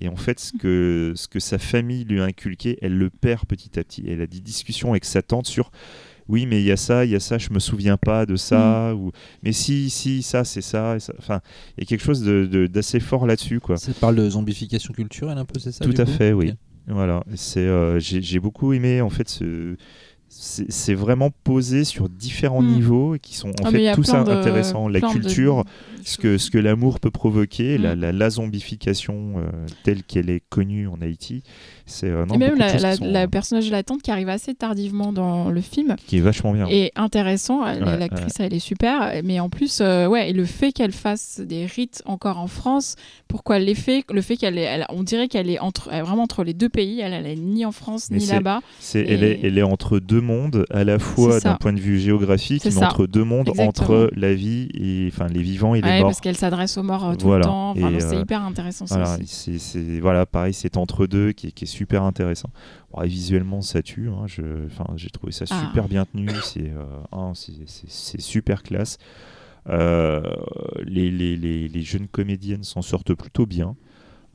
Et 0.00 0.08
en 0.08 0.16
fait, 0.16 0.38
ce 0.38 0.52
que, 0.52 1.12
ce 1.16 1.26
que 1.26 1.40
sa 1.40 1.58
famille 1.58 2.04
lui 2.04 2.20
a 2.20 2.24
inculqué, 2.24 2.78
elle 2.82 2.96
le 2.96 3.10
perd 3.10 3.46
petit 3.46 3.78
à 3.80 3.84
petit. 3.84 4.04
Elle 4.06 4.20
a 4.20 4.28
des 4.28 4.40
discussions 4.40 4.90
avec 4.92 5.04
sa 5.04 5.22
tante 5.22 5.46
sur 5.46 5.70
oui, 6.28 6.46
mais 6.46 6.60
il 6.60 6.66
y 6.66 6.72
a 6.72 6.76
ça, 6.76 7.04
il 7.04 7.10
y 7.10 7.16
a 7.16 7.20
ça, 7.20 7.38
je 7.38 7.50
me 7.52 7.58
souviens 7.58 7.96
pas 7.96 8.26
de 8.26 8.36
ça, 8.36 8.94
ou 8.94 9.12
mais 9.42 9.52
si, 9.52 9.90
si, 9.90 10.22
ça, 10.22 10.44
c'est 10.44 10.60
ça, 10.60 10.96
et 10.96 11.00
ça. 11.00 11.14
Enfin, 11.18 11.40
il 11.76 11.80
y 11.80 11.84
a 11.84 11.86
quelque 11.86 12.04
chose 12.04 12.22
de- 12.22 12.46
de- 12.46 12.66
d'assez 12.66 13.00
fort 13.00 13.26
là-dessus, 13.26 13.60
quoi. 13.60 13.76
Ça 13.76 13.92
parle 13.94 14.16
de 14.16 14.28
zombification 14.28 14.92
culturelle 14.92 15.38
un 15.38 15.44
peu, 15.44 15.58
c'est 15.58 15.72
ça 15.72 15.84
Tout 15.84 15.94
à 16.00 16.04
coup? 16.04 16.12
fait, 16.12 16.32
oui. 16.32 16.52
Voilà, 16.86 17.22
c'est 17.34 17.60
euh, 17.60 17.98
j'ai 18.00 18.22
j'ai 18.22 18.40
beaucoup 18.40 18.72
aimé 18.72 19.02
en 19.02 19.10
fait 19.10 19.28
ce 19.28 19.76
c'est 20.30 20.94
vraiment 20.94 21.30
posé 21.44 21.84
sur 21.84 22.08
différents 22.08 22.62
Mm. 22.62 22.66
niveaux 22.74 23.16
qui 23.20 23.34
sont 23.34 23.48
en 23.48 23.64
Ah, 23.64 23.70
fait 23.70 23.92
tous 23.94 24.10
de- 24.12 24.16
intéressants. 24.16 24.88
La 24.88 25.00
de- 25.00 25.06
culture, 25.06 25.64
ce 26.04 26.18
que, 26.18 26.38
ce 26.38 26.50
que 26.50 26.58
l'amour 26.58 27.00
peut 27.00 27.10
provoquer, 27.10 27.78
la, 27.78 27.96
Mm. 27.96 28.00
la, 28.00 28.12
la 28.12 28.30
zombification 28.30 29.34
euh, 29.38 29.50
telle 29.84 30.02
qu'elle 30.02 30.30
est 30.30 30.42
connue 30.48 30.86
en 30.86 31.00
Haïti, 31.00 31.42
c'est 31.88 32.06
euh, 32.10 32.24
Et 32.32 32.38
même 32.38 32.56
la, 32.56 32.72
choses 32.72 32.82
la- 32.82 32.92
qui 32.92 32.98
sont, 32.98 33.04
la 33.10 33.22
euh, 33.22 33.26
personnage 33.26 33.66
de 33.66 33.72
la 33.72 33.82
tante 33.82 34.02
qui 34.02 34.10
arrive 34.10 34.28
assez 34.28 34.54
tardivement 34.54 35.12
dans 35.12 35.48
le 35.50 35.60
film 35.60 35.96
qui 36.06 36.18
est 36.18 36.20
vachement 36.20 36.52
bien. 36.52 36.66
est 36.68 36.92
intéressant. 36.96 37.64
Ouais, 37.64 37.80
L'actrice, 37.80 38.38
elle 38.38 38.54
est 38.54 38.58
super. 38.58 39.12
Mais 39.24 39.40
en 39.40 39.48
plus, 39.48 39.80
euh, 39.80 40.06
ouais, 40.06 40.30
et 40.30 40.32
le 40.32 40.44
fait 40.44 40.72
qu'elle 40.72 40.92
fasse 40.92 41.40
des 41.40 41.66
rites 41.66 42.02
encore 42.06 42.38
en 42.38 42.46
France, 42.46 42.94
pourquoi 43.28 43.58
fait 43.74 44.04
Le 44.12 44.20
fait 44.22 44.36
qu'elle 44.36 44.58
est, 44.58 44.62
elle- 44.62 44.86
on 44.90 45.02
dirait 45.02 45.28
qu'elle 45.28 45.48
est 45.50 45.58
entre, 45.58 45.88
elle 45.92 45.98
est 46.00 46.02
vraiment 46.02 46.22
entre 46.24 46.44
les 46.44 46.54
deux 46.54 46.68
pays. 46.68 47.00
Elle, 47.00 47.12
elle 47.12 47.26
est 47.26 47.36
ni 47.36 47.64
en 47.64 47.72
France 47.72 48.08
Mais 48.10 48.18
ni 48.18 48.26
là-bas. 48.26 48.60
Elle, 48.94 49.24
est, 49.24 49.32
Et- 49.32 49.46
elle 49.46 49.58
est 49.58 49.62
entre 49.62 49.98
deux 49.98 50.20
mondes, 50.20 50.64
à 50.70 50.84
la 50.84 50.98
fois 50.98 51.40
d'un 51.40 51.54
point 51.56 51.72
de 51.72 51.80
vue 51.80 51.98
géographique, 51.98 52.64
mais 52.64 52.70
ça. 52.70 52.86
entre 52.86 53.06
deux 53.06 53.24
mondes, 53.24 53.48
Exactement. 53.48 53.68
entre 53.68 54.10
la 54.14 54.34
vie 54.34 54.68
et 54.74 55.08
enfin 55.12 55.26
les 55.32 55.42
vivants 55.42 55.74
et 55.74 55.80
les 55.80 55.88
Ouais, 55.88 55.98
morts. 56.00 56.08
parce 56.10 56.20
qu'elle 56.20 56.36
s'adresse 56.36 56.76
aux 56.76 56.82
morts 56.82 57.08
euh, 57.08 57.14
tout 57.14 57.26
Voilà. 57.26 57.40
le 57.40 57.44
temps. 57.44 57.70
Enfin, 57.70 57.90
Et, 57.92 58.00
c'est 58.00 58.16
hyper 58.18 58.42
intéressant 58.42 58.86
ça 58.86 58.96
Voilà, 58.96 59.14
aussi. 59.22 59.58
pareil, 60.26 60.52
c'est 60.54 60.76
entre 60.76 61.06
deux 61.06 61.32
qui 61.32 61.52
qui 61.52 61.64
est 61.64 61.68
super 61.78 62.02
intéressant. 62.02 62.50
Bon, 62.92 63.02
et 63.02 63.08
visuellement, 63.08 63.60
ça 63.62 63.82
tue. 63.82 64.08
hein, 64.08 64.26
je, 64.26 64.66
enfin, 64.66 64.86
j'ai 64.96 65.10
trouvé 65.10 65.32
ça 65.32 65.44
Ah. 65.50 65.66
super 65.66 65.88
bien 65.88 66.04
tenu. 66.04 66.28
C'est, 66.42 66.70
euh, 66.70 66.84
super 68.20 68.62
classe. 68.62 68.98
Euh, 69.68 70.22
les, 70.84 71.10
les- 71.10 71.36
les- 71.36 71.68
les 71.68 71.82
jeunes 71.82 72.08
comédiennes 72.08 72.64
s'en 72.64 72.82
sortent 72.82 73.14
plutôt 73.14 73.46
bien. 73.46 73.76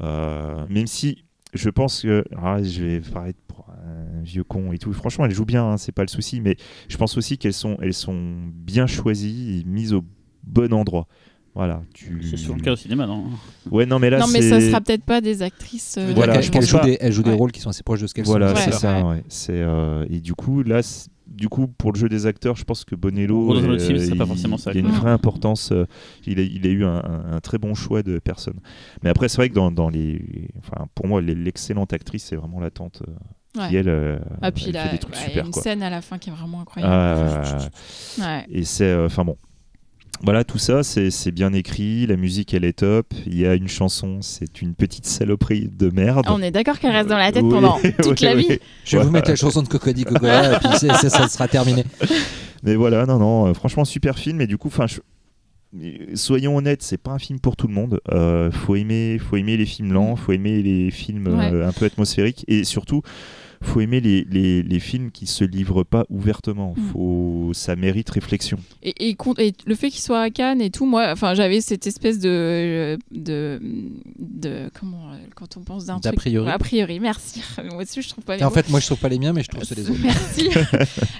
Euh, 0.01 0.65
même 0.69 0.87
si 0.87 1.25
je 1.53 1.69
pense 1.69 2.01
que. 2.01 2.23
ah, 2.37 2.61
je 2.63 2.83
vais 2.83 2.99
paraître 2.99 3.39
pour 3.47 3.67
un 3.69 4.21
vieux 4.21 4.43
con 4.43 4.71
et 4.73 4.77
tout. 4.77 4.93
Franchement, 4.93 5.25
elles 5.25 5.33
jouent 5.33 5.45
bien, 5.45 5.63
hein, 5.65 5.77
c'est 5.77 5.91
pas 5.91 6.03
le 6.03 6.07
souci. 6.07 6.41
Mais 6.41 6.55
je 6.87 6.97
pense 6.97 7.17
aussi 7.17 7.37
qu'elles 7.37 7.53
sont, 7.53 7.77
elles 7.81 7.93
sont 7.93 8.35
bien 8.53 8.87
choisies 8.87 9.59
et 9.59 9.63
mises 9.63 9.93
au 9.93 10.03
bon 10.43 10.73
endroit. 10.73 11.07
Voilà. 11.55 11.81
Tu... 11.93 12.19
C'est 12.23 12.37
souvent 12.37 12.55
le 12.55 12.61
cas 12.63 12.71
au 12.73 12.75
cinéma, 12.75 13.05
non? 13.05 13.25
Ouais, 13.69 13.85
non, 13.85 13.99
mais 13.99 14.09
là, 14.09 14.19
non, 14.19 14.25
mais 14.33 14.41
ça 14.41 14.59
sera 14.59 14.81
peut-être 14.81 15.03
pas 15.03 15.21
des 15.21 15.41
actrices. 15.43 15.95
euh, 15.99 16.11
Voilà, 16.15 16.41
je 16.41 16.49
pense 16.49 16.65
joue 16.67 16.77
pas. 16.79 16.85
des, 16.85 16.97
elle 16.99 17.11
joue 17.13 17.21
des 17.23 17.29
Ouais. 17.29 17.35
rôles 17.35 17.51
qui 17.51 17.59
sont 17.61 17.69
assez 17.69 17.83
proches 17.83 18.01
de 18.01 18.07
ce 18.07 18.13
qu'elles 18.15 18.25
Voilà, 18.25 18.49
sont. 18.49 18.55
Ouais. 18.55 18.61
c'est 18.61 18.71
ça. 18.71 18.97
Ouais. 19.03 19.09
ouais. 19.09 19.23
C'est 19.27 19.53
euh, 19.61 20.05
et 20.09 20.19
du 20.19 20.33
coup 20.33 20.63
là, 20.63 20.81
du 21.27 21.49
coup, 21.49 21.67
pour 21.67 21.91
le 21.93 21.99
jeu 21.99 22.09
des 22.09 22.25
acteurs, 22.25 22.55
je 22.55 22.63
pense 22.63 22.83
que 22.85 22.95
Bonello, 22.95 23.53
film, 23.55 23.71
euh, 23.71 23.77
pas 23.77 24.23
il- 24.23 24.25
forcément 24.27 24.57
ça, 24.57 24.71
il 24.71 24.81
y 24.81 24.83
a 24.83 24.87
une 24.87 24.93
vraie 24.95 25.11
importance. 25.11 25.71
euh, 25.71 25.85
il, 26.27 26.39
a, 26.39 26.43
il 26.43 26.65
a 26.65 26.69
eu 26.69 26.85
un, 26.85 26.95
un- 27.03 27.33
un 27.33 27.39
très 27.39 27.57
bon 27.59 27.73
choix 27.75 28.01
de 28.03 28.17
personnes. 28.19 28.59
Mais 29.03 29.09
après, 29.09 29.29
c'est 29.29 29.37
vrai 29.37 29.49
que 29.49 29.53
dans, 29.55 29.71
dans 29.71 29.89
les, 29.89 30.21
enfin, 30.59 30.87
pour 30.95 31.07
moi, 31.07 31.21
l'excellente 31.21 31.93
actrice, 31.93 32.23
c'est 32.25 32.35
vraiment 32.35 32.59
la 32.59 32.71
tante 32.71 33.01
euh, 33.07 33.11
Ouais. 33.61 33.69
qui 33.69 33.75
elle, 33.75 33.89
euh, 33.89 34.17
Ah, 34.41 34.51
puis 34.51 34.65
elle 34.69 34.73
là, 34.73 34.85
fait 34.85 34.93
des 34.93 34.97
trucs 34.97 35.13
ouais, 35.13 35.19
il 35.21 35.25
y 35.25 35.25
a 35.25 35.29
super 35.29 35.45
une 35.45 35.51
quoi. 35.51 35.61
scène 35.61 35.83
à 35.83 35.91
la 35.91 36.01
fin 36.01 36.17
qui 36.17 36.29
est 36.29 36.33
vraiment 36.33 36.61
incroyable. 36.61 36.91
Ah, 36.91 37.57
Ouais. 38.19 38.45
et 38.51 38.63
c'est, 38.63 38.85
euh, 38.85 39.05
enfin 39.05 39.23
bon. 39.23 39.37
Voilà, 40.23 40.45
tout 40.45 40.57
ça, 40.57 40.83
c'est 40.83 41.31
bien 41.31 41.51
écrit, 41.51 42.05
la 42.07 42.15
musique 42.15 42.53
elle 42.53 42.63
est 42.63 42.79
top. 42.79 43.13
Il 43.27 43.37
y 43.37 43.45
a 43.45 43.55
une 43.55 43.67
chanson, 43.67 44.21
c'est 44.21 44.61
une 44.61 44.73
petite 44.73 45.05
saloperie 45.05 45.67
de 45.77 45.89
merde. 45.89 46.25
On 46.29 46.41
est 46.41 46.51
d'accord 46.51 46.79
qu'elle 46.79 46.93
reste 46.93 47.09
dans 47.09 47.17
la 47.17 47.31
tête 47.33 47.43
Oui, 47.43 47.49
pendant 47.51 47.77
toute 48.01 48.21
oui, 48.21 48.25
la 48.25 48.35
oui. 48.35 48.47
vie. 48.49 48.59
Je 48.85 48.97
vais 48.97 49.03
vous 49.03 49.11
mettre 49.11 49.29
la 49.29 49.35
chanson 49.35 49.61
de 49.61 49.67
Cocody 49.67 50.05
Cocola 50.05 50.55
et 50.55 50.59
puis 50.59 50.69
c'est- 50.79 51.09
ça 51.09 51.27
sera 51.27 51.47
terminé. 51.49 51.83
Mais 52.63 52.75
voilà, 52.75 53.05
non, 53.05 53.19
non, 53.19 53.47
euh, 53.47 53.53
franchement, 53.53 53.83
super 53.83 54.17
film. 54.17 54.39
Et 54.39 54.47
du 54.47 54.57
coup, 54.57 54.69
enfin, 54.69 54.85
je- 54.87 55.01
soyons 56.15 56.55
honnêtes, 56.55 56.83
c'est 56.83 56.97
pas 57.01 57.11
un 57.11 57.19
film 57.19 57.39
pour 57.41 57.57
tout 57.57 57.67
le 57.67 57.73
monde. 57.73 57.99
Euh, 58.13 58.49
faut 58.49 58.75
aimer, 58.77 59.19
faut 59.19 59.35
aimer 59.35 59.57
les 59.57 59.65
films 59.65 59.91
lents, 59.91 60.15
faut 60.15 60.31
aimer 60.31 60.61
les 60.61 60.89
films 60.89 61.27
euh, 61.27 61.67
un 61.67 61.71
peu 61.73 61.83
atmosphériques, 61.83 62.45
et 62.47 62.63
surtout, 62.63 63.01
faut 63.63 63.81
aimer 63.81 63.99
les, 64.01 64.25
les, 64.29 64.61
les 64.63 64.79
films 64.79 65.11
qui 65.11 65.25
se 65.27 65.43
livrent 65.43 65.83
pas 65.83 66.05
ouvertement. 66.09 66.73
Mm. 66.77 66.81
Faut, 66.91 67.51
ça 67.53 67.75
mérite 67.75 68.09
réflexion. 68.09 68.57
Et, 68.81 69.09
et 69.09 69.15
con- 69.15 69.33
et 69.37 69.53
le 69.65 69.75
fait 69.75 69.89
qu'il 69.89 70.01
soit 70.01 70.21
à 70.21 70.29
Cannes 70.29 70.61
et 70.61 70.69
tout, 70.69 70.85
moi, 70.85 71.09
enfin, 71.11 71.33
j'avais 71.33 71.61
cette 71.61 71.87
espèce 71.87 72.19
de, 72.19 72.97
de, 73.11 73.59
de 74.19 74.69
comment, 74.79 75.11
quand 75.35 75.57
on 75.57 75.61
pense 75.61 75.85
d'un 75.85 75.95
D'a 75.97 76.09
truc. 76.09 76.15
priori. 76.19 76.49
A 76.49 76.57
priori, 76.57 76.99
merci. 76.99 77.41
Moi 77.63 77.81
aussi, 77.83 78.01
je 78.01 78.09
trouve 78.09 78.23
pas. 78.23 78.37
Et 78.37 78.43
en 78.43 78.47
mots. 78.49 78.53
fait, 78.53 78.69
moi 78.69 78.79
je 78.79 78.85
trouve 78.85 78.99
pas 78.99 79.09
les 79.09 79.19
miens, 79.19 79.33
mais 79.33 79.43
je 79.43 79.47
trouve 79.49 79.63
ceux 79.63 79.75
des 79.75 79.89
autres. 79.89 79.99
Merci. 80.03 80.49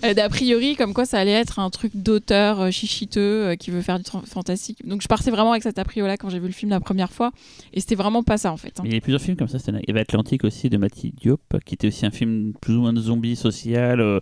Euh, 0.03 0.13
D'a 0.13 0.27
priori, 0.27 0.75
comme 0.75 0.93
quoi 0.93 1.05
ça 1.05 1.17
allait 1.19 1.31
être 1.31 1.59
un 1.59 1.69
truc 1.69 1.91
d'auteur 1.95 2.59
euh, 2.59 2.71
chichiteux 2.71 3.19
euh, 3.47 3.55
qui 3.55 3.71
veut 3.71 3.81
faire 3.81 3.99
du 3.99 4.05
fantastique. 4.25 4.85
Donc 4.85 5.01
je 5.01 5.07
partais 5.07 5.31
vraiment 5.31 5.51
avec 5.51 5.63
cet 5.63 5.79
a 5.79 5.85
priori-là 5.85 6.17
quand 6.17 6.29
j'ai 6.29 6.39
vu 6.39 6.47
le 6.47 6.51
film 6.53 6.71
la 6.71 6.79
première 6.81 7.11
fois. 7.11 7.31
Et 7.73 7.79
c'était 7.79 7.95
vraiment 7.95 8.21
pas 8.23 8.37
ça 8.37 8.51
en 8.51 8.57
fait. 8.57 8.79
hein. 8.79 8.83
Il 8.85 8.93
y 8.93 8.97
a 8.97 9.01
plusieurs 9.01 9.21
films 9.21 9.37
comme 9.37 9.47
ça. 9.47 9.57
Il 9.67 9.73
y 9.87 9.91
avait 9.91 10.01
Atlantique 10.01 10.43
aussi 10.43 10.69
de 10.69 10.77
Matty 10.77 11.13
Diop, 11.21 11.41
qui 11.65 11.75
était 11.75 11.87
aussi 11.87 12.05
un 12.05 12.11
film 12.11 12.32
plus 12.61 12.75
ou 12.75 12.81
moins 12.81 12.93
de 12.93 12.99
zombie 13.01 13.35
social, 13.35 13.99
euh, 14.01 14.19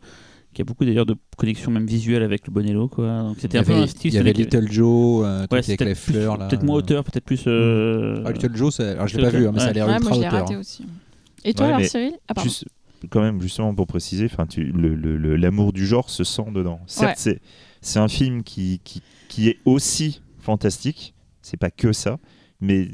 qui 0.53 0.61
a 0.61 0.65
beaucoup 0.65 0.83
d'ailleurs 0.85 1.05
de 1.05 1.15
connexions 1.37 1.71
même 1.71 1.85
visuelles 1.85 2.23
avec 2.23 2.45
le 2.47 2.51
Bonello. 2.53 2.87
Quoi. 2.87 3.19
Donc 3.23 3.37
Il 3.37 3.41
c'était 3.41 3.57
y 3.57 3.61
un 3.61 3.63
peu 3.63 3.71
avait, 3.73 3.81
un 3.83 3.87
style. 3.87 4.11
il 4.11 4.15
y 4.15 4.19
avait 4.19 4.33
Little 4.33 4.71
Joe, 4.71 5.23
euh, 5.25 5.45
Ouais, 5.51 5.57
avec 5.59 5.79
les 5.81 5.95
fleurs 5.95 6.37
là. 6.37 6.47
Peut-être 6.47 6.63
moins 6.63 6.75
auteur, 6.77 7.03
peut-être 7.03 7.23
plus. 7.25 7.43
euh, 7.47 8.21
Ah, 8.25 8.31
Little 8.31 8.55
Joe, 8.55 8.75
c'est- 8.75 8.83
alors 8.89 9.07
je 9.07 9.17
l'ai 9.17 9.23
pas 9.23 9.29
vu, 9.29 9.47
hein, 9.47 9.51
mais 9.53 9.59
ça 9.59 9.67
a 9.67 9.73
l'air 9.73 9.87
Ouais, 9.87 9.93
ultra 9.93 10.09
moi 10.09 10.17
je 10.17 10.21
l'ai 10.21 10.27
auteur. 10.27 10.39
raté 10.41 10.55
aussi. 10.57 10.85
Et 11.45 11.53
toi 11.53 11.67
Ouais, 11.67 11.73
alors 11.73 11.85
Cyril 11.87 12.13
Ah. 12.27 12.41
Juste, 12.43 12.65
quand 13.09 13.21
même, 13.21 13.41
justement 13.41 13.73
pour 13.73 13.87
préciser, 13.87 14.25
enfin, 14.25 14.45
tu, 14.45 14.65
le- 14.65 14.93
le- 14.95 15.17
le- 15.17 15.35
l'amour 15.35 15.73
du 15.73 15.85
genre 15.87 16.09
se 16.09 16.23
sent 16.23 16.51
dedans. 16.53 16.79
Certes, 16.85 17.09
Ouais. 17.11 17.15
c'est, 17.17 17.41
c'est 17.81 17.99
un 17.99 18.07
film 18.07 18.43
qui, 18.43 18.79
qui, 18.83 19.01
qui 19.29 19.47
est 19.47 19.57
aussi 19.65 20.21
fantastique. 20.39 21.13
C'est 21.41 21.57
pas 21.57 21.71
que 21.71 21.93
ça, 21.93 22.19
mais 22.59 22.89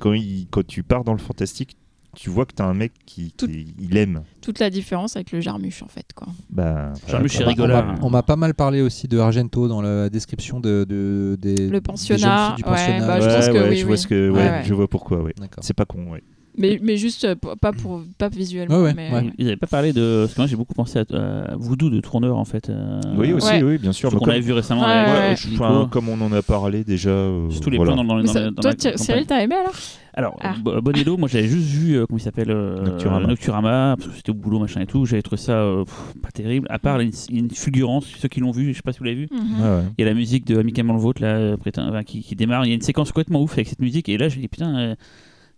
quand, 0.00 0.14
il, 0.14 0.46
quand 0.50 0.66
tu 0.66 0.82
pars 0.82 1.04
dans 1.04 1.12
le 1.12 1.18
fantastique, 1.20 1.76
tu 2.16 2.30
vois 2.30 2.44
que 2.46 2.52
t'as 2.54 2.64
un 2.66 2.74
mec 2.74 2.92
qui, 3.06 3.32
Tout- 3.36 3.46
qui- 3.46 3.74
il 3.78 3.96
aime. 3.96 4.22
Toute 4.40 4.58
la 4.58 4.70
différence 4.70 5.16
avec 5.16 5.32
le 5.32 5.40
Jarmuche 5.40 5.82
en 5.82 5.88
fait. 5.88 6.06
Quoi. 6.14 6.28
Bah, 6.50 6.92
Jarmusch 7.08 7.36
voilà, 7.36 7.52
et 7.52 7.54
quoi. 7.56 7.94
On 8.02 8.10
m'a- 8.10 8.22
pas 8.22 8.36
mal 8.36 8.54
parlé 8.54 8.80
aussi 8.82 9.08
de 9.08 9.18
Argento 9.18 9.68
dans 9.68 9.80
la 9.82 10.08
description 10.10 10.60
de, 10.60 10.84
de- 10.88 11.36
des, 11.40 11.54
des 11.54 11.66
Le 11.66 11.72
jeunes 11.72 11.80
pensionnat, 11.80 12.54
filles 12.54 12.64
du 12.64 12.70
ouais, 12.70 12.76
pensionnat. 12.76 13.06
bah, 13.06 13.20
je 13.20 13.26
Ouais, 13.26 13.34
pense 13.34 13.46
que 13.48 13.52
ouais, 13.52 13.68
oui, 13.68 13.76
je 13.76 13.82
oui. 13.82 13.88
vois 13.88 13.96
ce 13.96 14.06
que, 14.06 14.30
ouais, 14.30 14.38
Ouais, 14.38 14.50
ouais. 14.50 14.62
je 14.64 14.74
vois 14.74 14.88
pourquoi, 14.88 15.22
ouais. 15.22 15.32
D'accord. 15.38 15.64
C'est 15.64 15.74
pas 15.74 15.84
con, 15.84 16.10
ouais. 16.10 16.22
Mais, 16.58 16.78
mais 16.82 16.96
juste 16.98 17.24
euh, 17.24 17.34
pas 17.34 17.72
pour 17.72 18.02
pas 18.18 18.28
visuellement. 18.28 18.76
Ouais, 18.76 18.82
ouais, 18.84 18.94
mais, 18.94 19.10
ouais. 19.12 19.30
Ils 19.38 19.44
n'avaient 19.46 19.56
pas 19.56 19.66
parlé 19.66 19.92
de. 19.92 20.22
Parce 20.24 20.34
que 20.34 20.40
moi 20.40 20.46
j'ai 20.46 20.56
beaucoup 20.56 20.74
pensé 20.74 20.98
à, 20.98 21.04
à 21.12 21.56
Voodoo 21.56 21.88
de 21.88 22.00
Tourneur 22.00 22.36
en 22.36 22.44
fait. 22.44 22.68
euh, 22.68 23.00
Oui, 23.16 23.32
aussi, 23.32 23.48
Ouais. 23.52 23.62
oui, 23.62 23.78
bien 23.78 23.92
sûr. 23.92 24.10
Qu'on 24.10 24.18
comme, 24.18 24.30
avait 24.30 24.40
vu 24.40 24.52
récemment 24.52 24.82
Ouais, 24.82 24.88
avec 24.92 25.08
ouais, 25.14 25.18
ouais, 25.20 25.28
ouais. 25.30 25.36
je- 25.36 25.48
Nico. 25.48 25.64
enfin, 25.64 25.88
comme 25.90 26.08
on 26.10 26.20
en 26.20 26.32
a 26.32 26.42
parlé 26.42 26.84
déjà. 26.84 27.10
euh, 27.10 27.48
Surtout 27.50 27.70
les 27.70 27.78
voilà. 27.78 27.94
plans 27.94 28.04
dans, 28.04 28.20
dans, 28.20 28.26
ça- 28.26 28.40
la- 28.40 28.50
dans 28.50 28.60
toi, 28.62 28.72
la. 28.84 28.96
Cyril, 28.98 29.24
t'as 29.26 29.40
aimé 29.42 29.54
alors 29.54 29.72
Alors, 30.14 30.36
Ah. 30.42 30.54
Bo- 30.62 30.78
Bonello, 30.82 31.16
moi 31.16 31.26
j'avais 31.26 31.48
juste 31.48 31.68
vu, 31.68 31.94
euh, 31.96 32.04
comment 32.06 32.18
il 32.18 32.22
s'appelle 32.22 32.50
euh, 32.50 32.82
Nocturama. 32.84 33.24
euh, 33.24 33.26
Nocturama, 33.28 33.94
parce 33.96 34.10
que 34.10 34.16
c'était 34.16 34.30
au 34.30 34.34
boulot, 34.34 34.58
machin 34.58 34.82
et 34.82 34.86
tout. 34.86 35.06
J'avais 35.06 35.22
trouvé 35.22 35.40
ça 35.40 35.52
euh, 35.52 35.84
pff, 35.84 35.94
pas 36.22 36.30
terrible. 36.32 36.66
À 36.68 36.78
part, 36.78 37.00
une, 37.00 37.12
fulgurance, 37.50 38.04
ceux 38.18 38.28
qui 38.28 38.40
l'ont 38.40 38.50
vu, 38.50 38.72
je 38.72 38.76
sais 38.76 38.82
pas 38.82 38.92
si 38.92 38.98
vous 38.98 39.04
l'avez 39.06 39.16
vu. 39.16 39.28
Mhm. 39.32 39.40
Ouais. 39.62 39.82
Il 39.96 40.04
y 40.04 40.06
a 40.06 40.10
la 40.10 40.14
musique 40.14 40.46
de 40.46 40.58
Amicalement 40.58 40.92
le 40.92 41.00
Vôtre 41.00 41.22
là, 41.22 41.28
euh, 41.36 41.56
qui, 42.04 42.20
qui 42.22 42.36
démarre. 42.36 42.66
Il 42.66 42.68
y 42.68 42.72
a 42.72 42.74
une 42.74 42.82
séquence 42.82 43.08
complètement 43.10 43.40
ouf 43.40 43.52
avec 43.54 43.68
cette 43.68 43.80
musique. 43.80 44.10
Et 44.10 44.18
là, 44.18 44.28
je 44.28 44.36
me 44.36 44.42
dis, 44.42 44.48
putain, 44.48 44.76
euh, 44.78 44.94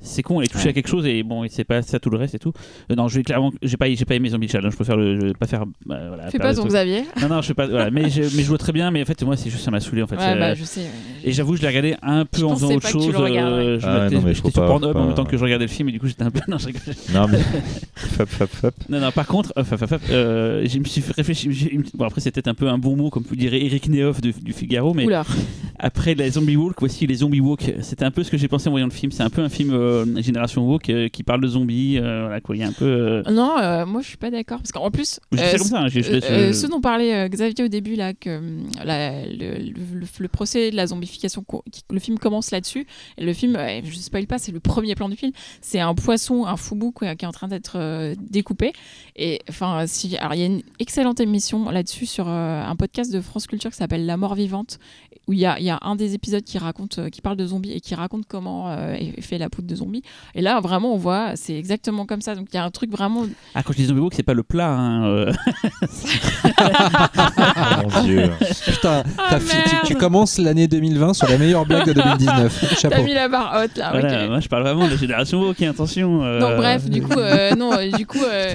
c'est 0.00 0.22
con, 0.22 0.40
elle 0.40 0.46
est 0.46 0.48
touchée 0.48 0.64
Ouais. 0.64 0.70
à 0.70 0.72
quelque 0.74 0.88
chose. 0.88 1.06
Et 1.06 1.22
bon, 1.22 1.44
c'est 1.48 1.64
pas 1.64 1.82
ça 1.82 1.98
tout 1.98 2.10
le 2.10 2.16
reste 2.18 2.34
et 2.34 2.38
tout. 2.38 2.52
Euh, 2.90 2.94
non, 2.94 3.08
je 3.08 3.16
vais 3.16 3.22
clairement, 3.22 3.52
j'ai 3.62 3.76
pas, 3.76 3.92
j'ai 3.92 4.04
pas 4.04 4.14
aimé 4.14 4.28
Zombie 4.28 4.48
Child. 4.48 4.64
hein, 4.64 4.70
je 4.70 4.76
préfère 4.76 4.96
le, 4.96 5.16
je 5.20 5.26
vais 5.26 5.32
pas 5.34 5.46
faire. 5.46 5.62
euh, 5.62 6.08
voilà, 6.08 6.30
Fais 6.30 6.38
pas 6.38 6.54
ton. 6.54 6.64
Xavier. 6.66 7.02
Non, 7.20 7.28
non, 7.28 7.42
je 7.42 7.48
sais 7.48 7.54
pas. 7.54 7.66
Voilà, 7.66 7.90
mais, 7.90 8.10
je, 8.10 8.22
mais 8.22 8.42
je 8.42 8.48
vois 8.48 8.58
très 8.58 8.72
bien. 8.72 8.90
Mais 8.90 9.02
en 9.02 9.04
fait, 9.06 9.22
moi, 9.22 9.36
c'est 9.36 9.50
juste 9.50 9.64
ça 9.64 9.70
m'a 9.70 9.80
saoulé 9.80 10.02
en 10.02 10.06
fait. 10.06 10.16
Ouais, 10.16 10.38
bah 10.38 10.54
je 10.54 10.64
sais. 10.64 10.80
ouais. 10.80 10.86
et 11.24 11.32
j'avoue, 11.32 11.56
je 11.56 11.62
l'ai 11.62 11.68
regardé 11.68 11.96
un 12.02 12.24
peu 12.24 12.38
Je 12.40 12.44
en 12.44 12.54
faisant 12.54 12.74
autre 12.74 12.88
chose. 12.88 13.08
euh, 13.14 13.78
je 13.80 13.86
Ah, 13.86 14.04
m'étais- 14.04 14.14
non, 14.16 14.22
mais 14.24 14.34
j'étais 14.34 14.50
sur 14.50 14.60
pas- 14.60 14.66
Pornhub 14.66 14.96
en 14.96 15.06
même 15.06 15.14
temps 15.14 15.24
que 15.24 15.36
je 15.36 15.42
regardais 15.44 15.64
le 15.66 15.70
film 15.70 15.88
et 15.88 15.92
du 15.92 16.00
coup 16.00 16.06
j'étais 16.06 16.22
un 16.22 16.30
peu. 16.30 16.40
Non, 16.48 16.58
je 16.58 16.66
rigole. 16.66 16.82
Non, 17.14 17.26
mais. 17.28 17.38
fap, 17.96 18.28
fap, 18.28 18.50
fap. 18.50 18.74
Non, 18.88 19.00
non, 19.00 19.10
par 19.12 19.26
contre, 19.26 19.52
euh, 19.56 19.64
fap, 19.64 19.78
fap, 19.86 20.00
euh, 20.10 20.66
je 20.66 20.78
me 20.78 20.84
suis 20.84 21.02
j'ai- 21.50 21.80
Bon, 21.94 22.04
après, 22.04 22.20
c'était 22.20 22.46
un 22.48 22.54
peu 22.54 22.68
un 22.68 22.78
bon 22.78 22.96
mot, 22.96 23.10
comme 23.10 23.22
vous 23.28 23.36
direz 23.36 23.64
Eric 23.64 23.88
Nehoff 23.88 24.20
de- 24.20 24.32
du 24.42 24.52
Figaro, 24.52 24.92
mais 24.94 25.04
Oula. 25.06 25.24
après 25.78 26.14
les 26.14 26.30
Zombie 26.30 26.56
Walk, 26.56 26.76
voici 26.80 27.06
les 27.06 27.14
Zombie 27.16 27.40
Walk. 27.40 27.72
C'était 27.80 28.04
un 28.04 28.10
peu 28.10 28.22
ce 28.22 28.30
que 28.30 28.36
j'ai 28.36 28.48
pensé 28.48 28.68
en 28.68 28.72
voyant 28.72 28.86
le 28.86 28.92
film. 28.92 29.12
C'est 29.12 29.22
un 29.22 29.30
peu 29.30 29.42
un 29.42 29.48
film 29.48 29.72
euh, 29.85 30.20
Génération 30.23 30.78
euh, 30.89 31.09
qui 31.09 31.23
parle 31.23 31.40
de 31.40 31.47
zombies. 31.48 31.98
euh, 31.98 32.23
voilà, 32.23 32.40
quoi. 32.40 32.56
Il 32.56 32.61
y 32.61 32.62
a 32.62 32.69
un 32.69 32.73
peu. 32.73 32.85
euh, 32.85 33.23
Non, 33.31 33.59
euh, 33.59 33.86
moi 33.86 34.01
je 34.02 34.09
suis 34.09 34.16
pas 34.16 34.31
d'accord 34.31 34.59
parce 34.59 34.73
qu'en 34.73 34.90
plus, 34.90 35.20
Je 35.32 35.39
euh, 35.39 35.52
comme 35.59 35.66
ça, 35.66 35.81
hein, 35.82 35.89
je- 35.89 36.01
je 36.01 36.09
euh, 36.09 36.12
laisse, 36.15 36.24
euh, 36.31 36.48
euh, 36.48 36.52
ce 36.52 36.66
dont 36.66 36.81
parlait 36.81 37.15
euh, 37.15 37.28
Xavier 37.28 37.65
au 37.65 37.69
début 37.69 37.94
là, 37.94 38.15
que 38.15 38.31
euh, 38.31 38.59
la- 38.85 39.24
le, 39.27 39.59
le- 39.70 40.06
le 40.19 40.28
procès 40.28 40.70
de 40.70 40.77
la 40.77 40.86
zombification, 40.86 41.44
qui- 41.70 41.82
le 41.90 41.98
film 42.01 42.19
commence 42.19 42.51
là-dessus. 42.51 42.86
Et 43.19 43.24
le 43.24 43.32
film, 43.32 43.56
euh, 43.56 43.81
je 43.85 43.94
spoil 43.97 44.27
pas, 44.27 44.39
c'est 44.39 44.52
le 44.52 44.61
premier 44.61 44.94
plan 44.94 45.09
du 45.09 45.16
film. 45.16 45.32
C'est 45.61 45.81
un 45.81 45.94
poisson, 45.94 46.47
un 46.47 46.56
foubou 46.56 46.90
quoi, 46.93 47.15
qui 47.15 47.24
est 47.24 47.28
en 47.28 47.32
train 47.32 47.48
d'être 47.48 47.77
euh, 47.78 48.15
découpé. 48.31 48.73
Et 49.16 49.40
enfin, 49.48 49.85
si, 49.86 50.16
alors 50.16 50.35
il 50.35 50.40
y 50.40 50.43
a 50.43 50.47
une 50.47 50.62
excellente 50.78 51.20
émission 51.20 51.70
là-dessus 51.70 52.06
sur 52.06 52.27
euh, 52.28 52.62
un 52.65 52.77
podcast 52.77 53.12
de 53.12 53.20
France 53.20 53.47
Culture 53.47 53.70
qui 53.70 53.77
s'appelle 53.77 54.06
La 54.06 54.16
mort 54.16 54.35
vivante, 54.35 54.78
où 55.28 55.32
il 55.32 55.39
y 55.39 55.47
a, 55.47 55.59
il 55.59 55.65
y 55.65 55.70
a 55.70 55.78
un 55.82 55.97
des 55.97 56.15
épisodes 56.15 56.43
qui 56.44 56.59
raconte, 56.59 56.98
euh, 56.98 57.09
qui 57.09 57.20
parle 57.23 57.36
de 57.36 57.47
zombies 57.47 57.73
et 57.73 57.81
qui 57.81 57.94
raconte 57.94 58.24
comment 58.27 58.70
euh, 58.70 58.94
est 58.94 59.20
fait 59.20 59.39
la 59.39 59.48
poudre 59.48 59.69
de 59.69 59.73
zombies. 59.74 60.02
Et 60.34 60.42
là, 60.42 60.60
vraiment, 60.60 60.94
on 60.94 60.96
voit, 60.98 61.32
c'est 61.36 61.56
exactement 61.56 62.06
comme 62.06 62.20
ça. 62.20 62.34
Donc 62.34 62.46
il 62.52 62.56
y 62.56 62.59
a 62.59 62.64
un 62.64 62.70
truc 62.70 62.90
vraiment 62.90 63.24
Ah, 63.55 63.62
quand 63.62 63.72
je 63.72 63.78
dis 63.78 63.84
Zombie 63.86 64.01
Walk, 64.01 64.14
c'est 64.14 64.22
pas 64.22 64.34
le 64.34 64.42
plat. 64.42 64.70
hein, 64.70 65.05
euh. 65.06 65.32
Oh, 66.44 67.88
mon 67.94 68.02
dieu. 68.02 68.30
Putain, 68.66 69.02
Ah, 69.18 69.26
t'as 69.30 69.40
fi- 69.40 69.56
tu, 69.86 69.94
commences 69.94 70.38
l'année 70.38 70.66
2020 70.68 71.14
sur 71.14 71.28
la 71.28 71.38
meilleure 71.38 71.66
blague 71.66 71.86
de 71.86 71.92
2019. 72.01 72.66
T'as 72.70 72.76
Chapeau. 72.76 73.02
mis 73.02 73.14
la 73.14 73.28
barre 73.28 73.62
haute 73.64 73.76
là. 73.76 73.90
Voilà, 73.92 74.26
moi 74.28 74.40
je 74.40 74.48
parle 74.48 74.62
vraiment 74.62 74.88
de 74.88 74.96
Génération 74.96 75.40
Walk, 75.40 75.60
hein, 75.62 75.70
attention. 75.70 76.22
euh, 76.24 76.38
Non, 76.40 76.56
bref, 76.56 76.84
du 76.88 77.02
coup, 77.02 77.18
euh, 77.18 77.55
non, 77.55 77.70
du 77.96 78.06
coup, 78.06 78.22
euh, 78.24 78.52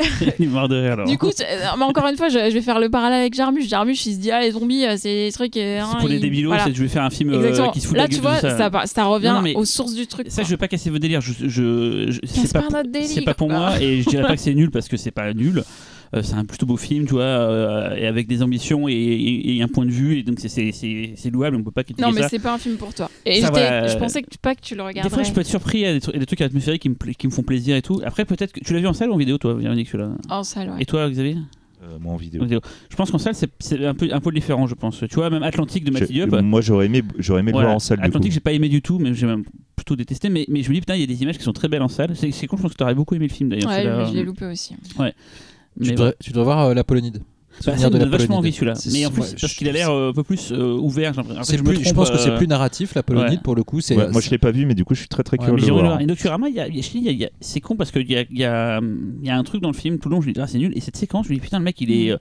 il 0.38 0.44
est 0.46 0.48
mort 0.48 0.68
de 0.68 0.76
rire 0.76 0.92
alors. 0.92 1.06
du 1.06 1.18
coup, 1.18 1.28
euh, 1.28 1.56
mais 1.78 1.84
encore 1.84 2.06
une 2.06 2.16
fois, 2.16 2.28
je, 2.28 2.38
je 2.38 2.54
vais 2.54 2.60
faire 2.62 2.78
le 2.80 2.88
parallèle 2.88 3.20
avec 3.20 3.34
Jarmusch. 3.34 3.66
Jarmusch, 3.68 4.06
il 4.06 4.14
se 4.14 4.18
dit 4.18 4.30
ah 4.30 4.40
les 4.40 4.52
zombies, 4.52 4.84
euh, 4.86 4.94
c'est 4.96 5.26
des 5.26 5.32
trucs. 5.32 5.56
euh, 5.56 5.78
c'est 5.80 5.94
hein, 5.96 5.96
pour 6.00 6.08
des 6.08 6.16
ils- 6.16 6.20
débilos, 6.20 6.48
voilà. 6.50 6.66
je 6.72 6.82
vais 6.82 6.88
faire 6.88 7.02
un 7.04 7.10
film 7.10 7.30
euh, 7.32 7.70
qui 7.72 7.80
se 7.80 7.86
fout 7.86 7.94
de 7.94 7.98
Là, 7.98 8.04
la 8.04 8.08
tu 8.08 8.20
vois, 8.20 8.36
de 8.36 8.40
ça. 8.40 8.56
ça, 8.56 8.68
va- 8.68 8.86
ça 8.86 9.04
revient 9.04 9.34
Non, 9.44 9.50
aux 9.60 9.64
sources 9.64 9.94
du 9.94 10.06
truc. 10.06 10.26
Ça, 10.30 10.36
quoi. 10.36 10.44
je 10.44 10.50
veux 10.50 10.56
pas 10.56 10.68
casser 10.68 10.90
vos 10.90 10.98
délires. 10.98 11.20
Je, 11.20 11.32
je, 11.40 12.10
je- 12.10 12.20
c'est 12.26 12.52
pas, 12.52 12.62
pas 12.62 12.68
notre 12.78 12.90
délire, 12.90 13.08
c'est 13.08 13.22
pas 13.22 13.34
pour 13.34 13.50
moi 13.50 13.80
et 13.80 14.02
je 14.02 14.08
dirais 14.08 14.22
pas 14.22 14.34
que 14.36 14.40
c'est 14.42 14.54
nul 14.54 14.70
parce 14.70 14.88
que 14.88 14.96
c'est 14.96 15.10
pas 15.10 15.32
nul. 15.34 15.62
Euh, 16.14 16.22
c'est 16.22 16.34
un 16.34 16.44
plutôt 16.44 16.66
beau 16.66 16.76
film, 16.76 17.06
tu 17.06 17.12
vois, 17.14 17.22
euh, 17.22 17.96
et 17.96 18.06
avec 18.06 18.26
des 18.26 18.42
ambitions 18.42 18.86
et, 18.86 18.92
et- 18.92 19.56
et 19.56 19.62
un 19.62 19.68
point 19.68 19.86
de 19.86 19.90
vue, 19.90 20.18
et 20.18 20.22
donc 20.22 20.40
c'est- 20.40 21.30
louable, 21.30 21.56
on 21.56 21.62
peut 21.62 21.70
pas 21.70 21.84
critiquer 21.84 22.06
Non, 22.06 22.12
mais 22.12 22.20
ça. 22.20 22.28
c'est 22.28 22.38
pas 22.38 22.52
un 22.52 22.58
film 22.58 22.76
pour 22.76 22.92
toi. 22.92 23.10
Et 23.24 23.40
Ça 23.40 23.50
va, 23.50 23.86
je 23.88 23.94
euh, 23.96 23.98
pensais 23.98 24.20
que, 24.22 24.28
pas 24.42 24.54
que 24.54 24.60
tu 24.60 24.74
le 24.74 24.82
Des 24.82 24.88
regarderais. 24.88 25.14
fois, 25.14 25.22
je 25.22 25.32
peux 25.32 25.40
être 25.40 25.46
surpris, 25.46 25.78
il 25.78 25.80
y 25.80 25.86
a 25.86 25.94
des, 25.94 26.00
trucs- 26.00 26.38
des 26.38 26.44
atmosphériques 26.44 26.82
qui 26.82 26.90
me, 26.90 26.94
pla- 26.96 27.14
qui 27.14 27.26
me 27.26 27.32
font 27.32 27.42
plaisir 27.42 27.76
et 27.76 27.80
tout. 27.82 28.02
Après, 28.04 28.26
peut-être 28.26 28.52
que 28.52 28.60
tu 28.60 28.74
l'as 28.74 28.80
vu 28.80 28.86
en 28.86 28.92
salle 28.92 29.08
ou 29.08 29.14
en 29.14 29.16
vidéo, 29.16 29.38
toi, 29.38 29.54
Véronique, 29.54 29.88
celui-là? 29.88 30.10
En 30.28 30.44
salle, 30.44 30.68
ouais. 30.70 30.82
Et 30.82 30.84
toi, 30.84 31.08
Xavier? 31.08 31.36
Euh, 31.82 31.98
moi 31.98 32.12
en 32.12 32.16
vidéo. 32.16 32.42
Je 32.90 32.94
pense 32.96 33.10
qu'en 33.10 33.18
salle, 33.18 33.34
c'est- 33.34 33.84
un 33.86 33.94
peu, 33.94 34.08
un 34.12 34.20
peu 34.20 34.30
différent, 34.32 34.66
je 34.66 34.74
pense. 34.74 34.98
Tu 35.08 35.14
vois, 35.14 35.30
même 35.30 35.42
Atlantique 35.42 35.82
de 35.84 35.90
Mathieu 35.90 36.26
Diop. 36.26 36.42
moi 36.42 36.60
j'aurais 36.60 36.86
aimé, 36.86 37.02
j'aurais 37.18 37.40
aimé 37.40 37.50
le 37.50 37.54
Voilà. 37.54 37.68
voir 37.68 37.76
en 37.76 37.80
salle 37.80 37.98
Atlantique, 38.02 38.32
j'ai 38.32 38.38
pas 38.40 38.52
aimé 38.52 38.68
du 38.68 38.82
tout, 38.82 38.98
mais 39.00 39.14
j'ai 39.14 39.26
même 39.26 39.44
plutôt 39.74 39.96
détesté. 39.96 40.28
Mais, 40.28 40.44
mais 40.48 40.62
je 40.62 40.68
me 40.68 40.74
dis, 40.74 40.80
putain, 40.80 40.94
il 40.94 41.00
y 41.00 41.04
a 41.04 41.06
des 41.06 41.22
images 41.22 41.38
qui 41.38 41.42
sont 41.44 41.52
très 41.54 41.66
belles 41.68 41.82
en 41.82 41.88
salle. 41.88 42.14
C'est 42.14 42.46
con, 42.46 42.56
je 42.58 42.62
pense 42.62 42.72
que 42.72 42.76
tu 42.76 42.82
aurais 42.84 42.94
beaucoup 42.94 43.14
aimé 43.16 43.26
le 43.28 43.32
film 43.34 43.48
d'ailleurs. 43.48 43.68
Ouais, 43.70 44.06
je 44.10 44.14
l'ai 44.14 44.22
loupé 44.24 44.44
aussi. 44.44 44.76
Tu 45.80 45.90
devrais, 45.92 46.14
tu 46.20 46.30
devrais 46.30 46.44
voir 46.44 46.60
euh, 46.66 46.74
la 46.74 46.84
Polonide. 46.84 47.22
Bah, 47.66 47.76
ça 47.76 47.86
me 47.88 47.92
de 47.92 47.98
la 47.98 48.04
donne 48.06 48.08
vachement 48.18 48.38
envie 48.38 48.50
celui-là. 48.52 48.72
Mais 48.92 49.04
en 49.04 49.10
plus, 49.10 49.20
ouais, 49.22 49.36
parce 49.40 49.52
qu'il 49.54 49.68
a 49.68 49.72
l'air 49.72 49.90
euh, 49.90 50.08
un 50.10 50.12
peu 50.14 50.22
plus 50.22 50.52
euh, 50.52 50.72
ouvert. 50.72 51.12
Après, 51.18 51.56
je 51.56 51.92
pense 51.92 52.10
que 52.10 52.16
c'est 52.18 52.30
euh, 52.30 52.36
plus 52.38 52.48
narratif 52.48 52.94
la 52.94 53.02
Polonide 53.02 53.30
ouais. 53.30 53.38
pour 53.42 53.54
le 53.54 53.62
coup. 53.62 53.80
C'est 53.80 53.94
Ouais, 53.94 54.08
moi 54.10 54.20
je 54.22 54.30
l'ai 54.30 54.38
pas 54.38 54.50
vu, 54.50 54.64
mais 54.64 54.74
du 54.74 54.84
coup 54.84 54.94
je 54.94 55.00
suis 55.00 55.08
très 55.08 55.22
très 55.22 55.38
Ouais, 55.38 55.44
curieux 55.44 55.60
Mais 55.60 55.66
de 55.66 55.72
voir. 55.72 56.00
Et 56.00 56.06
Nocturama, 56.06 56.46
c'est 57.40 57.60
con 57.60 57.76
parce 57.76 57.90
qu'il 57.90 58.10
y 58.10 58.16
a, 58.16 58.22
il 58.30 58.38
y, 58.38 58.44
a, 58.44 58.80
il 58.80 59.26
y 59.26 59.30
a 59.30 59.36
un 59.36 59.44
truc 59.44 59.60
dans 59.62 59.68
le 59.70 59.76
film 59.76 59.98
tout 59.98 60.08
le 60.08 60.14
long, 60.14 60.22
je 60.22 60.28
me 60.28 60.32
dis, 60.32 60.40
ah, 60.40 60.46
c'est 60.46 60.58
nul. 60.58 60.72
Et 60.74 60.80
cette 60.80 60.96
séquence, 60.96 61.26
je 61.26 61.30
me 61.30 61.34
dis, 61.36 61.40
putain, 61.42 61.58
le 61.58 61.64
mec, 61.64 61.80
il 61.80 61.90
est. 61.92 62.10
Mm. 62.10 62.14
euh, 62.14 62.18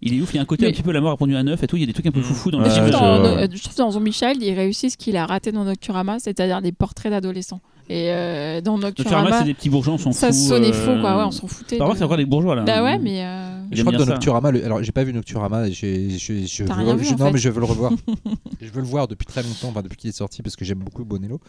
Il 0.00 0.14
est 0.16 0.20
ouf, 0.20 0.32
il 0.32 0.36
y 0.36 0.38
a 0.38 0.42
un 0.42 0.44
côté 0.44 0.62
Mais- 0.62 0.68
un 0.68 0.72
petit 0.72 0.84
peu 0.84 0.92
la 0.92 1.00
mort 1.00 1.10
a 1.10 1.16
pendu 1.16 1.34
à 1.34 1.42
neuf 1.42 1.60
et 1.60 1.66
tout, 1.66 1.76
il 1.76 1.80
y 1.80 1.82
a 1.82 1.86
des 1.86 1.92
trucs 1.92 2.06
un 2.06 2.12
peu 2.12 2.20
Mm. 2.20 2.22
foufou 2.22 2.50
dans 2.52 2.58
Ouais, 2.60 2.66
le 2.68 2.70
film. 2.70 2.84
euh, 2.86 3.48
je 3.52 3.62
trouve 3.64 3.76
dans 3.76 3.90
Zombie 3.90 4.12
Child, 4.12 4.40
il 4.40 4.54
réussit 4.54 4.92
ce 4.92 4.96
qu'il 4.96 5.16
a 5.16 5.26
raté 5.26 5.50
dans 5.50 5.64
Nocturama, 5.64 6.20
c'est-à-dire 6.20 6.62
des 6.62 6.70
portraits 6.70 7.10
d'adolescents. 7.10 7.60
Et 7.90 8.10
euh, 8.12 8.60
dans 8.60 8.76
Nocturama, 8.76 9.16
Nocturama, 9.22 9.38
c'est 9.40 9.44
des 9.46 9.54
petits 9.54 9.70
bourgeois, 9.70 9.94
on 9.94 9.98
s'en 9.98 10.10
fout. 10.12 10.20
ça 10.20 10.32
sonnait 10.32 10.70
euh, 10.70 10.72
faux, 10.72 11.00
quoi. 11.00 11.16
Ouais, 11.16 11.22
on 11.24 11.30
s'en 11.30 11.46
foutait. 11.46 11.78
Par 11.78 11.86
de- 11.86 11.90
contre, 11.90 11.98
c'est 11.98 12.04
encore 12.04 12.16
des 12.18 12.26
bourgeois 12.26 12.54
là. 12.54 12.62
Bah 12.64 12.82
ouais, 12.84 12.98
mais. 12.98 13.24
euh, 13.24 13.48
Je 13.72 13.80
crois 13.82 13.92
que 13.92 13.98
dans 13.98 14.04
ça. 14.04 14.12
Nocturama, 14.12 14.50
le- 14.50 14.64
alors 14.64 14.82
j'ai 14.82 14.92
pas 14.92 15.04
vu 15.04 15.12
Nocturama, 15.14 15.70
j'ai- 15.70 16.10
je, 16.18 16.32
veux- 16.64 16.72
rien 16.72 16.94
vu, 16.96 17.04
je- 17.06 17.14
en 17.14 17.16
non 17.16 17.26
fait. 17.26 17.32
mais 17.32 17.38
je 17.38 17.48
veux 17.48 17.60
le 17.60 17.66
revoir. 17.66 17.92
je 18.60 18.68
veux 18.70 18.80
le 18.80 18.86
voir 18.86 19.08
depuis 19.08 19.24
très 19.26 19.42
longtemps, 19.42 19.68
enfin 19.68 19.82
depuis 19.82 19.96
qu'il 19.96 20.10
est 20.10 20.12
sorti 20.16 20.42
parce 20.42 20.54
que 20.56 20.64
j'aime 20.66 20.78
beaucoup 20.80 21.04
Bonello. 21.04 21.40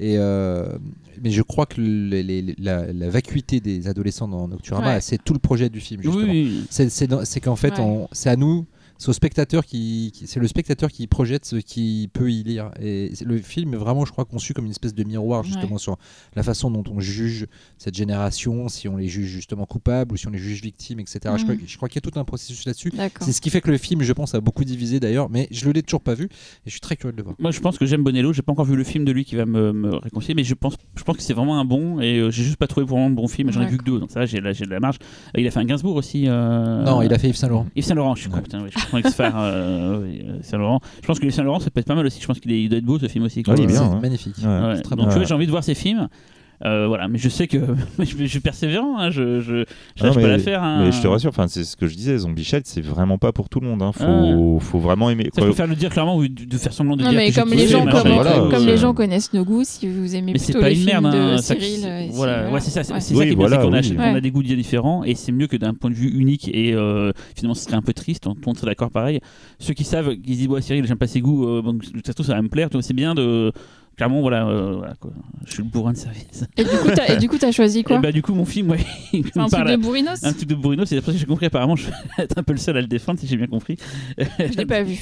Et 0.00 0.16
euh, 0.18 0.66
mais 1.22 1.30
je 1.30 1.42
crois 1.42 1.66
que 1.66 1.80
les- 1.80 2.22
les- 2.22 2.56
la, 2.58 2.92
la 2.92 3.10
vacuité 3.10 3.60
des 3.60 3.86
adolescents 3.86 4.26
dans 4.26 4.48
Nocturama, 4.48 4.94
Ouais. 4.94 5.00
c'est 5.00 5.22
tout 5.22 5.34
le 5.34 5.38
projet 5.38 5.68
du 5.68 5.80
film. 5.80 6.00
Oui, 6.04 6.10
Justement. 6.12 6.32
oui. 6.32 6.64
C'est- 6.70 6.88
C'est 6.90 7.06
dans- 7.06 7.24
c'est 7.24 7.40
qu'en 7.40 7.56
fait, 7.56 7.74
Ouais. 7.74 7.80
on- 7.80 8.08
c'est 8.10 8.30
à 8.30 8.36
nous, 8.36 8.66
c'est 9.04 9.10
au 9.10 9.12
spectateur 9.12 9.66
qui, 9.66 10.10
qui- 10.14 10.26
c'est 10.26 10.40
le 10.40 10.48
spectateur 10.48 10.90
qui 10.90 11.06
projette 11.06 11.44
ce 11.44 11.56
qu'il 11.56 12.08
peut 12.08 12.32
y 12.32 12.42
lire. 12.42 12.70
Et 12.80 13.12
le 13.24 13.36
film 13.38 13.74
est 13.74 13.76
vraiment, 13.76 14.06
je 14.06 14.12
crois, 14.12 14.24
conçu 14.24 14.54
comme 14.54 14.64
une 14.64 14.70
espèce 14.70 14.94
de 14.94 15.04
miroir 15.04 15.44
justement 15.44 15.76
sur 15.76 15.98
la 16.36 16.42
façon 16.42 16.70
dont 16.70 16.84
on 16.90 17.00
juge 17.00 17.46
cette 17.76 17.94
génération, 17.94 18.68
si 18.68 18.88
on 18.88 18.96
les 18.96 19.08
juge 19.08 19.28
justement 19.28 19.66
coupables 19.66 20.12
ou 20.12 20.16
si 20.16 20.26
on 20.26 20.30
les 20.30 20.38
juge 20.38 20.62
victimes, 20.62 21.00
etc. 21.00 21.20
Je 21.24 21.30
Mhm. 21.30 21.38
crois, 21.42 21.54
je 21.66 21.76
crois 21.76 21.88
qu'il 21.90 22.02
y 22.02 22.06
a 22.06 22.10
tout 22.10 22.18
un 22.18 22.24
processus 22.24 22.64
là-dessus. 22.64 22.92
C'est 23.20 23.32
ce 23.32 23.40
qui 23.42 23.50
fait 23.50 23.60
que 23.60 23.70
le 23.70 23.76
film, 23.78 24.02
je 24.02 24.12
pense, 24.14 24.34
a 24.34 24.40
beaucoup 24.40 24.64
divisé 24.64 25.00
d'ailleurs, 25.00 25.28
mais 25.28 25.48
je 25.50 25.68
ne 25.68 25.72
l'ai 25.72 25.82
toujours 25.82 26.00
pas 26.00 26.14
vu 26.14 26.24
et 26.24 26.28
je 26.66 26.70
suis 26.70 26.80
très 26.80 26.96
curieux 26.96 27.12
de 27.12 27.18
le 27.18 27.24
voir. 27.24 27.36
Moi, 27.38 27.50
je 27.50 27.60
pense 27.60 27.76
que 27.76 27.84
j'aime 27.84 28.02
Bonello. 28.02 28.32
J'ai 28.32 28.40
pas 28.42 28.52
encore 28.52 28.64
vu 28.64 28.74
le 28.76 28.84
film 28.84 29.04
de 29.04 29.12
lui 29.12 29.26
qui 29.26 29.36
va 29.36 29.44
me, 29.44 29.72
me 29.74 29.96
réconcilier, 29.96 30.34
mais 30.34 30.44
je 30.44 30.54
pense, 30.54 30.76
je 30.96 31.02
pense 31.04 31.16
que 31.18 31.22
c'est 31.22 31.34
vraiment 31.34 31.58
un 31.60 31.64
bon. 31.66 32.00
Et 32.00 32.20
euh, 32.20 32.30
j'ai 32.30 32.42
juste 32.42 32.56
pas 32.56 32.66
trouvé 32.66 32.86
moment 32.86 33.10
de 33.10 33.14
bon 33.14 33.28
film. 33.28 33.50
J'en 33.52 33.60
ai 33.60 33.66
vu 33.66 33.76
que 33.76 33.84
deux, 33.84 34.00
donc 34.00 34.10
ça, 34.10 34.24
j'ai 34.24 34.40
de 34.40 34.70
la 34.70 34.80
marge. 34.80 34.96
Euh, 35.36 35.40
il 35.40 35.46
a 35.46 35.50
fait 35.50 35.60
un 35.60 35.64
Gainsbourg 35.66 35.96
aussi. 35.96 36.24
euh, 36.26 36.82
Non, 36.84 37.02
il 37.02 37.12
a 37.12 37.18
fait 37.18 37.28
Yves 37.28 37.36
Saint 37.36 37.48
Laurent. 37.48 37.66
Yves 37.76 37.84
Saint 37.84 37.94
Laurent, 37.94 38.14
je 38.14 38.22
suis 38.22 38.30
con, 38.30 38.36
Ouais. 38.36 38.42
putain, 38.42 38.62
ouais, 38.62 38.70
je 38.70 38.80
comprends 38.80 38.93
Euh, 39.02 40.02
oui, 40.02 40.22
euh, 40.26 40.38
Saint 40.42 40.58
Laurent. 40.58 40.80
Je 41.02 41.06
pense 41.06 41.18
que 41.18 41.24
Yves 41.26 41.32
Saint 41.34 41.42
Laurent, 41.42 41.60
ça 41.60 41.70
peut 41.70 41.80
être 41.80 41.86
pas 41.86 41.94
mal 41.94 42.06
aussi. 42.06 42.20
Je 42.20 42.26
pense 42.26 42.40
qu'il 42.40 42.52
est- 42.52 42.62
il 42.62 42.68
doit 42.68 42.78
être 42.78 42.84
beau 42.84 42.98
ce 42.98 43.08
film 43.08 43.24
aussi. 43.24 43.42
quoi. 43.42 43.54
Est 43.54 43.66
bien, 43.66 43.68
C'est 43.68 43.82
hein. 43.84 43.98
magnifique. 44.00 44.34
Ouais. 44.42 44.46
Ouais. 44.46 44.76
C'est 44.76 44.82
très 44.82 44.96
Donc 44.96 45.06
bon. 45.06 45.12
tu 45.12 45.18
vois, 45.18 45.24
j'ai 45.26 45.34
envie 45.34 45.46
de 45.46 45.50
voir 45.50 45.64
ces 45.64 45.74
films. 45.74 46.08
Euh, 46.66 46.86
voilà, 46.88 47.08
mais 47.08 47.18
je 47.18 47.28
sais 47.28 47.46
que 47.46 47.58
je, 47.98 48.24
suis 48.24 48.40
persévérant, 48.40 48.98
hein, 48.98 49.10
je, 49.10 49.40
je, 49.40 49.64
je 49.64 49.64
Ah 50.00 50.04
non, 50.04 50.06
lâche 50.06 50.14
pas 50.14 50.20
mais- 50.22 50.28
l'affaire. 50.28 50.62
hein. 50.62 50.84
Mais 50.84 50.92
je 50.92 51.02
te 51.02 51.06
rassure, 51.06 51.28
enfin, 51.28 51.46
c'est 51.46 51.62
ce 51.64 51.76
que 51.76 51.86
je 51.86 51.94
disais, 51.94 52.16
Zombie 52.16 52.42
Child, 52.44 52.62
c'est 52.64 52.80
vraiment 52.80 53.18
pas 53.18 53.32
pour 53.32 53.48
tout 53.50 53.60
le 53.60 53.66
monde. 53.68 53.82
Hein. 53.82 53.92
Faut, 53.92 54.04
Ah. 54.04 54.60
faut 54.60 54.78
vraiment 54.78 55.10
aimer. 55.10 55.24
Ça, 55.24 55.30
je 55.34 55.40
quoi. 55.40 55.46
préfère 55.48 55.66
le 55.66 55.74
dire 55.76 55.90
clairement 55.90 56.16
ou 56.16 56.26
de, 56.26 56.56
faire 56.56 56.72
semblant 56.72 56.96
de 56.96 57.02
Non, 57.02 57.10
dire 57.10 57.18
mais 57.18 57.30
que 57.30 57.40
comme 57.40 57.50
les 57.50 57.66
gens, 57.68 57.84
comme, 57.86 58.08
voilà, 58.12 58.32
comme 58.32 58.54
euh, 58.54 58.66
les 58.66 58.76
gens 58.78 58.94
connaissent 58.94 59.32
nos 59.34 59.44
goûts, 59.44 59.64
si 59.64 59.86
vous 59.88 60.14
aimez 60.16 60.32
Mais 60.32 60.38
c'est 60.38 60.52
plutôt 60.52 60.60
pas 60.60 60.70
les 60.70 60.74
une 60.82 60.88
films 60.88 61.02
merde, 61.02 61.14
hein, 61.14 61.32
de 61.32 61.36
ça- 61.36 61.54
Cyril. 61.54 61.80
c'est- 61.82 61.86
euh, 61.86 62.06
voilà, 62.12 62.50
ouais, 62.50 62.60
c'est 62.60 62.70
ça, 62.70 62.82
c'est 62.82 62.94
ouais. 62.94 63.00
c'est 63.00 63.12
Oui, 63.14 63.18
ça 63.20 63.24
qui 63.26 63.32
est 63.32 63.34
bien, 63.36 63.46
voilà, 63.46 63.56
c'est 63.82 63.94
qu'on 63.94 64.00
a, 64.02 64.12
on 64.12 64.16
des 64.22 64.30
goûts 64.30 64.42
bien 64.42 64.56
différents 64.56 65.04
et 65.04 65.14
c'est 65.14 65.32
mieux 65.32 65.46
que 65.46 65.56
d'un 65.56 65.74
point 65.74 65.90
de 65.90 65.94
vue 65.96 66.08
unique 66.18 66.48
et 66.48 66.72
euh, 66.72 67.12
finalement 67.36 67.54
ce 67.54 67.64
serait 67.64 67.76
un 67.76 67.82
peu 67.82 67.92
triste, 67.92 68.26
monde 68.46 68.56
serait 68.56 68.68
d'accord 68.70 68.90
pareil. 68.90 69.20
Ceux 69.58 69.74
qui 69.74 69.84
savent, 69.84 70.14
qui 70.16 70.32
se 70.32 70.38
disent, 70.38 70.48
ouais, 70.48 70.62
Cyril, 70.62 70.86
j'aime 70.86 70.96
pas 70.96 71.06
ses 71.08 71.20
goûts, 71.20 71.46
euh, 71.46 71.60
bon, 71.62 71.74
de 71.74 71.78
toute 71.84 72.06
façon 72.06 72.22
ça 72.22 72.34
va 72.34 72.40
me 72.42 72.48
plaire, 72.48 72.68
c'est 72.80 72.94
bien 72.94 73.14
de. 73.14 73.52
Clairement, 73.96 74.20
voilà, 74.20 74.46
euh, 74.46 74.74
voilà, 74.78 74.94
quoi. 74.94 75.12
je 75.46 75.52
suis 75.52 75.62
le 75.62 75.68
bourrin 75.68 75.92
de 75.92 75.96
service. 75.96 76.44
Et 76.56 76.64
du 76.64 76.70
coup, 76.70 76.88
t'as- 76.94 77.14
et 77.14 77.16
du 77.16 77.28
coup, 77.28 77.38
t'as 77.38 77.52
choisi 77.52 77.84
quoi 77.84 77.96
et 77.96 78.00
bah, 78.00 78.10
du 78.12 78.22
coup, 78.22 78.34
mon 78.34 78.44
film, 78.44 78.70
ouais, 78.70 78.80
il 79.12 79.24
C'est 79.32 79.38
un 79.38 79.46
truc 79.46 79.66
de 79.68 79.76
bourrinos 79.76 80.24
Un 80.24 80.32
truc 80.32 80.48
de 80.48 80.54
Bruno, 80.54 80.84
c'est 80.84 80.96
après 80.98 81.12
que 81.12 81.18
j'ai 81.18 81.26
compris. 81.26 81.46
Apparemment, 81.46 81.76
je 81.76 81.86
vais 81.86 81.92
être 82.18 82.36
un 82.38 82.42
peu 82.42 82.52
le 82.52 82.58
seul 82.58 82.76
à 82.76 82.80
le 82.80 82.86
défendre, 82.88 83.20
si 83.20 83.26
j'ai 83.26 83.36
bien 83.36 83.46
compris. 83.46 83.76
Je 84.18 84.56
l'ai 84.56 84.66
pas 84.66 84.82
vu. 84.82 84.98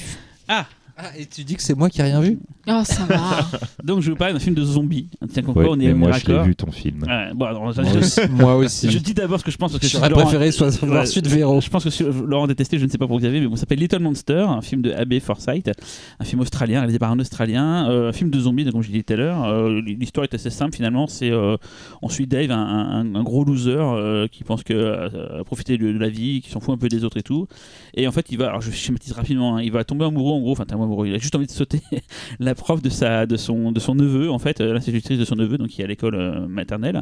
Ah 0.47 0.65
Ah, 0.95 1.05
et 1.17 1.25
tu 1.25 1.43
dis 1.43 1.55
que 1.55 1.63
c'est 1.63 1.73
moi 1.75 1.89
qui 1.89 2.01
ai 2.01 2.03
rien 2.03 2.21
vu 2.21 2.37
Oh, 2.67 2.81
ça 2.83 3.03
va. 3.05 3.47
Donc, 3.83 4.01
je 4.01 4.11
vous 4.11 4.15
parle 4.15 4.33
d'un 4.33 4.39
film 4.39 4.55
de 4.55 4.63
zombies. 4.63 5.07
Tiens, 5.31 5.41
comme 5.41 5.57
Ouais, 5.57 5.65
on 5.67 5.73
est 5.79 5.87
mais 5.87 5.93
moi, 5.95 6.11
je 6.11 6.27
l'ai 6.31 6.43
vu 6.43 6.55
ton 6.55 6.71
film. 6.71 7.01
Ouais, 7.03 7.33
bon, 7.33 7.45
alors, 7.45 7.63
Moi 7.63 7.73
je, 7.73 7.97
aussi. 7.97 8.21
Moi 8.29 8.55
aussi. 8.55 8.91
je 8.91 8.99
dis 8.99 9.15
d'abord 9.15 9.39
ce 9.39 9.43
que 9.43 9.49
je 9.51 9.57
pense 9.57 9.71
parce 9.71 9.81
que 9.81 9.87
J'aurais 9.87 10.09
Laurent- 10.09 10.21
préféré 10.21 10.51
soit 10.51 10.69
voir 10.85 11.01
Ouais, 11.01 11.05
Suite 11.07 11.25
Véro. 11.27 11.59
Je 11.61 11.69
pense 11.69 11.83
que 11.83 11.89
si 11.89 12.03
Laurent 12.03 12.45
détesté, 12.45 12.77
je 12.77 12.85
ne 12.85 12.89
sais 12.91 12.99
pas 12.99 13.07
pour 13.07 13.17
Xavier, 13.19 13.39
mais 13.41 13.47
bon, 13.47 13.55
ça 13.55 13.61
s'appelle 13.61 13.79
Little 13.79 13.99
Monster, 13.99 14.45
un 14.47 14.61
film 14.61 14.83
de 14.83 14.91
A.B. 14.93 15.19
Forsyth, 15.19 15.71
un 16.19 16.23
film 16.25 16.41
australien 16.41 16.79
réalisé 16.81 16.99
par 16.99 17.11
un 17.11 17.19
Australien, 17.19 17.89
euh, 17.89 18.09
un 18.09 18.13
film 18.13 18.29
de 18.29 18.39
zombies, 18.39 18.63
donc, 18.63 18.73
comme 18.73 18.83
je 18.83 18.89
disais 18.91 19.01
tout 19.03 19.13
à 19.13 19.15
l'heure. 19.17 19.43
Euh, 19.45 19.81
L'histoire 19.81 20.23
est 20.25 20.33
assez 20.35 20.51
simple 20.51 20.75
finalement. 20.75 21.07
C'est 21.07 21.31
euh, 21.31 21.57
on 22.03 22.07
suit 22.09 22.27
Dave, 22.27 22.51
un, 22.51 22.55
un- 22.57 23.15
un 23.15 23.23
gros 23.23 23.43
loser 23.43 23.75
euh, 23.79 24.27
qui 24.27 24.43
pense 24.43 24.61
que 24.63 24.73
euh, 24.73 25.43
profiter 25.43 25.77
de, 25.79 25.91
de 25.91 25.97
la 25.97 26.09
vie, 26.09 26.41
qui 26.41 26.51
s'en 26.51 26.59
fout 26.59 26.73
un 26.75 26.77
peu 26.77 26.87
des 26.87 27.03
autres 27.03 27.17
et 27.17 27.23
tout. 27.23 27.47
Et 27.95 28.07
en 28.07 28.11
fait, 28.11 28.27
il 28.31 28.37
va, 28.37 28.47
alors 28.49 28.61
je 28.61 28.69
schématise 28.71 29.11
rapidement, 29.13 29.57
hein, 29.57 29.61
il 29.63 29.71
va 29.71 29.83
tomber 29.83 30.05
amoureux 30.05 30.33
en 30.33 30.39
gros, 30.39 30.51
enfin, 30.51 30.65
il 31.05 31.13
a 31.13 31.17
juste 31.17 31.35
envie 31.35 31.45
de 31.45 31.51
sauter 31.51 31.81
la 32.39 32.55
prof 32.55 32.81
de 32.81 32.89
de 33.25 33.37
son, 33.37 33.95
neveu 33.95 34.31
en 34.31 34.39
fait, 34.39 34.59
l'institutrice 34.61 35.19
de 35.19 35.25
son 35.25 35.35
neveu, 35.35 35.57
donc 35.57 35.69
qui 35.69 35.81
est 35.81 35.85
à 35.85 35.87
l'école 35.87 36.15
euh, 36.15 36.47
maternelle. 36.47 37.01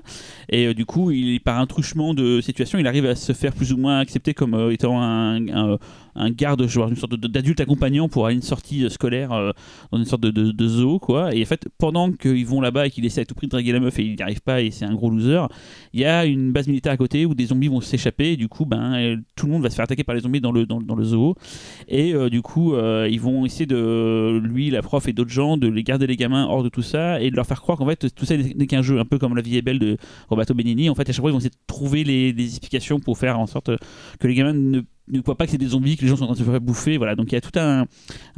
Et 0.49 0.67
euh, 0.67 0.73
du 0.73 0.85
coup, 0.85 1.11
il, 1.11 1.39
par 1.41 1.59
un 1.59 1.67
truchement 1.67 2.13
de 2.13 2.41
situation, 2.41 2.79
il 2.79 2.87
arrive 2.87 3.05
à 3.05 3.15
se 3.15 3.33
faire 3.33 3.53
plus 3.53 3.73
ou 3.73 3.77
moins 3.77 3.99
accepter 3.99 4.33
comme 4.33 4.53
euh, 4.53 4.71
étant 4.71 5.01
un 5.01 5.77
garde, 6.31 6.65
genre 6.67 6.89
une 6.89 6.95
sorte 6.95 7.15
d'adulte 7.15 7.59
accompagnant 7.59 8.09
pour 8.09 8.25
aller 8.25 8.35
une 8.35 8.41
sortie 8.41 8.85
euh, 8.85 8.89
scolaire 8.89 9.31
euh, 9.31 9.51
dans 9.91 9.97
une 9.97 10.05
sorte 10.05 10.21
de, 10.21 10.67
zoo, 10.67 10.99
quoi. 10.99 11.33
Et 11.33 11.41
en 11.41 11.45
fait, 11.45 11.67
pendant 11.77 12.11
qu'ils 12.11 12.45
vont 12.45 12.61
là-bas 12.61 12.87
et 12.87 12.89
qu'il 12.89 13.05
essaie 13.05 13.21
à 13.21 13.25
tout 13.25 13.35
prix 13.35 13.47
de 13.47 13.51
draguer 13.51 13.71
la 13.71 13.79
meuf 13.79 13.97
et 13.99 14.03
il 14.03 14.15
n'y 14.15 14.21
arrive 14.21 14.41
pas 14.41 14.61
et 14.61 14.71
c'est 14.71 14.85
un 14.85 14.93
gros 14.93 15.09
loser, 15.09 15.47
il 15.93 16.01
y 16.01 16.05
a 16.05 16.25
une 16.25 16.51
base 16.51 16.67
militaire 16.67 16.93
à 16.93 16.97
côté 16.97 17.25
où 17.25 17.33
des 17.33 17.45
zombies 17.47 17.67
vont 17.67 17.81
s'échapper. 17.81 18.33
Et 18.33 18.37
du 18.37 18.47
coup, 18.47 18.65
ben, 18.65 18.93
euh, 18.93 19.17
tout 19.35 19.45
le 19.45 19.51
monde 19.51 19.63
va 19.63 19.69
se 19.69 19.75
faire 19.75 19.83
attaquer 19.83 20.03
par 20.03 20.15
les 20.15 20.21
zombies 20.21 20.41
dans 20.41 20.51
le, 20.51 20.65
dans, 20.65 20.95
le 20.95 21.03
zoo. 21.03 21.35
Et 21.87 22.13
du 22.29 22.41
coup, 22.41 22.75
ils 22.75 23.19
vont 23.19 23.45
essayer 23.45 23.65
de, 23.65 24.39
lui, 24.43 24.69
la 24.69 24.81
prof 24.81 25.07
et 25.07 25.13
d'autres 25.13 25.31
gens, 25.31 25.57
de 25.57 25.67
les 25.67 25.83
garder 25.83 26.07
les 26.07 26.15
gamins 26.15 26.45
hors 26.45 26.63
de 26.63 26.69
tout 26.69 26.81
ça 26.81 27.21
et 27.21 27.31
de 27.31 27.35
leur 27.35 27.45
faire 27.45 27.61
croire 27.61 27.77
qu'en 27.77 27.87
fait, 27.87 28.13
tout 28.13 28.25
ça 28.25 28.37
n'est 28.37 28.67
qu'un 28.67 28.81
jeu, 28.81 28.99
un 28.99 29.05
peu 29.05 29.17
comme 29.17 29.35
La 29.35 29.41
vie 29.41 29.57
est 29.57 29.61
belle 29.61 29.79
de 29.79 29.97
Roberto 30.29 30.53
Benigni. 30.53 30.89
En 30.89 30.95
fait, 30.95 31.09
à 31.09 31.13
chaque 31.13 31.21
fois, 31.21 31.29
ils 31.29 31.33
vont 31.33 31.39
essayer 31.39 31.49
de 31.49 31.55
trouver 31.67 32.03
les, 32.03 32.33
des 32.33 32.45
explications 32.45 32.99
pour 32.99 33.17
faire 33.17 33.39
en 33.39 33.47
sorte 33.47 33.71
que 34.19 34.27
les 34.27 34.35
gamins 34.35 34.53
ne 34.53 34.81
ne 35.07 35.21
voient 35.21 35.37
pas 35.37 35.45
que 35.45 35.51
c'est 35.51 35.57
des 35.57 35.67
zombies, 35.67 35.97
que 35.97 36.03
les 36.03 36.07
gens 36.07 36.15
sont 36.15 36.23
en 36.23 36.27
train 36.27 36.35
de 36.35 36.39
se 36.39 36.49
faire 36.49 36.61
bouffer. 36.61 36.97
Voilà. 36.97 37.15
Donc 37.15 37.31
il 37.31 37.35
y 37.35 37.37
a 37.37 37.41
tout 37.41 37.57
un, 37.57 37.85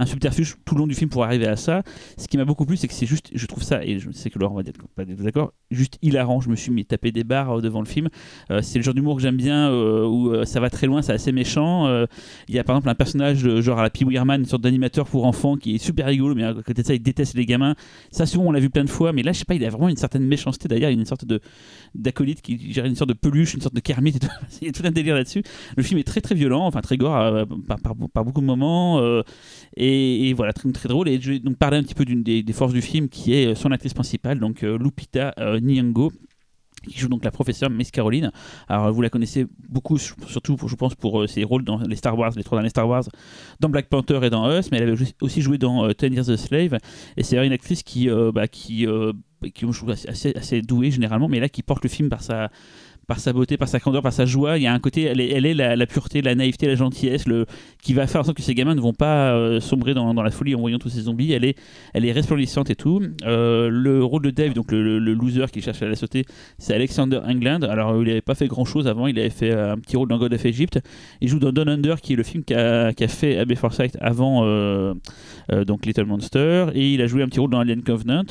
subterfuge 0.05 0.55
tout 0.65 0.75
le 0.75 0.79
long 0.79 0.87
du 0.87 0.95
film 0.95 1.09
pour 1.09 1.23
arriver 1.23 1.47
à 1.47 1.55
ça. 1.55 1.83
Ce 2.17 2.27
qui 2.27 2.37
m'a 2.37 2.45
beaucoup 2.45 2.65
plu, 2.65 2.77
c'est 2.77 2.87
que 2.87 2.93
c'est 2.93 3.05
juste, 3.05 3.29
je 3.33 3.45
trouve 3.45 3.63
ça, 3.63 3.83
et 3.83 3.99
je 3.99 4.11
sais 4.11 4.29
que 4.29 4.39
Laurent 4.39 4.55
va 4.55 4.61
être 4.61 4.81
pas 4.95 5.05
d'accord, 5.05 5.53
juste 5.71 5.97
hilarant. 6.01 6.41
Je 6.41 6.49
me 6.49 6.55
suis 6.55 6.71
mis 6.71 6.85
tapé 6.85 7.11
des 7.11 7.23
barres 7.23 7.59
euh, 7.59 7.61
devant 7.61 7.79
le 7.79 7.87
film. 7.87 8.09
Euh, 8.51 8.61
c'est 8.61 8.79
le 8.79 8.83
genre 8.83 8.93
d'humour 8.93 9.15
que 9.15 9.21
j'aime 9.21 9.37
bien, 9.37 9.69
euh, 9.69 10.05
où 10.05 10.45
ça 10.45 10.59
va 10.59 10.69
très 10.69 10.87
loin, 10.87 11.01
c'est 11.01 11.13
assez 11.13 11.31
méchant. 11.31 11.87
Il 12.47 12.55
y 12.55 12.59
a 12.59 12.63
par 12.63 12.75
exemple 12.75 12.89
un 12.89 12.95
personnage 12.95 13.59
genre 13.59 13.79
à 13.79 13.83
la 13.83 13.89
Pee 13.89 14.05
Herman, 14.13 14.41
une 14.41 14.47
sorte 14.47 14.61
d'animateur 14.61 15.07
pour 15.07 15.25
enfants 15.25 15.55
qui 15.55 15.75
est 15.75 15.77
super 15.77 16.07
rigolo, 16.07 16.35
mais 16.35 16.43
à 16.43 16.53
côté 16.53 16.81
de 16.81 16.87
ça, 16.87 16.93
il 16.93 17.01
déteste 17.01 17.35
les 17.35 17.45
gamins. 17.45 17.75
Ça, 18.11 18.25
souvent, 18.25 18.45
on 18.45 18.51
l'a 18.51 18.59
vu 18.59 18.69
plein 18.69 18.83
de 18.83 18.89
fois, 18.89 19.13
mais 19.13 19.23
là, 19.23 19.31
je 19.31 19.39
sais 19.39 19.45
pas, 19.45 19.55
il 19.55 19.65
a 19.65 19.69
vraiment 19.69 19.89
une 19.89 19.97
certaine 19.97 20.25
méchanceté 20.25 20.67
derrière. 20.67 20.89
Il 20.89 20.93
y 20.93 20.97
a 20.97 20.99
une 20.99 21.05
sorte 21.05 21.25
de 21.25 21.39
d'acolyte 21.95 22.41
qui 22.41 22.73
gère 22.73 22.85
une 22.85 22.95
sorte 22.95 23.09
de 23.09 23.13
peluche, 23.13 23.53
une 23.53 23.61
sorte 23.61 23.75
de 23.75 23.79
Kermit. 23.79 24.15
Il 24.61 24.67
y 24.67 24.69
a 24.69 24.71
tout 24.71 24.83
un 24.85 24.91
délire 24.91 25.15
là-dessus. 25.15 25.43
Le 25.77 25.83
film 25.83 25.99
est 25.99 26.03
très 26.03 26.21
très 26.21 26.35
violent, 26.35 26.62
enfin 26.67 26.81
très 26.81 26.97
gore 26.97 27.15
euh, 27.15 27.45
par, 27.83 27.95
beaucoup 28.25 28.41
de 28.41 28.45
moments, 28.45 28.99
euh, 28.99 29.23
et, 29.75 30.33
voilà, 30.33 30.53
très, 30.53 30.69
drôle. 30.89 31.09
Et 31.09 31.19
je 31.19 31.33
vais 31.33 31.39
donc 31.39 31.57
parler 31.57 31.77
un 31.77 31.83
petit 31.83 31.95
peu 31.95 32.05
des, 32.05 32.53
forces 32.53 32.73
du 32.73 32.81
film 32.81 33.09
qui 33.09 33.33
est 33.33 33.47
euh, 33.47 33.55
son 33.55 33.71
actrice 33.71 33.93
principale, 33.93 34.39
donc 34.39 34.63
euh, 34.63 34.77
Lupita 34.77 35.33
Nyong'o 35.61 36.11
qui 36.85 36.99
joue 36.99 37.07
donc 37.07 37.23
la 37.23 37.31
professeure 37.31 37.69
Miss 37.69 37.91
Caroline. 37.91 38.29
Alors 38.67 38.91
vous 38.91 39.01
la 39.01 39.09
connaissez 39.09 39.47
beaucoup, 39.69 39.97
surtout 39.97 40.57
je 40.67 40.75
pense 40.75 40.95
pour 40.95 41.29
ses 41.29 41.45
rôles 41.45 41.63
dans 41.63 41.77
les 41.77 41.95
Star 41.95 42.17
Wars, 42.17 42.33
les 42.35 42.43
trois 42.43 42.57
derniers 42.57 42.71
Star 42.71 42.89
Wars, 42.89 43.05
dans 43.61 43.69
Black 43.69 43.87
Panther 43.87 44.19
et 44.23 44.29
dans 44.29 44.51
Us, 44.51 44.69
mais 44.69 44.79
elle 44.79 44.89
avait 44.89 45.05
aussi 45.21 45.41
joué 45.41 45.57
dans 45.57 45.89
Ten 45.93 46.11
Years 46.11 46.29
a 46.29 46.35
Slave. 46.35 46.77
Et 47.15 47.23
c'est 47.23 47.37
une 47.37 47.53
actrice 47.53 47.83
qui, 47.83 48.09
bah, 48.33 48.49
qui, 48.49 48.85
euh, 48.85 49.13
qui 49.53 49.65
assez, 50.09 50.33
assez 50.35 50.61
douée 50.61 50.91
généralement, 50.91 51.29
mais 51.29 51.39
là 51.39 51.47
qui 51.47 51.63
porte 51.63 51.83
le 51.83 51.89
film 51.89 52.09
par 52.09 52.21
sa 52.21 52.49
par 53.07 53.19
sa 53.19 53.33
beauté, 53.33 53.57
par 53.57 53.67
sa 53.67 53.79
candeur, 53.79 54.01
par 54.01 54.13
sa 54.13 54.25
joie. 54.25 54.57
Il 54.57 54.63
y 54.63 54.67
a 54.67 54.73
un 54.73 54.79
côté, 54.79 55.03
elle 55.03 55.19
est, 55.19 55.29
elle 55.29 55.45
est 55.45 55.53
la, 55.53 55.87
pureté, 55.87 56.21
la 56.21 56.35
naïveté, 56.35 56.67
la 56.67 56.75
gentillesse, 56.75 57.27
le, 57.27 57.45
qui 57.81 57.93
va 57.93 58.07
faire 58.07 58.21
en 58.21 58.23
sorte 58.23 58.37
que 58.37 58.43
ces 58.43 58.55
gamins 58.55 58.75
ne 58.75 58.81
vont 58.81 58.93
pas 58.93 59.33
euh, 59.33 59.59
sombrer 59.59 59.93
dans, 59.93 60.13
la 60.13 60.31
folie 60.31 60.55
en 60.55 60.59
voyant 60.59 60.79
tous 60.79 60.89
ces 60.89 61.01
zombies. 61.01 61.33
Elle 61.33 61.45
est, 61.45 61.57
elle 61.93 62.05
est 62.05 62.11
resplendissante 62.11 62.69
et 62.69 62.75
tout. 62.75 63.01
Euh, 63.25 63.69
le 63.69 64.03
rôle 64.03 64.21
de 64.21 64.29
Dave, 64.29 64.53
donc 64.53 64.71
le, 64.71 64.99
loser 64.99 65.45
qui 65.51 65.61
cherche 65.61 65.81
à 65.81 65.87
la 65.87 65.95
sauter, 65.95 66.25
c'est 66.57 66.73
Alexander 66.73 67.19
England. 67.25 67.61
Alors 67.63 67.91
euh, 67.91 68.01
il 68.01 68.07
n'avait 68.07 68.21
pas 68.21 68.35
fait 68.35 68.47
grand 68.47 68.65
chose 68.65 68.87
avant, 68.87 69.07
il 69.07 69.19
avait 69.19 69.29
fait 69.29 69.53
un 69.53 69.77
petit 69.77 69.97
rôle 69.97 70.07
dans 70.07 70.17
God 70.17 70.33
of 70.33 70.45
Egypt. 70.45 70.79
Il 71.21 71.27
joue 71.27 71.39
dans 71.39 71.51
Down 71.51 71.69
Under, 71.69 71.99
qui 71.99 72.13
est 72.13 72.15
le 72.15 72.23
film 72.23 72.43
qu'a 72.43 72.93
fait 73.07 73.37
Abbey 73.37 73.55
Forsyth 73.55 73.97
avant 73.99 74.43
donc 75.67 75.85
Little 75.85 76.05
Monster, 76.05 76.67
et 76.73 76.93
il 76.93 77.01
a 77.01 77.07
joué 77.07 77.21
un 77.23 77.27
petit 77.27 77.39
rôle 77.39 77.49
dans 77.49 77.59
Alien 77.59 77.83
Covenant. 77.83 78.23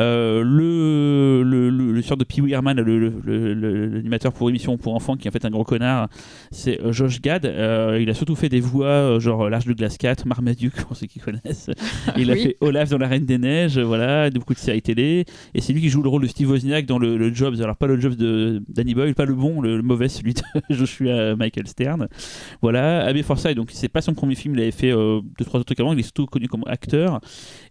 Euh, 0.00 0.42
le, 0.42 1.42
le, 1.42 1.70
le, 1.70 1.92
le 1.92 2.02
sort 2.02 2.16
de 2.16 2.24
Pee 2.24 2.40
Wee 2.40 2.52
Herman, 2.52 2.80
l'animateur 2.80 4.32
pour 4.32 4.48
émission 4.48 4.78
pour 4.78 4.94
enfants, 4.94 5.16
qui 5.16 5.28
est 5.28 5.30
en 5.30 5.32
fait 5.32 5.44
un 5.44 5.50
gros 5.50 5.64
connard, 5.64 6.08
c'est 6.50 6.80
euh, 6.80 6.92
Josh 6.92 7.20
Gad. 7.20 7.44
Euh, 7.46 7.98
il 8.00 8.08
a 8.10 8.14
surtout 8.14 8.34
fait 8.34 8.48
des 8.48 8.60
voix 8.60 9.18
genre 9.18 9.48
L'Arche 9.50 9.66
de 9.66 9.72
Glace 9.74 9.98
4, 9.98 10.26
Marmaduke, 10.26 10.74
pour 10.86 10.96
ceux 10.96 11.06
qui 11.06 11.18
connaissent. 11.18 11.70
Il 12.16 12.30
a 12.30 12.34
Oui. 12.34 12.42
fait 12.42 12.56
Olaf 12.60 12.88
dans 12.90 12.98
La 12.98 13.08
Reine 13.08 13.26
des 13.26 13.38
Neiges, 13.38 13.78
voilà, 13.78 14.30
de 14.30 14.38
beaucoup 14.38 14.54
de 14.54 14.58
séries 14.58 14.82
télé. 14.82 15.24
Et 15.54 15.60
c'est 15.60 15.72
lui 15.72 15.80
qui 15.80 15.88
joue 15.88 16.02
le 16.02 16.08
rôle 16.08 16.22
de 16.22 16.28
Steve 16.28 16.50
Wozniak 16.50 16.86
dans 16.86 16.98
le, 16.98 17.32
Jobs. 17.34 17.60
Alors, 17.60 17.76
pas 17.76 17.86
le 17.86 18.00
Jobs 18.00 18.14
de 18.16 18.62
Danny 18.68 18.94
Boyle, 18.94 19.14
pas 19.14 19.24
le 19.26 19.34
bon, 19.34 19.60
le, 19.60 19.82
mauvais, 19.82 20.08
celui 20.08 20.34
de 20.34 20.40
Joshua 20.70 21.36
Michael 21.36 21.66
Stern. 21.66 22.08
Voilà, 22.62 23.04
Abbey 23.04 23.22
Forsyth, 23.22 23.54
donc 23.56 23.70
c'est 23.72 23.88
pas 23.88 24.00
son 24.00 24.14
premier 24.14 24.34
film, 24.34 24.54
il 24.54 24.60
avait 24.60 24.70
fait 24.70 24.92
euh, 24.92 25.20
deux, 25.38 25.44
trois 25.44 25.60
autres 25.60 25.66
trucs 25.66 25.80
avant, 25.80 25.92
il 25.92 25.98
est 25.98 26.02
surtout 26.02 26.26
connu 26.26 26.48
comme 26.48 26.64
acteur. 26.66 27.20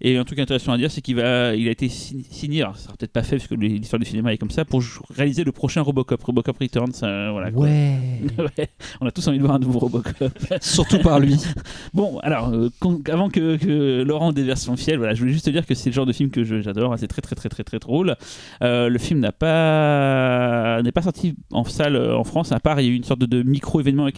Et 0.01 0.17
un 0.17 0.23
truc 0.23 0.39
intéressant 0.39 0.71
à 0.73 0.77
dire, 0.77 0.91
c'est 0.91 1.01
qu'il 1.01 1.15
va, 1.15 1.55
il 1.55 1.67
a 1.67 1.71
été 1.71 1.89
signé, 1.89 2.18
signé, 2.29 2.61
alors 2.61 2.75
ça 2.77 2.85
sera 2.85 2.93
peut-être 2.97 3.11
pas 3.11 3.23
fait 3.23 3.37
parce 3.37 3.47
que 3.47 3.55
l'histoire 3.55 3.99
du 3.99 4.05
cinéma 4.05 4.33
et 4.33 4.37
comme 4.37 4.49
ça 4.51 4.65
pour 4.65 4.81
réaliser 5.15 5.43
le 5.43 5.51
prochain 5.51 5.81
Robocop, 5.81 6.21
Robocop 6.23 6.57
Returns. 6.59 6.91
euh, 7.03 7.29
voilà. 7.31 7.49
Ouais. 7.51 7.95
Ouais. 8.37 8.69
On 9.01 9.07
a 9.07 9.11
tous 9.11 9.27
envie 9.27 9.37
de 9.37 9.43
voir 9.43 9.55
un 9.55 9.59
nouveau 9.59 9.79
Robocop. 9.79 10.31
Surtout 10.61 10.99
par 10.99 11.19
lui. 11.19 11.35
Bon, 11.93 12.19
alors, 12.19 12.49
euh, 12.49 12.69
avant 13.11 13.29
que, 13.29 13.55
que 13.57 14.03
Laurent 14.03 14.31
déverse 14.31 14.61
son 14.61 14.75
fiel, 14.77 14.97
voilà, 14.97 15.13
je 15.13 15.19
voulais 15.21 15.33
juste 15.33 15.45
te 15.45 15.49
dire 15.49 15.65
que 15.65 15.73
c'est 15.73 15.89
le 15.89 15.93
genre 15.93 16.05
de 16.05 16.13
film 16.13 16.29
que 16.29 16.43
j'adore. 16.61 16.93
hein, 16.93 16.97
c'est 16.97 17.07
très, 17.07 17.21
très, 17.21 17.35
très, 17.35 17.49
très, 17.49 17.63
très 17.63 17.79
drôle. 17.79 18.15
Euh, 18.61 18.89
le 18.89 18.99
film 18.99 19.19
n'a 19.19 19.31
pas 19.31 20.81
n'est 20.83 20.91
pas 20.91 21.01
sorti 21.01 21.35
en 21.51 21.63
salle 21.63 21.97
en 21.97 22.23
France. 22.23 22.51
À 22.51 22.59
part, 22.59 22.79
il 22.81 22.85
y 22.87 22.89
a 22.89 22.91
eu 22.91 22.95
une 22.95 23.03
sorte 23.03 23.19
de, 23.19 23.25
de 23.25 23.43
micro-événement 23.43 24.03
avec 24.03 24.17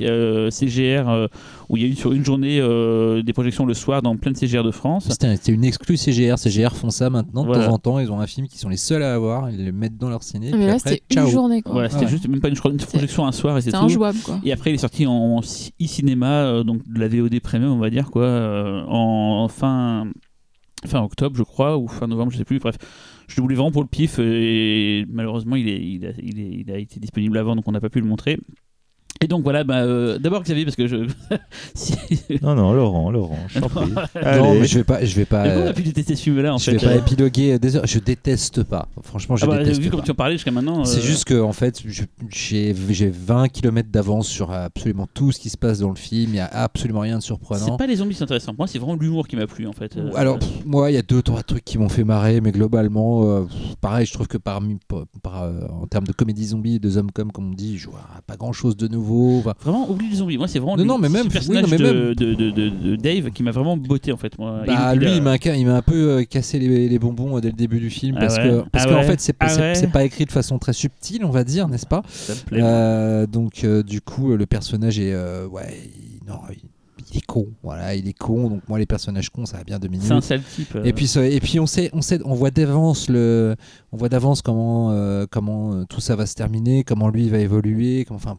CGR 0.51 1.27
où 1.69 1.77
il 1.77 1.83
y 1.83 1.85
a 1.85 1.89
eu 1.89 1.95
sur 1.95 2.11
une 2.13 2.25
journée 2.25 2.59
des 3.23 3.33
projections 3.33 3.65
le 3.65 3.73
soir 3.73 4.01
dans 4.01 4.15
plein 4.17 4.31
de 4.31 4.37
CGR 4.37 4.63
de 4.63 4.71
France. 4.71 5.07
C'était 5.09 5.35
c'était 5.35 5.51
une 5.53 5.63
exclue 5.63 5.97
CGR. 5.97 6.37
CGR 6.37 6.75
font 6.75 6.89
ça 6.89 7.09
maintenant 7.09 7.43
de 7.43 7.47
Voilà. 7.47 7.67
temps 7.67 7.73
en 7.75 7.79
Ils 7.85 8.11
ont 8.11 8.19
un 8.19 8.27
film 8.27 8.47
qui 8.47 8.57
sont 8.57 8.69
les 8.69 8.77
seuls 8.77 9.03
à 9.03 9.13
avoir. 9.13 9.49
Ils 9.49 9.65
le 9.65 9.71
mettent 9.71 9.97
dans 9.97 10.09
leur 10.09 10.23
ciné. 10.23 10.47
Mais 10.51 10.57
puis 10.57 10.65
là, 10.65 10.79
c'était 10.79 11.01
une 11.21 11.27
journée, 11.27 11.61
quoi. 11.61 11.73
Voilà, 11.73 11.89
c'était 11.89 12.05
Ouais. 12.05 12.11
juste 12.11 12.27
même 12.27 12.39
pas 12.39 12.49
une, 12.49 12.55
une 12.65 12.77
projection 12.77 13.25
un 13.25 13.31
soir 13.31 13.57
et 13.57 13.61
c'est 13.61 13.65
C'était 13.71 13.79
tout. 13.79 13.85
injouable, 13.85 14.19
quoi. 14.23 14.39
Et 14.43 14.51
après, 14.51 14.71
il 14.71 14.75
est 14.75 14.77
sorti 14.77 15.05
en 15.07 15.39
e-cinéma, 15.41 16.43
euh, 16.45 16.63
donc 16.63 16.87
de 16.87 16.99
la 16.99 17.07
VOD 17.07 17.39
premium, 17.39 17.71
on 17.71 17.79
va 17.79 17.89
dire, 17.89 18.11
quoi, 18.11 18.23
euh, 18.23 18.83
en, 18.87 19.43
en 19.43 19.47
fin, 19.47 20.07
fin 20.85 21.01
octobre, 21.01 21.35
je 21.37 21.43
crois, 21.43 21.77
ou 21.77 21.87
fin 21.87 22.07
novembre, 22.07 22.31
je 22.31 22.37
sais 22.37 22.45
plus. 22.45 22.59
Bref, 22.59 22.75
je 23.27 23.35
le 23.37 23.41
voulais 23.43 23.55
vraiment 23.55 23.71
pour 23.71 23.81
le 23.83 23.87
pif, 23.87 24.19
et 24.19 25.05
malheureusement, 25.09 25.55
il, 25.55 25.67
est, 25.69 25.81
il, 25.81 26.05
a, 26.05 26.09
il, 26.21 26.39
est- 26.39 26.63
il 26.67 26.71
a 26.71 26.77
été 26.77 26.99
disponible 26.99 27.37
avant, 27.37 27.55
donc 27.55 27.67
on 27.67 27.71
n'a 27.71 27.79
pas 27.79 27.89
pu 27.89 27.99
le 28.01 28.07
montrer. 28.07 28.37
Et 29.23 29.27
donc 29.27 29.43
voilà, 29.43 29.63
bah, 29.63 29.83
euh, 29.83 30.17
d'abord 30.17 30.41
Xavier, 30.41 30.65
parce 30.65 30.75
que 30.75 30.87
je. 30.87 31.07
si... 31.75 31.93
Non, 32.41 32.55
non, 32.55 32.73
Laurent, 32.73 33.11
Laurent, 33.11 33.37
je 33.47 33.59
t'en 33.59 33.69
prie. 33.69 33.91
Non, 33.91 33.99
Allez. 34.23 34.59
mais 34.61 34.65
je 34.67 34.77
vais 34.79 34.83
pas. 34.83 35.05
Je 35.05 35.15
vais 35.15 35.25
pas. 35.25 35.43
Mais 35.43 35.49
comment 35.53 35.65
on 35.65 35.69
a 35.69 35.73
pu 35.73 35.83
détester 35.83 36.15
ce 36.15 36.23
film-là 36.23 36.55
en 36.55 36.57
je 36.57 36.65
fait 36.71 36.77
vais 36.77 36.77
pas 36.79 36.93
euh, 36.93 36.97
épiloguer 36.99 37.59
des 37.59 37.75
heures. 37.75 37.85
Je 37.85 37.99
déteste 37.99 38.63
pas. 38.63 38.87
Franchement, 39.03 39.35
je 39.35 39.45
ah 39.45 39.47
bah, 39.47 39.59
déteste 39.59 39.79
Vu 39.79 39.89
pas. 39.89 39.97
comme 39.97 40.05
tu 40.05 40.11
en 40.11 40.15
parlais 40.15 40.35
jusqu'à 40.35 40.49
maintenant. 40.51 40.85
C'est 40.85 40.99
euh, 40.99 41.01
juste 41.01 41.25
que 41.25 41.39
en 41.39 41.53
fait, 41.53 41.81
je- 41.85 42.03
j'ai 42.29 42.75
j'ai 42.89 43.09
20 43.09 43.47
km 43.49 43.89
d'avance 43.91 44.27
sur 44.27 44.51
absolument 44.51 45.07
tout 45.13 45.31
ce 45.31 45.39
qui 45.39 45.49
se 45.49 45.57
passe 45.57 45.79
dans 45.79 45.89
le 45.89 45.95
film. 45.95 46.31
Il 46.33 46.37
y 46.37 46.39
a 46.39 46.47
absolument 46.47 47.01
rien 47.01 47.17
de 47.17 47.21
C'est 47.21 47.27
surprenant. 47.27 47.77
pas 47.77 47.85
les 47.87 47.97
zombies 47.97 48.11
qui 48.13 48.17
sont 48.17 48.23
intéressants. 48.23 48.53
Moi, 48.57 48.65
c'est 48.67 48.79
vraiment 48.79 48.95
l'humour 48.95 49.27
qui 49.27 49.35
m'a 49.35 49.45
plu 49.45 49.67
en 49.67 49.73
fait. 49.73 49.97
Euh, 49.97 50.09
Alors, 50.15 50.39
pff, 50.39 50.65
moi, 50.65 50.89
il 50.89 50.95
y 50.95 50.97
a 50.97 51.03
deux, 51.03 51.21
trois 51.21 51.43
trucs 51.43 51.63
qui 51.63 51.77
m'ont 51.77 51.89
fait 51.89 52.03
marrer, 52.03 52.41
mais 52.41 52.51
globalement, 52.51 53.23
euh, 53.25 53.41
pff, 53.43 53.75
pareil, 53.81 54.05
je 54.07 54.13
trouve 54.13 54.27
que 54.27 54.37
parmi, 54.39 54.79
par, 54.87 55.03
par, 55.21 55.43
euh, 55.43 55.61
en 55.81 55.85
termes 55.85 56.07
de 56.07 56.11
comédie 56.13 56.45
zombie 56.47 56.75
et 56.75 56.79
de 56.79 56.89
zomcom, 56.89 57.31
comme 57.31 57.49
on 57.51 57.53
dit, 57.53 57.77
je 57.77 57.87
vois 57.87 58.01
pas 58.25 58.35
grand 58.35 58.51
chose 58.53 58.75
de 58.75 58.87
nouveau. 58.87 59.10
Enfin, 59.39 59.53
Vraiment, 59.61 59.89
oublie 59.89 60.09
les 60.09 60.15
zombies. 60.17 60.37
Moi, 60.37 60.47
c'est 60.47 60.59
vraiment 60.59 60.75
Non, 60.77 60.83
le 60.83 60.87
non, 60.87 60.97
mais 60.97 61.07
petit 61.07 61.13
même- 61.13 61.25
oui, 61.27 61.33
personnage 61.33 61.63
non, 61.63 61.67
mais 61.71 61.77
de, 61.77 61.83
même- 61.83 62.13
de, 62.15 62.33
de- 62.33 62.51
de- 62.51 62.69
de 62.69 62.95
Dave 62.95 63.31
qui 63.31 63.43
m'a 63.43 63.51
vraiment 63.51 63.77
botté 63.77 64.11
en 64.11 64.17
fait. 64.17 64.37
Moi. 64.39 64.63
bah, 64.65 64.93
Il- 64.93 64.99
lui, 64.99 65.15
il 65.15 65.21
m'a 65.21 65.31
un 65.75 65.81
peu 65.81 65.93
euh, 66.11 66.23
cassé 66.23 66.59
les, 66.59 66.87
les 66.89 66.99
bonbons 66.99 67.37
euh, 67.37 67.41
dès 67.41 67.49
le 67.49 67.55
début 67.55 67.79
du 67.79 67.89
film 67.89 68.15
Ah 68.17 68.21
parce 68.21 68.37
ouais 68.37 68.43
que 68.43 68.69
parce 68.71 68.85
Ah 68.85 68.89
qu'en 68.89 68.95
ouais 68.97 69.03
fait, 69.03 69.19
c'est 69.19 69.33
pas, 69.33 69.47
Ah 69.49 69.87
pas 69.93 70.03
écrit 70.03 70.25
de 70.25 70.31
façon 70.31 70.59
très 70.59 70.73
subtile, 70.73 71.25
on 71.25 71.29
va 71.31 71.43
dire, 71.43 71.67
n'est-ce 71.67 71.85
pas? 71.87 72.03
Ça 72.09 72.33
me 72.33 72.39
plaît. 72.39 72.59
Euh, 72.63 73.27
Donc, 73.27 73.63
euh, 73.63 73.83
du 73.83 74.01
coup, 74.01 74.35
le 74.35 74.45
personnage 74.45 74.99
est, 74.99 75.13
euh, 75.13 75.47
ouais, 75.47 75.89
non, 76.27 76.35
il, 76.51 76.57
il 77.11 77.17
est 77.17 77.25
con. 77.25 77.47
Voilà, 77.63 77.95
il 77.95 78.07
est 78.07 78.13
con. 78.17 78.49
Donc 78.49 78.61
moi, 78.67 78.79
les 78.79 78.85
personnages 78.85 79.29
cons, 79.29 79.45
ça 79.45 79.57
va 79.57 79.63
bien 79.63 79.79
minutes. 79.79 80.03
C'est 80.07 80.13
un 80.13 80.21
sale 80.21 80.41
type. 80.55 80.75
euh. 80.75 80.83
Et 80.83 80.93
puis, 80.93 81.11
et 81.17 81.39
puis 81.39 81.59
on 81.59 81.65
sait, 81.65 81.89
on 81.93 82.01
sait, 82.01 82.19
on 82.25 82.33
voit 82.35 82.51
d'avance 82.51 83.09
le, 83.09 83.55
on 83.91 83.97
voit 83.97 84.09
d'avance 84.09 84.41
comment, 84.41 84.91
euh, 84.91 85.25
comment 85.29 85.73
euh, 85.73 85.85
tout 85.85 86.01
ça 86.01 86.15
va 86.15 86.25
se 86.25 86.35
terminer, 86.35 86.83
comment 86.83 87.09
lui 87.09 87.29
va 87.29 87.39
évoluer, 87.39 88.05
comment, 88.05 88.17
enfin, 88.23 88.37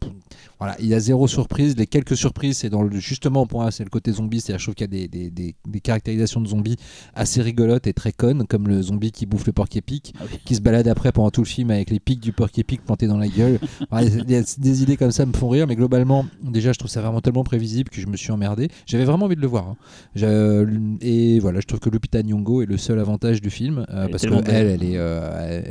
voilà, 0.59 0.75
il 0.79 0.87
y 0.87 0.93
a 0.93 0.99
zéro 0.99 1.27
surprise. 1.27 1.75
Les 1.77 1.87
quelques 1.87 2.15
surprises, 2.15 2.57
c'est 2.59 2.69
dans 2.69 2.83
le, 2.83 2.97
justement 2.99 3.45
pour 3.45 3.59
moi, 3.61 3.71
c'est 3.71 3.83
le 3.83 3.89
côté 3.89 4.11
zombie, 4.11 4.39
c'est-à-dire 4.41 4.59
je 4.59 4.65
trouve 4.65 4.75
qu'il 4.75 4.85
y 4.85 4.89
a 4.89 5.07
des, 5.07 5.07
des, 5.07 5.29
des, 5.29 5.55
des 5.67 5.79
caractérisations 5.81 6.41
de 6.41 6.47
zombies 6.47 6.77
assez 7.15 7.41
rigolotes 7.41 7.87
et 7.87 7.93
très 7.93 8.11
connes, 8.11 8.45
comme 8.47 8.67
le 8.67 8.81
zombie 8.81 9.11
qui 9.11 9.25
bouffe 9.25 9.45
le 9.45 9.53
porc-épic, 9.53 10.13
Ah 10.19 10.23
oui. 10.31 10.39
qui 10.45 10.55
se 10.55 10.61
balade 10.61 10.87
après 10.87 11.11
pendant 11.11 11.29
tout 11.31 11.41
le 11.41 11.47
film 11.47 11.71
avec 11.71 11.89
les 11.89 11.99
pics 11.99 12.19
du 12.21 12.31
porc-épic 12.31 12.83
plantés 12.85 13.07
dans 13.07 13.17
la 13.17 13.27
gueule. 13.27 13.59
Des, 14.27 14.43
des 14.57 14.83
idées 14.83 14.97
comme 14.97 15.11
ça 15.11 15.25
me 15.25 15.33
font 15.33 15.49
rire, 15.49 15.67
mais 15.67 15.75
globalement, 15.75 16.25
déjà, 16.43 16.71
je 16.71 16.79
trouve 16.79 16.89
ça 16.91 17.01
vraiment 17.01 17.21
tellement 17.21 17.43
prévisible 17.43 17.89
que 17.89 17.99
je 18.01 18.07
me 18.07 18.15
suis 18.17 18.31
emmerdé. 18.31 18.52
J'avais 18.85 19.05
vraiment 19.05 19.25
envie 19.25 19.35
de 19.35 19.41
le 19.41 19.47
voir. 19.47 19.67
hein. 19.69 19.75
Je- 20.15 20.67
et 21.01 21.39
voilà, 21.39 21.59
je 21.59 21.65
trouve 21.67 21.79
que 21.79 21.89
Lupita 21.89 22.21
Nyong'o 22.23 22.61
est 22.61 22.65
le 22.65 22.77
seul 22.77 22.99
avantage 22.99 23.41
du 23.41 23.49
film 23.49 23.85
euh, 23.89 24.07
parce 24.09 24.21
tellement 24.21 24.41
que 24.41 24.51
elle, 24.51 24.83
est, 24.83 24.97
euh, 24.97 25.61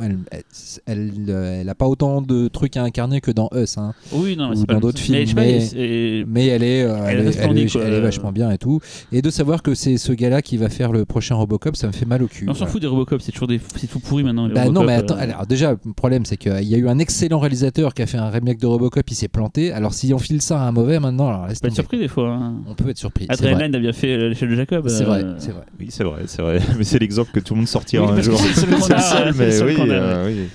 elle, 0.00 0.18
elle, 0.30 0.42
elle, 0.86 1.12
euh, 1.28 1.60
elle 1.60 1.68
a 1.68 1.74
pas 1.74 1.86
autant 1.88 2.22
de 2.22 2.48
trucs 2.48 2.76
à 2.76 2.82
incarner 2.82 3.20
que 3.20 3.30
dans 3.30 3.48
Us, 3.54 3.78
hein. 3.78 3.94
Oui, 4.12 4.36
non, 4.36 4.50
mais 4.50 4.58
ou 4.58 4.66
dans 4.66 4.80
d'autres 4.80 4.98
films, 4.98 5.18
Mais, 5.36 6.24
mais- 6.26 6.46
elle 6.46 6.62
est, 6.62 6.82
euh, 6.82 6.96
Elle 7.06 7.28
est, 7.58 7.70
quoi. 7.72 7.82
elle 7.84 8.00
vachement 8.00 8.32
bien 8.32 8.50
et 8.50 8.58
tout. 8.58 8.80
Et 9.12 9.22
de 9.22 9.30
savoir 9.30 9.62
que 9.62 9.74
c'est 9.74 9.96
ce 9.98 10.12
gars-là 10.12 10.42
qui 10.42 10.56
va 10.56 10.68
faire 10.68 10.92
le 10.92 11.04
prochain 11.04 11.34
Robocop, 11.34 11.76
ça 11.76 11.86
me 11.86 11.92
fait 11.92 12.06
mal 12.06 12.22
au 12.22 12.26
cul. 12.28 12.46
On 12.48 12.52
s'en 12.54 12.58
Voilà. 12.60 12.72
fout 12.72 12.80
des 12.80 12.86
Robocop, 12.86 13.20
c'est 13.20 13.32
toujours 13.32 13.48
des, 13.48 13.60
c'est 13.76 13.86
tout 13.86 14.00
pourri 14.00 14.22
maintenant. 14.24 14.48
Bah 14.48 14.68
non, 14.70 14.84
mais 14.84 14.94
attends, 14.94 15.16
euh. 15.16 15.20
alors 15.22 15.46
déjà, 15.46 15.72
le 15.84 15.92
problème 15.92 16.24
c'est 16.24 16.36
qu'il 16.36 16.64
y 16.64 16.74
a 16.74 16.78
eu 16.78 16.88
un 16.88 16.98
excellent 16.98 17.38
réalisateur 17.38 17.94
qui 17.94 18.02
a 18.02 18.06
fait 18.06 18.18
un 18.18 18.30
remake 18.30 18.58
de 18.58 18.66
Robocop, 18.66 19.10
il 19.10 19.14
s'est 19.14 19.28
planté. 19.28 19.72
Alors 19.72 19.94
si 19.94 20.12
on 20.14 20.18
file 20.18 20.40
ça 20.42 20.60
à 20.62 20.68
un 20.68 20.72
mauvais 20.72 21.00
maintenant, 21.00 21.28
alors 21.28 21.46
laisse 21.46 21.60
Pas 21.60 21.70
surpris 21.70 21.98
des 21.98 22.08
fois. 22.08 22.17
Hein. 22.26 22.54
On 22.66 22.74
peut 22.74 22.88
être 22.90 22.98
surpris. 22.98 23.26
Adrenaline 23.28 23.74
a 23.74 23.78
bien 23.78 23.92
fait 23.92 24.14
euh, 24.14 24.28
l'échelle 24.28 24.50
de 24.50 24.54
Jacob. 24.56 24.88
C'est 24.88 25.02
euh, 25.04 25.06
vrai, 25.06 25.24
c'est 25.38 25.52
vrai. 25.52 25.64
Oui, 25.78 25.86
c'est 25.90 26.04
vrai, 26.04 26.22
c'est 26.26 26.42
vrai. 26.42 26.58
Mais 26.78 26.84
c'est 26.84 26.98
l'exemple 26.98 27.30
que 27.32 27.40
tout 27.40 27.54
le 27.54 27.58
monde 27.58 27.68
sortira 27.68 28.04
Oui, 28.06 28.18
un 28.18 28.22
jour. 28.22 28.38
c'est 28.38 28.66
le 28.66 28.76
seul 29.00 29.34
mais 29.36 29.62
oui, 29.62 29.76
euh, 29.90 30.26
oui. 30.26 30.48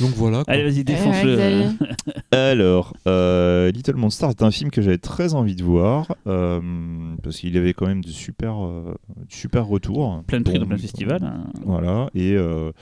Donc 0.00 0.10
voilà. 0.16 0.42
quoi. 0.44 0.52
Allez, 0.52 0.64
vas-y, 0.64 0.82
défonce-le. 0.84 1.36
Xavier. 1.36 1.66
Alors, 2.32 2.94
euh, 3.06 3.70
Little 3.70 3.94
Monster 3.96 4.26
est 4.30 4.42
un 4.42 4.50
film 4.50 4.70
que 4.70 4.82
j'avais 4.82 4.98
très 4.98 5.34
envie 5.34 5.54
de 5.54 5.62
voir 5.62 6.14
euh, 6.26 6.60
parce 7.22 7.36
qu'il 7.38 7.56
avait 7.56 7.72
quand 7.74 7.86
même 7.86 8.02
de 8.04 8.10
super, 8.10 8.64
euh, 8.64 8.94
de 9.16 9.32
super 9.32 9.66
retours. 9.66 10.22
Plein 10.26 10.38
de 10.40 10.44
prix 10.44 10.54
Bon, 10.54 10.60
dans 10.60 10.66
plein 10.66 10.76
de 10.76 10.80
festivals. 10.80 11.22
hein. 11.22 11.44
Voilà, 11.64 12.10
et 12.14 12.32
euh, 12.32 12.72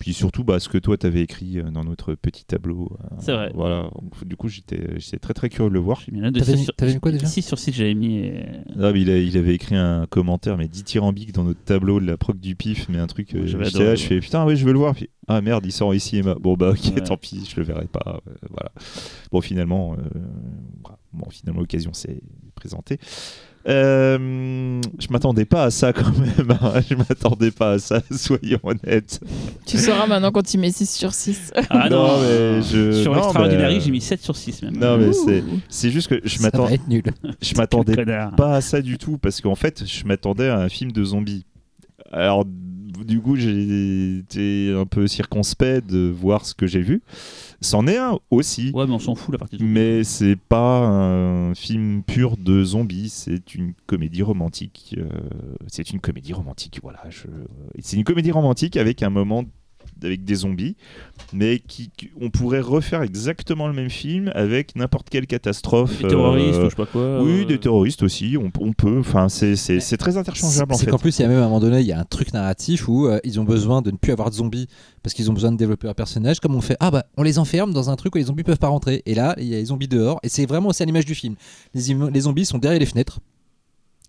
puis 0.00 0.12
surtout 0.14 0.42
bah, 0.42 0.58
ce 0.58 0.68
que 0.68 0.78
toi 0.78 0.96
t'avais 0.98 1.20
écrit 1.22 1.58
euh, 1.60 1.70
dans 1.70 1.84
notre 1.84 2.14
petit 2.16 2.44
tableau. 2.44 2.90
euh, 3.04 3.16
C'est 3.20 3.32
vrai. 3.32 3.52
Voilà, 3.54 3.82
Donc, 3.94 4.24
du 4.26 4.34
coup 4.34 4.48
j'étais 4.48 4.98
j'étais 4.98 5.18
très 5.18 5.34
très 5.34 5.48
curieux 5.48 5.68
de 5.70 5.74
le 5.74 5.80
voir. 5.80 6.00
J'ai 6.04 6.10
mis 6.10 6.20
là 6.20 6.30
de 6.32 6.38
T'avais 6.40 6.52
six 6.54 6.58
mis- 6.58 6.64
sur- 6.64 6.74
t'avais 6.74 6.94
mis 6.94 7.00
quoi 7.00 7.12
déjà 7.12 7.26
6 7.26 7.42
sur 7.42 7.58
6, 7.58 7.72
j'avais 7.72 7.94
mis. 7.94 8.28
euh, 8.30 8.40
Ah, 8.80 8.92
mais 8.92 9.02
il, 9.02 9.10
a- 9.10 9.18
il 9.18 9.36
avait 9.36 9.54
écrit 9.54 9.76
un 9.76 10.06
commentaire, 10.06 10.56
mais 10.56 10.66
dithyrambique 10.66 11.32
dans 11.32 11.44
notre 11.44 11.62
tableau 11.62 12.00
de 12.00 12.06
la 12.06 12.16
proc 12.16 12.40
du 12.40 12.56
pif, 12.56 12.88
mais 12.88 12.98
un 12.98 13.06
truc. 13.06 13.30
Ouais, 13.34 13.40
adoré, 13.42 13.84
là, 13.84 13.94
je 13.94 14.02
ouais. 14.02 14.08
fais 14.08 14.20
putain, 14.20 14.44
ouais, 14.44 14.56
je 14.56 14.64
veux 14.64 14.72
le 14.72 14.78
voir. 14.78 14.94
Puis, 14.94 15.10
ah 15.28 15.40
merde, 15.42 15.64
il 15.66 15.70
sort 15.72 15.94
cinéma. 16.00 16.34
Bon, 16.40 16.54
bah, 16.54 16.70
ok, 16.70 16.92
Ouais. 16.96 17.02
tant 17.04 17.16
pis, 17.16 17.46
je 17.48 17.56
le 17.60 17.62
verrai 17.66 17.86
pas. 17.86 18.20
euh, 18.26 18.32
voilà. 18.50 18.72
Bon, 19.30 19.40
finalement, 19.40 19.94
euh, 19.94 20.20
bon, 21.12 21.28
finalement, 21.30 21.60
l'occasion 21.60 21.92
s'est 21.92 22.22
présentée. 22.54 22.98
Euh, 23.68 24.80
je 24.98 25.06
m'attendais 25.10 25.44
pas 25.44 25.64
à 25.64 25.70
ça 25.70 25.92
quand 25.92 26.12
même. 26.16 26.50
hein. 26.62 26.80
Je 26.88 26.94
m'attendais 26.94 27.50
pas 27.50 27.72
à 27.72 27.78
ça, 27.78 28.00
soyons 28.10 28.58
honnêtes. 28.62 29.20
Tu 29.66 29.76
sauras 29.78 30.06
maintenant 30.06 30.30
quand 30.32 30.42
tu 30.46 30.56
mets 30.58 30.72
6 30.72 30.90
sur 30.90 31.12
6. 31.12 31.52
Ah 31.68 31.88
non, 31.90 32.06
Non, 32.16 32.20
mais 32.22 32.62
je- 32.62 33.02
Sur 33.02 33.16
Extraordinary, 33.16 33.74
mais- 33.74 33.80
j'ai 33.80 33.90
mis 33.90 34.00
7 34.00 34.22
sur 34.22 34.36
6 34.36 34.62
même. 34.62 34.76
Non, 34.76 34.96
mais 34.96 35.12
c'est 35.12 35.44
c'est 35.68 35.90
juste 35.90 36.08
que 36.08 36.20
je 36.24 36.36
Ça 36.38 36.42
va 36.44 36.46
m'attendais 36.46 36.74
être 36.74 36.88
nul. 36.88 37.02
je 37.42 37.54
m'attendais 37.56 38.04
pas 38.36 38.54
à 38.56 38.60
ça 38.60 38.80
du 38.80 38.96
tout 38.98 39.18
parce 39.18 39.40
qu'en 39.40 39.54
fait 39.54 39.84
je 39.86 40.04
m'attendais 40.04 40.48
à 40.48 40.58
un 40.58 40.68
film 40.68 40.92
de 40.92 41.04
zombies 41.04 41.44
alors 42.12 42.44
du 43.04 43.20
coup 43.20 43.36
j'ai 43.36 44.18
été 44.18 44.72
un 44.76 44.86
peu 44.86 45.06
circonspect 45.06 45.86
de 45.86 46.08
voir 46.08 46.44
ce 46.44 46.54
que 46.54 46.66
j'ai 46.66 46.80
vu. 46.80 47.02
C'en 47.60 47.86
est 47.86 47.98
un 47.98 48.18
aussi. 48.30 48.70
Ouais, 48.74 48.86
mais 48.86 48.92
on 48.92 48.98
s'en 48.98 49.14
fout 49.14 49.32
la 49.32 49.38
partie 49.38 49.58
de 49.58 49.64
mais 49.64 50.04
c'est 50.04 50.36
pas 50.36 50.78
un 50.86 51.54
film 51.54 52.02
pur 52.02 52.36
de 52.36 52.64
zombies 52.64 53.08
c'est 53.08 53.54
une 53.54 53.74
comédie 53.86 54.22
romantique 54.22 54.94
euh, 54.98 55.08
c'est 55.66 55.90
une 55.90 56.00
comédie 56.00 56.32
romantique 56.32 56.80
voilà 56.82 57.02
je... 57.08 57.26
c'est 57.80 57.96
une 57.96 58.04
comédie 58.04 58.30
romantique 58.30 58.76
avec 58.76 59.02
un 59.02 59.10
moment 59.10 59.44
avec 60.02 60.24
des 60.24 60.34
zombies, 60.34 60.76
mais 61.34 61.58
qui, 61.58 61.90
qui- 61.94 62.10
on 62.20 62.30
pourrait 62.30 62.60
refaire 62.60 63.02
exactement 63.02 63.66
le 63.68 63.74
même 63.74 63.90
film 63.90 64.30
avec 64.34 64.74
n'importe 64.74 65.10
quelle 65.10 65.26
catastrophe. 65.26 66.00
Des 66.00 66.08
terroristes 66.08 66.58
euh, 66.58 66.60
ou 66.62 66.64
je 66.64 66.70
sais 66.70 66.76
pas 66.76 66.86
quoi. 66.86 67.22
oui, 67.22 67.42
euh, 67.42 67.44
des 67.44 67.58
terroristes 67.60 68.02
aussi, 68.02 68.36
on, 68.38 68.50
on 68.60 68.72
peut. 68.72 68.98
Enfin, 69.00 69.28
c'est- 69.28 69.56
très 69.98 70.16
interchangeable 70.16 70.72
en 70.72 70.76
C'est 70.76 70.86
fait. 70.86 70.90
qu'en 70.90 70.98
plus, 70.98 71.18
il 71.18 71.22
y 71.22 71.24
a 71.26 71.28
même 71.28 71.38
à 71.38 71.42
un 71.42 71.44
moment 71.44 71.60
donné, 71.60 71.80
il 71.80 71.86
y 71.86 71.92
a 71.92 71.98
un 72.00 72.04
truc 72.04 72.32
narratif 72.32 72.88
où 72.88 73.06
euh, 73.08 73.18
ils 73.24 73.38
ont 73.40 73.44
besoin 73.44 73.82
de 73.82 73.90
ne 73.90 73.96
plus 73.98 74.12
avoir 74.12 74.30
de 74.30 74.34
zombies 74.36 74.68
parce 75.02 75.12
qu'ils 75.14 75.30
ont 75.30 75.34
besoin 75.34 75.52
de 75.52 75.56
développer 75.58 75.88
un 75.88 75.94
personnage. 75.94 76.40
Comme 76.40 76.54
on 76.54 76.60
fait, 76.62 76.76
ah 76.80 76.90
bah, 76.90 77.04
on 77.18 77.22
les 77.22 77.38
enferme 77.38 77.72
dans 77.74 77.90
un 77.90 77.96
truc 77.96 78.14
où 78.14 78.18
les 78.18 78.24
zombies 78.24 78.42
peuvent 78.44 78.58
pas 78.58 78.68
rentrer. 78.68 79.02
Et 79.04 79.14
là, 79.14 79.34
il 79.38 79.44
y 79.48 79.54
a 79.54 79.58
les 79.58 79.66
zombies 79.66 79.88
dehors. 79.88 80.18
Et 80.22 80.28
c'est 80.30 80.46
vraiment 80.46 80.70
aussi 80.70 80.82
à 80.82 80.86
l'image 80.86 81.04
du 81.04 81.14
film. 81.14 81.34
Les 81.74 82.20
zombies 82.20 82.46
sont 82.46 82.58
derrière 82.58 82.80
les 82.80 82.86
fenêtres. 82.86 83.20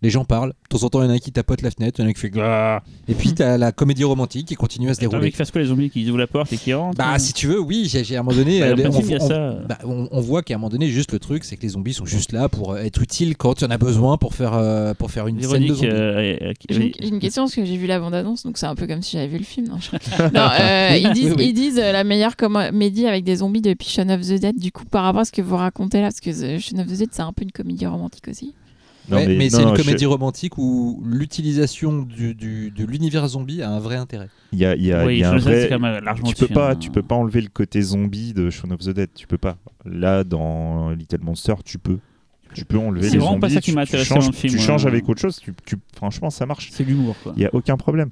Les 0.03 0.09
gens 0.09 0.25
parlent. 0.25 0.49
De 0.49 0.77
temps 0.77 0.83
en 0.83 0.89
temps, 0.89 1.01
il 1.01 1.05
y 1.05 1.07
en 1.09 1.11
a 1.11 1.13
un 1.15 1.19
qui 1.19 1.31
tapote 1.31 1.61
la 1.61 1.69
fenêtre, 1.69 1.99
il 1.99 2.01
y 2.01 2.05
en 2.05 2.07
a 2.07 2.09
un 2.09 2.13
qui 2.13 2.21
fait. 2.21 2.29
Gah 2.31 2.81
Et 3.07 3.13
puis, 3.13 3.33
t'as 3.35 3.57
la 3.57 3.71
comédie 3.71 4.03
romantique 4.03 4.47
qui 4.47 4.55
continue 4.55 4.89
à 4.89 4.95
se 4.95 4.99
dérouler. 4.99 5.29
qu'ils 5.29 5.35
fassent 5.37 5.51
quoi 5.51 5.61
les 5.61 5.67
zombies 5.67 5.89
qui 5.91 6.07
ouvrent 6.09 6.17
la 6.17 6.25
porte 6.27 6.51
et 6.53 6.57
qui 6.57 6.73
rentrent 6.73 6.97
Bah, 6.97 7.13
euh 7.15 7.19
si 7.19 7.33
tu 7.33 7.45
veux, 7.47 7.59
oui, 7.59 7.85
j'ai 7.87 8.15
à 8.15 8.19
un 8.21 8.23
moment 8.23 8.35
donné. 8.35 8.59
Bah, 8.61 8.65
euh, 8.67 8.89
on, 8.89 9.27
ça. 9.27 9.51
bah, 9.67 9.77
on- 9.83 10.07
on 10.11 10.21
voit 10.21 10.41
qu'à 10.41 10.55
un 10.55 10.57
moment 10.57 10.69
donné, 10.69 10.87
juste 10.89 11.11
le 11.11 11.19
truc, 11.19 11.43
c'est 11.43 11.55
que 11.55 11.61
les 11.61 11.69
zombies 11.69 11.93
sont 11.93 12.05
juste 12.05 12.31
là 12.31 12.49
pour 12.49 12.71
euh, 12.73 12.77
être 12.77 13.01
utiles 13.01 13.37
quand 13.37 13.61
il 13.61 13.65
y 13.65 13.67
en 13.67 13.71
a 13.71 13.77
besoin 13.77 14.17
pour 14.17 14.33
faire, 14.33 14.53
euh, 14.55 14.93
pour 14.95 15.11
faire 15.11 15.27
une 15.27 15.39
scène 15.39 15.49
de 15.51 15.55
Véronique, 15.65 15.73
zombies. 15.75 15.87
euh, 15.91 16.37
euh, 16.41 16.53
qui- 16.53 16.67
J'ai 16.71 17.07
une, 17.07 17.19
question 17.19 17.43
parce 17.43 17.53
que 17.53 17.63
j'ai 17.63 17.77
vu 17.77 17.85
la 17.85 17.99
bande-annonce, 17.99 18.41
donc 18.43 18.57
c'est 18.57 18.65
un 18.65 18.75
peu 18.75 18.87
comme 18.87 19.03
si 19.03 19.17
j'avais 19.17 19.27
vu 19.27 19.37
le 19.37 19.43
film. 19.43 19.67
Non, 19.67 19.77
je- 19.79 19.91
Non, 20.33 20.47
euh, 20.59 20.97
ils 20.97 21.13
disent, 21.13 21.31
Oui, 21.31 21.35
oui. 21.37 21.45
ils 21.49 21.53
disent 21.53 21.77
euh, 21.79 21.91
la 21.91 22.03
meilleure 22.03 22.35
comédie 22.37 23.05
avec 23.05 23.23
des 23.23 23.35
zombies 23.37 23.61
depuis 23.61 23.87
Shaun 23.89 24.09
of 24.09 24.21
the 24.21 24.39
Dead. 24.39 24.57
Du 24.57 24.71
coup, 24.71 24.85
par 24.85 25.03
rapport 25.03 25.21
à 25.21 25.25
ce 25.25 25.31
que 25.31 25.41
vous 25.43 25.57
racontez 25.57 25.99
là, 26.01 26.07
parce 26.07 26.19
que 26.21 26.31
Shaun 26.57 26.79
of 26.79 26.87
the 26.87 26.97
Dead, 26.97 27.09
c'est 27.11 27.21
un 27.21 27.33
peu 27.33 27.43
une 27.43 27.51
comédie 27.51 27.85
romantique 27.85 28.27
aussi. 28.27 28.55
Non, 29.09 29.17
Ouais, 29.17 29.27
mais, 29.35 29.49
c'est 29.49 29.63
une 29.63 29.75
je- 29.75 29.81
comédie 29.83 30.05
romantique 30.05 30.57
où 30.57 31.01
l'utilisation 31.05 32.03
du, 32.03 32.35
du- 32.35 32.71
de 32.71 32.85
l'univers 32.85 33.27
zombie 33.27 33.61
a 33.61 33.69
un 33.71 33.79
vrai 33.79 33.95
intérêt. 33.95 34.29
Il 34.53 34.59
y 34.59 34.65
a, 34.65 34.75
il 34.75 34.85
y 34.85 34.93
a- 34.93 35.05
Oui, 35.05 35.15
il 35.15 35.19
y 35.19 35.23
a 35.23 35.31
un 35.31 35.37
vrai. 35.37 35.61
c'est 35.63 35.69
quand 35.69 35.79
même 35.79 36.01
Tu 36.23 36.35
peux 36.35 36.47
pas, 36.53 36.71
hein. 36.71 36.75
tu 36.75 36.91
peux 36.91 37.01
pas 37.01 37.15
enlever 37.15 37.41
le 37.41 37.49
côté 37.49 37.81
zombie 37.81 38.33
de 38.33 38.49
Shaun 38.49 38.71
of 38.71 38.79
the 38.81 38.89
Dead. 38.89 39.09
Tu 39.15 39.25
peux 39.27 39.37
pas. 39.39 39.57
Là, 39.85 40.23
dans 40.23 40.91
Little 40.91 41.21
Monster, 41.21 41.55
tu 41.65 41.77
peux. 41.79 41.97
Tu 42.53 42.65
peux 42.65 42.77
enlever 42.77 43.03
C'est 43.07 43.13
les 43.13 43.17
vraiment 43.19 43.31
zombies. 43.35 43.39
pas 43.41 43.49
ça 43.49 43.61
qui 43.61 43.71
tu- 43.71 43.75
m'a 43.75 43.81
intéressé 43.83 44.13
dans 44.13 44.25
le 44.27 44.31
film, 44.33 44.53
Tu 44.53 44.59
changes 44.59 44.85
euh. 44.85 44.89
avec 44.89 45.07
autre 45.07 45.21
chose. 45.21 45.39
Tu, 45.41 45.53
tu- 45.65 45.77
franchement, 45.95 46.29
ça 46.29 46.45
marche. 46.45 46.69
C'est 46.73 46.83
l'humour. 46.83 47.15
Il 47.37 47.41
y 47.43 47.45
a 47.45 47.49
aucun 47.53 47.77
problème. 47.77 48.09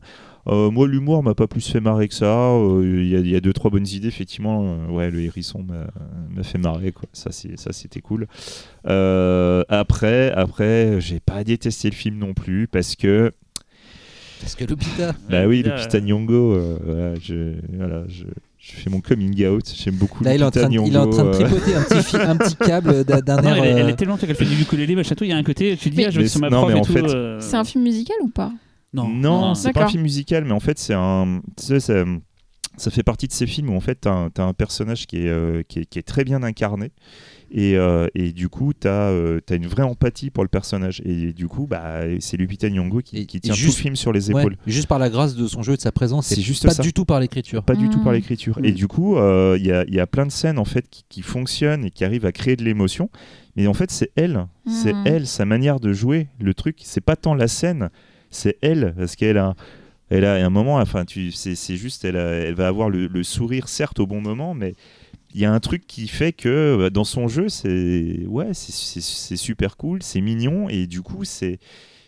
Euh, 0.49 0.71
moi, 0.71 0.87
l'humour 0.87 1.21
m'a 1.21 1.35
pas 1.35 1.47
plus 1.47 1.67
fait 1.69 1.79
marrer 1.79 2.07
que 2.07 2.13
ça. 2.15 2.25
Euh, 2.25 2.81
Il 3.03 3.07
y, 3.09 3.15
a- 3.15 3.19
il 3.19 3.29
y 3.29 3.35
a 3.35 3.39
deux 3.39 3.53
trois 3.53 3.69
bonnes 3.69 3.87
idées, 3.87 4.07
effectivement. 4.07 4.63
Euh, 4.65 4.91
ouais, 4.91 5.11
le 5.11 5.21
hérisson 5.21 5.63
m'a 5.63 6.43
fait 6.43 6.57
marrer, 6.57 6.91
quoi. 6.91 7.07
Ça, 7.13 7.31
c'est 7.31 7.57
ça, 7.59 7.71
c'était 7.71 8.01
cool. 8.01 8.25
Euh, 8.87 9.63
après, 9.69 10.31
après, 10.31 10.99
j'ai 11.01 11.19
pas 11.19 11.43
détesté 11.43 11.89
le 11.89 11.95
film 11.95 12.17
non 12.17 12.33
plus 12.33 12.67
parce 12.67 12.95
que, 12.95 13.31
Parce 14.41 14.55
que 14.55 14.63
Lupita. 14.65 15.13
bah 15.29 15.45
oui, 15.47 15.61
Lupita 15.63 15.99
Nyong'o, 15.99 16.53
euh, 16.53 16.77
voilà, 16.83 17.13
je, 17.21 17.53
voilà, 17.73 18.03
je, 18.07 18.23
je 18.57 18.71
fais 18.71 18.89
mon 18.89 19.01
coming 19.01 19.45
out. 19.47 19.65
J'aime 19.75 19.95
beaucoup 19.95 20.23
Là, 20.23 20.33
il 20.35 20.41
est, 20.41 20.45
en 20.45 20.49
train 20.51 20.67
de, 20.69 20.73
il 20.73 20.93
est 20.95 20.97
en 20.97 21.09
train 21.09 21.23
de 21.25 21.29
euh. 21.29 21.31
tripoter 21.33 21.75
un 21.75 21.83
petit, 21.83 22.03
fi- 22.03 22.17
un 22.17 22.35
petit 22.37 22.55
câble 22.65 23.03
d'un 23.03 23.37
air. 23.43 23.57
elle, 23.57 23.65
est, 23.65 23.67
elle 23.71 23.85
euh, 23.85 23.89
est 23.89 23.95
tellement 23.95 24.17
qu'elle 24.17 24.33
fait 24.35 24.45
du 24.45 24.61
ukulélé, 24.61 24.95
machin 24.95 25.13
tout. 25.15 25.25
Il 25.25 25.29
y 25.29 25.33
a 25.33 25.37
un 25.37 25.43
côté, 25.43 25.75
tu 25.77 25.89
te 25.89 25.95
dis, 25.95 25.97
Mais- 26.01 26.05
ah, 26.05 26.09
je 26.09 26.21
vais 26.21 26.27
sur 26.27 26.39
ma 26.39 26.49
non, 26.49 26.61
prof 26.61 26.69
mais 26.71 26.77
et 26.77 26.79
en 26.79 26.83
tout. 26.85 26.93
fait- 26.93 27.03
euh, 27.03 27.39
C'est 27.39 27.57
un 27.57 27.63
film 27.65 27.83
musical 27.83 28.15
ou 28.23 28.29
pas? 28.29 28.51
Non, 28.93 29.07
Non, 29.07 29.55
c'est 29.55 29.71
pas 29.73 29.85
un 29.85 29.87
film 29.87 30.03
musical, 30.03 30.45
mais 30.45 30.51
en 30.53 30.59
fait, 30.59 30.79
c'est 30.79 30.95
un. 30.95 31.41
Tu 31.57 31.63
sais, 31.65 31.79
ça, 31.79 32.05
ça 32.77 32.91
fait 32.91 33.03
partie 33.03 33.27
de 33.27 33.33
ces 33.33 33.45
films 33.45 33.69
où 33.69 33.75
en 33.75 33.81
fait, 33.81 33.95
t'as 34.01 34.11
un, 34.13 34.29
t'as 34.29 34.45
un 34.45 34.53
personnage 34.53 35.05
qui 35.05 35.17
est, 35.25 35.27
euh, 35.29 35.63
qui, 35.67 35.79
est, 35.79 35.85
qui 35.85 35.99
est 35.99 36.03
très 36.03 36.23
bien 36.23 36.41
incarné. 36.43 36.91
Et, 37.51 37.75
euh, 37.77 38.07
et 38.15 38.31
du 38.31 38.47
coup, 38.47 38.73
t'as 38.73 39.09
euh, 39.09 39.39
as 39.49 39.55
une 39.55 39.65
vraie 39.67 39.83
empathie 39.83 40.29
pour 40.29 40.43
le 40.43 40.49
personnage. 40.49 41.01
Et 41.03 41.33
du 41.33 41.47
coup, 41.47 41.65
bah, 41.67 42.01
c'est 42.19 42.37
Lupita 42.37 42.69
Nyong'o 42.69 43.01
qui, 43.01 43.25
tient 43.25 43.53
tout 43.53 43.59
juste- 43.59 43.77
le 43.77 43.81
film 43.81 43.95
sur 43.95 44.11
les 44.13 44.31
ouais, 44.31 44.39
épaules. 44.41 44.55
juste 44.67 44.87
par 44.87 44.99
la 44.99 45.09
grâce 45.09 45.35
de 45.35 45.47
son 45.47 45.61
jeu 45.63 45.73
et 45.73 45.77
de 45.77 45.81
sa 45.81 45.91
présence. 45.91 46.27
C'est 46.27 46.41
juste 46.41 46.63
pas 46.63 46.71
ça. 46.73 46.83
du 46.83 46.93
tout 46.93 47.05
par 47.05 47.19
l'écriture. 47.19 47.63
Pas 47.63 47.75
du 47.75 47.89
tout 47.89 47.99
par 48.03 48.13
Mm. 48.13 48.15
l'écriture. 48.15 48.59
Et 48.63 48.71
du 48.71 48.87
coup, 48.87 49.17
euh, 49.17 49.57
il 49.59 49.65
y, 49.65 49.71
a, 49.71 49.83
il 49.87 49.93
y 49.95 49.99
a 49.99 50.05
plein 50.07 50.25
de 50.27 50.31
scènes 50.31 50.59
en 50.59 50.65
fait 50.65 50.87
qui, 50.89 51.03
qui 51.09 51.21
fonctionnent 51.23 51.85
et 51.85 51.89
qui 51.91 52.05
arrivent 52.05 52.25
à 52.25 52.31
créer 52.31 52.55
de 52.55 52.63
l'émotion. 52.63 53.09
Mais 53.55 53.65
en 53.67 53.73
fait, 53.73 53.89
c'est 53.91 54.11
elle, 54.15 54.45
c'est 54.67 54.93
Mm. 54.93 55.03
elle, 55.05 55.27
sa 55.27 55.45
manière 55.45 55.79
de 55.79 55.91
jouer. 55.91 56.27
Le 56.39 56.53
truc, 56.53 56.77
c'est 56.83 57.01
pas 57.01 57.15
tant 57.15 57.33
la 57.33 57.47
scène, 57.47 57.89
c'est 58.31 58.57
elle, 58.61 58.93
parce 58.97 59.15
qu'elle 59.15 59.37
a, 59.37 59.55
elle 60.09 60.25
a 60.25 60.35
un 60.45 60.49
moment. 60.49 60.77
Enfin, 60.77 61.05
tu, 61.05 61.31
c'est, 61.31 61.55
c'est 61.55 61.75
juste, 61.77 62.05
elle, 62.05 62.17
a- 62.17 62.31
elle 62.31 62.55
va 62.55 62.67
avoir 62.67 62.89
le, 62.89 63.07
le 63.07 63.23
sourire 63.23 63.67
certes 63.69 63.99
au 63.99 64.07
bon 64.07 64.21
moment, 64.21 64.53
mais 64.53 64.75
il 65.33 65.41
y 65.41 65.45
a 65.45 65.51
un 65.53 65.59
truc 65.59 65.85
qui 65.87 66.07
fait 66.07 66.31
que 66.33 66.77
bah, 66.79 66.89
dans 66.89 67.03
son 67.03 67.27
jeu, 67.27 67.49
c'est 67.49 68.25
ouais, 68.27 68.53
c'est, 68.53 68.71
c'est- 68.71 69.01
c'est 69.01 69.35
super 69.35 69.77
cool, 69.77 70.01
c'est 70.01 70.21
mignon 70.21 70.69
et 70.69 70.87
du 70.87 71.01
coup, 71.01 71.23
c'est 71.23 71.59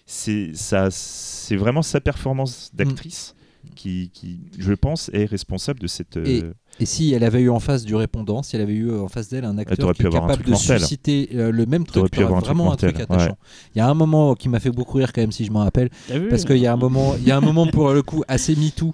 c'est 0.08 0.52
ça, 0.56 0.90
c'est 0.92 1.56
vraiment 1.56 1.82
sa 1.84 2.02
performance 2.02 2.72
d'actrice. 2.74 3.36
Qui, 3.76 4.10
qui, 4.14 4.40
je 4.60 4.74
pense, 4.74 5.10
est 5.14 5.26
responsable 5.26 5.80
de 5.80 5.88
cette. 5.88 6.18
euh, 6.18 6.54
Et 6.80 6.86
si 6.86 7.14
elle 7.14 7.24
avait 7.24 7.42
eu 7.42 7.50
en 7.50 7.60
face 7.60 7.84
du 7.84 7.96
répondant, 7.96 8.44
si 8.44 8.56
elle 8.56 8.62
avait 8.62 8.74
eu 8.74 8.92
en 8.92 9.08
face 9.08 9.30
d'elle 9.30 9.46
un 9.46 9.58
acteur 9.58 9.94
qui 9.94 10.02
est 10.02 10.10
capable 10.10 10.44
de 10.44 10.52
mortel. 10.52 10.80
susciter 10.80 11.30
euh, 11.36 11.52
le 11.52 11.66
même 11.66 11.86
truc, 11.86 12.12
pu 12.12 12.22
avoir 12.22 12.40
un 12.40 12.42
truc 12.42 12.56
vraiment 12.56 12.72
un 12.72 12.76
truc 12.76 12.98
mortel, 12.98 13.16
attachant. 13.18 13.38
Il 13.74 13.78
y 13.78 13.82
a 13.82 13.88
un 13.90 13.94
moment 13.94 14.36
qui 14.36 14.50
m'a 14.50 14.60
fait 14.60 14.72
beaucoup 14.72 14.98
rire 14.98 15.14
quand 15.14 15.22
même, 15.22 15.32
si 15.32 15.46
je 15.46 15.52
m'en 15.52 15.60
rappelle, 15.64 15.90
vu 16.10 16.28
parce 16.30 16.44
qu'il 16.44 16.58
y 16.58 16.68
a 16.68 16.74
un 16.74 16.78
moment, 16.78 17.16
il 17.18 17.24
y 17.28 17.32
a 17.32 17.38
un 17.38 17.42
moment 17.42 17.66
pour 17.68 17.92
le 17.94 18.02
coup 18.04 18.24
assez 18.28 18.56
MeToo. 18.56 18.94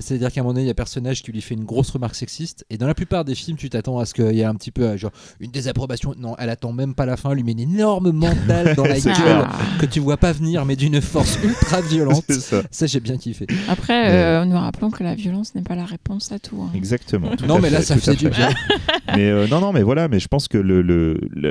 C'est-à-dire 0.00 0.32
qu'à 0.32 0.40
un 0.40 0.44
moment 0.44 0.52
donné, 0.54 0.64
il 0.64 0.66
y 0.66 0.70
a 0.70 0.72
un 0.72 0.74
personnage 0.74 1.22
qui 1.22 1.32
lui 1.32 1.40
fait 1.40 1.54
une 1.54 1.64
grosse 1.64 1.90
remarque 1.90 2.14
sexiste. 2.14 2.64
Et 2.70 2.78
dans 2.78 2.86
la 2.86 2.94
plupart 2.94 3.24
des 3.24 3.34
films, 3.34 3.56
tu 3.56 3.68
t'attends 3.70 3.98
à 3.98 4.06
ce 4.06 4.14
qu'il 4.14 4.32
y 4.34 4.40
ait 4.40 4.44
un 4.44 4.54
petit 4.54 4.70
peu 4.70 4.82
euh, 4.82 4.96
genre 4.96 5.10
une 5.40 5.50
désapprobation. 5.50 6.14
Non, 6.18 6.34
elle 6.38 6.50
attend 6.50 6.72
même 6.72 6.94
pas 6.94 7.06
la 7.06 7.16
fin, 7.16 7.30
elle 7.30 7.36
lui 7.36 7.44
met 7.44 7.52
une 7.52 7.60
énorme 7.60 8.10
mentale 8.12 8.74
dans 8.76 8.84
la 8.84 8.98
gueule 9.00 9.14
clair. 9.14 9.48
Que 9.80 9.86
tu 9.86 10.00
vois 10.00 10.16
pas 10.16 10.32
venir, 10.32 10.64
mais 10.64 10.76
d'une 10.76 11.00
force 11.00 11.38
ultra 11.44 11.80
violente. 11.80 12.24
c'est 12.28 12.40
ça. 12.40 12.62
Ça, 12.70 12.86
j'ai 12.86 13.00
bien 13.00 13.16
kiffé. 13.16 13.46
Après, 13.68 14.10
euh, 14.12 14.44
nous 14.44 14.56
rappelons 14.58 14.90
que 14.90 15.02
la 15.04 15.14
violence 15.14 15.54
n'est 15.54 15.62
pas 15.62 15.74
la 15.74 15.84
réponse 15.84 16.32
à 16.32 16.38
tout. 16.38 16.62
hein. 16.62 16.70
Exactement. 16.74 17.34
tout 17.36 17.46
Non, 17.46 17.58
mais 17.58 17.70
là, 17.70 17.82
ça 17.82 17.96
fait 17.96 18.16
du 18.16 18.28
bien. 18.28 18.48
mais 19.16 19.28
euh, 19.30 19.46
non, 19.48 19.60
non, 19.60 19.72
mais 19.72 19.82
voilà, 19.82 20.08
mais 20.08 20.20
je 20.20 20.28
pense 20.28 20.48
que 20.48 20.58
le, 20.58 20.82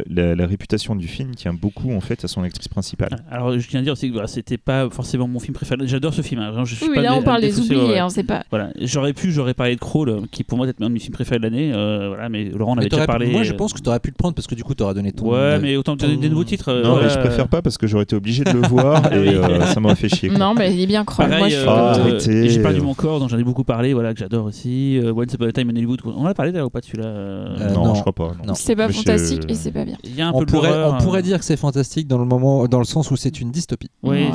la, 0.10 0.36
la 0.36 0.48
réputation 0.48 0.96
du 0.96 1.08
film 1.08 1.36
tient 1.36 1.54
beaucoup 1.54 1.92
en 1.94 2.02
fait 2.02 2.24
à 2.24 2.28
son 2.28 2.44
actrice 2.44 2.68
principale. 2.68 3.24
Alors, 3.32 3.58
je 3.58 3.68
tiens 3.68 3.80
à 3.80 3.84
dire 3.84 3.94
aussi 3.94 4.08
que 4.08 4.14
voilà, 4.14 4.28
c'était 4.28 4.58
pas 4.58 4.90
forcément 4.90 5.28
mon 5.28 5.40
film 5.40 5.54
préféré. 5.54 5.88
J'adore 5.88 6.14
ce 6.14 6.22
film. 6.22 6.42
hein. 6.42 6.50
Vraiment, 6.50 6.66
je 6.66 6.76
suis 6.76 6.86
Oui, 6.86 6.96
pas 6.96 7.02
mais 7.02 7.08
là, 7.08 7.16
on 7.16 7.22
parle 7.24 7.42
des 7.42 7.60
oubliés, 7.60 7.82
ouais. 7.82 8.00
hein, 8.00 8.10
c'est 8.10 8.24
pas. 8.24 8.39
Voilà, 8.50 8.70
j'aurais 8.82 9.14
pu, 9.14 9.32
j'aurais 9.32 9.54
parlé 9.54 9.76
de 9.76 9.80
Crawl, 9.80 10.22
qui 10.32 10.44
pour 10.44 10.58
moi 10.58 10.68
est 10.68 10.82
un 10.82 10.88
de 10.88 10.94
mes 10.94 11.00
films 11.00 11.14
préférés 11.14 11.40
de 11.40 11.44
l'année. 11.44 11.72
euh, 11.74 12.08
voilà, 12.10 12.30
mais 12.30 12.46
Laurent 12.46 12.74
en 12.74 12.76
Mais 12.76 12.82
avait 12.82 12.90
déjà 12.90 13.06
t'aurais 13.06 13.18
pu- 13.18 13.24
parlé. 13.26 13.32
Moi, 13.32 13.44
je 13.44 13.54
pense 13.54 13.74
que 13.74 13.80
tu 13.82 13.90
aurais 13.90 14.00
pu 14.00 14.10
le 14.10 14.16
prendre 14.16 14.36
parce 14.36 14.48
que 14.48 14.56
du 14.56 14.64
coup, 14.64 14.74
tu 14.76 14.84
aurais 14.84 14.94
donné 14.94 15.12
ton. 15.12 15.26
Ouais, 15.32 15.38
euh, 15.38 15.60
mais 15.62 15.76
autant 15.78 15.96
te 15.98 16.06
donner 16.06 16.18
des 16.18 16.30
nouveaux 16.30 16.44
titres. 16.44 16.70
euh, 16.70 16.84
non, 16.84 16.92
voilà. 16.92 17.08
mais 17.08 17.14
je 17.14 17.20
préfère 17.20 17.48
pas 17.48 17.62
parce 17.62 17.78
que 17.78 17.88
j'aurais 17.88 18.04
été 18.04 18.16
obligé 18.16 18.44
de 18.44 18.52
le 18.52 18.62
voir 18.68 19.12
et 19.14 19.20
Oui. 19.20 19.28
euh, 19.36 19.66
ça 19.66 19.80
m'aurait 19.80 19.96
fait 19.96 20.10
chier. 20.10 20.30
quoi. 20.30 20.38
Non, 20.38 20.54
mais 20.54 20.74
il 20.74 20.82
est 20.82 20.88
bien. 20.88 21.06
Pareil, 21.06 21.38
Moi, 21.40 21.50
je 21.50 21.56
euh, 21.58 21.68
arrêtez. 21.70 22.46
et 22.46 22.50
j'ai 22.50 22.62
parlé 22.62 22.78
du 22.80 22.84
Mon 22.86 22.94
Corps, 22.94 23.20
dont 23.20 23.28
j'en 23.28 23.38
ai 23.38 23.44
beaucoup 23.44 23.64
parlé, 23.64 23.94
voilà, 23.94 24.14
que 24.14 24.20
j'adore 24.20 24.46
aussi. 24.46 24.98
Euh, 24.98 25.14
Once 25.14 25.34
Upon 25.34 25.46
a 25.48 25.52
Time 25.52 25.70
in 25.70 25.76
Hollywood. 25.76 26.00
On 26.06 26.22
en 26.22 26.26
a 26.26 26.34
parlé 26.34 26.52
d'ailleurs 26.52 26.68
ou 26.68 26.72
pas 26.72 26.80
de 26.82 26.86
celui-là 26.86 27.08
euh, 27.08 27.56
Euh, 27.60 27.74
non, 27.74 27.86
non. 27.86 27.96
je 27.96 28.02
crois 28.02 28.14
pas. 28.14 28.28
non. 28.40 28.48
Non. 28.48 28.54
C'est 28.56 28.76
pas 28.76 28.88
Mais 28.88 28.94
fantastique 28.94 29.44
et 29.50 29.54
c'est 29.56 29.72
pas 29.72 29.86
bien. 29.86 29.96
Il 30.04 30.16
y 30.16 30.22
a 30.22 30.28
un 30.28 30.32
on 30.34 30.40
peu 30.40 30.46
pourrait, 30.46 30.70
l'horreur, 30.70 30.96
on 31.00 31.04
pourrait 31.04 31.20
euh, 31.20 31.24
dire 31.24 31.40
que 31.40 31.46
c'est 31.46 31.58
fantastique 31.58 32.08
dans 32.08 32.18
le 32.18 32.26
moment, 32.26 32.68
dans 32.68 32.80
le 32.80 32.86
sens 32.86 33.12
où 33.12 33.16
c'est 33.16 33.40
une 33.42 33.52
dystopie. 33.52 33.90
Oui, 34.04 34.26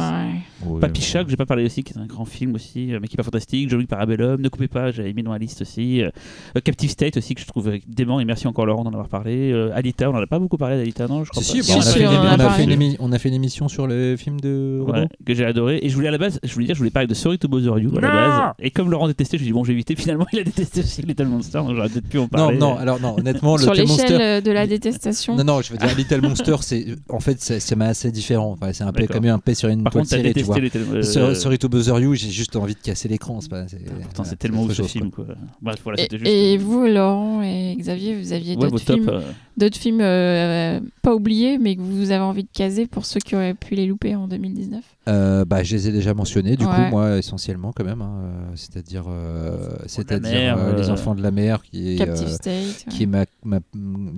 Ouais, 0.65 0.81
Papy 0.81 1.03
Chat, 1.03 1.25
que 1.25 1.31
j'ai 1.31 1.37
pas 1.37 1.47
parlé 1.47 1.65
aussi, 1.65 1.83
qui 1.83 1.93
est 1.93 1.99
un 1.99 2.07
grand 2.07 2.25
film 2.25 2.55
aussi, 2.55 2.93
euh, 2.95 2.99
mais 3.03 3.09
qui 3.09 3.15
est 3.15 3.19
pas 3.19 3.23
fantastique. 3.25 3.69
Jean-Luc 3.69 3.89
Parabellum, 3.89 4.41
Ne 4.41 4.49
coupez 4.49 4.69
pas, 4.69 4.93
j'avais 4.93 5.13
mis 5.13 5.23
dans 5.23 5.33
la 5.33 5.39
liste 5.39 5.63
aussi. 5.63 6.01
Euh, 6.03 6.11
euh, 6.57 6.61
Captive 6.63 6.91
State 6.91 7.17
aussi, 7.17 7.35
que 7.35 7.41
je 7.41 7.47
trouve 7.47 7.73
dément, 7.89 8.21
et 8.21 8.25
merci 8.25 8.47
encore 8.47 8.65
Laurent 8.67 8.85
d'en 8.85 8.91
avoir 8.93 9.09
parlé. 9.09 9.51
Euh, 9.53 9.75
Alita, 9.75 10.11
on 10.11 10.15
en 10.15 10.23
a 10.23 10.27
pas 10.27 10.39
beaucoup 10.39 10.57
parlé 10.57 10.77
d'Alita, 10.77 11.09
non 11.09 11.25
je 11.25 11.31
crois 11.31 11.43
Si, 11.43 11.59
pas. 11.59 11.63
si, 11.65 11.71
Si, 11.73 11.77
on, 11.77 11.81
a 11.81 11.83
si, 11.83 11.99
fait, 11.99 12.01
une, 12.05 12.07
en 12.09 12.13
a 12.13 12.17
on 12.17 12.25
a 12.35 12.37
parlé. 12.39 12.65
fait 12.67 12.73
une 12.73 12.81
émi- 12.81 12.97
on 13.01 13.13
a 13.13 13.19
fait 13.19 13.29
une 13.29 13.35
émission 13.35 13.69
sur 13.69 13.87
le 13.89 14.17
film 14.17 14.41
de 14.41 14.81
Ouais, 14.87 15.09
que 15.27 15.35
j'ai 15.35 15.45
adoré. 15.45 15.81
Et 15.83 15.89
je 15.89 15.95
voulais 15.97 16.09
à 16.09 16.13
la 16.13 16.19
base, 16.19 16.39
je 16.45 16.53
voulais 16.55 16.67
dire, 16.67 16.75
je 16.77 16.79
voulais 16.81 16.91
parler 16.91 17.09
de 17.09 17.15
Sorry 17.15 17.39
to 17.39 17.49
Bother 17.49 17.79
You 17.81 17.97
à 17.99 18.01
la 18.01 18.09
Non 18.09 18.15
base. 18.15 18.53
Et 18.61 18.71
comme 18.71 18.91
Laurent 18.91 19.09
détestait, 19.09 19.37
je 19.39 19.43
lui 19.43 19.49
ai 19.49 19.51
dit, 19.51 19.55
bon, 19.55 19.65
j'ai 19.65 19.73
évité. 19.73 19.97
Finalement, 20.05 20.27
il 20.33 20.39
a 20.39 20.45
détesté 20.45 20.81
aussi 20.81 21.03
Little 21.03 21.27
Monster, 21.27 21.59
donc 21.59 21.75
j'aurais 21.75 21.89
peut-être 21.89 22.09
pu 22.09 22.19
en 22.19 22.23
Non, 22.23 22.29
parler. 22.29 22.59
non, 22.59 22.77
alors 22.79 23.01
non, 23.01 23.17
honnêtement, 23.19 23.57
le 23.57 23.63
Sur 23.63 23.73
l'échelle 23.75 23.89
Monster. 23.89 24.41
de 24.43 24.51
la 24.53 24.67
détestation. 24.67 25.35
Non, 25.37 25.45
non, 25.45 25.63
je 25.63 25.73
veux 25.73 25.79
dire, 25.79 25.95
Little 25.97 26.21
Monster, 26.23 26.57
c'est 26.61 26.87
en 27.09 27.21
fait, 27.21 27.41
c'est 27.41 27.81
assez 27.83 28.11
différent. 28.13 28.53
Enfin, 28.53 28.73
c'est 28.73 28.85
un 28.85 28.93
peu 28.93 29.07
comme 29.07 29.25
un 29.27 29.39
paix 29.39 29.55
sur 29.55 29.69
une 29.69 29.83
Par 29.83 29.93
contre, 29.93 30.09
t'as. 30.11 30.44
Détesté 30.53 30.61
Little 30.79 30.97
euh, 30.97 31.03
Sur, 31.03 31.37
sur 31.37 31.53
It 31.53 31.66
Buzzer 31.66 31.99
You, 32.01 32.15
j'ai 32.15 32.31
juste 32.31 32.55
envie 32.57 32.75
de 32.75 32.81
casser 32.81 33.09
l'écran. 33.09 33.41
c'est 33.41 33.51
pas- 33.51 33.66
c'est- 33.69 33.79
Pourtant, 33.79 34.09
voilà, 34.16 34.31
c'est 34.31 34.37
tellement 34.37 34.62
ouf 34.65 34.71
ce 34.73 34.83
chose, 34.83 34.91
film, 34.91 35.11
quoi. 35.11 35.27
Bref, 35.62 35.81
voilà, 35.83 36.03
Et, 36.03 36.09
juste. 36.11 36.27
et 36.27 36.57
vous, 36.59 36.87
Laurent 36.87 37.43
et 37.43 37.75
Xavier, 37.79 38.15
vous 38.21 38.33
aviez 38.33 38.57
Ouais, 38.57 38.69
d'autres 38.71 38.85
top. 38.85 38.97
films, 38.97 39.09
euh, 39.09 39.21
d'autres 39.57 39.79
films 39.79 40.01
euh, 40.01 40.81
pas 41.03 41.15
oubliés, 41.15 41.59
mais 41.59 41.77
que 41.77 41.81
vous 41.81 42.11
avez 42.11 42.23
envie 42.23 42.45
de 42.45 42.49
caser 42.53 42.87
pour 42.87 43.05
ceux 43.07 43.21
qui 43.21 43.35
auraient 43.35 43.55
pu 43.55 43.75
les 43.75 43.87
louper 43.87 44.15
en 44.15 44.29
2019 44.29 44.83
Euh, 45.07 45.45
bah, 45.45 45.63
je 45.63 45.75
les 45.77 45.89
ai 45.89 45.93
déjà 45.93 46.15
mentionnés, 46.15 46.57
du 46.57 46.65
Ouais. 46.65 46.71
coup, 46.75 46.81
moi, 46.91 47.19
essentiellement, 47.19 47.73
quand 47.73 47.85
même. 47.85 48.01
hein, 48.03 48.13
euh, 48.23 48.53
c'est-à-dire 48.55 49.05
euh, 49.09 49.77
c'est-à-dire 49.87 50.57
euh, 50.59 50.77
Les 50.77 50.89
Enfants 50.91 51.15
de 51.15 51.23
la 51.23 51.31
mer, 51.31 51.63
qui 51.63 51.93
est, 51.93 51.97
Captive 51.97 52.29
euh, 52.29 52.31
State. 52.31 52.87
qui 52.89 53.03
est 53.03 53.07
ma, 53.07 53.25
ma- 53.45 53.61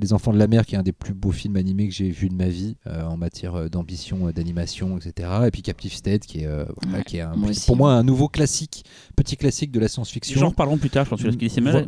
Les 0.01 0.13
Enfants 0.13 0.33
de 0.33 0.39
la 0.39 0.47
mer, 0.47 0.65
qui 0.65 0.75
est 0.75 0.79
un 0.79 0.83
des 0.85 0.93
plus 0.93 1.15
beaux 1.15 1.33
films 1.33 1.57
animés 1.57 1.89
que 1.89 1.95
j'ai 1.95 2.11
vu 2.11 2.29
de 2.29 2.35
ma 2.35 2.47
vie 2.49 2.77
euh, 2.87 3.05
en 3.05 3.17
matière 3.17 3.69
d'ambition, 3.69 4.31
d'animation, 4.31 4.97
etc. 4.99 5.29
Et 5.47 5.51
puis 5.51 5.63
Captive 5.63 5.93
State, 5.93 6.23
qui 6.27 6.41
est, 6.41 6.47
euh, 6.47 6.65
voilà, 6.83 6.99
Ouais, 6.99 7.05
qui 7.05 7.17
est 7.17 7.23
un- 7.23 7.35
moi 7.35 7.51
aussi. 7.51 7.67
pour 7.67 7.77
moi 7.77 7.93
un 7.93 8.03
nouveau 8.05 8.29
classique, 8.29 8.85
petit 9.17 9.37
classique 9.37 9.73
de 9.73 9.81
la 9.81 9.89
science-fiction. 9.89 10.39
J'en 10.39 10.51
reparlerons 10.51 10.79
plus 10.79 10.91
tard, 10.91 11.05
je 11.05 11.11
pense. 11.11 11.23
Parce 11.23 11.37
qu'il 11.37 11.51
s'est 11.51 11.61
mal, 11.61 11.87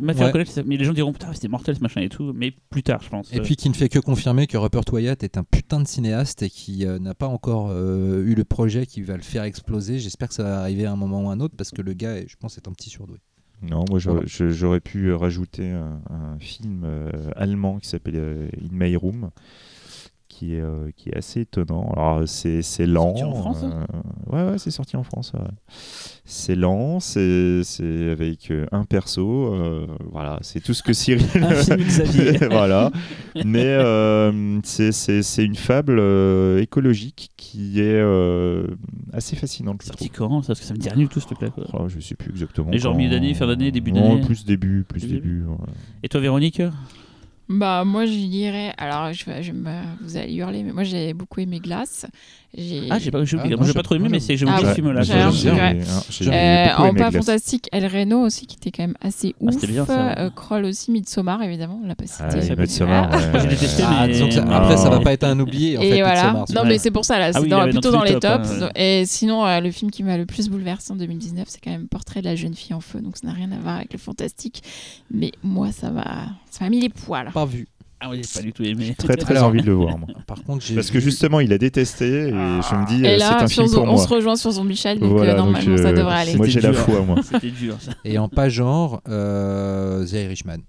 fait 0.53 0.63
mais 0.65 0.77
les 0.77 0.83
gens 0.85 0.93
diront 0.93 1.13
putain, 1.13 1.31
c'était 1.33 1.47
mortel 1.47 1.75
ce 1.75 1.81
machin 1.81 2.01
et 2.01 2.09
tout, 2.09 2.33
mais 2.35 2.51
plus 2.69 2.83
tard, 2.83 2.99
je 3.03 3.09
pense. 3.09 3.29
Et 3.33 3.39
puis 3.39 3.55
qui 3.55 3.69
ne 3.69 3.73
fait 3.75 3.87
que 3.89 3.99
confirmer 3.99 4.45
que 4.47 4.57
Rupert 4.57 4.81
Wyatt 4.91 5.23
est 5.23 5.37
un 5.37 5.43
putain 5.43 5.79
de 5.79 5.87
cinéaste 5.87 6.41
et 6.43 6.49
qui 6.49 6.85
euh, 6.85 6.99
n'a 6.99 7.13
pas 7.13 7.27
encore 7.27 7.69
euh, 7.71 8.23
eu 8.25 8.35
le 8.35 8.43
projet 8.43 8.85
qui 8.89 9.01
va 9.03 9.15
le 9.15 9.21
faire 9.23 9.43
exploser. 9.43 9.99
J'espère 9.99 10.27
que 10.29 10.33
ça 10.33 10.43
va 10.43 10.59
arriver 10.61 10.85
à 10.85 10.91
un 10.91 10.95
moment 10.95 11.23
ou 11.25 11.29
à 11.29 11.33
un 11.33 11.39
autre 11.39 11.55
parce 11.55 11.71
que 11.71 11.81
le 11.81 11.93
gars, 11.93 12.25
je 12.25 12.35
pense, 12.37 12.57
est 12.57 12.67
un 12.67 12.71
petit 12.73 12.89
surdoué. 12.89 13.17
Non, 13.61 13.83
moi 13.89 13.99
j'aurais 13.99 14.23
Voilà. 14.61 14.79
pu 14.79 15.11
rajouter 15.13 15.69
un, 15.71 16.01
un 16.09 16.39
film 16.39 16.83
euh, 16.85 17.11
allemand 17.35 17.79
qui 17.79 17.89
s'appelle 17.89 18.15
euh, 18.15 18.47
In 18.61 18.69
My 18.71 18.95
Room, 18.95 19.31
qui 20.39 20.55
est, 20.55 20.61
euh, 20.61 20.89
qui 20.95 21.09
est 21.09 21.17
assez 21.17 21.41
étonnant. 21.41 21.91
Alors 21.97 22.21
c'est 22.27 22.61
c'est 22.61 22.85
lent. 22.87 23.15
sorti 23.15 23.23
en 23.23 23.33
France, 23.33 23.63
euh, 23.63 24.31
ouais, 24.31 24.51
ouais, 24.51 24.57
c'est 24.57 24.71
sorti 24.71 24.95
en 24.95 25.03
France. 25.03 25.33
ouais. 25.33 25.41
C'est 26.23 26.55
lent, 26.55 26.99
c'est 27.01 27.61
c'est 27.63 28.09
avec 28.11 28.51
euh, 28.51 28.65
un 28.71 28.85
perso. 28.85 29.53
euh, 29.53 29.85
voilà, 30.11 30.37
c'est 30.41 30.61
tout 30.61 30.73
ce 30.73 30.81
que 30.83 30.93
Cyril. 30.93 31.25
Voilà. 32.49 32.91
Mais 33.43 33.77
c'est- 34.63 34.91
c'est 34.93 35.23
c'est 35.23 35.43
une 35.43 35.55
fable 35.55 35.99
écologique 36.59 37.31
qui 37.35 37.81
est 37.81 38.01
assez 39.13 39.35
fascinante. 39.35 39.81
je 39.81 39.87
Sorti 39.87 40.09
quand 40.09 40.41
ça 40.41 40.47
Parce 40.47 40.59
que 40.61 40.65
ça 40.65 40.73
me 40.73 40.79
dit 40.79 40.87
rien 40.89 41.03
du 41.03 41.09
tout 41.09 41.19
ce 41.19 41.25
truc-là. 41.25 41.49
quoi. 41.49 41.65
Oh, 41.73 41.87
je 41.89 41.99
sais 41.99 42.15
plus 42.15 42.31
exactement. 42.31 42.71
Et 42.71 42.77
genre 42.79 42.95
milieu 42.95 43.09
d'année, 43.09 43.33
fin 43.33 43.47
d'année, 43.47 43.71
début 43.71 43.91
Non, 43.91 44.13
d'année 44.15 44.25
Plus 44.25 44.45
début, 44.45 44.85
plus 44.87 45.01
Début 45.01 45.13
début. 45.15 45.43
ouais. 45.45 45.55
Et 46.03 46.09
toi, 46.09 46.21
Véronique? 46.21 46.61
Bah 47.49 47.83
moi 47.83 48.05
je 48.05 48.11
dirais, 48.11 48.73
alors 48.77 49.11
je, 49.11 49.23
je 49.41 49.51
vous 50.01 50.17
allez 50.17 50.35
hurler, 50.35 50.61
mais 50.61 50.71
moi 50.71 50.83
j'ai 50.83 51.13
beaucoup 51.15 51.39
aimé 51.39 51.59
Glace. 51.59 52.05
Ah, 52.89 52.97
j'ai 52.97 53.11
pas, 53.11 53.23
j'ai 53.25 53.37
Ah, 53.39 53.43
je- 53.61 53.71
pas 53.73 53.83
trop 53.83 53.93
aimé, 53.95 54.07
mais 54.09 54.19
c'est 54.19 54.35
j'aime 54.35 54.49
Ah, 54.49 54.53
beaucoup 54.55 54.65
ouais. 54.65 54.71
ce 54.71 54.75
film-là. 54.75 55.01
Hein, 55.01 55.31
j'ai 56.09 56.29
Euh, 56.31 56.75
en 56.77 56.93
pas 56.95 57.11
fantastique, 57.11 57.69
El 57.71 57.85
Reno 57.85 58.21
aussi 58.25 58.47
qui 58.47 58.55
était 58.55 58.71
quand 58.71 58.81
même 58.83 58.95
assez 59.01 59.35
Ah, 59.39 59.43
ouf. 59.45 59.53
c'était 59.53 59.67
bien, 59.67 59.85
ça. 59.85 60.17
Euh, 60.17 60.29
Kroll 60.31 60.65
aussi, 60.65 60.89
Midsommar 60.91 61.43
évidemment, 61.43 61.79
on 61.83 61.87
l'a 61.87 61.93
pas 61.95 62.07
cité. 62.07 62.23
Ah, 62.23 62.29
Ah. 62.31 62.35
ouais, 62.35 62.39
Moi, 62.39 63.39
j'ai 63.41 63.47
détesté. 63.49 63.83
Ah, 63.85 64.07
mais- 64.07 64.31
ça- 64.31 64.55
après, 64.55 64.77
ça 64.77 64.89
va 64.89 64.99
pas 64.99 65.13
être 65.13 65.25
un 65.25 65.39
oublié. 65.39 65.77
En 65.77 65.81
et 65.81 65.91
fait, 65.91 66.01
voilà. 66.01 66.23
Midsommar, 66.33 66.45
Non 66.55 66.63
mais 66.67 66.79
c'est 66.79 66.91
pour 66.91 67.05
ça 67.05 67.19
là, 67.19 67.31
c'est 67.33 67.37
Ah 67.53 67.63
oui, 67.65 67.71
plutôt 67.71 67.91
dans 67.91 68.03
les 68.03 68.19
tops, 68.19 68.49
hein, 68.63 68.69
Et 68.75 69.03
sinon 69.05 69.45
euh, 69.45 69.59
le 69.59 69.69
film 69.71 69.91
qui 69.91 70.01
m'a 70.01 70.17
le 70.17 70.25
plus 70.25 70.49
bouleversé 70.49 70.91
en 70.91 70.95
2019, 70.95 71.45
c'est 71.49 71.59
quand 71.63 71.71
même 71.71 71.87
Portrait 71.87 72.21
de 72.21 72.25
la 72.25 72.35
jeune 72.35 72.55
fille 72.55 72.73
en 72.73 72.81
feu. 72.81 72.99
Donc 72.99 73.17
ça 73.17 73.27
n'a 73.27 73.33
rien 73.33 73.51
à 73.51 73.57
voir 73.59 73.75
avec 73.77 73.93
le 73.93 73.99
fantastique, 73.99 74.63
mais 75.11 75.31
moi 75.43 75.69
ça 75.71 75.91
m'a 75.91 76.69
mis 76.69 76.79
les 76.81 76.89
poils. 76.89 77.29
pas 77.31 77.45
vu. 77.45 77.67
Ah 78.01 78.07
oui, 78.09 78.21
j'ai 78.23 78.39
pas 78.39 78.43
du 78.45 78.53
tout 78.53 78.63
aimé. 78.63 78.95
Très 78.97 79.17
très 79.17 79.35
Alors- 79.35 79.49
envie 79.49 79.61
de 79.61 79.65
le 79.67 79.73
voir. 79.73 79.97
moi. 79.97 80.07
Par 80.25 80.41
contre, 80.43 80.65
j'ai 80.65 80.75
Parce 80.75 80.89
que 80.89 80.99
justement, 81.01 81.41
il 81.41 81.51
a 81.51 81.57
détesté 81.57 82.05
et 82.07 82.29
je 82.29 82.75
me 82.75 82.87
dis, 82.87 83.03
Et 83.03 83.07
euh, 83.07 83.11
c'est 83.11 83.17
là 83.17 83.43
un 83.43 83.47
film 83.47 83.69
pour 83.69 83.83
on 83.83 83.87
moi. 83.87 83.97
se 83.97 84.07
rejoint 84.07 84.35
sur 84.37 84.51
Zombie 84.51 84.75
Child, 84.77 84.99
donc 85.01 85.11
Voilà, 85.11 85.33
euh, 85.33 85.37
donc, 85.37 85.51
normalement 85.51 85.77
ça 85.77 85.89
euh, 85.89 85.93
devrait 85.93 86.15
aller. 86.15 86.35
Moi, 86.37 86.47
j'ai 86.47 86.61
la 86.61 86.71
foi, 86.73 87.01
moi. 87.01 87.17
C'était 87.29 87.51
dur, 87.51 87.75
ça. 87.79 87.91
Et 88.05 88.17
en 88.17 88.29
pas 88.29 88.47
genre, 88.47 89.01
euh, 89.09 90.05
The 90.05 90.13
Irishman. 90.13 90.59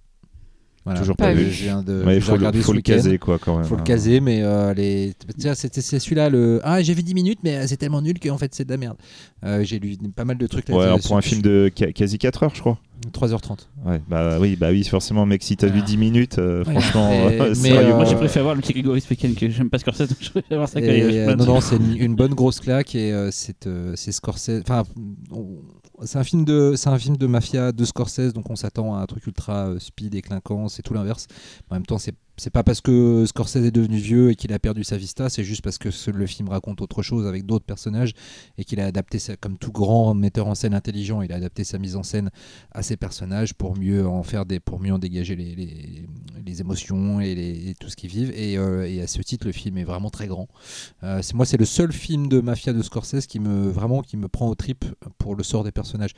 Voilà. 0.85 0.99
Toujours 1.01 1.17
pas 1.17 1.29
Euh, 1.31 1.35
vu. 1.35 1.51
Je 1.51 1.63
viens 1.65 1.83
de 1.83 2.03
Ouais, 2.05 2.15
j'ai 2.15 2.21
faut 2.23 2.37
le, 2.39 2.53
faut 2.63 2.73
le 2.73 2.81
caser, 2.81 3.19
quoi, 3.19 3.39
quand 3.39 3.57
même. 3.57 3.67
Faut 3.67 3.75
le 3.75 3.83
hein. 3.83 3.85
caser, 3.85 4.21
mais 4.21 4.41
euh, 4.43 4.73
les... 4.73 5.13
Tiens, 5.39 5.55
c'était 5.55 5.83
c'est 5.83 5.99
celui-là, 5.99 6.31
le 6.31 6.61
Ah, 6.65 6.81
j'ai 6.83 6.95
vu 6.95 7.03
10 7.03 7.13
minutes, 7.15 7.41
mais 7.45 7.57
euh, 7.57 7.65
c'est 7.67 7.77
tellement 7.77 8.01
nul 8.01 8.19
qu'en 8.19 8.39
fait 8.39 8.55
c'est 8.55 8.65
de 8.65 8.71
la 8.71 8.79
merde. 8.79 8.97
Euh, 9.45 9.63
j'ai 9.63 9.79
lu 9.79 9.97
pas 10.17 10.25
mal 10.25 10.39
de 10.39 10.47
trucs 10.47 10.69
là 10.71 10.77
Ouais, 10.77 10.85
alors, 10.85 11.01
pour 11.01 11.17
un 11.19 11.21
film 11.21 11.43
de 11.43 11.69
quasi 11.69 12.17
4 12.19 12.43
heures, 12.45 12.55
je 12.55 12.61
crois. 12.61 12.79
3h30. 13.13 13.67
Ouais, 13.87 14.01
bah 14.09 14.39
oui, 14.41 14.57
bah 14.57 14.69
oui, 14.71 14.85
forcément, 14.85 15.25
mec, 15.27 15.43
si 15.43 15.57
t'as 15.57 15.69
vu 15.69 15.81
Ah. 15.83 15.87
10 15.87 15.97
minutes, 15.99 16.39
euh, 16.39 16.65
Ouais. 16.65 16.73
franchement, 16.73 17.11
euh, 17.13 17.55
mais, 17.63 17.73
euh, 17.77 17.95
Moi, 17.95 18.05
j'ai 18.07 18.15
préféré 18.17 18.43
voir 18.43 18.55
le 18.55 18.61
petit 18.63 18.73
Grégory 18.73 19.03
week-end 19.11 19.33
que 19.39 19.49
j'aime 19.51 19.69
pas 19.71 19.79
Scorsese, 19.79 20.01
donc 20.09 20.19
je 20.21 20.31
préfère 20.31 20.59
voir 20.59 20.69
ça 20.69 20.81
qu'Irishman. 20.81 21.33
euh, 21.33 21.37
non, 21.37 21.45
non, 21.47 21.61
c'est 21.61 21.77
une, 21.77 21.97
une 21.97 22.15
bonne 22.15 22.35
grosse 22.35 22.61
claque 22.61 22.95
et 22.95 23.13
euh, 23.13 23.29
c'est 23.31 23.67
euh, 23.67 23.93
c'est 23.97 24.13
Scorsese. 24.13 24.61
Enfin, 24.63 24.83
on- 25.31 25.59
c'est 26.05 26.19
un 26.19 26.25
film 26.25 26.45
de 26.45 26.75
c'est 26.77 26.89
un 26.89 26.99
film 26.99 27.17
de 27.17 27.27
mafia 27.27 27.73
de 27.73 27.85
Scorsese, 27.85 28.33
donc 28.33 28.51
on 28.51 28.57
s'attend 28.57 28.97
à 28.97 29.01
un 29.01 29.07
truc 29.07 29.27
ultra 29.27 29.69
euh, 29.69 29.79
speed 29.79 30.15
et 30.15 30.23
clinquant, 30.23 30.69
c'est 30.69 30.83
tout 30.83 30.95
l'inverse. 30.95 31.27
En 31.71 31.75
même 31.75 31.87
temps, 31.87 31.99
c'est 31.99 32.15
c'est 32.41 32.49
pas 32.49 32.63
parce 32.63 32.81
que 32.81 33.27
Scorsese 33.27 33.57
est 33.57 33.71
devenu 33.71 33.99
vieux 33.99 34.31
et 34.31 34.35
qu'il 34.35 34.55
a 34.55 34.59
perdu 34.59 34.83
sa 34.83 34.97
vista, 34.97 35.29
c'est 35.29 35.45
juste 35.45 35.61
parce 35.61 35.77
que 35.77 35.91
le 36.11 36.27
film 36.27 36.49
raconte 36.49 36.81
autre 36.81 37.03
chose 37.03 37.27
avec 37.27 37.45
d'autres 37.45 37.67
personnages 37.67 38.15
et 38.57 38.65
qu'il 38.65 38.81
a 38.81 38.87
adapté 38.87 39.19
ça 39.19 39.37
comme 39.37 39.59
tout 39.59 39.71
grand 39.71 40.15
metteur 40.15 40.47
en 40.47 40.55
scène 40.55 40.73
intelligent, 40.73 41.21
il 41.21 41.33
a 41.33 41.37
adapté 41.37 41.65
sa 41.65 41.77
mise 41.77 41.97
en 41.97 42.03
scène 42.03 42.31
à 42.73 42.83
ses 42.83 42.97
personnages 42.97 43.53
pour 43.53 43.77
mieux 43.77 44.07
en 44.07 44.23
faire 44.23 44.47
des 44.47 44.59
pour 44.59 44.81
mieux 44.81 44.95
en 44.95 44.99
dégager 44.99 45.37
les, 45.37 45.55
les, 45.55 46.61
émotions 46.63 47.21
et, 47.21 47.35
les, 47.35 47.75
tout 47.79 47.91
ce 47.91 47.97
qu'ils 47.97 48.09
vivent. 48.09 48.33
Et, 48.35 48.57
euh, 48.57 48.89
et 48.89 49.03
à 49.03 49.07
ce 49.07 49.21
titre 49.21 49.47
le 49.47 49.53
film 49.53 49.77
est 49.77 49.85
vraiment 49.85 50.09
très 50.09 50.27
grand. 50.27 50.49
Euh, 51.03 51.21
c'est 51.21 51.35
moi 51.35 51.45
c'est 51.45 51.59
le 51.59 51.67
seul 51.67 51.93
film 51.93 52.29
de 52.29 52.41
mafia 52.41 52.73
de 52.73 52.81
Scorsese 52.81 53.27
qui 53.27 53.39
me 53.39 53.69
vraiment 53.69 54.01
qui 54.01 54.17
me 54.17 54.29
prend 54.29 54.49
au 54.49 54.55
trip 54.55 54.87
pour 55.19 55.35
le 55.35 55.43
sort 55.43 55.63
des 55.63 55.73
personnages. 55.73 56.13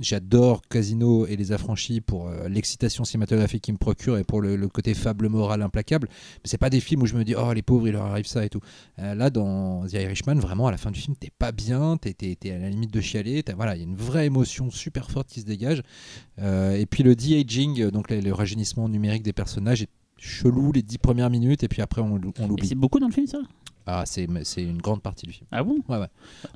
J'adore 0.00 0.62
Casino 0.70 1.26
et 1.26 1.34
les 1.34 1.50
affranchis 1.50 2.00
pour 2.00 2.28
euh, 2.28 2.48
l'excitation 2.48 3.02
cinématographique 3.02 3.64
qu'il 3.64 3.74
me 3.74 3.78
procure 3.78 4.18
et 4.18 4.22
pour 4.22 4.40
le, 4.40 4.54
le 4.54 4.68
côté 4.68 4.94
fable 4.94 5.28
moral 5.28 5.47
implacable 5.52 6.08
mais 6.10 6.40
c'est 6.44 6.58
pas 6.58 6.70
des 6.70 6.80
films 6.80 7.02
où 7.02 7.06
je 7.06 7.14
me 7.14 7.24
dis 7.24 7.34
oh 7.36 7.52
les 7.52 7.62
pauvres 7.62 7.88
il 7.88 7.92
leur 7.92 8.04
arrive 8.04 8.26
ça 8.26 8.44
et 8.44 8.48
tout 8.48 8.60
Euh, 8.98 9.14
là 9.14 9.30
dans 9.30 9.86
The 9.86 9.94
Irishman 9.94 10.36
vraiment 10.36 10.66
à 10.66 10.70
la 10.70 10.76
fin 10.76 10.90
du 10.90 11.00
film 11.00 11.16
t'es 11.16 11.30
pas 11.38 11.52
bien 11.52 11.96
t'es, 11.96 12.12
t'es- 12.12 12.36
t'es 12.38 12.50
à 12.52 12.58
la 12.58 12.68
limite 12.70 12.92
de 12.92 13.00
chialer 13.00 13.42
t'as- 13.42 13.54
voilà 13.54 13.74
il 13.74 13.78
y 13.78 13.82
a 13.82 13.86
une 13.86 13.96
vraie 13.96 14.26
émotion 14.26 14.70
super 14.70 15.10
forte 15.10 15.28
qui 15.28 15.40
se 15.40 15.46
dégage 15.46 15.82
euh, 16.40 16.76
et 16.76 16.86
puis 16.86 17.02
le 17.02 17.14
de-aging, 17.16 17.80
euh, 17.82 17.90
donc 17.90 18.10
le, 18.10 18.20
le 18.20 18.32
rajeunissement 18.32 18.88
numérique 18.88 19.22
des 19.22 19.32
personnages 19.32 19.82
est 19.82 19.88
chelou 20.16 20.72
les 20.72 20.82
dix 20.82 20.98
premières 20.98 21.30
minutes 21.30 21.62
et 21.62 21.68
puis 21.68 21.80
après 21.82 22.00
on, 22.00 22.16
Et 22.18 22.20
l'oublie. 22.48 22.66
c'est 22.66 22.74
beaucoup 22.74 22.98
dans 22.98 23.06
le 23.08 23.12
film, 23.12 23.26
ça? 23.26 23.38
Ah, 23.86 24.02
c'est 24.04 24.26
c'est 24.44 24.62
une 24.62 24.78
grande 24.82 25.00
partie 25.00 25.26
du 25.26 25.32
film. 25.32 25.46
Ah 25.50 25.62
bon? 25.64 25.78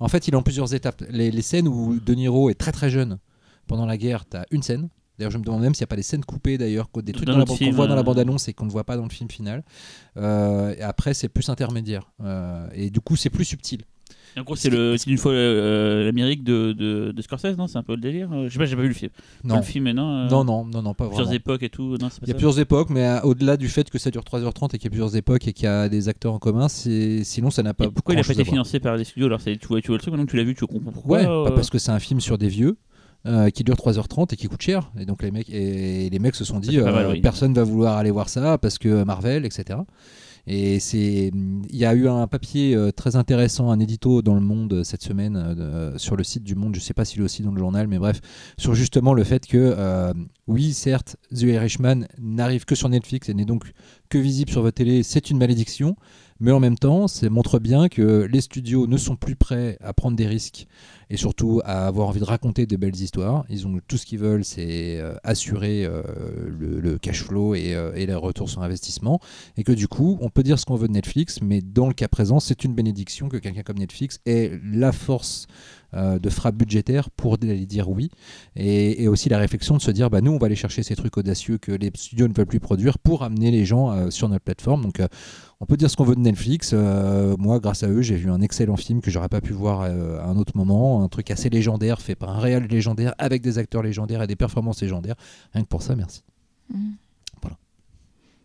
En 0.01 0.09
fait, 0.09 0.29
il 0.29 0.35
est 0.35 0.37
en 0.37 0.43
plusieurs 0.43 0.75
étapes. 0.75 1.03
Les, 1.09 1.31
les 1.31 1.41
scènes 1.43 1.67
où 1.67 1.99
De 1.99 2.13
Niro 2.15 2.51
est 2.51 2.55
très 2.55 2.73
très 2.73 2.91
jeune 2.91 3.19
pendant 3.67 3.87
la 3.87 3.97
guerre, 3.97 4.27
t'as 4.27 4.45
une 4.51 4.63
scène. 4.63 4.89
D'ailleurs, 5.19 5.31
je 5.31 5.39
me 5.39 5.45
demande 5.45 5.63
même 5.63 5.75
s'il 5.75 5.83
n'y 5.83 5.89
a 5.89 5.89
pas 5.89 5.97
des 5.97 6.03
scènes 6.03 6.25
coupées 6.25 6.59
d'ailleurs, 6.59 6.89
des 7.03 7.13
trucs 7.13 7.29
qu'on 7.29 7.71
voit 7.73 7.87
dans 7.87 7.95
la 7.95 8.01
euh. 8.01 8.05
bande-annonce 8.05 8.49
et 8.49 8.55
qu'on 8.55 8.65
ne 8.67 8.71
voit 8.71 8.85
pas 8.85 8.97
dans 8.97 9.05
le 9.05 9.11
film 9.11 9.31
final. 9.31 9.63
Euh, 10.17 10.75
et 10.77 10.83
après, 10.83 11.15
c'est 11.15 11.29
plus 11.29 11.49
intermédiaire. 11.49 12.11
Euh, 12.25 12.67
et 12.75 12.91
du 12.91 13.01
coup, 13.01 13.17
c'est 13.17 13.31
plus 13.31 13.45
subtil. 13.45 13.83
Et 14.35 14.41
En 14.41 14.45
gros, 14.45 14.57
c'est 14.57 14.71
le- 14.71 14.97
c'est 14.97 15.11
une 15.11 15.19
fois 15.19 15.33
euh, 15.33 16.05
l'Amérique 16.07 16.43
de, 16.43 16.73
de, 16.73 17.13
de 17.15 17.23
Scorsese, 17.23 17.59
non 17.59 17.67
C'est 17.67 17.77
un 17.77 17.83
peu 17.83 17.95
le 17.95 18.01
délire 18.01 18.31
Je 18.45 18.49
sais 18.49 18.59
pas, 18.59 18.65
j'ai 18.65 18.77
pas 18.77 18.81
vu 18.83 18.89
le 18.89 18.95
film. 18.95 19.11
Pas 19.11 19.49
Non, 19.49 19.57
le 19.57 19.63
film, 19.63 19.85
mais 19.85 19.93
non. 19.93 20.25
euh, 20.25 20.29
non, 20.31 20.43
non, 20.45 20.65
non, 20.65 20.81
non, 20.81 20.95
pas 20.95 21.05
Plusieurs 21.05 21.27
vraiment. 21.27 21.37
époques 21.37 21.63
et 21.63 21.69
tout. 21.69 21.99
Non, 21.99 21.99
Il 21.99 22.03
y 22.03 22.07
a 22.07 22.09
ça 22.29 22.35
plusieurs 22.35 22.59
époques, 22.59 22.89
mais 22.89 23.05
euh, 23.07 23.21
au-delà 23.25 23.59
du 23.59 23.69
fait 23.69 23.91
que 23.91 23.99
ça 23.99 24.11
dure 24.11 24.23
3h30 24.23 24.75
et 24.75 24.79
qu'il 24.79 24.85
y 24.85 24.87
a 24.87 24.91
plusieurs 24.91 25.15
époques 25.17 25.47
et 25.47 25.53
qu'il 25.53 25.65
y 25.65 25.69
a 25.69 25.91
des 25.91 26.09
acteurs 26.09 26.33
en 26.33 26.39
commun, 26.39 26.69
sinon 26.71 27.51
ça 27.51 27.63
n'a 27.63 27.75
pas. 27.75 27.85
Et 27.85 27.91
pourquoi 27.91 28.15
il 28.15 28.21
a 28.21 28.25
pas 28.25 28.33
été 28.33 28.45
financé 28.47 28.81
par 28.81 28.97
les 28.97 29.05
studios? 29.05 29.27
Alors, 29.27 29.43
tu 29.45 29.51
vois, 29.69 29.83
tu 29.83 29.89
vois 29.89 29.97
le 29.97 30.01
truc, 30.01 30.13
maintenant 30.13 30.25
que 30.25 30.31
tu 30.31 30.39
l'as 30.39 30.45
vu, 30.45 30.55
tu 30.55 30.67
comprends 30.67 30.93
pourquoi 30.93 31.19
Ouais, 31.19 31.27
pas 31.51 31.55
parce 31.55 31.69
que 31.69 31.79
c'est 31.79 31.93
un 31.93 32.01
film 32.01 32.21
sur 32.21 32.39
des 32.39 32.49
vieux. 32.49 32.79
Euh, 33.27 33.51
qui 33.51 33.65
dure 33.65 33.77
3h30 33.77 34.33
et 34.33 34.37
qui 34.37 34.49
coûte 34.49 34.63
cher. 34.63 34.91
Et 34.99 35.07
donc 35.07 35.23
les 35.23 35.31
mecs 35.31 35.49
et 35.51 36.11
les 36.11 36.19
mecs 36.19 36.35
se 36.35 36.45
sont 36.45 36.59
dit 36.59 36.79
pas 36.79 36.93
mal, 36.93 37.07
euh, 37.07 37.13
oui. 37.13 37.21
personne 37.21 37.55
va 37.55 37.63
vouloir 37.65 37.97
aller 37.97 38.11
voir 38.11 38.29
ça 38.29 38.59
parce 38.59 38.79
que 38.79 39.05
Marvel 39.05 39.45
etc 39.45 39.81
et 40.47 40.81
c'est 40.81 41.31
il 41.33 41.77
y 41.77 41.85
a 41.85 41.95
eu 41.95 42.09
un 42.09 42.27
papier 42.27 42.75
euh, 42.75 42.91
très 42.91 43.15
intéressant 43.15 43.71
un 43.71 43.79
édito 43.79 44.23
dans 44.23 44.35
le 44.35 44.41
Monde 44.41 44.73
euh, 44.73 44.85
cette 44.85 45.03
semaine 45.03 45.37
euh, 45.37 45.97
sur 45.99 46.17
le 46.17 46.25
site 46.25 46.43
du 46.43 46.57
Monde. 46.57 46.75
Je 46.75 46.81
sais 46.81 46.95
pas 46.95 47.05
s'il 47.05 47.21
est 47.21 47.25
aussi 47.25 47.43
dans 47.43 47.53
le 47.53 47.59
journal 47.59 47.87
mais 47.87 47.99
bref 47.99 48.21
sur 48.59 48.75
justement 48.75 49.15
le 49.15 49.23
fait 49.23 49.47
que 49.47 49.57
euh, 49.57 50.13
oui 50.49 50.73
certes 50.73 51.17
The 51.33 51.43
Irishman 51.43 52.07
n'arrive 52.19 52.65
que 52.65 52.75
sur 52.75 52.89
Netflix 52.89 53.29
et 53.29 53.35
n'est 53.35 53.45
donc 53.45 53.71
que 54.09 54.19
visible 54.19 54.51
sur 54.51 54.63
votre 54.63 54.75
télé. 54.75 55.05
C'est 55.05 55.31
une 55.31 55.39
malédiction 55.39 55.97
mais 56.43 56.51
en 56.51 56.59
même 56.59 56.77
temps, 56.77 57.07
ça 57.07 57.31
montre 57.31 57.61
bien 57.61 57.89
que 57.89 58.29
les 58.31 58.41
studios 58.41 58.89
ne 58.89 58.97
sont 58.97 59.15
plus 59.15 59.37
prêts 59.37 59.79
à 59.81 59.93
prendre 59.93 60.17
des 60.17 60.27
risques 60.27 60.67
et 61.09 61.17
surtout 61.17 61.61
à 61.65 61.87
avoir 61.87 62.09
envie 62.09 62.19
de 62.19 62.25
raconter 62.25 62.67
de 62.67 62.77
belles 62.77 62.97
histoires. 62.97 63.45
Ils 63.49 63.65
ont 63.69 63.79
tout 63.87 63.97
ce 63.97 64.05
qu'ils 64.05 64.19
veulent, 64.19 64.45
c'est 64.45 64.99
euh, 64.99 65.15
assurer 65.23 65.85
euh, 65.85 66.03
le, 66.49 66.99
cash 66.99 67.23
flow 67.23 67.55
et, 67.55 67.75
euh, 67.75 67.95
et 67.95 68.07
les 68.07 68.15
retours 68.15 68.51
sur 68.51 68.61
investissement. 68.61 69.21
Et 69.57 69.63
que 69.63 69.71
du 69.71 69.87
coup, 69.87 70.19
on 70.21 70.31
peut 70.31 70.43
dire 70.43 70.59
ce 70.59 70.67
qu'on 70.67 70.75
veut 70.75 70.89
de 70.89 70.95
Netflix, 70.95 71.41
mais 71.43 71.61
dans 71.61 71.87
le 71.87 71.95
cas 71.95 72.09
présent, 72.09 72.41
c'est 72.41 72.65
une 72.65 72.75
bénédiction 72.75 73.29
que 73.29 73.37
quelqu'un 73.37 73.63
comme 73.63 73.79
Netflix 73.79 74.19
ait 74.27 74.59
la 74.65 74.91
force 74.91 75.47
euh, 75.95 76.19
de 76.19 76.31
frappe 76.31 76.57
budgétaire 76.57 77.11
pour 77.11 77.35
aller 77.35 77.67
dire 77.67 77.89
oui. 77.89 78.11
Et, 78.57 79.03
et 79.03 79.09
aussi 79.09 79.29
la 79.29 79.39
réflexion 79.39 79.77
de 79.77 79.83
se 79.83 79.91
dire, 79.91 80.11
bah, 80.11 80.21
nous, 80.21 80.33
on 80.33 80.39
va 80.39 80.47
aller 80.47 80.57
chercher 80.57 80.83
ces 80.83 80.97
trucs 80.97 81.17
audacieux 81.17 81.59
que 81.59 81.73
les 81.73 81.91
studios 81.95 82.29
ne 82.29 82.35
veulent 82.35 82.47
plus 82.47 82.61
produire 82.61 82.99
pour 82.99 83.23
amener 83.23 83.51
les 83.51 83.65
gens 83.65 83.91
euh, 83.91 84.11
sur 84.11 84.29
notre 84.29 84.45
plateforme. 84.45 84.83
Donc, 84.83 85.01
euh, 85.01 85.09
on 85.63 85.65
peut 85.65 85.77
dire 85.77 85.89
ce 85.89 85.97
qu'on 85.97 86.05
veut 86.05 86.17
de 86.17 86.21
Netflix. 86.21 86.73
Euh, 86.75 87.37
moi, 87.39 87.61
grâce 87.61 87.85
à 87.85 87.89
eux, 87.89 88.03
j'ai 88.03 88.17
vu 88.17 88.29
un 88.29 88.41
excellent 88.41 88.77
film 88.77 89.01
que 89.01 89.13
j'aurais 89.13 89.29
pas 89.29 89.41
pu 89.41 89.53
voir 89.53 89.83
euh, 89.83 90.19
à 90.19 90.27
un 90.27 90.37
autre 90.37 90.57
moment. 90.57 91.05
Un 91.05 91.09
truc 91.09 91.31
assez 91.31 91.51
légendaire, 91.51 92.01
fait 92.01 92.17
par 92.17 92.31
un 92.31 92.41
réel 92.41 92.67
légendaire, 92.67 93.15
avec 93.19 93.43
des 93.43 93.59
acteurs 93.59 93.85
légendaires 93.85 94.23
et 94.23 94.27
des 94.27 94.35
performances 94.35 94.83
légendaires. 94.83 95.15
Rien 95.53 95.63
que 95.63 95.69
pour 95.69 95.83
ça, 95.83 95.95
merci. 95.95 96.25
Mm. 96.69 96.93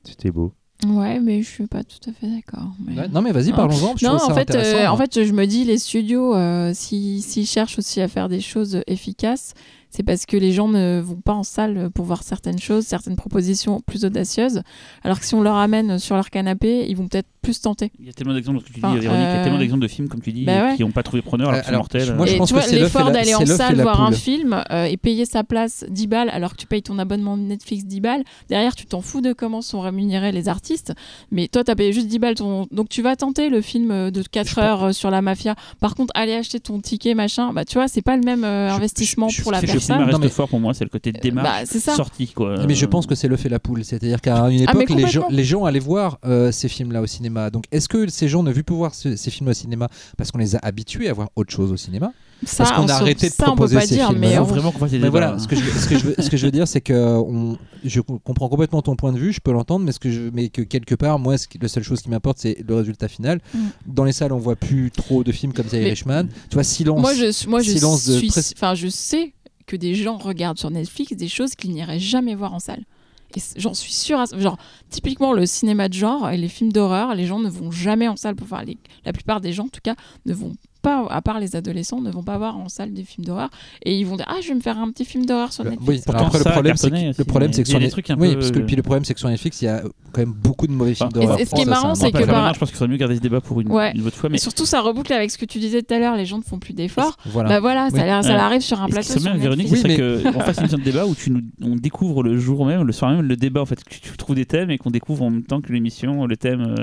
C'était 0.03 0.31
beau. 0.31 0.53
Ouais, 0.85 1.19
mais 1.19 1.41
je 1.41 1.47
suis 1.49 1.65
pas 1.65 1.83
tout 1.83 1.97
à 2.07 2.13
fait 2.13 2.27
d'accord. 2.27 2.69
mais- 2.85 2.95
Ouais, 2.95 3.07
non, 3.07 3.21
mais 3.23 3.31
vas-y, 3.31 3.51
parlons-en. 3.51 3.95
Non, 4.03 4.19
ça 4.19 4.25
en 4.31 4.35
fait, 4.35 4.53
euh, 4.55 4.87
en 4.87 4.97
fait, 4.97 5.23
je 5.25 5.31
me 5.33 5.45
dis, 5.47 5.63
les 5.63 5.79
studios, 5.79 6.35
euh, 6.35 6.71
s'ils 6.75 7.23
s'ils 7.23 7.47
cherchent 7.47 7.79
aussi 7.79 7.99
à 7.99 8.07
faire 8.07 8.29
des 8.29 8.41
choses 8.41 8.81
efficaces, 8.85 9.53
c'est 9.89 10.03
parce 10.03 10.25
que 10.27 10.37
les 10.37 10.51
gens 10.51 10.67
ne 10.67 11.01
vont 11.03 11.15
pas 11.19 11.33
en 11.33 11.43
salle 11.43 11.89
pour 11.95 12.05
voir 12.05 12.21
certaines 12.21 12.59
choses, 12.59 12.85
certaines 12.85 13.15
propositions 13.15 13.81
plus 13.81 14.05
audacieuses. 14.05 14.61
Alors 15.03 15.19
que 15.19 15.25
si 15.25 15.33
on 15.33 15.41
leur 15.41 15.55
amène 15.55 15.97
sur 15.97 16.15
leur 16.15 16.29
canapé, 16.29 16.85
ils 16.87 16.95
vont 16.95 17.07
peut-être 17.07 17.27
plus 17.47 17.61
tenter. 17.61 17.91
Il 17.99 18.05
y 18.05 18.09
a 18.09 18.13
tellement 18.13 18.33
d'exemples, 18.33 18.59
ce 18.59 18.65
que 18.65 18.69
tu 18.73 18.79
dis, 18.79 18.85
Enfin, 18.85 18.97
Véronique, 18.99 19.23
il 19.29 19.35
y 19.35 19.39
a 19.39 19.43
tellement 19.43 19.59
d'exemples 19.59 19.83
de 19.83 19.87
films, 19.87 20.07
comme 20.09 20.21
tu 20.21 20.31
dis, 20.33 20.43
bah 20.43 20.65
ouais. 20.69 20.75
qui 20.75 20.83
n'ont 20.83 20.91
pas 20.91 21.03
trouvé 21.03 21.21
preneur 21.21 21.49
alors 21.49 21.61
Euh, 21.61 21.67
alors, 21.67 21.79
mortels. 21.81 22.13
moi, 22.15 22.25
je 22.25 22.33
et 22.33 22.37
pense 22.37 22.49
tu 22.49 22.53
que 22.55 22.59
vois, 22.59 22.67
c'est 22.67 22.79
l'effort 22.79 23.11
d'aller 23.11 23.33
en 23.35 23.39
c'est 23.39 23.45
salle 23.57 23.81
voir 23.81 24.01
un 24.01 24.11
film 24.11 24.63
euh, 24.71 24.85
et 24.85 24.97
payer 24.97 25.25
sa 25.25 25.43
place 25.43 25.85
10 25.89 26.07
balles 26.07 26.29
alors 26.29 26.51
que 26.51 26.57
tu 26.57 26.67
payes 26.67 26.81
ton 26.83 26.99
abonnement 26.99 27.37
Netflix 27.37 27.85
10 27.85 28.01
balles, 28.01 28.23
derrière 28.49 28.75
tu 28.75 28.85
t'en 28.85 29.01
fous 29.01 29.21
de 29.21 29.33
comment 29.33 29.61
sont 29.61 29.79
rémunérés 29.79 30.31
les 30.31 30.49
artistes, 30.49 30.93
mais 31.31 31.47
toi 31.47 31.63
tu 31.63 31.71
as 31.71 31.75
payé 31.75 31.93
juste 31.93 32.07
10 32.07 32.19
balles, 32.19 32.35
ton... 32.35 32.67
donc 32.71 32.89
tu 32.89 33.01
vas 33.01 33.15
tenter 33.15 33.49
le 33.49 33.61
film 33.61 33.91
euh, 33.91 34.11
de 34.11 34.21
4 34.21 34.47
Je 34.47 34.59
heures 34.59 34.93
sur 34.93 35.09
la 35.09 35.21
mafia. 35.21 35.55
Par 35.79 35.95
contre, 35.95 36.11
aller 36.15 36.33
acheter 36.33 36.59
ton 36.59 36.79
ticket, 36.79 37.13
machin, 37.15 37.53
bah 37.53 37.65
tu 37.65 37.75
vois, 37.75 37.87
c'est 37.87 38.01
pas 38.01 38.15
le 38.17 38.23
même 38.23 38.43
euh, 38.43 38.69
investissement 38.71 39.29
je- 39.29 39.37
je- 39.37 39.41
pour 39.43 39.51
la 39.51 39.61
Ce 39.61 39.65
que 39.65 39.71
le 39.71 39.79
cinéma 39.79 39.99
personne. 39.99 40.05
reste 40.11 40.19
Non, 40.19 40.25
mais- 40.25 40.29
fort 40.31 40.49
pour 40.49 40.59
moi, 40.59 40.73
c'est 40.73 40.83
le 40.83 40.89
côté 40.89 41.11
démarche, 41.11 41.47
Bah, 41.61 41.65
c'est 41.65 41.79
sortie. 41.79 42.27
Quoi. 42.27 42.65
Mais 42.67 42.75
je 42.75 42.85
pense 42.85 43.05
que 43.07 43.15
c'est 43.15 43.27
le 43.27 43.37
fait 43.37 43.49
la 43.49 43.59
poule. 43.59 43.83
C'est-à-dire 43.85 44.21
qu'à 44.21 44.35
une 44.49 44.65
Ah, 44.67 44.71
époque, 44.73 44.89
les, 45.29 45.43
gens, 45.43 45.65
allaient 45.65 45.79
voir 45.79 46.19
ces 46.51 46.67
films-là 46.69 47.01
au 47.01 47.07
cinéma. 47.07 47.36
Donc, 47.51 47.65
est-ce 47.71 47.87
que 47.87 48.07
ces 48.09 48.27
gens 48.27 48.43
ne 48.43 48.51
vu 48.51 48.63
plus 48.63 48.75
voir 48.75 48.93
ce- 48.95 49.15
ces 49.15 49.29
films 49.31 49.49
au 49.49 49.53
cinéma 49.53 49.87
parce 50.17 50.31
qu'on 50.31 50.37
les 50.39 50.55
a 50.55 50.59
habitués 50.61 51.07
à 51.09 51.13
voir 51.13 51.29
autre 51.35 51.51
chose 51.53 51.71
au 51.71 51.77
cinéma? 51.77 52.11
Ça, 52.45 52.63
Parce 52.65 52.71
qu'on 52.77 52.83
on 52.83 52.87
a 52.89 52.93
arrêté 52.93 53.29
de 53.29 53.33
ça, 53.33 53.45
on 53.45 53.51
peut 53.51 53.55
proposer 53.55 53.75
pas 53.77 53.81
ces 53.87 53.95
dire, 53.95 54.09
films. 54.09 54.19
mais 54.19 54.37
on- 54.37 54.43
vraiment 54.43 54.71
qu'on 54.71 54.85
Mais 54.87 55.09
voilà, 55.09 55.39
ce 55.39 55.47
que, 55.47 55.55
je, 55.55 55.61
ce, 55.61 55.87
que 55.89 55.97
je 55.97 56.03
veux, 56.05 56.15
ce 56.19 56.29
que 56.29 56.37
je 56.37 56.45
veux 56.45 56.51
dire, 56.51 56.67
c'est 56.67 56.81
que 56.81 56.93
on, 56.93 57.57
je 57.83 57.99
co- 57.99 58.19
comprends 58.19 58.47
complètement 58.47 58.83
ton 58.83 58.95
point 58.95 59.11
de 59.11 59.17
vue, 59.17 59.33
je 59.33 59.39
peux 59.41 59.51
l'entendre, 59.51 59.83
mais, 59.85 59.91
ce 59.91 59.99
que 59.99 60.11
je, 60.11 60.29
mais 60.31 60.49
que 60.49 60.61
quelque 60.61 60.93
part, 60.93 61.17
moi, 61.17 61.37
ce 61.39 61.47
qui- 61.47 61.57
la 61.57 61.67
seule 61.67 61.81
chose 61.83 61.99
qui 62.01 62.09
m'importe, 62.11 62.37
c'est 62.39 62.57
le 62.67 62.75
résultat 62.75 63.07
final. 63.07 63.39
Mm. 63.55 63.59
Dans 63.87 64.03
les 64.03 64.11
salles, 64.11 64.33
on 64.33 64.37
voit 64.37 64.55
plus 64.55 64.91
trop 64.91 65.23
de 65.23 65.31
films 65.31 65.51
comme 65.53 65.65
The 65.65 65.73
Mais- 65.73 65.87
Irishman. 65.87 66.25
Tu 66.49 66.53
vois, 66.53 66.63
silence. 66.63 67.01
Moi, 67.01 67.13
je, 67.15 67.47
moi, 67.49 67.61
je 67.63 67.71
silence 67.71 68.05
de 68.05 68.17
suis, 68.17 68.27
presse- 68.27 68.53
enfin, 68.55 68.75
je 68.75 68.87
sais 68.87 69.33
que 69.65 69.75
des 69.75 69.95
gens 69.95 70.17
regardent 70.17 70.59
sur 70.59 70.69
Netflix 70.69 71.13
des 71.13 71.27
choses 71.29 71.55
qu'ils 71.55 71.71
n'iraient 71.71 71.99
jamais 71.99 72.35
voir 72.35 72.53
en 72.53 72.59
salle. 72.59 72.83
J'en 73.57 73.73
suis 73.73 73.93
sûre. 73.93 74.23
Genre, 74.37 74.57
typiquement, 74.89 75.33
le 75.33 75.45
cinéma 75.45 75.89
de 75.89 75.93
genre 75.93 76.29
et 76.29 76.37
les 76.37 76.47
films 76.47 76.71
d'horreur, 76.71 77.13
les 77.15 77.25
gens 77.25 77.39
ne 77.39 77.49
vont 77.49 77.71
jamais 77.71 78.07
en 78.07 78.15
salle 78.15 78.35
pour 78.35 78.47
voir. 78.47 78.63
Les, 78.63 78.77
la 79.05 79.13
plupart 79.13 79.41
des 79.41 79.53
gens, 79.53 79.65
en 79.65 79.69
tout 79.69 79.81
cas, 79.83 79.95
ne 80.25 80.33
vont 80.33 80.53
pas, 80.87 81.05
à 81.09 81.21
part 81.21 81.39
les 81.39 81.55
adolescents, 81.55 82.01
ne 82.01 82.09
vont 82.11 82.23
pas 82.23 82.37
voir 82.37 82.57
en 82.57 82.69
salle 82.69 82.93
des 82.93 83.03
films 83.03 83.25
d'horreur. 83.25 83.49
Et 83.83 83.97
ils 83.97 84.05
vont 84.05 84.15
dire 84.15 84.25
Ah, 84.29 84.37
je 84.41 84.47
vais 84.49 84.53
me 84.55 84.61
faire 84.61 84.77
un 84.77 84.89
petit 84.91 85.05
film 85.05 85.25
d'horreur 85.25 85.51
sur 85.51 85.63
Bah, 85.63 85.71
Netflix. 85.71 85.89
oui, 85.89 86.01
Pourtant, 86.05 86.17
alors 86.19 86.27
après, 86.27 86.39
ça 86.39 86.49
le 86.49 86.53
problème, 86.53 86.77
c'est 86.77 86.89
que, 86.89 87.17
le 87.17 87.23
problème, 87.25 87.53
c'est 87.53 87.63
que 87.63 87.69
sur 87.69 87.79
des 87.79 87.85
Net- 87.85 87.91
trucs 87.91 88.09
un 88.09 88.17
oui, 88.17 88.29
peu- 88.33 88.39
parce 88.39 88.51
que 88.51 88.59
puis 88.59 88.75
le 88.75 88.81
problème, 88.83 89.03
c'est 89.05 89.13
que 89.13 89.19
sur 89.19 89.29
Netflix, 89.29 89.61
il 89.61 89.65
y 89.65 89.67
a 89.67 89.81
quand 90.13 90.21
même 90.21 90.31
beaucoup 90.33 90.67
de 90.67 90.71
mauvais 90.71 90.93
films 90.95 91.11
d'horreur. 91.11 91.39
et 91.39 91.45
ce 91.45 91.53
qui 91.55 91.61
est 91.61 91.65
marrant, 91.65 91.93
c'est 91.95 92.11
que 92.11 92.19
je 92.19 92.25
pense 92.59 92.69
qu'il 92.69 92.77
serait 92.77 92.87
mieux 92.87 92.97
garder 92.97 93.15
ce 93.15 93.21
débat 93.21 93.41
pour 93.41 93.59
une, 93.61 93.71
Ouais. 93.71 93.91
une 93.95 94.05
autre 94.07 94.15
fois. 94.17 94.29
Et 94.29 94.33
Mais 94.33 94.37
surtout, 94.37 94.65
ça 94.65 94.81
reboucle 94.81 95.11
avec 95.13 95.29
ce 95.31 95.37
que 95.37 95.45
tu 95.45 95.59
disais 95.59 95.81
tout 95.83 95.93
à 95.93 95.99
l'heure 95.99 96.15
les 96.15 96.25
gens 96.25 96.37
ne 96.37 96.43
font 96.43 96.59
plus 96.59 96.73
d'efforts. 96.73 97.17
Voilà. 97.25 97.49
Bah 97.49 97.59
voilà, 97.59 97.89
Oui. 97.91 97.99
ça, 97.99 98.45
arrive 98.45 98.61
sur 98.61 98.81
un 98.81 98.87
plateau. 98.87 99.19
bien, 99.19 99.35
Véronique, 99.35 99.69
Netflix. 99.71 99.95
C'est 100.23 100.31
qu'on 100.33 100.39
fasse 100.39 100.57
une 100.57 100.63
émission 100.63 100.77
de 100.77 100.83
débat 100.83 101.05
où 101.05 101.15
tu 101.15 101.31
nous, 101.31 101.41
on 101.61 101.75
découvre 101.75 102.23
le 102.23 102.37
jour 102.37 102.65
même, 102.65 102.83
le 102.83 102.93
soir 102.93 103.11
même, 103.11 103.21
le 103.27 103.35
débat 103.35 103.61
en 103.61 103.65
fait, 103.65 103.83
que 103.83 103.89
tu 103.95 104.15
trouves 104.17 104.35
des 104.35 104.45
thèmes 104.45 104.71
et 104.71 104.77
qu'on 104.77 104.91
découvre 104.91 105.23
en 105.25 105.29
même 105.29 105.43
temps 105.43 105.61
que 105.61 105.73
l'émission, 105.73 106.25
le 106.25 106.37
thème. 106.37 106.75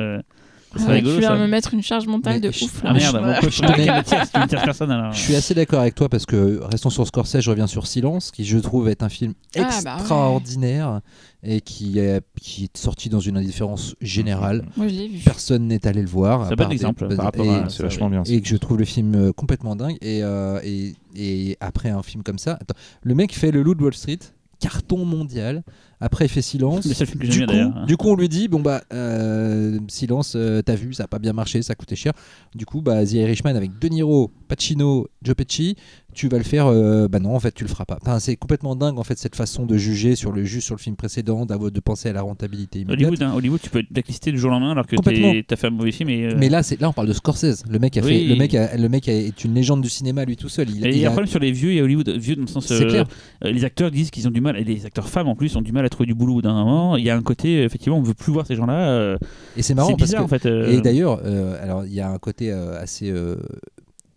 C'est 0.77 0.87
ouais, 0.87 0.93
rigolo 0.95 1.15
tu 1.15 1.21
viens 1.21 1.31
ça. 1.31 1.37
me 1.37 1.47
mettre 1.47 1.75
une 1.75 1.83
charge 1.83 2.07
mentale 2.07 2.35
Mais 2.35 2.41
de 2.41 2.51
je- 2.51 2.65
ouf. 2.65 2.81
Ah 2.85 2.93
là. 2.93 2.93
merde, 2.95 3.41
bon, 3.43 3.49
Je 3.51 4.65
personne 4.65 4.91
alors. 4.91 5.15
Suis 5.15 5.35
assez 5.35 5.55
d'accord 5.55 5.81
avec 5.81 5.95
toi 5.95 6.09
parce 6.09 6.27
que 6.27 6.61
restons 6.65 6.91
sur 6.91 7.07
Scorsese, 7.07 7.41
je 7.41 7.51
reviens 7.51 7.67
sur 7.67 7.87
Silence, 7.87 8.31
qui 8.31 8.45
je 8.45 8.59
trouve 8.59 8.89
est 8.89 9.03
un 9.03 9.09
film 9.09 9.35
Ah, 9.57 9.69
bah 9.85 9.95
ouais. 9.95 10.01
extraordinaire 10.01 11.01
et 11.43 11.61
qui 11.61 11.99
est, 11.99 12.23
qui 12.41 12.65
est 12.65 12.77
sorti 12.77 13.09
dans 13.09 13.21
une 13.21 13.37
indifférence 13.37 13.95
générale. 14.01 14.65
Moi, 14.77 14.89
je 14.89 14.95
l'ai 14.95 15.09
vu. 15.09 15.19
Personne 15.25 15.67
n'est 15.69 15.87
allé 15.87 16.01
le 16.01 16.09
voir. 16.09 16.47
C'est 16.49 16.53
un 16.53 16.57
bon 16.57 16.69
des- 16.69 16.75
exemple 16.75 17.15
par 17.17 17.25
rapport 17.27 17.45
et- 17.47 17.51
à- 17.55 17.69
C'est 17.69 17.83
vachement 17.83 18.09
bien. 18.09 18.25
ça. 18.25 18.33
et 18.33 18.41
que 18.41 18.49
je 18.49 18.57
trouve 18.57 18.79
le 18.79 18.85
film 18.85 19.15
euh, 19.15 19.33
complètement 19.33 19.77
dingue. 19.77 19.97
Et, 20.01 20.23
euh, 20.23 20.59
et, 20.65 20.95
et 21.17 21.57
après 21.61 21.91
un 21.91 22.03
film 22.03 22.23
comme 22.23 22.39
ça, 22.39 22.53
attends, 22.55 22.75
le 23.03 23.15
mec 23.15 23.35
fait 23.35 23.51
Le 23.51 23.63
Loup 23.63 23.75
de 23.75 23.83
Wall 23.83 23.95
Street, 23.95 24.19
carton 24.61 25.05
mondial. 25.05 25.63
Après, 26.05 26.27
il 26.27 26.29
fait 26.29 26.43
Silence. 26.43 26.85
Le 26.85 26.93
seul 26.93 27.07
film 27.07 27.19
que 27.21 27.27
Du 27.27 27.31
coup, 27.31 27.37
bien 27.39 27.47
d'ailleurs. 27.47 27.87
du 27.87 27.97
coup, 27.97 28.11
on 28.11 28.15
lui 28.15 28.29
dit 28.29 28.47
bon 28.47 28.61
bah 28.61 28.83
euh, 28.93 29.79
Silence, 29.89 30.35
euh, 30.37 30.61
t'as 30.61 30.75
vu, 30.75 30.93
ça 30.93 31.05
a 31.05 31.07
pas 31.07 31.19
bien 31.19 31.33
marché, 31.33 31.63
ça 31.63 31.75
coûté 31.75 31.97
cher. 31.97 32.13
Du 32.55 32.67
coup, 32.67 32.83
bah 32.83 33.07
The 33.07 33.13
Irishman 33.13 33.57
avec 33.57 33.79
De 33.79 33.89
Niro, 33.89 34.31
Pacino, 34.47 35.09
Joe 35.23 35.35
Pesci, 35.35 35.77
tu 36.15 36.29
vas 36.29 36.39
le 36.39 36.45
faire. 36.45 36.67
euh, 36.67 37.09
bah 37.09 37.19
non, 37.19 37.35
en 37.35 37.41
fait, 37.41 37.53
tu 37.53 37.65
le 37.65 37.69
feras 37.69 37.85
pas. 37.85 37.99
Enfin, 38.01 38.19
c'est 38.21 38.37
complètement 38.37 38.77
dingue 38.77 38.99
en 38.99 39.03
fait 39.05 39.19
cette 39.19 39.37
façon 39.37 39.67
de 39.67 39.77
juger 39.77 40.17
sur 40.17 40.33
le 40.33 40.45
juste 40.45 40.67
sur 40.67 40.75
le 40.75 40.81
film 40.81 40.97
précédent, 40.97 41.45
d'avoir 41.47 41.71
de 41.71 41.81
penser 41.81 42.09
à 42.09 42.13
la 42.13 42.23
rentabilité 42.23 42.81
immédiate. 42.81 43.11
Hollywood, 43.11 43.23
hein, 43.23 43.33
Hollywood, 43.37 43.61
tu 43.61 43.71
peux 43.71 43.81
être 43.81 43.93
blacklisté 43.93 44.33
du 44.33 44.39
jour 44.39 44.51
au 44.51 44.55
lendemain 44.55 44.73
alors 44.73 44.87
que 44.87 44.97
t'as 45.43 45.57
fait 45.57 45.67
un 45.67 45.71
mauvais 45.71 45.93
film. 45.93 46.09
Et, 46.09 46.25
euh, 46.27 46.35
Mais 46.39 46.49
là, 46.49 46.63
c'est 46.63 46.81
là, 46.81 46.89
on 46.89 46.93
parle 46.93 47.09
de 47.09 47.13
Scorsese. 47.13 47.65
Le 47.69 47.79
mec 47.79 47.97
a 47.97 48.01
Oui. 48.01 48.09
fait, 48.09 48.25
le 48.25 48.37
mec, 48.37 48.55
a- 48.55 48.77
le 48.77 48.89
mec 48.89 49.09
a- 49.09 49.13
est 49.13 49.45
une 49.45 49.55
légende 49.55 49.83
du 49.83 49.89
cinéma 49.89 50.25
lui 50.25 50.37
tout 50.37 50.49
seul. 50.49 50.71
Il, 50.71 50.87
et 50.87 50.91
il 50.91 50.99
y 50.99 51.05
a 51.05 51.09
un 51.09 51.13
problème 51.13 51.29
sur 51.31 51.41
les 51.41 51.53
vieux 51.53 51.73
et 51.73 51.83
Hollywood, 51.83 52.09
vieux 52.11 52.37
dans 52.37 52.43
le 52.43 52.47
sens. 52.47 52.67
C'est 52.67 52.75
euh, 52.85 52.89
clair. 52.89 53.07
les 53.43 53.65
acteurs 53.65 53.91
disent 53.91 54.11
qu'ils 54.11 54.27
ont 54.29 54.31
du 54.31 54.41
mal, 54.41 54.57
et 54.57 54.65
les 54.65 54.87
acteurs 54.87 55.09
femmes 55.09 55.29
en 55.29 55.35
plus 55.35 55.57
ont 55.57 55.63
du 55.63 55.73
mal 55.73 55.85
à 55.85 55.89
trouver 55.89 56.07
du 56.07 56.15
boulot 56.15 56.41
d'un 56.43 56.55
moment. 56.55 56.97
Il 56.97 57.05
y 57.05 57.11
a 57.11 57.17
un 57.17 57.23
côté, 57.23 57.63
effectivement, 57.65 57.99
on 57.99 58.03
veut 58.03 58.15
plus 58.15 58.33
voir 58.33 58.47
ces 58.47 58.55
gens-là. 58.55 58.89
euh, 58.89 59.17
Et 59.57 59.63
c'est 59.63 59.75
marrant 59.75 59.89
c'est 59.89 59.97
parce 59.97 60.11
bizarre 60.11 60.21
que 60.21 60.25
en 60.27 60.39
fait. 60.39 60.47
euh, 60.47 60.71
Et 60.73 60.81
d'ailleurs, 60.81 61.21
alors 61.61 61.85
il 61.85 61.93
y 61.93 62.01
a 62.01 62.09
un 62.11 62.19
côté 62.19 62.51
assez 62.53 63.13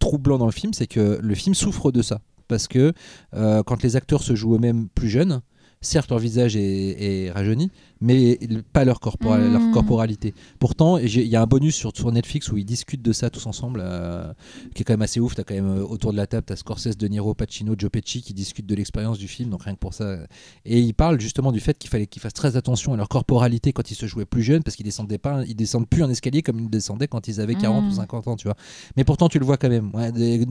troublant 0.08 0.38
dans 0.38 0.46
le 0.46 0.54
film, 0.54 0.74
c'est 0.74 0.88
que 0.88 1.20
le 1.22 1.36
film 1.36 1.54
souffre 1.54 1.92
de 1.92 2.02
ça. 2.02 2.22
Parce 2.48 2.68
que 2.70 2.94
euh, 3.34 3.62
quand 3.64 3.84
les 3.84 3.98
acteurs 3.98 4.24
se 4.24 4.36
jouent 4.36 4.56
eux-mêmes 4.56 4.88
plus 4.88 5.10
jeunes, 5.10 5.42
certes 5.82 6.10
leur 6.10 6.20
visage 6.20 6.56
est, 6.56 7.26
est 7.26 7.32
rajeuni, 7.32 7.72
mais 8.02 8.40
pas 8.74 8.86
leur, 8.86 9.00
corpora- 9.00 9.40
leur 9.40 9.72
corporalité. 9.72 10.34
Pourtant, 10.60 10.98
il 10.98 11.08
y 11.28 11.36
a 11.36 11.42
un 11.42 11.46
bonus 11.48 11.76
sur, 11.76 11.92
sur 11.96 12.12
Netflix 12.12 12.52
où 12.52 12.58
ils 12.58 12.66
discutent 12.66 13.02
de 13.02 13.14
ça 13.14 13.30
tous 13.30 13.46
ensemble, 13.46 13.82
euh, 13.84 14.32
qui 14.76 14.82
est 14.82 14.86
quand 14.86 14.94
même 14.94 15.02
assez 15.02 15.20
ouf. 15.20 15.36
T'as 15.36 15.44
quand 15.44 15.56
même 15.56 15.70
euh, 15.70 15.84
autour 15.86 16.12
de 16.12 16.18
la 16.18 16.28
table, 16.28 16.44
t'as 16.46 16.56
Scorsese, 16.56 16.98
De 16.98 17.08
Niro, 17.08 17.34
Pacino, 17.34 17.76
Joe 17.78 17.90
Pesci 17.90 18.22
qui 18.22 18.34
discutent 18.34 18.66
de 18.68 18.76
l'expérience 18.76 19.18
du 19.18 19.28
film, 19.28 19.50
donc 19.50 19.64
rien 19.64 19.74
que 19.74 19.80
pour 19.80 19.94
ça. 19.94 20.04
euh, 20.06 20.26
Et 20.66 20.80
ils 20.80 20.94
parlent 20.94 21.20
justement 21.20 21.52
du 21.52 21.60
fait 21.60 21.78
qu'il 21.78 21.90
fallait 21.90 22.08
qu'ils 22.08 22.22
fassent 22.22 22.34
très 22.34 22.56
attention 22.58 22.94
à 22.94 22.98
leur 22.98 23.10
corporalité 23.10 23.74
quand 23.74 23.90
ils 23.92 23.96
se 23.96 24.06
jouaient 24.06 24.26
plus 24.26 24.44
jeunes, 24.44 24.64
parce 24.64 24.76
qu'ils 24.76 24.86
descendaient 24.86 25.18
pas, 25.18 25.44
ils 25.48 25.56
descendent 25.56 25.88
plus 25.88 26.04
un 26.04 26.10
escalier 26.10 26.42
comme 26.42 26.60
ils 26.60 26.70
descendaient 26.70 27.08
quand 27.08 27.28
ils 27.28 27.42
avaient 27.42 27.56
40 27.56 27.84
Mm. 27.86 27.88
ou 27.88 27.92
50 27.92 28.28
ans, 28.28 28.36
tu 28.36 28.48
vois. 28.48 28.56
Mais 28.96 29.04
pourtant, 29.04 29.30
tu 29.30 29.40
le 29.40 29.46
vois 29.46 29.58
quand 29.58 29.70
même. 29.70 29.92
Ouais, 29.94 30.12
des- 30.12 30.46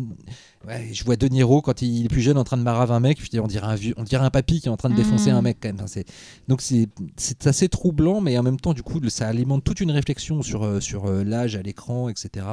ouais, 0.67 0.89
je 0.93 1.05
vois 1.05 1.17
De 1.17 1.27
Niro 1.29 1.61
quand 1.63 1.83
il 1.83 2.05
est 2.05 2.09
plus 2.09 2.21
jeune 2.23 2.39
en 2.39 2.45
train 2.45 2.57
de 2.57 2.63
marave 2.63 2.93
un 2.93 3.01
mec, 3.01 3.19
putain, 3.19 3.41
on 3.41 3.47
dirait 3.47 3.67
un 3.67 3.75
vieux, 3.75 3.95
on 3.97 4.05
dirait 4.05 4.25
un 4.25 4.31
papy 4.31 4.61
qui 4.61 4.69
est 4.69 4.71
en 4.71 4.77
train 4.77 4.91
de 4.91 4.95
défoncer 4.97 5.31
un 5.31 5.43
mec 5.43 5.59
quand 5.61 5.69
même. 5.69 5.81
Enfin, 5.83 6.01
donc 6.49 6.61
c'est 6.61 6.89
c'est 7.39 7.49
assez 7.49 7.69
troublant, 7.69 8.21
mais 8.21 8.37
en 8.39 8.43
même 8.43 8.59
temps, 8.59 8.73
du 8.73 8.83
coup, 8.83 9.01
ça 9.09 9.27
alimente 9.29 9.63
toute 9.65 9.81
une 9.81 9.91
réflexion 9.91 10.43
sur, 10.43 10.65
euh, 10.65 10.81
sur 10.81 11.07
euh, 11.07 11.23
l'âge 11.25 11.57
à 11.57 11.63
l'écran, 11.63 12.09
etc. 12.09 12.47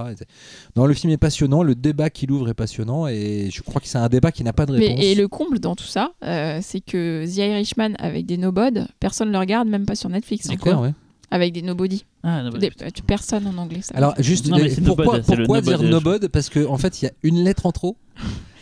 Non, 0.76 0.85
le 0.85 0.93
film 0.93 1.11
est 1.14 1.18
passionnant, 1.18 1.64
le 1.64 1.76
débat 1.76 2.10
qu'il 2.10 2.31
ouvre 2.31 2.49
est 2.49 2.53
passionnant, 2.53 3.07
et 3.07 3.49
je 3.51 3.61
crois 3.61 3.81
que 3.81 3.88
c'est 3.88 3.97
un 3.97 4.10
débat 4.10 4.31
qui 4.31 4.43
n'a 4.43 4.53
pas 4.53 4.65
de 4.65 4.77
Mais, 4.77 4.88
réponse. 4.89 5.03
et 5.05 5.15
le 5.15 5.27
comble 5.27 5.60
dans 5.60 5.76
tout 5.76 5.85
ça, 5.85 6.11
euh, 6.23 6.60
c'est 6.61 6.81
que 6.81 7.26
The 7.26 7.38
Irishman 7.38 7.93
avec 7.97 8.26
des 8.26 8.38
nobody, 8.38 8.81
personne 8.99 9.30
ne 9.30 9.34
le 9.34 9.39
regarde, 9.39 9.68
même 9.68 9.85
pas 9.85 9.95
sur 9.95 10.10
Netflix. 10.10 10.47
C'est 10.49 10.57
clair, 10.57 10.80
ouais. 10.81 10.93
Avec 11.31 11.51
des 11.53 11.64
nobody. 11.64 12.05
Ah, 12.22 12.43
Des- 12.51 12.72
personne 13.07 13.47
en 13.47 13.57
anglais. 13.57 13.81
Ça 13.81 13.95
Alors 13.97 14.14
juste, 14.19 14.47
Non, 14.49 14.57
pourquoi, 14.85 15.18
nobody, 15.18 15.31
le 15.31 15.38
pourquoi 15.38 15.61
dire 15.61 15.72
nobody, 15.81 15.91
nobody? 15.91 16.30
Parce 16.30 16.49
qu'en 16.49 16.72
en 16.72 16.77
fait, 16.77 17.01
il 17.01 17.05
y 17.05 17.07
a 17.07 17.11
une 17.23 17.43
lettre 17.43 17.65
en 17.65 17.72
trop. 17.72 17.97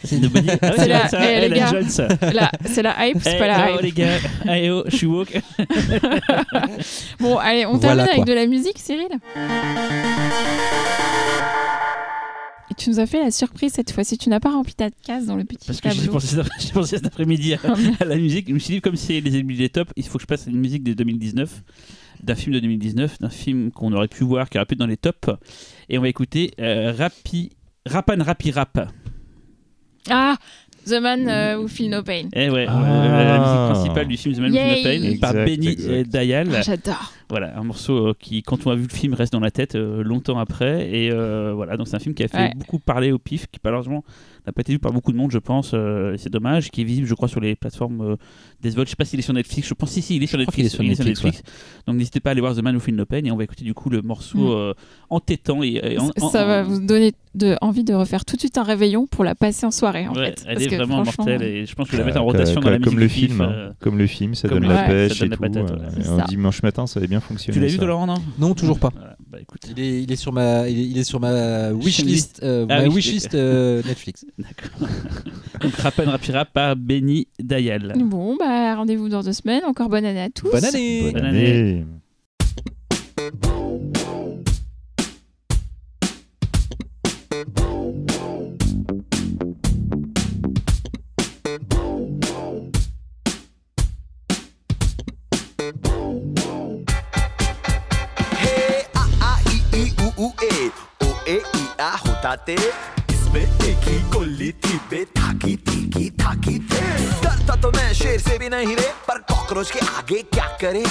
C'est 0.03 0.17
nobody. 0.19 0.47
Ah 0.61 0.67
ouais, 0.69 0.73
C'est 0.77 0.87
la- 0.87 1.07
ça, 1.07 1.31
eh, 1.31 1.47
les 1.49 1.57
gars. 1.59 1.71
C'est 2.65 2.81
la 2.83 3.07
hype, 3.07 3.17
c'est 3.21 3.35
Eh, 3.35 3.39
pas 3.39 3.47
la 3.47 3.67
oh, 3.71 3.75
hype. 3.75 3.81
les 3.81 3.91
gars, 3.91 4.17
Hey, 4.47 4.69
oh, 4.69 4.83
je 4.87 4.95
suis 4.95 5.07
woke. 5.07 5.39
Bon, 7.19 7.37
allez, 7.37 7.65
on 7.65 7.77
Voilà, 7.77 8.03
termine 8.05 8.09
avec 8.21 8.25
de 8.25 8.33
la 8.33 8.47
musique, 8.47 8.77
Cyril 8.79 9.07
Et 12.69 12.73
tu 12.75 12.89
nous 12.89 12.99
as 12.99 13.05
fait 13.05 13.19
la 13.23 13.31
surprise 13.31 13.73
cette 13.73 13.91
fois-ci. 13.91 14.17
Tu 14.17 14.29
n'as 14.29 14.39
pas 14.39 14.51
rempli 14.51 14.73
ta 14.73 14.89
case 15.05 15.25
dans 15.25 15.35
le 15.35 15.43
petit 15.43 15.67
Parce 15.67 15.81
que 15.81 15.89
j'ai 15.89 15.97
tableau. 15.97 16.13
pensé, 16.13 16.27
cet- 16.35 16.45
j'ai 16.59 16.71
pensé 16.71 16.95
cet 16.97 17.05
après-midi 17.05 17.53
à, 17.53 17.57
à 17.99 18.05
la 18.05 18.15
musique. 18.15 18.47
Je 18.47 18.53
me 18.53 18.59
suis 18.59 18.75
dit, 18.75 18.81
comme 18.81 18.95
c'est 18.95 19.19
les 19.19 19.35
ennemis 19.37 19.57
des 19.57 19.69
tops, 19.69 19.91
il 19.97 20.05
faut 20.07 20.17
que 20.17 20.21
je 20.23 20.27
passe 20.27 20.47
à 20.47 20.49
une 20.51 20.57
musique 20.59 20.83
de 20.83 20.93
2019, 20.93 21.49
d'un 22.23 22.35
film 22.35 22.53
de 22.55 22.59
2019, 22.61 23.19
d'un 23.19 23.29
film 23.29 23.71
qu'on 23.71 23.91
aurait 23.93 24.07
pu 24.07 24.23
voir, 24.23 24.49
qui 24.49 24.57
aurait 24.57 24.65
pu 24.65 24.73
être 24.75 24.79
dans 24.79 24.87
les 24.87 24.97
tops. 24.97 25.29
Et 25.89 25.97
on 25.97 26.01
va 26.01 26.07
écouter 26.07 26.51
euh, 26.59 26.93
Rapi, 26.97 27.49
Rapan 27.85 28.23
Rapi 28.23 28.51
Rap. 28.51 28.79
Ah, 30.09 30.35
The 30.87 30.99
Man 30.99 31.27
euh, 31.29 31.57
Who 31.59 31.67
Feel 31.67 31.89
No 31.91 32.01
Pain. 32.01 32.29
Eh 32.33 32.49
ouais, 32.49 32.65
Ah. 32.67 32.81
euh, 32.83 33.23
la 33.23 33.39
musique 33.39 33.75
principale 33.75 34.07
du 34.07 34.17
film 34.17 34.35
The 34.35 34.39
Man 34.39 34.51
Who. 34.51 34.57
Feel 34.57 35.01
No 35.01 35.09
Pain, 35.11 35.17
par 35.19 35.29
Exact, 35.31 35.45
Benny 35.45 35.67
exact. 35.67 35.89
euh, 35.91 36.03
Dayal. 36.05 36.49
Ah, 36.55 36.61
J'adore. 36.61 37.13
Voilà, 37.31 37.57
un 37.57 37.63
morceau 37.63 38.09
euh, 38.09 38.13
qui, 38.19 38.43
quand 38.43 38.67
on 38.67 38.71
a 38.71 38.75
vu 38.75 38.83
le 38.83 38.93
film, 38.95 39.13
reste 39.15 39.33
dans 39.33 39.39
la 39.39 39.49
tête 39.51 39.75
euh, 39.75 40.03
longtemps 40.03 40.37
après. 40.37 40.87
Et 40.93 41.09
euh, 41.11 41.53
voilà, 41.55 41.77
donc 41.77 41.87
c'est 41.87 41.95
un 41.95 41.99
film 41.99 42.13
qui 42.13 42.23
a 42.23 42.27
fait 42.27 42.37
Ouais. 42.37 42.51
beaucoup 42.55 42.77
parler 42.77 43.11
au 43.11 43.17
pif, 43.17 43.47
qui 43.51 43.59
malheureusement 43.63 44.03
n'a 44.45 44.51
pas 44.51 44.61
été 44.61 44.73
vu 44.73 44.79
par 44.79 44.91
beaucoup 44.91 45.11
de 45.11 45.17
monde, 45.17 45.31
je 45.31 45.37
pense. 45.37 45.71
euh, 45.73 46.13
et 46.13 46.17
c'est 46.17 46.29
dommage, 46.31 46.69
qui 46.71 46.81
est 46.81 46.83
visible, 46.83 47.07
je 47.07 47.13
crois, 47.13 47.27
sur 47.27 47.39
les 47.39 47.55
plateformes 47.55 48.01
euh, 48.01 48.15
des 48.61 48.71
votes. 48.71 48.87
Je 48.87 48.91
sais 48.91 48.95
pas 48.95 49.05
s'il 49.05 49.17
est 49.19 49.23
sur 49.23 49.33
Netflix. 49.33 49.67
Je 49.67 49.73
pense 49.73 49.89
si, 49.91 50.01
si, 50.01 50.15
il 50.17 50.23
est 50.23 50.27
sur 50.27 50.37
Netflix. 50.37 50.67
est 50.73 50.75
sur 50.75 50.83
Netflix, 50.83 51.41
Donc 51.87 51.95
n'hésitez 51.95 52.19
pas 52.19 52.29
à 52.29 52.33
aller 52.33 52.41
voir 52.41 52.55
The 52.55 52.61
Man 52.61 52.75
Who 52.75 52.81
Feel 52.81 52.95
No 52.95 53.05
Pain. 53.05 53.23
Et 53.23 53.31
on 53.31 53.37
va 53.37 53.43
écouter 53.45 53.63
du 53.63 53.73
coup 53.73 53.89
le 53.89 54.01
morceau 54.01 54.37
Mm. 54.39 54.51
euh, 54.51 54.73
entêtant 55.09 55.63
et, 55.63 55.79
et 55.83 55.99
en- 55.99 56.07
ça 56.07 56.11
en- 56.25 56.29
ça 56.29 56.45
va 56.45 56.63
vous 56.63 56.79
donner 56.79 57.13
de, 57.35 57.55
envie 57.61 57.83
de 57.85 57.93
refaire 57.93 58.25
tout 58.25 58.35
de 58.35 58.41
suite 58.41 58.57
un 58.57 58.63
réveillon 58.63 59.07
pour 59.07 59.23
la 59.23 59.35
passer 59.35 59.65
en 59.65 59.71
soirée, 59.71 60.05
en 60.07 60.13
Ouais, 60.13 60.25
fait. 60.31 60.43
elle 60.47 60.55
Parce 60.55 60.65
est 60.65 60.69
que 60.69 60.75
vraiment 60.75 61.03
franchement, 61.05 61.25
mortelle 61.25 61.43
et 61.47 61.65
je 61.65 61.75
pense 61.75 61.87
que 61.87 61.91
je 61.93 61.97
vais 61.97 62.01
la 62.03 62.07
mettre 62.07 62.21
en 62.21 62.25
rotation 62.25 62.55
comme, 62.55 62.63
dans 62.65 62.69
la 62.71 62.77
musique 62.79 62.91
comme 62.91 62.99
le 62.99 63.07
film, 63.07 63.41
hein. 63.41 63.71
comme 63.79 63.97
le 63.97 64.07
film, 64.07 64.35
ça 64.35 64.49
comme 64.49 64.59
donne 64.59 64.69
le- 64.69 64.75
la 64.75 64.83
pêche 64.83 65.19
ça 65.19 65.25
et 65.25 65.29
donne 65.29 65.65
tout. 65.65 66.11
un 66.11 66.25
dimanche 66.25 66.61
matin, 66.63 66.87
ça 66.87 66.99
avait 66.99 67.07
bien 67.07 67.20
fonctionné. 67.21 67.53
Tu 67.57 67.61
l'as 67.63 67.67
vu, 67.71 67.85
Laurent, 67.85 68.07
non 68.07 68.15
Non, 68.39 68.53
toujours 68.53 68.79
pas. 68.79 68.89
Voilà, 68.93 69.15
bah 69.29 69.39
écoute. 69.41 69.61
Il 69.69 69.79
est, 69.79 70.03
il 70.03 70.11
est 70.11 70.15
sur 70.15 70.33
ma, 70.33 70.67
il 70.67 70.79
est, 70.79 70.85
il 70.87 70.97
est 70.97 71.03
sur 71.03 71.19
ma 71.19 71.71
wishlist, 71.71 72.41
euh, 72.43 72.65
Ah 72.69 72.81
ma 72.81 72.87
oui, 72.87 72.95
wishlist 72.95 73.33
euh, 73.35 73.81
Netflix. 73.87 74.25
D'accord. 74.37 74.87
Donc 75.61 75.73
Rapan 75.75 76.05
Rapira 76.11 76.45
par 76.45 76.75
Benny 76.75 77.27
Dayal. 77.39 77.93
Bon, 77.97 78.35
bah 78.37 78.75
rendez-vous 78.75 79.09
dans 79.09 79.21
deux 79.21 79.33
semaines. 79.33 79.63
Encore 79.65 79.89
bonne 79.89 80.05
année 80.05 80.21
à 80.21 80.29
tous. 80.29 80.51
Bonne 80.51 80.65
année. 80.65 81.01
Bonne 81.03 81.13
Bonne 81.13 81.25
année. 81.25 81.85
ए 101.31 101.35
ई 101.35 101.67
आ 101.81 101.89
होताते 102.05 102.53
इसमें 103.13 103.41
एक 103.41 103.87
ही 103.87 103.97
गोली 104.13 104.51
थी 104.65 104.77
बे 104.91 105.03
थाकी 105.17 105.55
थी 105.67 106.09
थाकी 106.21 106.57
थे 106.71 106.81
डरता 107.23 107.55
तो 107.61 107.71
मैं 107.77 107.91
शेर 108.01 108.19
से 108.27 108.37
भी 108.39 108.49
नहीं 108.55 108.75
रे 108.75 108.89
पर 109.07 109.17
कॉकरोच 109.31 109.71
के 109.71 109.79
आगे 109.97 110.21
क्या 110.33 110.47
करे 110.61 110.83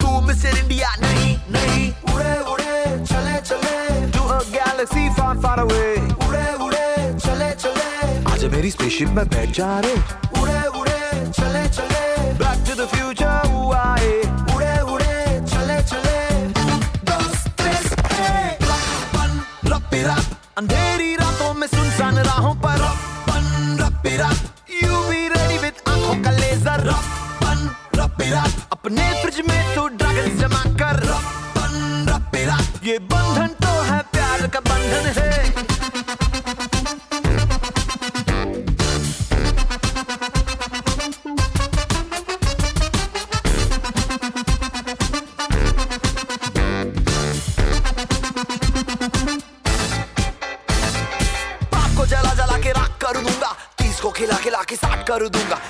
तू 0.00 0.20
मिस्टर 0.26 0.58
इंडिया 0.58 0.90
नहीं 1.02 1.36
नहीं 1.56 1.86
उड़े 2.14 2.34
उड़े 2.52 2.76
चले 3.12 3.36
चले 3.50 3.76
to 4.16 4.24
a 4.24 4.40
galaxy 4.56 5.08
far 5.20 5.38
far 5.46 5.58
away 5.66 5.84
उड़े 6.28 6.46
उड़े 6.66 6.86
चले 7.26 7.50
चले 7.64 7.88
आज 8.32 8.44
मेरी 8.56 8.70
स्पेसशिप 8.76 9.08
में 9.20 9.26
बैठ 9.28 9.48
जा 9.60 9.78
रे 9.86 9.94
उड़े 10.42 10.60
उड़े 10.80 11.00
चले 11.40 11.68
चले 11.78 12.04
बैक 12.42 12.66
टू 12.68 12.82
द 12.82 12.88
फ्यूचर 12.94 13.17
अपने 28.28 29.04
फ्रिज 29.22 29.40
में 29.48 29.74
तो 29.74 29.86
ड्रैगन 29.88 30.36
जमा 30.38 30.62
कर। 30.80 31.02
रपन 32.08 32.56
ये 32.84 32.98
बंधन 32.98 33.46
तो 33.62 33.70
है 33.82 33.98
प्यार 34.12 34.46
का 34.48 34.60
बंधन 34.60 35.06
है। 35.16 35.50
पाप 51.64 51.96
को 51.96 52.06
जला 52.06 52.34
जला 52.34 52.58
के 52.58 52.72
राख 52.72 52.96
कर 53.02 53.20
दूँगा, 53.20 53.52
तीस 53.78 54.00
को 54.00 54.10
खिला 54.10 54.36
खिला 54.36 54.62
के 54.62 54.76
साठ 54.76 55.06
कर 55.08 55.28
दूँगा। 55.28 55.60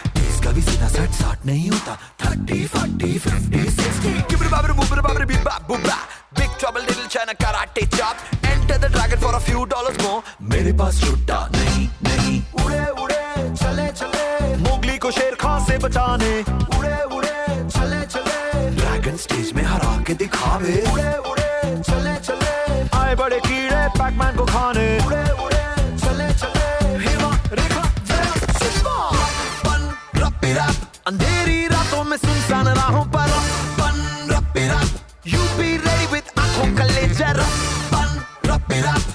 इसका 0.58 0.70
भी 0.70 0.72
सीधा 0.72 0.88
सट 0.88 1.10
साठ 1.12 1.46
नहीं 1.46 1.70
होता। 1.70 1.94
थर्टी 2.24 2.66
फोर्टी 2.66 3.18
फिफ्टी 3.18 3.60
सिक्सटी 3.70 4.12
गिबर 4.30 4.48
बाबर 4.48 4.72
बुबर 4.72 5.00
बाबर 5.00 5.24
बिबा 5.24 5.58
बुबा 5.68 5.96
big 6.38 6.50
trouble 6.60 6.80
little 6.80 7.06
China 7.06 7.32
karate 7.32 7.86
chop 7.96 8.44
enter 8.44 8.78
the 8.78 8.92
dragon 8.92 9.20
for 9.22 9.34
a 9.34 9.38
few 9.38 9.64
dollars 9.64 10.02
more 10.02 10.22
मेरे 10.50 10.72
पास 10.72 11.00
छुट्टा 11.00 11.38
नहीं 11.52 11.88
नहीं। 12.02 12.42
उड़े 12.64 12.84
उड़े, 13.02 13.22
चले 13.54 13.88
चले। 14.00 14.56
मोगली 14.56 14.98
को 14.98 15.10
शेर 15.10 15.34
खां 15.40 15.58
से 15.66 15.78
बचाने। 15.78 16.32
उड़े 16.78 17.02
उड़े, 17.16 17.36
चले 17.70 18.02
चले। 18.06 18.70
ड्रैगन 18.76 19.16
स्टेज 19.16 19.52
में 19.56 19.64
हरा 19.64 19.96
के 20.06 20.14
दिखावे। 20.14 20.82
उड़े 20.92 21.16
उड़े, 21.30 21.82
चले 21.82 22.16
चले। 22.26 22.52
आए 22.98 23.14
बड़े 23.14 23.40
कीड़े 23.46 23.86
पैकमैन 23.98 24.36
को 24.36 24.44
खाने। 24.44 24.88
उड़े 25.06 25.27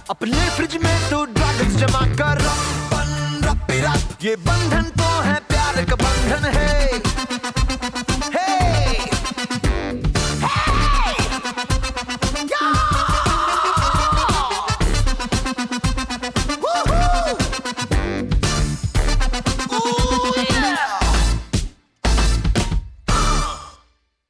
अपने 0.10 0.50
फ्रिज 0.56 0.76
में 0.84 1.10
तो 1.10 1.24
ड्रैगन्स 1.26 1.76
जमा 1.76 2.02
कर 2.20 2.42
रपन, 2.42 3.12
रपे 3.46 3.80
रप, 3.82 4.18
ये 4.24 4.36
बंधन 4.48 4.90
तो 5.00 5.10
है 5.22 5.36
प्यार 5.50 5.84
का 5.86 5.96
बंधन 5.96 6.50
है। 6.58 6.93